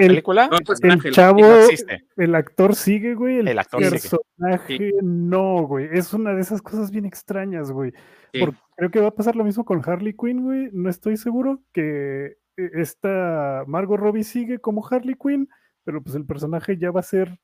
película. 0.00 0.50
El, 0.82 1.12
chavo, 1.12 1.40
el 2.16 2.34
actor 2.34 2.74
sigue, 2.74 3.14
güey. 3.14 3.38
El, 3.38 3.56
personaje 3.56 4.92
no, 5.02 5.62
güey. 5.66 5.88
Es 5.90 6.12
una 6.12 6.34
de 6.34 6.42
esas 6.42 6.60
cosas 6.60 6.90
bien 6.90 7.06
extrañas, 7.06 7.72
güey. 7.72 7.94
Creo 8.76 8.90
que 8.90 9.00
va 9.00 9.08
a 9.08 9.14
pasar 9.14 9.36
lo 9.36 9.44
mismo 9.44 9.64
con 9.64 9.82
Harley 9.84 10.14
Quinn, 10.14 10.42
güey. 10.42 10.70
No 10.72 10.88
estoy 10.88 11.16
seguro 11.16 11.62
que 11.72 12.38
eh, 12.56 12.70
esta 12.74 13.64
Margot 13.66 13.98
Robbie 13.98 14.24
sigue 14.24 14.58
como 14.58 14.86
Harley 14.86 15.16
Quinn, 15.20 15.48
pero 15.84 16.02
pues 16.02 16.14
el 16.14 16.26
personaje 16.26 16.76
ya 16.76 16.90
va 16.90 17.00
a 17.00 17.04
ser 17.04 17.38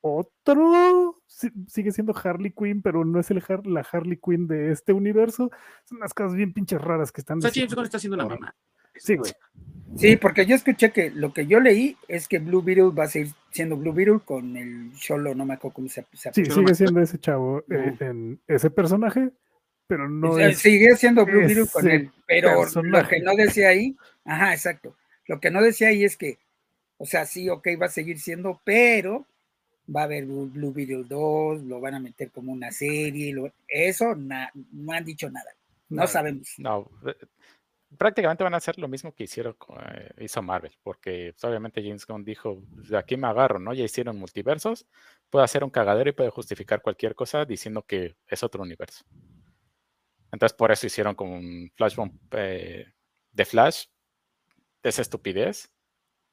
otro. 0.00 1.20
sigue 1.66 1.92
siendo 1.92 2.14
Harley 2.16 2.52
Quinn, 2.52 2.82
pero 2.82 3.04
no 3.04 3.18
es 3.18 3.30
el 3.30 3.42
la 3.64 3.80
Harley 3.80 4.18
Quinn 4.22 4.46
de 4.46 4.72
este 4.72 4.92
universo. 4.92 5.50
Son 5.84 5.98
unas 5.98 6.12
cosas 6.12 6.34
bien 6.34 6.52
pinches 6.52 6.80
raras 6.80 7.10
que 7.10 7.20
están. 7.20 7.38
O 7.38 7.40
sea, 7.40 7.64
está 7.64 7.96
haciendo 7.96 8.16
la 8.16 8.26
mamá. 8.26 8.54
Sí, 8.96 9.16
güey. 9.16 9.32
Sí, 9.96 10.16
porque 10.16 10.46
yo 10.46 10.54
escuché 10.54 10.90
que 10.90 11.10
lo 11.10 11.32
que 11.32 11.46
yo 11.46 11.60
leí 11.60 11.96
es 12.08 12.26
que 12.26 12.38
Blue 12.38 12.62
Beetle 12.62 12.90
va 12.90 13.04
a 13.04 13.08
seguir 13.08 13.32
siendo 13.50 13.76
Blue 13.76 13.92
Beetle 13.92 14.20
con 14.24 14.56
el 14.56 14.92
Cholo, 14.94 15.34
no 15.34 15.44
me 15.44 15.54
acuerdo 15.54 15.74
cómo 15.74 15.88
se 15.88 16.02
llama. 16.02 16.32
Sí, 16.32 16.44
sigue 16.46 16.74
siendo 16.74 17.00
ese 17.00 17.18
chavo, 17.18 17.62
eh, 17.68 17.94
en 18.00 18.40
ese 18.46 18.70
personaje, 18.70 19.30
pero 19.92 20.08
no 20.08 20.38
es 20.38 20.56
Sigue 20.58 20.96
siendo 20.96 21.26
Blue 21.26 21.40
Beetle 21.40 21.66
con 21.70 21.86
él, 21.86 22.10
pero 22.26 22.64
lo 22.64 23.08
que 23.08 23.20
no 23.20 23.34
decía 23.34 23.68
ahí, 23.68 23.94
ajá, 24.24 24.54
exacto. 24.54 24.96
Lo 25.26 25.38
que 25.38 25.50
no 25.50 25.60
decía 25.60 25.88
ahí 25.88 26.02
es 26.02 26.16
que, 26.16 26.38
o 26.96 27.04
sea, 27.04 27.26
sí, 27.26 27.50
ok, 27.50 27.68
va 27.78 27.86
a 27.86 27.90
seguir 27.90 28.18
siendo, 28.18 28.58
pero 28.64 29.26
va 29.94 30.00
a 30.00 30.04
haber 30.04 30.24
Blue 30.24 30.72
Beetle 30.72 31.04
2, 31.06 31.64
lo 31.64 31.78
van 31.78 31.96
a 31.96 32.00
meter 32.00 32.30
como 32.30 32.52
una 32.52 32.72
serie, 32.72 33.34
eso 33.68 34.14
no 34.14 34.92
han 34.94 35.04
dicho 35.04 35.28
nada, 35.28 35.50
no, 35.90 36.06
sabemos. 36.06 36.54
No, 36.56 36.90
eh, 37.06 37.14
prácticamente 37.98 38.44
van 38.44 38.54
a 38.54 38.56
hacer 38.56 38.78
lo 38.78 38.88
mismo 38.88 39.14
que 39.14 39.24
hicieron 39.24 39.56
eh, 39.94 40.08
hizo 40.20 40.40
Marvel, 40.40 40.72
porque 40.82 41.34
pues, 41.34 41.44
obviamente 41.44 41.82
James 41.82 42.06
Gunn 42.06 42.24
dijo, 42.24 42.62
pues, 42.74 42.88
de 42.88 42.96
aquí 42.96 43.18
me 43.18 43.28
agarro, 43.28 43.58
¿no? 43.58 43.74
Ya 43.74 43.84
hicieron 43.84 44.18
multiversos, 44.18 44.86
puede 45.28 45.44
hacer 45.44 45.62
un 45.62 45.68
cagadero 45.70 46.08
y 46.08 46.14
puede 46.14 46.30
justificar 46.30 46.80
cualquier 46.80 47.14
cosa 47.14 47.44
diciendo 47.44 47.82
que 47.82 48.16
es 48.26 48.42
otro 48.42 48.62
universo. 48.62 49.04
Entonces 50.32 50.56
por 50.56 50.72
eso 50.72 50.86
hicieron 50.86 51.14
como 51.14 51.34
un 51.34 51.70
Flashbomb 51.76 52.12
eh, 52.32 52.86
de 53.30 53.44
Flash, 53.44 53.84
esa 54.82 55.02
estupidez, 55.02 55.72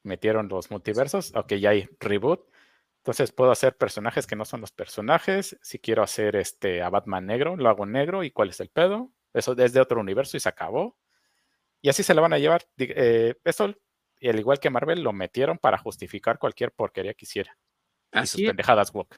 metieron 0.04 0.48
los 0.48 0.72
multiversos, 0.72 1.36
ok, 1.36 1.54
ya 1.56 1.72
hay 1.72 1.90
reboot, 2.00 2.50
entonces 2.98 3.32
puedo 3.32 3.52
hacer 3.52 3.78
personajes 3.78 4.26
que 4.26 4.36
no 4.36 4.46
son 4.46 4.62
los 4.62 4.72
personajes, 4.72 5.58
si 5.62 5.80
quiero 5.80 6.04
hacer 6.04 6.36
este 6.36 6.82
a 6.82 6.90
Batman 6.90 7.26
negro, 7.26 7.56
lo 7.58 7.70
hago 7.70 7.86
negro 7.86 8.24
y 8.24 8.32
cuál 8.32 8.50
es 8.50 8.60
el 8.60 8.70
pedo, 8.70 9.12
eso 9.34 9.54
es 9.58 9.74
de 9.74 9.82
otro 9.82 10.00
universo 10.00 10.38
y 10.38 10.40
se 10.40 10.50
acabó 10.50 10.98
Y 11.82 11.90
así 11.90 12.04
se 12.04 12.14
lo 12.14 12.22
van 12.22 12.34
a 12.34 12.40
llevar. 12.40 12.64
Eh, 12.78 13.36
eso, 13.44 13.74
y 14.20 14.30
al 14.30 14.40
igual 14.40 14.60
que 14.60 14.70
Marvel, 14.70 15.02
lo 15.02 15.14
metieron 15.14 15.58
para 15.58 15.78
justificar 15.78 16.40
cualquier 16.40 16.72
porquería 16.72 17.14
que 17.14 17.26
hiciera. 17.26 17.58
Así 18.12 18.40
sus 18.40 18.48
pendejadas 18.48 18.94
woke. 18.94 19.18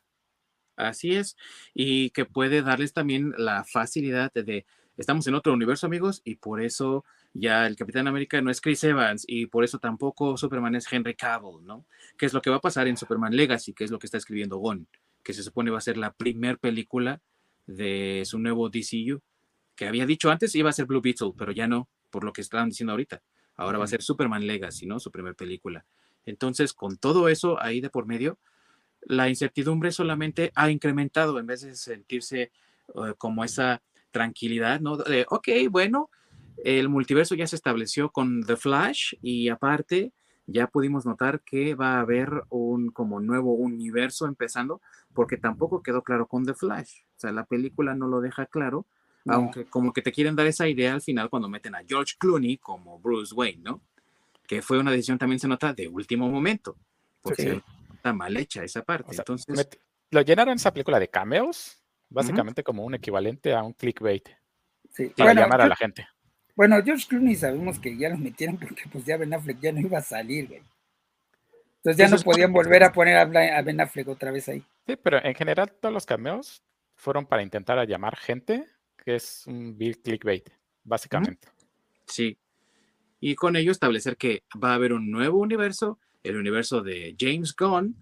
Así 0.76 1.16
es. 1.16 1.38
Y 1.74 2.10
que 2.12 2.26
puede 2.26 2.62
darles 2.62 2.94
también 2.94 3.34
la 3.38 3.64
facilidad 3.64 4.32
de, 4.34 4.66
estamos 4.98 5.28
en 5.28 5.36
otro 5.36 5.54
universo, 5.54 5.86
amigos, 5.86 6.22
y 6.24 6.36
por 6.36 6.62
eso 6.62 7.04
ya 7.34 7.66
el 7.66 7.76
Capitán 7.76 8.08
América 8.08 8.42
no 8.42 8.52
es 8.52 8.62
Chris 8.62 8.84
Evans 8.84 9.24
y 9.28 9.46
por 9.46 9.64
eso 9.64 9.80
tampoco 9.80 10.38
Superman 10.38 10.76
es 10.76 10.92
Henry 10.92 11.16
Cavill, 11.16 11.64
¿no? 11.64 11.86
¿Qué 12.18 12.26
es 12.26 12.34
lo 12.34 12.42
que 12.42 12.50
va 12.50 12.58
a 12.58 12.62
pasar 12.62 12.88
en 12.88 12.98
Superman 12.98 13.36
Legacy? 13.36 13.74
Que 13.74 13.84
es 13.84 13.92
lo 13.92 14.00
que 14.00 14.08
está 14.08 14.18
escribiendo 14.18 14.58
Gon, 14.58 14.88
que 15.24 15.34
se 15.34 15.44
supone 15.44 15.72
va 15.72 15.78
a 15.78 15.82
ser 15.82 15.98
la 15.98 16.14
primer 16.14 16.60
película 16.60 17.22
de 17.68 18.24
su 18.26 18.40
nuevo 18.40 18.70
DCU, 18.70 19.22
que 19.76 19.88
había 19.88 20.06
dicho 20.06 20.30
antes 20.30 20.54
iba 20.56 20.70
a 20.70 20.74
ser 20.74 20.86
Blue 20.86 21.02
Beetle, 21.02 21.32
pero 21.38 21.52
ya 21.52 21.68
no, 21.68 21.88
por 22.10 22.24
lo 22.24 22.34
que 22.34 22.42
estaban 22.42 22.70
diciendo 22.70 22.92
ahorita. 22.92 23.22
Ahora 23.56 23.78
va 23.78 23.86
a 23.86 23.88
ser 23.88 24.02
Superman 24.02 24.46
Legacy, 24.46 24.86
¿no? 24.86 25.00
Su 25.00 25.12
primer 25.12 25.36
película. 25.36 25.86
Entonces, 26.26 26.74
con 26.74 26.98
todo 26.98 27.30
eso 27.30 27.62
ahí 27.62 27.82
de 27.82 27.90
por 27.90 28.06
medio, 28.06 28.40
la 29.04 29.30
incertidumbre 29.30 29.92
solamente 29.92 30.52
ha 30.56 30.70
incrementado 30.70 31.40
en 31.40 31.48
vez 31.48 31.62
de 31.62 31.76
sentirse 31.76 32.42
eh, 32.42 33.14
como 33.18 33.44
esa 33.44 33.82
tranquilidad, 34.12 34.80
¿no? 34.80 34.98
De, 34.98 35.26
ok, 35.30 35.48
bueno, 35.70 36.10
el 36.64 36.90
multiverso 36.90 37.36
ya 37.36 37.48
se 37.48 37.56
estableció 37.56 38.12
con 38.12 38.44
The 38.44 38.58
Flash 38.58 39.14
y 39.22 39.50
aparte 39.50 40.14
ya 40.46 40.68
pudimos 40.68 41.06
notar 41.06 41.42
que 41.42 41.76
va 41.76 41.96
a 41.96 42.02
haber 42.02 42.44
un 42.50 42.90
como 42.90 43.20
nuevo 43.20 43.54
universo 43.54 44.26
empezando, 44.26 44.82
porque 45.14 45.38
tampoco 45.38 45.82
quedó 45.82 46.04
claro 46.04 46.28
con 46.28 46.46
The 46.46 46.54
Flash. 46.54 47.02
O 47.18 47.20
sea, 47.20 47.32
la 47.32 47.46
película 47.46 47.96
no 47.96 48.08
lo 48.08 48.22
deja 48.22 48.46
claro, 48.46 48.86
aunque 49.28 49.66
como 49.66 49.94
que 49.94 50.02
te 50.02 50.12
quieren 50.12 50.36
dar 50.36 50.48
esa 50.48 50.68
idea 50.68 50.94
al 50.94 51.02
final 51.02 51.30
cuando 51.30 51.48
meten 51.48 51.76
a 51.76 51.84
George 51.88 52.16
Clooney 52.18 52.58
como 52.58 53.00
Bruce 53.00 53.34
Wayne, 53.34 53.62
¿no? 53.64 53.82
Que 54.48 54.62
fue 54.62 54.80
una 54.80 54.92
decisión 54.92 55.18
también 55.18 55.40
se 55.40 55.48
nota 55.48 55.74
de 55.74 55.88
último 55.88 56.30
momento, 56.30 56.76
porque 57.22 57.62
está 58.02 58.14
mal 58.14 58.36
hecha 58.36 58.64
esa 58.64 58.82
parte. 58.82 59.16
Entonces, 59.16 59.70
lo 60.10 60.22
llenaron 60.22 60.56
esa 60.56 60.74
película 60.74 61.00
de 61.00 61.08
cameos, 61.08 61.80
básicamente 62.10 62.64
como 62.64 62.84
un 62.84 62.96
equivalente 62.96 63.54
a 63.54 63.62
un 63.62 63.74
clickbait. 63.74 64.28
Para 65.16 65.34
llamar 65.34 65.62
a 65.62 65.68
la 65.68 65.76
gente. 65.76 66.08
Bueno, 66.56 66.82
George 66.84 67.08
Clooney 67.08 67.36
sabemos 67.36 67.80
que 67.80 67.96
ya 67.96 68.10
lo 68.10 68.18
metieron 68.18 68.58
porque 68.58 68.84
pues 68.92 69.06
ya 69.06 69.18
Ben 69.18 69.34
Affleck 69.34 69.60
ya 69.62 69.72
no 69.72 69.80
iba 69.80 70.00
a 70.00 70.02
salir, 70.02 70.48
güey. 70.48 70.62
Entonces 71.78 71.98
ya 71.98 72.10
no 72.10 72.22
podían 72.22 72.52
volver 72.52 72.84
a 72.84 72.92
poner 72.92 73.18
a 73.18 73.62
Ben 73.62 73.80
Affleck 73.80 74.08
otra 74.10 74.32
vez 74.32 74.50
ahí. 74.50 74.64
Sí, 74.86 74.96
pero 74.98 75.24
en 75.24 75.34
general 75.34 75.72
todos 75.80 75.94
los 75.94 76.06
cameos 76.06 76.64
fueron 76.96 77.26
para 77.26 77.42
intentar 77.42 77.88
llamar 77.88 78.18
gente, 78.18 78.66
que 79.04 79.16
es 79.16 79.48
un 79.48 79.78
big 79.78 80.02
clickbait, 80.02 80.50
básicamente. 80.84 81.48
Sí. 82.06 82.38
Y 83.20 83.36
con 83.36 83.56
ello 83.56 83.72
establecer 83.72 84.18
que 84.18 84.44
va 84.62 84.72
a 84.72 84.76
haber 84.76 84.94
un 84.94 85.10
nuevo 85.10 85.40
universo, 85.40 86.00
el 86.24 86.38
universo 86.38 86.82
de 86.82 87.16
James 87.20 87.56
Gunn, 87.56 87.96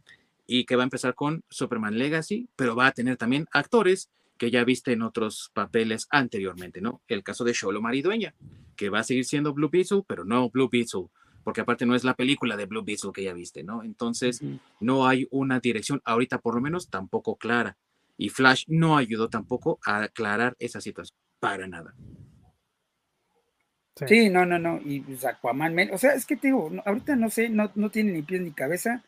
y 0.51 0.65
que 0.65 0.75
va 0.75 0.81
a 0.81 0.85
empezar 0.85 1.13
con 1.13 1.43
Superman 1.49 1.99
Legacy, 1.99 2.47
pero 2.55 2.75
va 2.75 2.87
a 2.87 2.91
tener 2.91 3.17
también 3.17 3.47
actores 3.51 4.09
que 4.39 4.49
ya 4.49 4.63
viste 4.63 4.93
en 4.93 5.03
otros 5.03 5.51
papeles 5.53 6.07
anteriormente, 6.09 6.81
¿no? 6.81 7.01
El 7.07 7.23
caso 7.23 7.43
de 7.43 7.53
Sholo 7.53 7.81
Maridueña, 7.81 8.33
que 8.75 8.89
va 8.89 8.99
a 8.99 9.03
seguir 9.03 9.25
siendo 9.25 9.53
Blue 9.53 9.69
Beetle, 9.69 10.01
pero 10.07 10.25
no 10.25 10.49
Blue 10.49 10.69
Beetle, 10.71 11.07
porque 11.43 11.61
aparte 11.61 11.85
no 11.85 11.93
es 11.93 12.03
la 12.03 12.15
película 12.15 12.57
de 12.57 12.65
Blue 12.65 12.83
Beetle 12.83 13.11
que 13.13 13.23
ya 13.23 13.33
viste, 13.33 13.63
¿no? 13.63 13.83
Entonces, 13.83 14.41
no 14.79 15.05
hay 15.05 15.27
una 15.29 15.59
dirección, 15.59 16.01
ahorita 16.03 16.39
por 16.39 16.55
lo 16.55 16.61
menos, 16.61 16.89
tampoco 16.89 17.35
clara. 17.35 17.77
Y 18.17 18.29
Flash 18.29 18.63
no 18.67 18.97
ayudó 18.97 19.29
tampoco 19.29 19.79
a 19.85 20.03
aclarar 20.03 20.55
esa 20.57 20.81
situación, 20.81 21.17
para 21.39 21.67
nada. 21.67 21.93
Sí, 24.07 24.29
no, 24.29 24.45
no, 24.45 24.59
no. 24.59 24.79
Y 24.83 25.01
pues, 25.01 25.25
Aquaman, 25.25 25.75
o 25.91 25.97
sea, 25.97 26.13
es 26.13 26.25
que 26.25 26.35
te 26.35 26.47
digo, 26.47 26.71
ahorita 26.85 27.15
no 27.15 27.29
sé, 27.29 27.49
no, 27.49 27.71
no 27.75 27.89
tiene 27.89 28.11
ni 28.13 28.21
pies 28.21 28.41
ni 28.41 28.51
cabeza. 28.51 29.03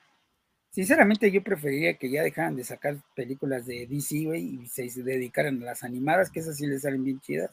Sinceramente, 0.72 1.30
yo 1.31 1.43
preferiría 1.43 1.97
que 1.97 2.09
ya 2.09 2.23
dejaran 2.23 2.55
de 2.55 2.63
sacar 2.63 2.97
películas 3.13 3.65
de 3.65 3.88
DC, 3.88 4.23
güey, 4.26 4.61
y 4.61 4.68
se 4.68 4.89
dedicaran 5.03 5.61
a 5.61 5.65
las 5.65 5.84
animadas, 5.84 6.30
que 6.30 6.39
esas 6.39 6.55
sí 6.55 6.65
les 6.65 6.84
salen 6.84 7.03
bien 7.03 7.19
chidas. 7.19 7.51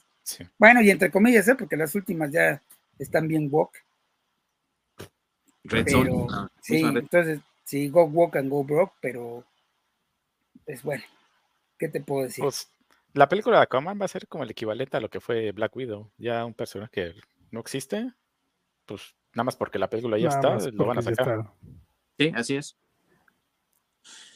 Bueno, 0.59 0.83
y 0.83 0.91
entre 0.91 1.11
comillas, 1.11 1.49
¿eh? 1.49 1.55
porque 1.55 1.77
las 1.77 1.95
últimas 1.95 2.31
ya 2.31 2.63
están 2.99 3.27
bien 3.27 3.49
walk. 3.51 3.73
Red 5.65 5.87
ah, 6.31 6.49
sí, 6.61 6.81
entonces, 6.81 7.41
sí, 7.65 7.89
go 7.89 8.05
walk 8.05 8.37
and 8.37 8.49
go 8.49 8.63
broke, 8.65 8.95
pero 9.01 9.45
es 10.67 10.83
bueno. 10.83 11.05
¿Qué 11.77 11.89
te 11.89 12.01
puedo 12.01 12.25
decir? 12.25 12.43
Pues, 12.43 12.69
la 13.15 13.29
película 13.29 13.57
de 13.59 13.63
Aquaman 13.65 13.99
va 14.01 14.05
a 14.05 14.09
ser 14.09 14.29
como 14.29 14.45
el 14.45 14.51
equivalente 14.51 14.97
a 14.97 15.01
lo 15.01 15.11
que 15.11 15.21
fue 15.21 15.53
Black 15.53 15.75
Widow. 15.75 16.11
Ya 16.19 16.45
un 16.45 16.55
personaje 16.55 16.91
que 16.93 17.15
no 17.51 17.61
existe, 17.61 18.13
pues 18.87 19.15
nada 19.35 19.45
más 19.45 19.57
porque 19.57 19.79
la 19.79 19.91
película 19.91 20.19
ya 20.19 20.29
está, 20.29 20.59
lo 20.73 20.87
van 20.87 20.99
a 20.99 21.03
sacar. 21.03 21.53
Sí, 22.19 22.33
así 22.35 22.57
es. 22.57 22.77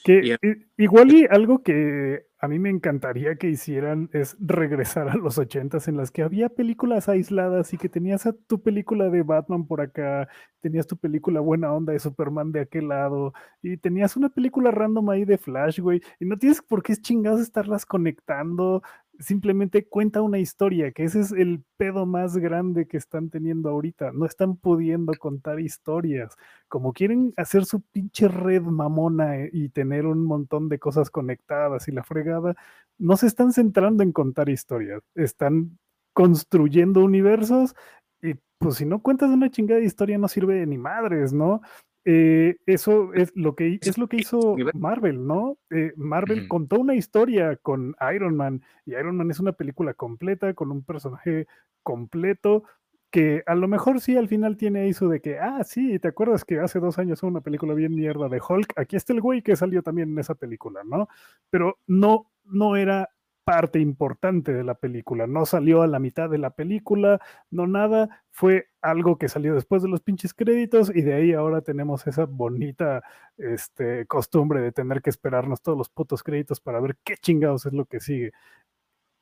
Que 0.04 0.36
igual 0.76 1.12
y 1.12 1.26
algo 1.30 1.62
que 1.62 2.26
a 2.42 2.48
mí 2.48 2.58
me 2.58 2.70
encantaría 2.70 3.36
que 3.36 3.48
hicieran 3.48 4.10
es 4.12 4.36
regresar 4.40 5.08
a 5.08 5.14
los 5.14 5.38
ochentas 5.38 5.86
en 5.86 5.96
las 5.96 6.10
que 6.10 6.22
había 6.22 6.48
películas 6.48 7.08
aisladas 7.08 7.72
y 7.72 7.78
que 7.78 7.88
tenías 7.88 8.26
a 8.26 8.32
tu 8.32 8.60
película 8.60 9.10
de 9.10 9.22
Batman 9.22 9.64
por 9.64 9.80
acá, 9.80 10.28
tenías 10.60 10.88
tu 10.88 10.96
película 10.96 11.38
buena 11.38 11.72
onda 11.72 11.92
de 11.92 12.00
Superman 12.00 12.50
de 12.50 12.62
aquel 12.62 12.88
lado 12.88 13.32
y 13.62 13.76
tenías 13.76 14.16
una 14.16 14.28
película 14.28 14.72
random 14.72 15.10
ahí 15.10 15.24
de 15.24 15.38
Flash, 15.38 15.78
güey, 15.78 16.02
y 16.18 16.24
no 16.24 16.36
tienes 16.36 16.62
por 16.62 16.82
qué 16.82 16.96
chingados 16.96 17.40
estarlas 17.40 17.86
conectando 17.86 18.82
simplemente 19.18 19.86
cuenta 19.86 20.22
una 20.22 20.38
historia, 20.38 20.92
que 20.92 21.04
ese 21.04 21.20
es 21.20 21.32
el 21.32 21.62
pedo 21.76 22.06
más 22.06 22.36
grande 22.36 22.86
que 22.86 22.96
están 22.96 23.30
teniendo 23.30 23.70
ahorita. 23.70 24.12
No 24.12 24.26
están 24.26 24.56
pudiendo 24.56 25.12
contar 25.18 25.60
historias. 25.60 26.36
Como 26.68 26.92
quieren 26.92 27.32
hacer 27.36 27.64
su 27.64 27.80
pinche 27.80 28.28
red 28.28 28.62
mamona 28.62 29.38
eh, 29.38 29.50
y 29.52 29.68
tener 29.68 30.06
un 30.06 30.24
montón 30.24 30.68
de 30.68 30.78
cosas 30.78 31.10
conectadas 31.10 31.88
y 31.88 31.92
la 31.92 32.04
fregada, 32.04 32.54
no 32.98 33.16
se 33.16 33.26
están 33.26 33.52
centrando 33.52 34.02
en 34.02 34.12
contar 34.12 34.48
historias. 34.48 35.02
Están 35.14 35.78
construyendo 36.12 37.00
universos 37.04 37.74
y 38.22 38.34
pues 38.58 38.76
si 38.76 38.86
no 38.86 39.02
cuentas 39.02 39.30
una 39.30 39.50
chingada 39.50 39.80
de 39.80 39.86
historia 39.86 40.18
no 40.18 40.28
sirve 40.28 40.64
ni 40.66 40.78
madres, 40.78 41.32
¿no? 41.32 41.62
Eh, 42.04 42.56
eso 42.66 43.14
es 43.14 43.30
lo 43.36 43.54
que 43.54 43.78
es 43.80 43.96
lo 43.96 44.08
que 44.08 44.16
hizo 44.16 44.56
Marvel, 44.74 45.24
¿no? 45.24 45.56
Eh, 45.70 45.92
Marvel 45.96 46.48
contó 46.48 46.80
una 46.80 46.94
historia 46.94 47.56
con 47.56 47.94
Iron 48.12 48.36
Man 48.36 48.62
y 48.84 48.94
Iron 48.94 49.16
Man 49.16 49.30
es 49.30 49.38
una 49.38 49.52
película 49.52 49.94
completa 49.94 50.52
con 50.54 50.72
un 50.72 50.82
personaje 50.82 51.46
completo 51.84 52.64
que 53.12 53.44
a 53.46 53.54
lo 53.54 53.68
mejor 53.68 54.00
sí 54.00 54.16
al 54.16 54.26
final 54.26 54.56
tiene 54.56 54.88
eso 54.88 55.06
de 55.06 55.20
que, 55.20 55.38
ah, 55.38 55.62
sí, 55.64 55.98
¿te 55.98 56.08
acuerdas 56.08 56.44
que 56.44 56.58
hace 56.58 56.80
dos 56.80 56.98
años 56.98 57.20
fue 57.20 57.28
una 57.28 57.42
película 57.42 57.74
bien 57.74 57.94
mierda 57.94 58.28
de 58.28 58.40
Hulk? 58.40 58.72
Aquí 58.76 58.96
está 58.96 59.12
el 59.12 59.20
güey 59.20 59.42
que 59.42 59.54
salió 59.54 59.82
también 59.82 60.10
en 60.10 60.18
esa 60.18 60.34
película, 60.34 60.80
¿no? 60.82 61.08
Pero 61.50 61.78
no, 61.86 62.32
no 62.44 62.74
era 62.74 63.10
parte 63.44 63.78
importante 63.80 64.52
de 64.52 64.64
la 64.64 64.74
película. 64.74 65.26
No 65.26 65.46
salió 65.46 65.82
a 65.82 65.86
la 65.86 65.98
mitad 65.98 66.30
de 66.30 66.38
la 66.38 66.50
película, 66.50 67.20
no 67.50 67.66
nada, 67.66 68.24
fue 68.30 68.68
algo 68.80 69.18
que 69.18 69.28
salió 69.28 69.54
después 69.54 69.82
de 69.82 69.88
los 69.88 70.00
pinches 70.00 70.34
créditos 70.34 70.94
y 70.94 71.02
de 71.02 71.14
ahí 71.14 71.32
ahora 71.32 71.60
tenemos 71.60 72.06
esa 72.06 72.26
bonita 72.26 73.02
este, 73.36 74.06
costumbre 74.06 74.60
de 74.60 74.72
tener 74.72 75.02
que 75.02 75.10
esperarnos 75.10 75.62
todos 75.62 75.78
los 75.78 75.88
putos 75.88 76.22
créditos 76.22 76.60
para 76.60 76.80
ver 76.80 76.96
qué 77.04 77.16
chingados 77.16 77.66
es 77.66 77.72
lo 77.72 77.86
que 77.86 78.00
sigue. 78.00 78.32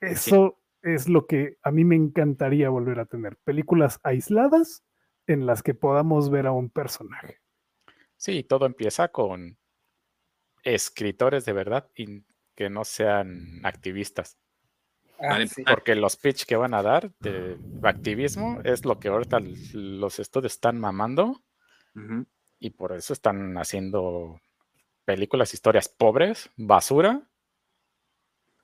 Eso 0.01 0.59
es 0.83 1.09
lo 1.09 1.27
que 1.27 1.59
a 1.63 1.71
mí 1.71 1.85
me 1.85 1.97
encantaría 1.97 2.71
volver 2.71 3.01
a 3.01 3.07
tener, 3.07 3.37
películas 3.45 4.01
aisladas 4.03 4.83
en 5.27 5.47
las 5.47 5.63
que 5.63 5.75
podamos 5.75 6.31
ver 6.31 6.47
a 6.47 6.53
un 6.53 6.71
personaje. 6.71 7.39
Sí, 8.17 8.43
todo 8.43 8.67
empieza 8.67 9.09
con 9.09 9.59
escritores 10.63 11.45
de 11.45 11.53
verdad 11.53 11.91
que 12.61 12.69
no 12.69 12.85
sean 12.85 13.65
activistas. 13.65 14.37
Ah, 15.19 15.39
porque 15.67 15.95
los 15.95 16.17
pitch 16.17 16.45
que 16.45 16.57
van 16.57 16.75
a 16.75 16.83
dar 16.83 17.11
de 17.19 17.57
activismo 17.83 18.61
es 18.65 18.85
lo 18.85 19.01
que 19.01 19.09
ahorita 19.09 19.39
los 19.73 20.19
estudios 20.19 20.53
están 20.53 20.79
mamando 20.79 21.43
y 22.59 22.69
por 22.69 22.93
eso 22.93 23.15
están 23.15 23.57
haciendo 23.57 24.43
películas, 25.07 25.55
historias 25.55 25.89
pobres, 25.89 26.51
basura 26.59 27.23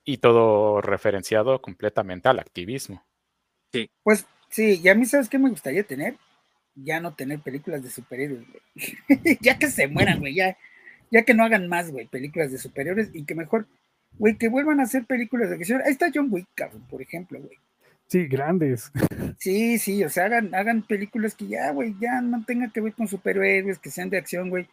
y 0.05 0.19
todo 0.19 0.83
referenciado 0.83 1.63
completamente 1.63 2.29
al 2.29 2.39
activismo. 2.39 3.03
Sí. 3.73 3.91
Pues 4.03 4.27
sí, 4.51 4.79
y 4.85 4.89
a 4.91 4.95
mí 4.95 5.07
sabes 5.07 5.31
qué 5.31 5.39
me 5.39 5.49
gustaría 5.49 5.85
tener, 5.85 6.19
ya 6.75 7.01
no 7.01 7.15
tener 7.15 7.41
películas 7.41 7.83
de 7.83 7.89
superhéroes, 7.89 8.45
ya 9.41 9.59
que 9.59 9.71
se 9.71 9.89
mueran, 9.89 10.21
güey, 10.21 10.35
ya, 10.35 10.59
ya 11.11 11.23
que 11.25 11.33
no 11.33 11.45
hagan 11.45 11.67
más, 11.67 11.91
güey, 11.91 12.07
películas 12.07 12.53
de 12.53 12.59
superhéroes 12.59 13.09
y 13.15 13.25
que 13.25 13.35
mejor 13.35 13.67
güey, 14.19 14.37
que 14.37 14.49
vuelvan 14.49 14.81
a 14.81 14.85
hacer 14.85 15.05
películas 15.05 15.51
de 15.51 15.57
acción. 15.57 15.83
Ahí 15.85 15.93
está 15.93 16.11
John 16.13 16.29
Wick, 16.31 16.47
por 16.89 17.03
ejemplo, 17.03 17.41
güey. 17.41 17.59
Sí, 18.09 18.27
grandes. 18.27 18.91
Sí, 19.39 19.79
sí, 19.79 20.03
o 20.03 20.09
sea, 20.09 20.25
hagan, 20.25 20.55
hagan 20.55 20.83
películas 20.83 21.35
que 21.35 21.47
ya, 21.47 21.71
güey, 21.71 21.95
ya 22.01 22.23
no 22.23 22.43
tengan 22.45 22.71
que 22.71 22.81
ver 22.81 22.95
con 22.95 23.07
superhéroes, 23.07 23.79
que 23.79 23.91
sean 23.91 24.09
de 24.09 24.17
acción, 24.17 24.49
güey. 24.49 24.67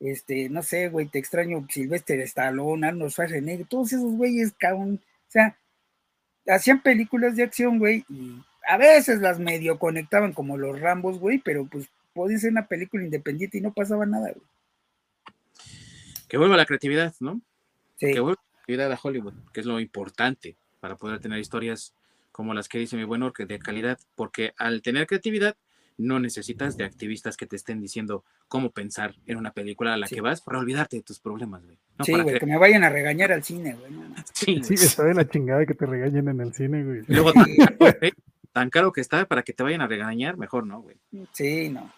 Este, 0.00 0.48
no 0.48 0.62
sé, 0.62 0.88
güey, 0.88 1.06
te 1.06 1.20
extraño 1.20 1.64
Silvestre 1.70 2.20
Stallone, 2.24 2.88
Arnold 2.88 3.12
Schwarzenegger, 3.12 3.66
todos 3.68 3.92
esos 3.92 4.12
güeyes, 4.16 4.52
cabrón. 4.58 5.00
O 5.28 5.30
sea, 5.30 5.56
hacían 6.48 6.82
películas 6.82 7.36
de 7.36 7.44
acción, 7.44 7.78
güey, 7.78 8.04
y 8.08 8.42
a 8.68 8.76
veces 8.76 9.20
las 9.20 9.38
medio 9.38 9.78
conectaban 9.78 10.32
como 10.32 10.56
los 10.56 10.80
Rambos, 10.80 11.20
güey, 11.20 11.38
pero 11.38 11.64
pues 11.66 11.88
podía 12.12 12.38
ser 12.38 12.50
una 12.50 12.66
película 12.66 13.04
independiente 13.04 13.58
y 13.58 13.60
no 13.60 13.72
pasaba 13.72 14.04
nada, 14.04 14.32
güey. 14.32 14.46
Que 16.28 16.38
vuelva 16.38 16.56
la 16.56 16.66
creatividad, 16.66 17.14
¿no? 17.20 17.40
Sí. 17.98 18.12
Que 18.12 18.20
vuelva 18.20 18.42
creatividad 18.62 18.92
a 18.92 19.00
Hollywood, 19.02 19.34
que 19.52 19.60
es 19.60 19.66
lo 19.66 19.80
importante 19.80 20.56
para 20.80 20.96
poder 20.96 21.20
tener 21.20 21.38
historias 21.38 21.94
como 22.30 22.54
las 22.54 22.68
que 22.68 22.78
dice 22.78 22.96
mi 22.96 23.04
buen 23.04 23.22
Orque, 23.22 23.44
de 23.44 23.58
calidad, 23.58 23.98
porque 24.14 24.54
al 24.56 24.82
tener 24.82 25.06
creatividad 25.06 25.56
no 25.98 26.18
necesitas 26.18 26.76
de 26.76 26.84
activistas 26.84 27.36
que 27.36 27.46
te 27.46 27.56
estén 27.56 27.80
diciendo 27.80 28.24
cómo 28.48 28.70
pensar 28.70 29.14
en 29.26 29.36
una 29.36 29.52
película 29.52 29.92
a 29.92 29.96
la 29.96 30.06
que 30.06 30.20
vas 30.20 30.40
para 30.40 30.58
olvidarte 30.58 30.96
de 30.96 31.02
tus 31.02 31.20
problemas, 31.20 31.62
güey. 31.64 31.78
sí, 32.02 32.12
güey, 32.18 32.38
que... 32.38 32.46
me 32.46 32.56
vayan 32.56 32.84
a 32.84 32.90
regañar 32.90 33.30
al 33.32 33.44
cine, 33.44 33.74
güey. 33.74 33.92
Sí, 34.32 34.62
sí, 34.64 34.74
está 34.74 35.04
de 35.04 35.14
la 35.14 35.28
chingada 35.28 35.66
que 35.66 35.74
te 35.74 35.86
regañen 35.86 36.28
en 36.28 36.40
el 36.40 36.54
cine, 36.54 36.82
güey. 36.82 37.02
luego, 37.08 37.32
tan 38.52 38.70
caro 38.70 38.92
que 38.92 39.02
está 39.02 39.26
para 39.26 39.42
que 39.42 39.52
te 39.52 39.62
vayan 39.62 39.82
a 39.82 39.86
regañar, 39.86 40.36
mejor 40.36 40.66
no, 40.66 40.80
güey. 40.80 40.96
Sí, 41.32 41.68
no. 41.68 41.92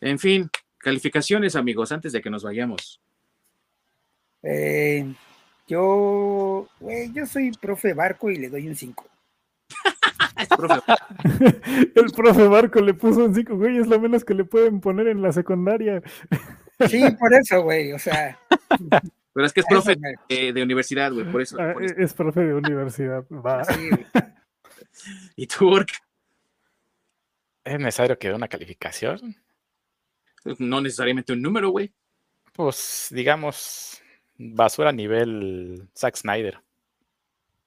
En 0.00 0.18
fin, 0.18 0.50
calificaciones, 0.78 1.56
amigos, 1.56 1.92
antes 1.92 2.12
de 2.12 2.20
que 2.20 2.30
nos 2.30 2.42
vayamos. 2.42 3.00
Eh, 4.42 5.12
yo, 5.66 6.68
güey, 6.80 7.12
yo 7.12 7.26
soy 7.26 7.52
profe 7.52 7.94
Barco 7.94 8.30
y 8.30 8.36
le 8.36 8.48
doy 8.48 8.68
un 8.68 8.76
5. 8.76 9.06
el 11.94 12.12
profe 12.14 12.48
Barco 12.48 12.80
le 12.80 12.94
puso 12.94 13.24
un 13.24 13.34
5, 13.34 13.56
güey, 13.56 13.78
es 13.78 13.86
lo 13.86 14.00
menos 14.00 14.24
que 14.24 14.34
le 14.34 14.44
pueden 14.44 14.80
poner 14.80 15.08
en 15.08 15.22
la 15.22 15.32
secundaria. 15.32 16.02
sí, 16.88 17.02
por 17.18 17.32
eso, 17.34 17.62
güey, 17.62 17.92
o 17.92 17.98
sea. 17.98 18.38
Pero 19.32 19.46
es 19.46 19.52
que 19.52 19.60
es 19.60 19.66
profe 19.66 19.96
de, 20.28 20.62
universidad, 20.62 21.12
güey, 21.12 21.30
por 21.30 21.40
eso. 21.40 21.56
Ah, 21.60 21.74
es 21.96 22.14
profe 22.14 22.40
de 22.40 22.54
universidad, 22.54 23.24
va. 23.30 23.62
¿Y 25.36 25.46
tu 25.46 25.68
work? 25.68 25.92
¿Es 27.64 27.78
necesario 27.78 28.18
que 28.18 28.28
dé 28.28 28.34
una 28.34 28.48
calificación? 28.48 29.36
No 30.58 30.80
necesariamente 30.80 31.32
un 31.32 31.42
número, 31.42 31.70
güey. 31.70 31.92
Pues, 32.52 33.08
digamos, 33.10 34.02
basura 34.40 34.88
a 34.88 34.92
nivel 34.92 35.88
Zack 35.96 36.16
Snyder. 36.16 36.60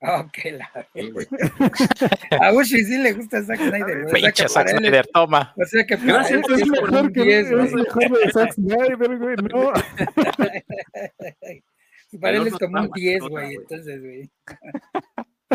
Oh, 0.05 0.29
qué 0.33 0.51
la. 0.51 0.69
A 2.41 2.51
Ushi 2.51 2.83
sí 2.83 2.97
le 2.97 3.13
gusta 3.13 3.41
Zack 3.41 3.59
Snyder. 3.59 4.05
Pinche 4.11 4.49
Zack 4.49 4.67
Snyder, 4.69 5.07
toma. 5.13 5.53
O 5.55 5.63
sea 5.65 5.85
que 5.85 5.97
para 5.97 6.27
él 6.27 6.43
es 6.49 6.67
mejor 6.67 7.13
que 7.13 7.23
10, 7.23 7.51
es 7.51 7.73
mejor 7.73 8.09
de 8.09 8.31
Zack 8.31 8.51
Snyder, 8.53 9.17
güey, 9.17 9.37
no. 9.37 9.71
para 12.21 12.37
él 12.37 12.47
es 12.47 12.53
como 12.55 12.81
un 12.81 12.91
10, 12.91 13.21
güey, 13.21 13.55
entonces, 13.55 14.01
güey. 14.01 14.29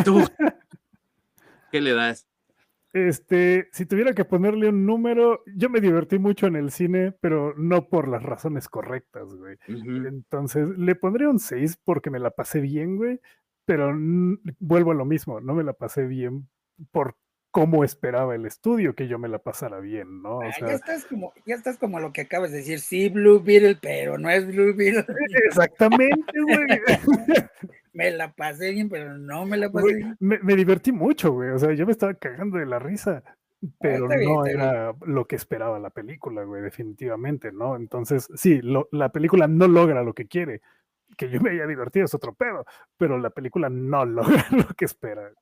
Tú. 0.04 0.26
¿Qué 1.72 1.82
le 1.82 1.92
das? 1.92 2.26
Este, 2.92 3.68
si 3.72 3.84
tuviera 3.84 4.14
que 4.14 4.24
ponerle 4.24 4.70
un 4.70 4.86
número, 4.86 5.42
yo 5.54 5.68
me 5.68 5.80
divertí 5.80 6.18
mucho 6.18 6.46
en 6.46 6.56
el 6.56 6.70
cine, 6.70 7.12
pero 7.20 7.54
no 7.56 7.88
por 7.88 8.08
las 8.08 8.22
razones 8.22 8.68
correctas, 8.68 9.34
güey. 9.34 9.56
Entonces, 9.66 10.68
le 10.76 10.94
pondría 10.94 11.28
un 11.28 11.38
6 11.38 11.78
porque 11.84 12.10
me 12.10 12.18
la 12.18 12.30
pasé 12.30 12.60
bien, 12.60 12.96
güey, 12.96 13.20
pero 13.66 13.94
vuelvo 14.58 14.92
a 14.92 14.94
lo 14.94 15.04
mismo, 15.04 15.40
no 15.40 15.54
me 15.54 15.64
la 15.64 15.74
pasé 15.74 16.06
bien 16.06 16.48
por 16.90 17.16
cómo 17.50 17.84
esperaba 17.84 18.34
el 18.34 18.46
estudio 18.46 18.94
que 18.94 19.08
yo 19.08 19.18
me 19.18 19.28
la 19.28 19.38
pasara 19.38 19.80
bien, 19.80 20.22
¿no? 20.22 20.40
Ah, 20.40 20.50
ya, 20.60 20.72
estás 20.72 21.04
como, 21.04 21.32
ya 21.46 21.54
estás 21.54 21.78
como 21.78 21.98
lo 21.98 22.12
que 22.12 22.22
acabas 22.22 22.52
de 22.52 22.58
decir, 22.58 22.80
sí, 22.80 23.08
Blue 23.08 23.40
Beetle, 23.42 23.78
pero 23.80 24.18
no 24.18 24.30
es 24.30 24.46
Blue 24.46 24.74
Beetle. 24.74 25.04
Exactamente, 25.44 26.40
güey. 26.40 26.66
me 27.98 28.12
la 28.12 28.32
pasé 28.32 28.70
bien, 28.70 28.88
pero 28.88 29.18
no 29.18 29.44
me 29.44 29.56
la 29.56 29.72
pasé 29.72 29.94
bien. 29.96 30.16
Me, 30.20 30.54
divertí 30.54 30.92
mucho, 30.92 31.32
güey, 31.32 31.50
o 31.50 31.58
sea, 31.58 31.74
yo 31.74 31.84
me 31.84 31.90
estaba 31.90 32.14
cagando 32.14 32.56
de 32.58 32.64
la 32.64 32.78
risa, 32.78 33.24
ah, 33.26 33.36
pero 33.80 34.06
no 34.06 34.46
era 34.46 34.94
lo 35.04 35.26
que 35.26 35.34
esperaba 35.34 35.80
la 35.80 35.90
película, 35.90 36.44
güey, 36.44 36.62
definitivamente, 36.62 37.50
¿no? 37.50 37.74
Entonces, 37.74 38.28
sí, 38.36 38.60
la 38.92 39.08
película 39.08 39.48
no 39.48 39.66
logra 39.66 40.04
lo 40.04 40.14
que 40.14 40.28
quiere, 40.28 40.60
que 41.16 41.28
yo 41.28 41.40
me 41.40 41.50
haya 41.50 41.66
divertido 41.66 42.04
es 42.04 42.14
otro 42.14 42.34
pedo, 42.34 42.64
pero 42.96 43.18
la 43.18 43.30
película 43.30 43.68
no 43.68 44.04
logra 44.04 44.46
lo 44.52 44.68
que 44.76 44.84
espera. 44.84 45.32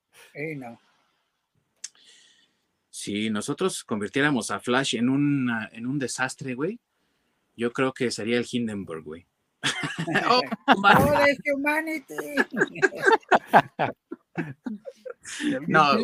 no. 0.57 0.81
Si 2.89 3.29
nosotros 3.29 3.85
convirtiéramos 3.85 4.51
a 4.51 4.61
Flash 4.61 4.97
en, 4.97 5.11
una, 5.11 5.69
en 5.71 5.87
un 5.87 5.99
desastre, 5.99 6.55
güey, 6.55 6.81
yo 7.55 7.71
creo 7.71 7.93
que 7.93 8.11
sería 8.11 8.39
el 8.39 8.47
Hindenburg, 8.51 9.05
güey. 9.05 9.27
Oh, 10.29 10.41
humanity. 11.55 12.15
no, 15.67 15.99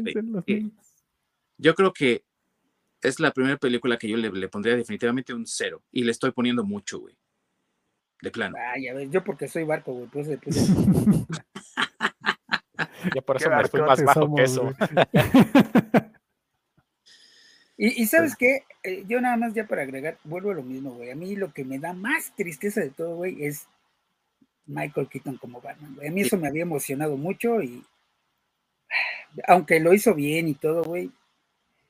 yo 1.59 1.75
creo 1.75 1.93
que 1.93 2.25
es 3.03 3.21
la 3.21 3.33
primera 3.33 3.57
película 3.57 3.97
que 3.97 4.09
yo 4.09 4.17
le, 4.17 4.31
le, 4.31 4.49
pondría 4.49 4.77
definitivamente 4.77 5.35
un 5.35 5.47
cero 5.47 5.83
y 5.91 6.05
le 6.05 6.13
estoy 6.13 6.33
poniendo 6.33 6.65
mucho, 6.65 7.01
güey 7.01 7.17
de 8.23 8.31
plano. 8.31 8.57
Ah, 8.57 8.79
ya 8.79 8.95
ves, 8.95 9.11
yo 9.11 9.23
porque 9.23 9.49
soy 9.49 9.65
barco, 9.65 9.93
güey, 9.93 10.07
pues, 10.07 10.29
pues. 10.43 10.57
yo 13.15 13.23
por 13.23 13.37
eso 13.37 13.51
me 13.51 13.69
fui 13.69 13.83
más 13.83 14.03
bajo 14.03 14.35
que 14.35 14.45
eso. 14.45 14.73
Y, 17.85 18.07
sabes 18.07 18.37
qué, 18.37 18.63
eh, 18.85 19.03
yo 19.09 19.21
nada 19.21 19.37
más 19.37 19.55
ya 19.55 19.67
para 19.67 19.83
agregar, 19.83 20.17
vuelvo 20.23 20.53
a 20.53 20.55
lo 20.55 20.63
mismo, 20.63 20.93
güey. 20.93 21.11
A 21.11 21.17
mí 21.17 21.35
lo 21.35 21.53
que 21.53 21.65
me 21.65 21.81
da 21.81 21.93
más 21.93 22.33
tristeza 22.37 22.81
de 22.81 22.91
todo, 22.91 23.17
güey, 23.17 23.45
es 23.45 23.67
Michael 24.67 25.09
Keaton 25.09 25.37
como 25.37 25.61
Batman, 25.61 25.97
güey. 25.97 26.07
A 26.07 26.13
mí 26.13 26.21
eso 26.21 26.39
me 26.39 26.47
había 26.47 26.63
emocionado 26.63 27.17
mucho 27.17 27.61
y 27.61 27.85
aunque 29.49 29.81
lo 29.81 29.93
hizo 29.95 30.15
bien 30.15 30.47
y 30.47 30.55
todo, 30.55 30.85
güey. 30.85 31.11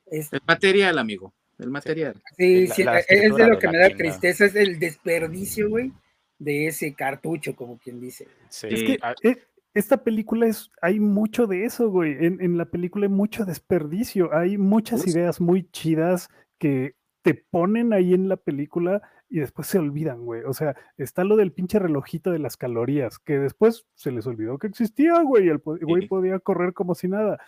Es... 0.07 0.33
El 0.33 0.41
material, 0.47 0.97
amigo, 0.97 1.31
el 1.59 1.69
material. 1.69 2.15
Sí, 2.37 2.65
sí, 2.67 2.83
es 3.07 3.35
de 3.35 3.47
lo 3.47 3.59
que 3.59 3.67
me 3.67 3.77
da 3.77 3.89
tristeza, 3.89 4.45
es 4.45 4.55
el 4.55 4.79
desperdicio, 4.79 5.69
güey, 5.69 5.91
de 6.39 6.67
ese 6.67 6.95
cartucho, 6.95 7.55
como 7.55 7.77
quien 7.77 8.01
dice. 8.01 8.27
Es 8.49 8.61
que 8.61 8.99
e, 9.23 9.43
esta 9.73 10.03
película 10.03 10.47
es, 10.47 10.71
hay 10.81 10.99
mucho 10.99 11.47
de 11.47 11.65
eso, 11.65 11.89
güey. 11.89 12.15
En, 12.19 12.57
la 12.57 12.65
película 12.65 13.07
hay 13.07 13.11
mucho 13.11 13.45
desperdicio, 13.45 14.33
hay 14.33 14.57
muchas 14.57 15.07
ideas 15.07 15.41
muy 15.41 15.69
chidas 15.71 16.29
que 16.59 16.95
te 17.23 17.33
ponen 17.33 17.93
ahí 17.93 18.13
en 18.13 18.29
la 18.29 18.37
película 18.37 19.01
y 19.29 19.39
después 19.39 19.67
se 19.67 19.79
olvidan, 19.79 20.25
güey. 20.25 20.43
O 20.43 20.53
sea, 20.53 20.75
está 20.97 21.23
lo 21.23 21.37
del 21.37 21.53
pinche 21.53 21.79
relojito 21.79 22.31
de 22.31 22.39
las 22.39 22.55
calorías, 22.55 23.17
que 23.17 23.39
después 23.39 23.85
se 23.95 24.11
les 24.11 24.27
olvidó 24.27 24.59
que 24.59 24.67
existía, 24.67 25.21
güey. 25.21 25.49
El 25.49 25.57
güey 25.57 26.07
podía 26.07 26.39
correr 26.39 26.73
como 26.73 26.93
si 26.93 27.07
nada. 27.07 27.39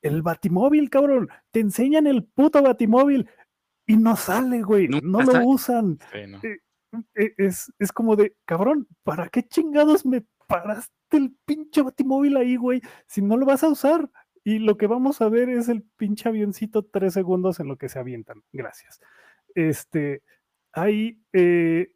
El 0.00 0.22
batimóvil, 0.22 0.88
cabrón. 0.88 1.28
Te 1.50 1.60
enseñan 1.60 2.06
el 2.06 2.24
puto 2.24 2.62
batimóvil 2.62 3.28
y 3.86 3.96
no 3.96 4.16
sale, 4.16 4.62
güey. 4.62 4.88
No, 4.88 5.20
lo 5.20 5.46
usan. 5.46 5.98
Eh, 6.14 6.58
e, 7.14 7.34
es, 7.36 7.70
es 7.78 7.92
como 7.92 8.16
de, 8.16 8.36
cabrón, 8.46 8.86
¿para 9.02 9.28
qué 9.28 9.42
chingados 9.42 10.06
me 10.06 10.24
paraste 10.46 10.92
el 11.10 11.34
pinche 11.44 11.82
batimóvil 11.82 12.36
ahí, 12.36 12.56
güey? 12.56 12.80
Si 13.06 13.22
no 13.22 13.36
lo 13.36 13.46
vas 13.46 13.64
a 13.64 13.68
usar. 13.68 14.10
Y 14.46 14.58
lo 14.58 14.76
que 14.76 14.86
vamos 14.86 15.22
a 15.22 15.28
ver 15.30 15.48
es 15.48 15.68
el 15.70 15.82
pinche 15.96 16.28
avioncito 16.28 16.84
tres 16.84 17.14
segundos 17.14 17.60
en 17.60 17.68
lo 17.68 17.76
que 17.76 17.88
se 17.88 17.98
avientan. 17.98 18.42
Gracias. 18.52 19.00
Este, 19.54 20.22
hay, 20.72 21.22
eh, 21.32 21.94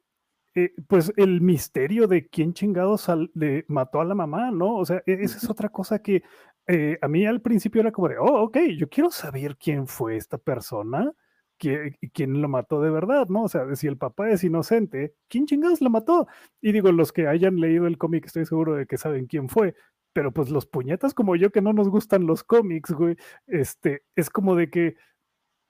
eh, 0.55 0.73
pues, 0.87 1.12
el 1.16 1.41
misterio 1.43 2.07
de 2.07 2.29
quién 2.29 2.55
chingados 2.55 3.07
le 3.35 3.65
mató 3.69 4.01
a 4.01 4.05
la 4.05 4.15
mamá, 4.15 4.51
¿no? 4.51 4.77
O 4.77 4.87
sea, 4.87 5.03
e, 5.07 5.19
esa 5.23 5.37
es 5.39 5.51
otra 5.51 5.69
cosa 5.69 6.01
que 6.01 6.23
eh, 6.66 6.99
a 7.03 7.09
mí 7.09 7.27
al 7.27 7.43
principio 7.43 7.81
era 7.81 7.93
como 7.93 8.09
de, 8.09 8.19
oh, 8.19 8.45
ok, 8.45 8.59
yo 8.77 8.89
quiero 8.89 9.11
saber 9.11 9.57
quién 9.57 9.87
fue 9.87 10.16
esta 10.16 10.39
persona 10.39 11.12
quién 11.59 12.40
lo 12.40 12.48
mató 12.48 12.80
de 12.80 12.90
verdad, 12.90 13.28
¿no? 13.28 13.44
O 13.44 13.48
sea, 13.48 13.74
si 13.76 13.86
el 13.86 13.98
papá 13.98 14.30
es 14.30 14.44
inocente, 14.44 15.14
¿quién 15.28 15.47
chingados 15.47 15.80
lo 15.80 15.90
mató? 15.90 16.26
Y 16.60 16.72
digo, 16.72 16.93
los 16.93 17.12
que 17.12 17.26
hayan 17.26 17.56
leído 17.56 17.86
el 17.86 17.98
cómic, 17.98 18.26
estoy 18.26 18.47
seguro 18.47 18.74
de 18.74 18.86
que 18.86 18.97
saben 18.97 19.26
quién 19.26 19.48
fue, 19.48 19.74
pero 20.12 20.32
pues 20.32 20.51
los 20.51 20.66
puñetas 20.66 21.14
como 21.14 21.36
yo 21.36 21.51
que 21.51 21.60
no 21.60 21.72
nos 21.72 21.89
gustan 21.89 22.26
los 22.26 22.44
cómics, 22.44 22.93
güey, 22.93 23.16
este, 23.47 24.02
es 24.16 24.30
como 24.30 24.56
de 24.56 24.70
que, 24.70 24.97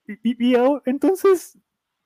y, 0.07 0.55
entonces, 0.87 1.59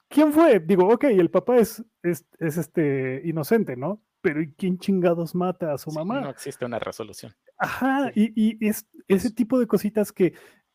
¿quién 0.09 0.32
fue? 0.32 0.59
Digo, 0.59 0.88
ok, 0.88 1.04
el 1.04 1.30
papá 1.30 1.59
es, 1.59 1.84
es, 2.02 2.26
este, 2.40 3.22
inocente, 3.24 3.76
¿no? 3.76 4.02
Pero 4.20 4.40
¿quién 4.56 4.78
chingados 4.78 5.34
mata 5.34 5.72
a 5.72 5.78
su 5.78 5.92
mamá? 5.92 6.20
No 6.20 6.30
existe 6.30 6.64
una 6.64 6.80
resolución. 6.80 7.32
Ajá, 7.59 8.10
y, 8.14 8.32
y 8.34 8.68
es 8.68 8.88
ese 9.06 9.30
tipo 9.30 9.60
de 9.60 9.68
cositas 9.68 10.12
que 10.12 10.34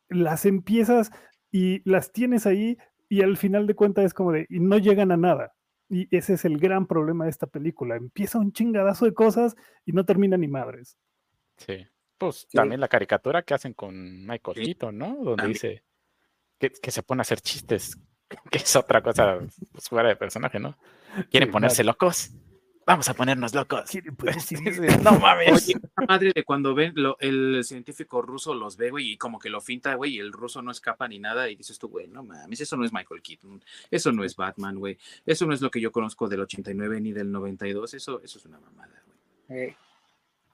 las 0.09 0.45
empiezas 0.45 1.11
y 1.51 1.81
las 1.89 2.11
tienes 2.11 2.45
ahí, 2.45 2.77
y 3.09 3.21
al 3.21 3.37
final 3.37 3.67
de 3.67 3.75
cuentas 3.75 4.05
es 4.05 4.13
como 4.13 4.31
de, 4.31 4.45
y 4.49 4.59
no 4.59 4.77
llegan 4.77 5.11
a 5.11 5.17
nada. 5.17 5.53
Y 5.89 6.13
ese 6.15 6.33
es 6.33 6.45
el 6.45 6.57
gran 6.57 6.85
problema 6.85 7.25
de 7.25 7.29
esta 7.29 7.47
película. 7.47 7.95
Empieza 7.95 8.39
un 8.39 8.51
chingadazo 8.51 9.05
de 9.05 9.13
cosas 9.13 9.55
y 9.85 9.93
no 9.93 10.05
termina 10.05 10.35
ni 10.37 10.47
madres. 10.47 10.97
Sí. 11.57 11.87
Pues 12.17 12.47
también 12.51 12.81
la 12.81 12.87
caricatura 12.87 13.43
que 13.43 13.53
hacen 13.53 13.73
con 13.73 14.25
Michael 14.25 14.57
Keaton, 14.57 14.97
¿no? 14.97 15.17
Donde 15.23 15.47
dice 15.47 15.83
que, 16.57 16.91
se 16.91 17.03
pone 17.03 17.21
a 17.21 17.23
hacer 17.23 17.41
chistes, 17.41 17.97
que 18.51 18.57
es 18.57 18.75
otra 18.75 19.01
cosa 19.01 19.37
pues, 19.71 19.87
fuera 19.87 20.09
de 20.09 20.15
personaje, 20.15 20.59
¿no? 20.59 20.77
Quieren 21.29 21.51
ponerse 21.51 21.83
locos. 21.83 22.31
Vamos 22.87 23.09
a 23.09 23.13
ponernos 23.13 23.53
locos. 23.53 23.83
no 25.03 25.19
mames. 25.19 25.73
madre 26.07 26.31
de 26.33 26.43
cuando 26.43 26.73
ven 26.73 26.93
el 27.19 27.63
científico 27.63 28.21
ruso 28.21 28.55
los 28.55 28.77
ve, 28.77 28.89
güey, 28.89 29.11
y 29.11 29.17
como 29.17 29.37
que 29.37 29.49
lo 29.49 29.59
finta, 29.61 29.93
güey, 29.95 30.15
y 30.15 30.19
el 30.19 30.31
ruso 30.31 30.61
no 30.61 30.71
escapa 30.71 31.07
ni 31.07 31.19
nada, 31.19 31.49
y 31.49 31.55
dices 31.55 31.77
tú, 31.77 31.89
güey, 31.89 32.07
no 32.07 32.23
mames, 32.23 32.61
eso 32.61 32.77
no 32.77 32.85
es 32.85 32.93
Michael 32.93 33.21
Keaton, 33.21 33.63
eso 33.91 34.11
no 34.13 34.23
es 34.23 34.35
Batman, 34.35 34.79
güey, 34.79 34.97
eso 35.25 35.45
no 35.45 35.53
es 35.53 35.61
lo 35.61 35.69
que 35.69 35.81
yo 35.81 35.91
conozco 35.91 36.29
del 36.29 36.39
89 36.39 37.01
ni 37.01 37.11
del 37.11 37.31
92, 37.31 37.93
eso, 37.93 38.21
eso 38.23 38.37
es 38.39 38.45
una 38.45 38.59
mamada, 38.59 39.03
güey. 39.05 39.59
Eh. 39.59 39.75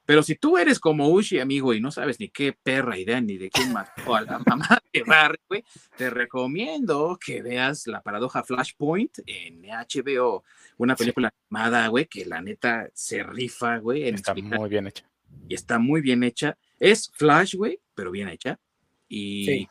Pero 0.05 0.21
si 0.21 0.35
tú 0.35 0.57
eres 0.57 0.79
como 0.79 1.09
Ushi, 1.09 1.39
amigo, 1.39 1.73
y 1.73 1.79
no 1.79 1.91
sabes 1.91 2.19
ni 2.19 2.29
qué 2.29 2.51
perra 2.51 2.97
idea 2.97 3.21
ni 3.21 3.37
de 3.37 3.49
quién 3.49 3.71
mató 3.71 4.15
a 4.15 4.21
la 4.21 4.39
mamá 4.39 4.67
de 4.93 5.03
Barry, 5.03 5.39
güey, 5.47 5.63
te 5.97 6.09
recomiendo 6.09 7.17
que 7.23 7.41
veas 7.41 7.87
la 7.87 8.01
paradoja 8.01 8.43
Flashpoint 8.43 9.19
en 9.25 9.63
HBO, 9.63 10.43
una 10.77 10.95
película 10.95 11.33
animada, 11.49 11.87
güey, 11.87 12.05
que 12.07 12.25
la 12.25 12.41
neta 12.41 12.89
se 12.93 13.23
rifa, 13.23 13.77
güey. 13.77 14.09
Está 14.09 14.33
muy 14.33 14.69
bien 14.69 14.87
hecha. 14.87 15.05
Y 15.47 15.55
está 15.55 15.79
muy 15.79 16.01
bien 16.01 16.23
hecha. 16.23 16.57
Es 16.79 17.09
Flash, 17.13 17.55
güey, 17.55 17.79
pero 17.95 18.11
bien 18.11 18.27
hecha. 18.27 18.59
Y 19.07 19.67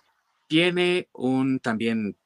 tiene 0.46 1.08
un 1.12 1.60
también 1.60 2.16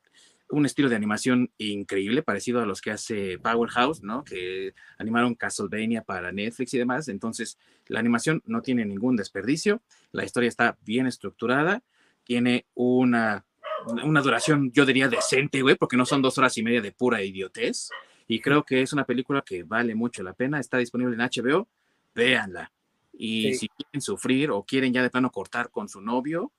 un 0.48 0.66
estilo 0.66 0.88
de 0.88 0.96
animación 0.96 1.50
increíble, 1.58 2.22
parecido 2.22 2.60
a 2.60 2.66
los 2.66 2.80
que 2.80 2.90
hace 2.90 3.38
Powerhouse, 3.38 4.02
¿no? 4.02 4.24
Que 4.24 4.74
animaron 4.98 5.34
Castlevania 5.34 6.02
para 6.02 6.32
Netflix 6.32 6.74
y 6.74 6.78
demás. 6.78 7.08
Entonces, 7.08 7.58
la 7.88 8.00
animación 8.00 8.42
no 8.46 8.62
tiene 8.62 8.84
ningún 8.84 9.16
desperdicio, 9.16 9.82
la 10.12 10.24
historia 10.24 10.48
está 10.48 10.78
bien 10.82 11.06
estructurada, 11.06 11.82
tiene 12.24 12.66
una, 12.74 13.44
una 14.04 14.20
duración, 14.20 14.70
yo 14.72 14.86
diría, 14.86 15.08
decente, 15.08 15.62
güey, 15.62 15.76
porque 15.76 15.96
no 15.96 16.06
son 16.06 16.22
dos 16.22 16.38
horas 16.38 16.56
y 16.58 16.62
media 16.62 16.80
de 16.80 16.92
pura 16.92 17.22
idiotez. 17.22 17.90
Y 18.28 18.40
creo 18.40 18.64
que 18.64 18.82
es 18.82 18.92
una 18.92 19.04
película 19.04 19.42
que 19.42 19.62
vale 19.62 19.94
mucho 19.94 20.22
la 20.22 20.32
pena, 20.32 20.58
está 20.58 20.78
disponible 20.78 21.14
en 21.14 21.20
HBO, 21.20 21.68
véanla. 22.14 22.72
Y 23.12 23.54
si 23.54 23.68
quieren 23.68 24.00
sufrir 24.00 24.50
o 24.50 24.64
quieren 24.64 24.92
ya 24.92 25.02
de 25.02 25.10
plano 25.10 25.30
cortar 25.30 25.70
con 25.70 25.88
su 25.88 26.00
novio, 26.00 26.52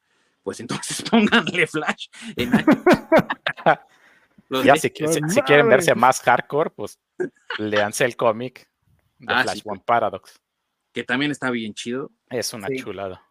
pues 0.47 0.61
entonces 0.61 1.01
pónganle 1.11 1.67
Flash 1.67 2.07
en 2.37 2.51
ya, 4.63 4.77
si, 4.77 4.89
quieren 4.91 5.67
verse 5.67 5.93
más 5.93 6.21
hardcore, 6.21 6.69
pues 6.69 7.01
leanse 7.57 8.05
el 8.05 8.15
cómic 8.15 8.69
de 9.19 9.33
ah, 9.33 9.43
Flash 9.43 9.59
One 9.65 9.81
Paradox. 9.85 10.39
Que 10.93 11.03
también 11.03 11.31
está 11.31 11.51
bien 11.51 11.73
chido. 11.73 12.13
Es 12.29 12.53
una 12.53 12.69
chulada. 12.73 13.21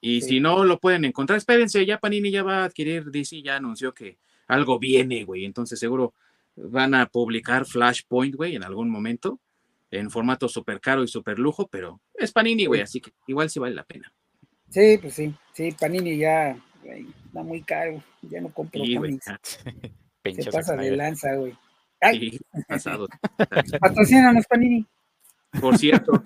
Y 0.00 0.22
si 0.22 0.40
no 0.40 0.64
lo 0.64 0.80
pueden 0.80 1.04
encontrar, 1.04 1.36
espérense, 1.36 1.84
ya 1.84 1.98
Panini 1.98 2.30
ya 2.30 2.42
va 2.42 2.62
a 2.62 2.64
adquirir 2.64 3.10
DC, 3.10 3.42
ya 3.42 3.56
anunció 3.56 3.92
que 3.92 4.16
algo 4.46 4.78
viene, 4.78 5.24
güey. 5.24 5.44
Entonces 5.44 5.78
seguro 5.78 6.14
van 6.56 6.94
a 6.94 7.04
publicar 7.04 7.66
Flashpoint, 7.66 8.34
güey, 8.34 8.56
en 8.56 8.64
algún 8.64 8.88
momento, 8.88 9.40
en 9.90 10.10
formato 10.10 10.48
súper 10.48 10.80
caro 10.80 11.04
y 11.04 11.08
súper 11.08 11.38
lujo, 11.38 11.68
pero 11.68 12.00
es 12.14 12.32
Panini, 12.32 12.64
güey, 12.64 12.80
así 12.80 13.02
que 13.02 13.12
igual 13.26 13.50
sí 13.50 13.58
vale 13.58 13.74
la 13.74 13.84
pena. 13.84 14.10
Sí, 14.72 14.98
pues 15.02 15.14
sí, 15.14 15.34
sí, 15.52 15.70
Panini 15.78 16.16
ya 16.16 16.56
está 16.82 17.42
muy 17.42 17.62
caro, 17.62 18.02
ya 18.22 18.40
no 18.40 18.48
compro 18.48 18.82
sí, 18.82 18.96
cómics. 18.96 19.26
Se 20.42 20.50
pasa 20.50 20.76
de 20.76 20.96
lanza, 20.96 21.34
güey. 21.34 21.54
¡Ay! 22.00 22.30
Sí, 22.30 22.40
pasado. 22.66 23.06
Patrocínanos, 23.80 24.46
Panini. 24.46 24.86
Por 25.60 25.76
cierto. 25.76 26.24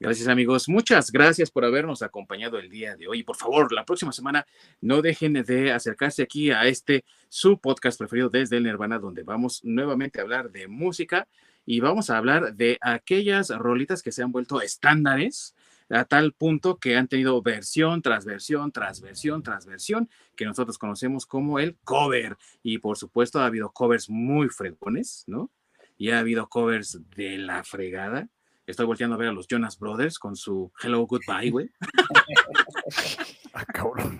Gracias 0.00 0.28
amigos, 0.28 0.68
muchas 0.68 1.10
gracias 1.12 1.50
por 1.50 1.64
habernos 1.64 2.02
acompañado 2.02 2.58
el 2.58 2.68
día 2.68 2.96
de 2.96 3.06
hoy. 3.06 3.22
Por 3.22 3.36
favor, 3.36 3.72
la 3.72 3.84
próxima 3.84 4.12
semana 4.12 4.46
no 4.80 5.02
dejen 5.02 5.34
de 5.34 5.72
acercarse 5.72 6.22
aquí 6.22 6.50
a 6.50 6.66
este 6.66 7.04
su 7.28 7.60
podcast 7.60 7.98
preferido 7.98 8.28
desde 8.28 8.56
el 8.56 8.64
Nirvana, 8.64 8.98
donde 8.98 9.22
vamos 9.22 9.60
nuevamente 9.64 10.18
a 10.18 10.22
hablar 10.22 10.50
de 10.50 10.66
música 10.66 11.28
y 11.70 11.80
vamos 11.80 12.08
a 12.08 12.16
hablar 12.16 12.54
de 12.54 12.78
aquellas 12.80 13.50
rolitas 13.50 14.02
que 14.02 14.10
se 14.10 14.22
han 14.22 14.32
vuelto 14.32 14.62
estándares 14.62 15.54
a 15.90 16.06
tal 16.06 16.32
punto 16.32 16.78
que 16.78 16.96
han 16.96 17.08
tenido 17.08 17.42
versión 17.42 18.00
tras 18.00 18.24
versión, 18.24 18.72
tras 18.72 19.02
versión, 19.02 19.42
tras 19.42 19.66
versión, 19.66 20.08
que 20.34 20.46
nosotros 20.46 20.78
conocemos 20.78 21.26
como 21.26 21.58
el 21.58 21.76
cover. 21.84 22.38
Y 22.62 22.78
por 22.78 22.96
supuesto 22.96 23.40
ha 23.40 23.44
habido 23.44 23.70
covers 23.70 24.08
muy 24.08 24.48
fregones, 24.48 25.24
¿no? 25.26 25.50
Y 25.98 26.08
ha 26.08 26.20
habido 26.20 26.48
covers 26.48 27.00
de 27.14 27.36
la 27.36 27.62
fregada. 27.64 28.30
Estoy 28.66 28.86
volteando 28.86 29.16
a 29.16 29.18
ver 29.18 29.28
a 29.28 29.32
los 29.32 29.46
Jonas 29.46 29.78
Brothers 29.78 30.18
con 30.18 30.36
su 30.36 30.72
Hello 30.82 31.06
Goodbye, 31.06 31.50
güey. 31.50 31.70
ah, 33.52 33.66
cabrón. 33.66 34.16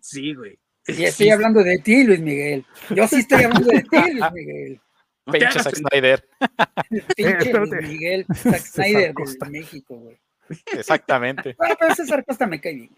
Sí, 0.00 0.32
güey. 0.32 0.58
Y 0.86 1.04
estoy 1.04 1.28
hablando 1.28 1.62
de 1.62 1.76
ti, 1.76 2.04
Luis 2.04 2.20
Miguel. 2.20 2.64
Yo 2.88 3.06
sí 3.06 3.16
estoy 3.16 3.42
hablando 3.42 3.68
de 3.68 3.82
ti, 3.82 4.12
Luis 4.12 4.32
Miguel. 4.32 4.80
Pinche 5.30 5.60
Zack 5.60 5.76
Snyder. 5.76 6.28
Pinche 7.16 7.52
Luis 7.52 7.88
Miguel, 7.88 8.26
Zack 8.34 8.60
Snyder 8.60 9.14
de 9.14 9.50
México, 9.50 9.96
güey. 9.96 10.18
Exactamente. 10.72 11.54
Bueno, 11.58 11.74
pero 11.78 11.94
César 11.94 12.24
Costa 12.24 12.46
me 12.46 12.60
cae 12.60 12.74
bien. 12.74 12.96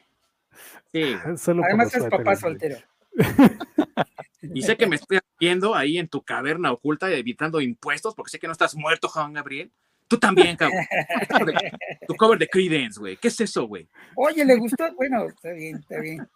Sí. 0.93 1.17
Además 1.25 1.95
es 1.95 2.05
papá 2.05 2.37
soltero. 2.37 2.77
Y 4.41 4.63
sé 4.63 4.77
que 4.77 4.87
me 4.87 4.95
estoy 4.95 5.19
viendo 5.39 5.75
ahí 5.75 5.99
en 5.99 6.07
tu 6.07 6.23
caverna 6.23 6.71
oculta 6.71 7.11
evitando 7.11 7.61
impuestos 7.61 8.15
porque 8.15 8.31
sé 8.31 8.39
que 8.39 8.47
no 8.47 8.53
estás 8.53 8.77
muerto, 8.77 9.09
Juan 9.09 9.33
Gabriel. 9.33 9.73
Tú 10.07 10.17
también, 10.17 10.57
cabrón. 10.57 10.87
tu 12.07 12.15
cover 12.15 12.39
de 12.39 12.49
Creedence, 12.49 13.01
güey. 13.01 13.17
¿Qué 13.17 13.29
es 13.29 13.41
eso, 13.41 13.67
güey? 13.67 13.89
Oye, 14.15 14.45
¿le 14.45 14.57
gustó? 14.57 14.95
Bueno, 14.95 15.27
está 15.27 15.51
bien, 15.53 15.77
está 15.77 16.01
bien. 16.01 16.29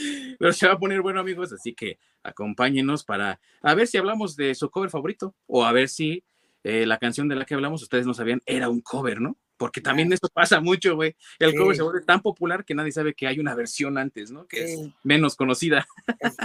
Pero 0.38 0.52
se 0.52 0.66
va 0.66 0.74
a 0.74 0.78
poner 0.78 1.00
bueno, 1.02 1.20
amigos, 1.20 1.52
así 1.52 1.74
que 1.74 1.98
acompáñenos 2.22 3.04
para 3.04 3.40
a 3.62 3.74
ver 3.74 3.86
si 3.86 3.98
hablamos 3.98 4.36
de 4.36 4.54
su 4.54 4.70
cover 4.70 4.90
favorito 4.90 5.34
o 5.46 5.64
a 5.64 5.72
ver 5.72 5.88
si 5.88 6.22
eh, 6.62 6.84
la 6.86 6.98
canción 6.98 7.28
de 7.28 7.36
la 7.36 7.44
que 7.44 7.54
hablamos, 7.54 7.82
ustedes 7.82 8.06
no 8.06 8.14
sabían, 8.14 8.42
era 8.44 8.68
un 8.68 8.80
cover, 8.80 9.20
¿no? 9.20 9.36
Porque 9.56 9.82
también 9.82 10.10
eso 10.10 10.28
pasa 10.32 10.60
mucho, 10.60 10.94
güey. 10.94 11.14
El 11.38 11.54
cover 11.54 11.76
se 11.76 11.82
vuelve 11.82 12.00
tan 12.00 12.22
popular 12.22 12.64
que 12.64 12.74
nadie 12.74 12.92
sabe 12.92 13.12
que 13.12 13.26
hay 13.26 13.38
una 13.38 13.54
versión 13.54 13.98
antes, 13.98 14.30
¿no? 14.30 14.46
Que 14.46 14.64
es 14.64 14.80
menos 15.02 15.36
conocida. 15.36 15.86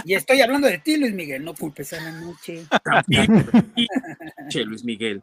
Y 0.04 0.12
estoy 0.12 0.42
hablando 0.42 0.68
de 0.68 0.78
ti, 0.78 0.98
Luis 0.98 1.14
Miguel, 1.14 1.42
no 1.42 1.54
culpes 1.54 1.94
a 1.94 2.00
la 2.02 2.12
noche. 2.12 2.66
También. 2.84 3.26
che, 4.50 4.64
Luis 4.64 4.84
Miguel, 4.84 5.22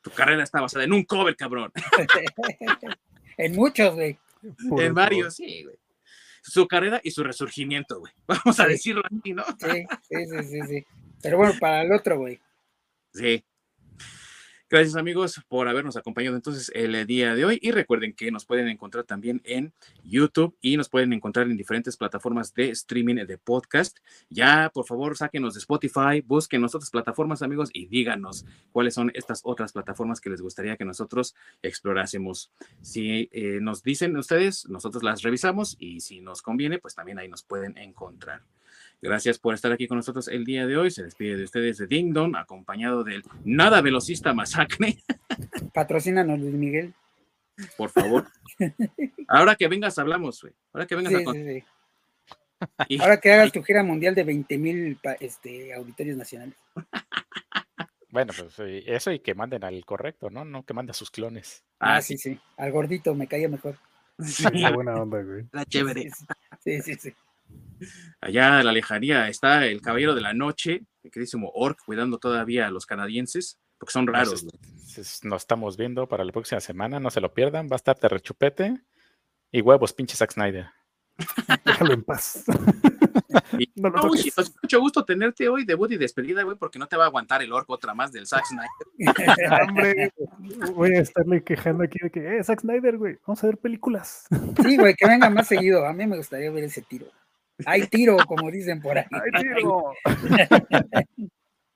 tu 0.00 0.10
carrera 0.10 0.44
está 0.44 0.62
basada 0.62 0.84
en 0.84 0.94
un 0.94 1.04
cover, 1.04 1.36
cabrón. 1.36 1.72
en 3.36 3.54
muchos, 3.54 3.94
güey. 3.94 4.18
En 4.78 4.94
varios, 4.94 5.34
sí, 5.34 5.64
güey. 5.64 5.76
Su 6.48 6.68
carrera 6.68 7.00
y 7.02 7.10
su 7.10 7.24
resurgimiento, 7.24 7.98
güey. 7.98 8.12
Vamos 8.26 8.60
a 8.60 8.66
decirlo 8.66 9.02
así, 9.04 9.32
¿no? 9.32 9.44
Sí, 9.58 9.86
sí, 10.08 10.26
sí, 10.26 10.42
sí, 10.44 10.60
sí. 10.68 10.86
Pero 11.20 11.38
bueno, 11.38 11.54
para 11.58 11.82
el 11.82 11.92
otro, 11.92 12.18
güey. 12.18 12.40
Sí, 13.12 13.44
Gracias 14.68 14.96
amigos 14.96 15.40
por 15.46 15.68
habernos 15.68 15.96
acompañado 15.96 16.34
entonces 16.34 16.72
el 16.74 17.06
día 17.06 17.36
de 17.36 17.44
hoy 17.44 17.60
y 17.62 17.70
recuerden 17.70 18.14
que 18.14 18.32
nos 18.32 18.46
pueden 18.46 18.66
encontrar 18.66 19.04
también 19.04 19.40
en 19.44 19.72
YouTube 20.02 20.56
y 20.60 20.76
nos 20.76 20.88
pueden 20.88 21.12
encontrar 21.12 21.46
en 21.48 21.56
diferentes 21.56 21.96
plataformas 21.96 22.52
de 22.52 22.70
streaming 22.70 23.14
de 23.14 23.38
podcast. 23.38 23.98
Ya, 24.28 24.68
por 24.74 24.84
favor, 24.84 25.16
sáquenos 25.16 25.54
de 25.54 25.60
Spotify, 25.60 26.20
busquen 26.26 26.64
otras 26.64 26.90
plataformas 26.90 27.42
amigos 27.42 27.70
y 27.72 27.86
díganos 27.86 28.44
cuáles 28.72 28.94
son 28.94 29.12
estas 29.14 29.40
otras 29.44 29.72
plataformas 29.72 30.20
que 30.20 30.30
les 30.30 30.42
gustaría 30.42 30.76
que 30.76 30.84
nosotros 30.84 31.36
explorásemos. 31.62 32.50
Si 32.82 33.28
eh, 33.30 33.60
nos 33.62 33.84
dicen 33.84 34.16
ustedes, 34.16 34.68
nosotros 34.68 35.04
las 35.04 35.22
revisamos 35.22 35.76
y 35.78 36.00
si 36.00 36.20
nos 36.20 36.42
conviene, 36.42 36.80
pues 36.80 36.96
también 36.96 37.20
ahí 37.20 37.28
nos 37.28 37.44
pueden 37.44 37.78
encontrar. 37.78 38.42
Gracias 39.02 39.38
por 39.38 39.54
estar 39.54 39.72
aquí 39.72 39.86
con 39.86 39.98
nosotros 39.98 40.28
el 40.28 40.44
día 40.44 40.66
de 40.66 40.76
hoy. 40.76 40.90
Se 40.90 41.04
despide 41.04 41.36
de 41.36 41.44
ustedes 41.44 41.78
de 41.78 41.86
Ding 41.86 42.12
Dong, 42.12 42.36
acompañado 42.36 43.04
del 43.04 43.22
nada 43.44 43.80
velocista 43.80 44.32
masacre. 44.32 44.98
Patrocínanos, 45.74 46.40
Luis 46.40 46.54
Miguel. 46.54 46.94
Por 47.76 47.90
favor. 47.90 48.26
Ahora 49.28 49.54
que 49.54 49.68
vengas, 49.68 49.98
hablamos, 49.98 50.40
güey. 50.42 50.54
Ahora 50.72 50.86
que 50.86 50.96
vengas 50.96 51.14
a 51.14 51.18
sí, 51.18 51.62
sí. 52.88 52.98
Ahora 53.00 53.20
que 53.20 53.32
hagas 53.32 53.52
tu 53.52 53.62
gira 53.62 53.82
mundial 53.82 54.14
de 54.14 54.24
20 54.24 54.58
mil 54.58 54.98
este, 55.20 55.74
auditorios 55.74 56.16
nacionales. 56.16 56.54
Bueno, 58.08 58.32
pues 58.34 58.54
eso 58.86 59.12
y 59.12 59.18
que 59.18 59.34
manden 59.34 59.62
al 59.62 59.84
correcto, 59.84 60.30
¿no? 60.30 60.42
No 60.42 60.64
que 60.64 60.72
manden 60.72 60.92
a 60.92 60.94
sus 60.94 61.10
clones. 61.10 61.64
Ah, 61.80 62.00
sí, 62.00 62.16
sí. 62.16 62.40
Al 62.56 62.72
gordito 62.72 63.14
me 63.14 63.26
caía 63.26 63.46
mejor. 63.46 63.76
Sí, 64.20 64.44
buena 64.72 64.94
onda, 65.02 65.22
güey. 65.22 65.44
La 65.52 65.66
chévere. 65.66 66.08
Sí, 66.64 66.80
sí, 66.80 66.94
sí. 66.94 67.12
Allá 68.20 68.60
en 68.60 68.66
la 68.66 68.72
lejanía 68.72 69.28
está 69.28 69.66
el 69.66 69.80
caballero 69.80 70.14
de 70.14 70.20
la 70.20 70.34
noche, 70.34 70.82
el 71.02 71.10
queridísimo 71.10 71.50
Orc, 71.54 71.78
cuidando 71.84 72.18
todavía 72.18 72.66
a 72.66 72.70
los 72.70 72.86
canadienses, 72.86 73.58
porque 73.78 73.92
son 73.92 74.06
raros. 74.06 74.44
Nos, 75.22 75.42
estamos 75.42 75.76
viendo 75.76 76.08
para 76.08 76.24
la 76.24 76.32
próxima 76.32 76.60
semana, 76.60 76.98
no 77.00 77.10
se 77.10 77.20
lo 77.20 77.34
pierdan, 77.34 77.68
va 77.68 77.74
a 77.74 77.76
estar 77.76 77.96
rechupete 78.00 78.80
y 79.52 79.60
huevos, 79.60 79.92
pinche 79.92 80.16
Zack 80.16 80.32
Snyder. 80.32 80.68
Déjalo 81.64 81.94
en 81.94 82.02
paz. 82.02 82.44
no, 83.76 83.90
mucho 83.90 84.80
gusto 84.80 85.04
tenerte 85.04 85.48
hoy, 85.48 85.64
debut 85.64 85.92
y 85.92 85.96
despedida, 85.96 86.42
güey, 86.42 86.56
porque 86.56 86.78
no 86.78 86.88
te 86.88 86.96
va 86.96 87.04
a 87.04 87.06
aguantar 87.08 87.42
el 87.42 87.52
orco 87.52 87.74
otra 87.74 87.94
más 87.94 88.12
del 88.12 88.26
Zack 88.26 88.44
Snyder. 88.46 88.68
Hombre, 89.68 90.12
voy 90.74 90.94
a 90.94 91.00
estarle 91.00 91.42
quejando 91.42 91.84
aquí 91.84 91.98
de 92.02 92.10
que, 92.10 92.38
eh, 92.38 92.44
Zack 92.44 92.60
Snyder, 92.60 92.96
güey, 92.96 93.18
vamos 93.26 93.42
a 93.44 93.46
ver 93.46 93.58
películas. 93.58 94.26
Sí, 94.62 94.76
güey, 94.76 94.94
que 94.94 95.06
venga 95.06 95.30
más 95.30 95.46
seguido. 95.46 95.86
A 95.86 95.92
mí 95.92 96.06
me 96.06 96.16
gustaría 96.16 96.50
ver 96.50 96.64
ese 96.64 96.82
tiro. 96.82 97.06
Hay 97.64 97.86
tiro, 97.86 98.16
como 98.26 98.50
dicen 98.50 98.80
por 98.80 98.98
ahí. 98.98 99.04
Hay 99.10 99.42
tiro. 99.42 99.92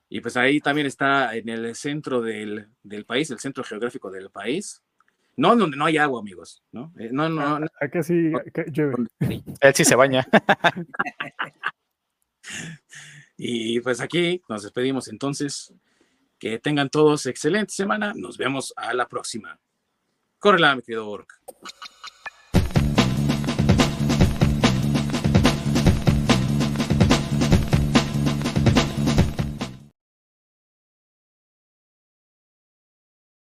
y 0.09 0.21
pues 0.21 0.37
ahí 0.37 0.59
también 0.59 0.87
está 0.87 1.35
en 1.35 1.49
el 1.49 1.75
centro 1.75 2.21
del, 2.21 2.67
del, 2.83 3.05
país, 3.05 3.31
el 3.31 3.39
centro 3.39 3.63
geográfico 3.63 4.11
del 4.11 4.29
país. 4.29 4.81
No, 5.37 5.55
donde 5.55 5.77
no 5.77 5.85
hay 5.85 5.97
agua, 5.97 6.19
amigos. 6.19 6.61
No, 6.71 6.93
eh, 6.99 7.09
no, 7.11 7.29
no. 7.29 7.59
no. 7.59 7.67
Acá 7.79 8.03
sí 8.03 8.31
llueve. 8.71 9.05
Él 9.61 9.73
sí 9.73 9.85
se 9.85 9.95
baña. 9.95 10.27
y 13.37 13.79
pues 13.79 14.01
aquí 14.01 14.41
nos 14.49 14.63
despedimos 14.63 15.07
entonces. 15.07 15.73
Que 16.37 16.57
tengan 16.57 16.89
todos 16.89 17.27
excelente 17.27 17.71
semana. 17.71 18.13
Nos 18.15 18.37
vemos 18.37 18.73
a 18.75 18.93
la 18.95 19.07
próxima. 19.07 19.59
Córrela, 20.39 20.75
mi 20.75 20.81
querido 20.81 21.05
Borg. 21.05 21.27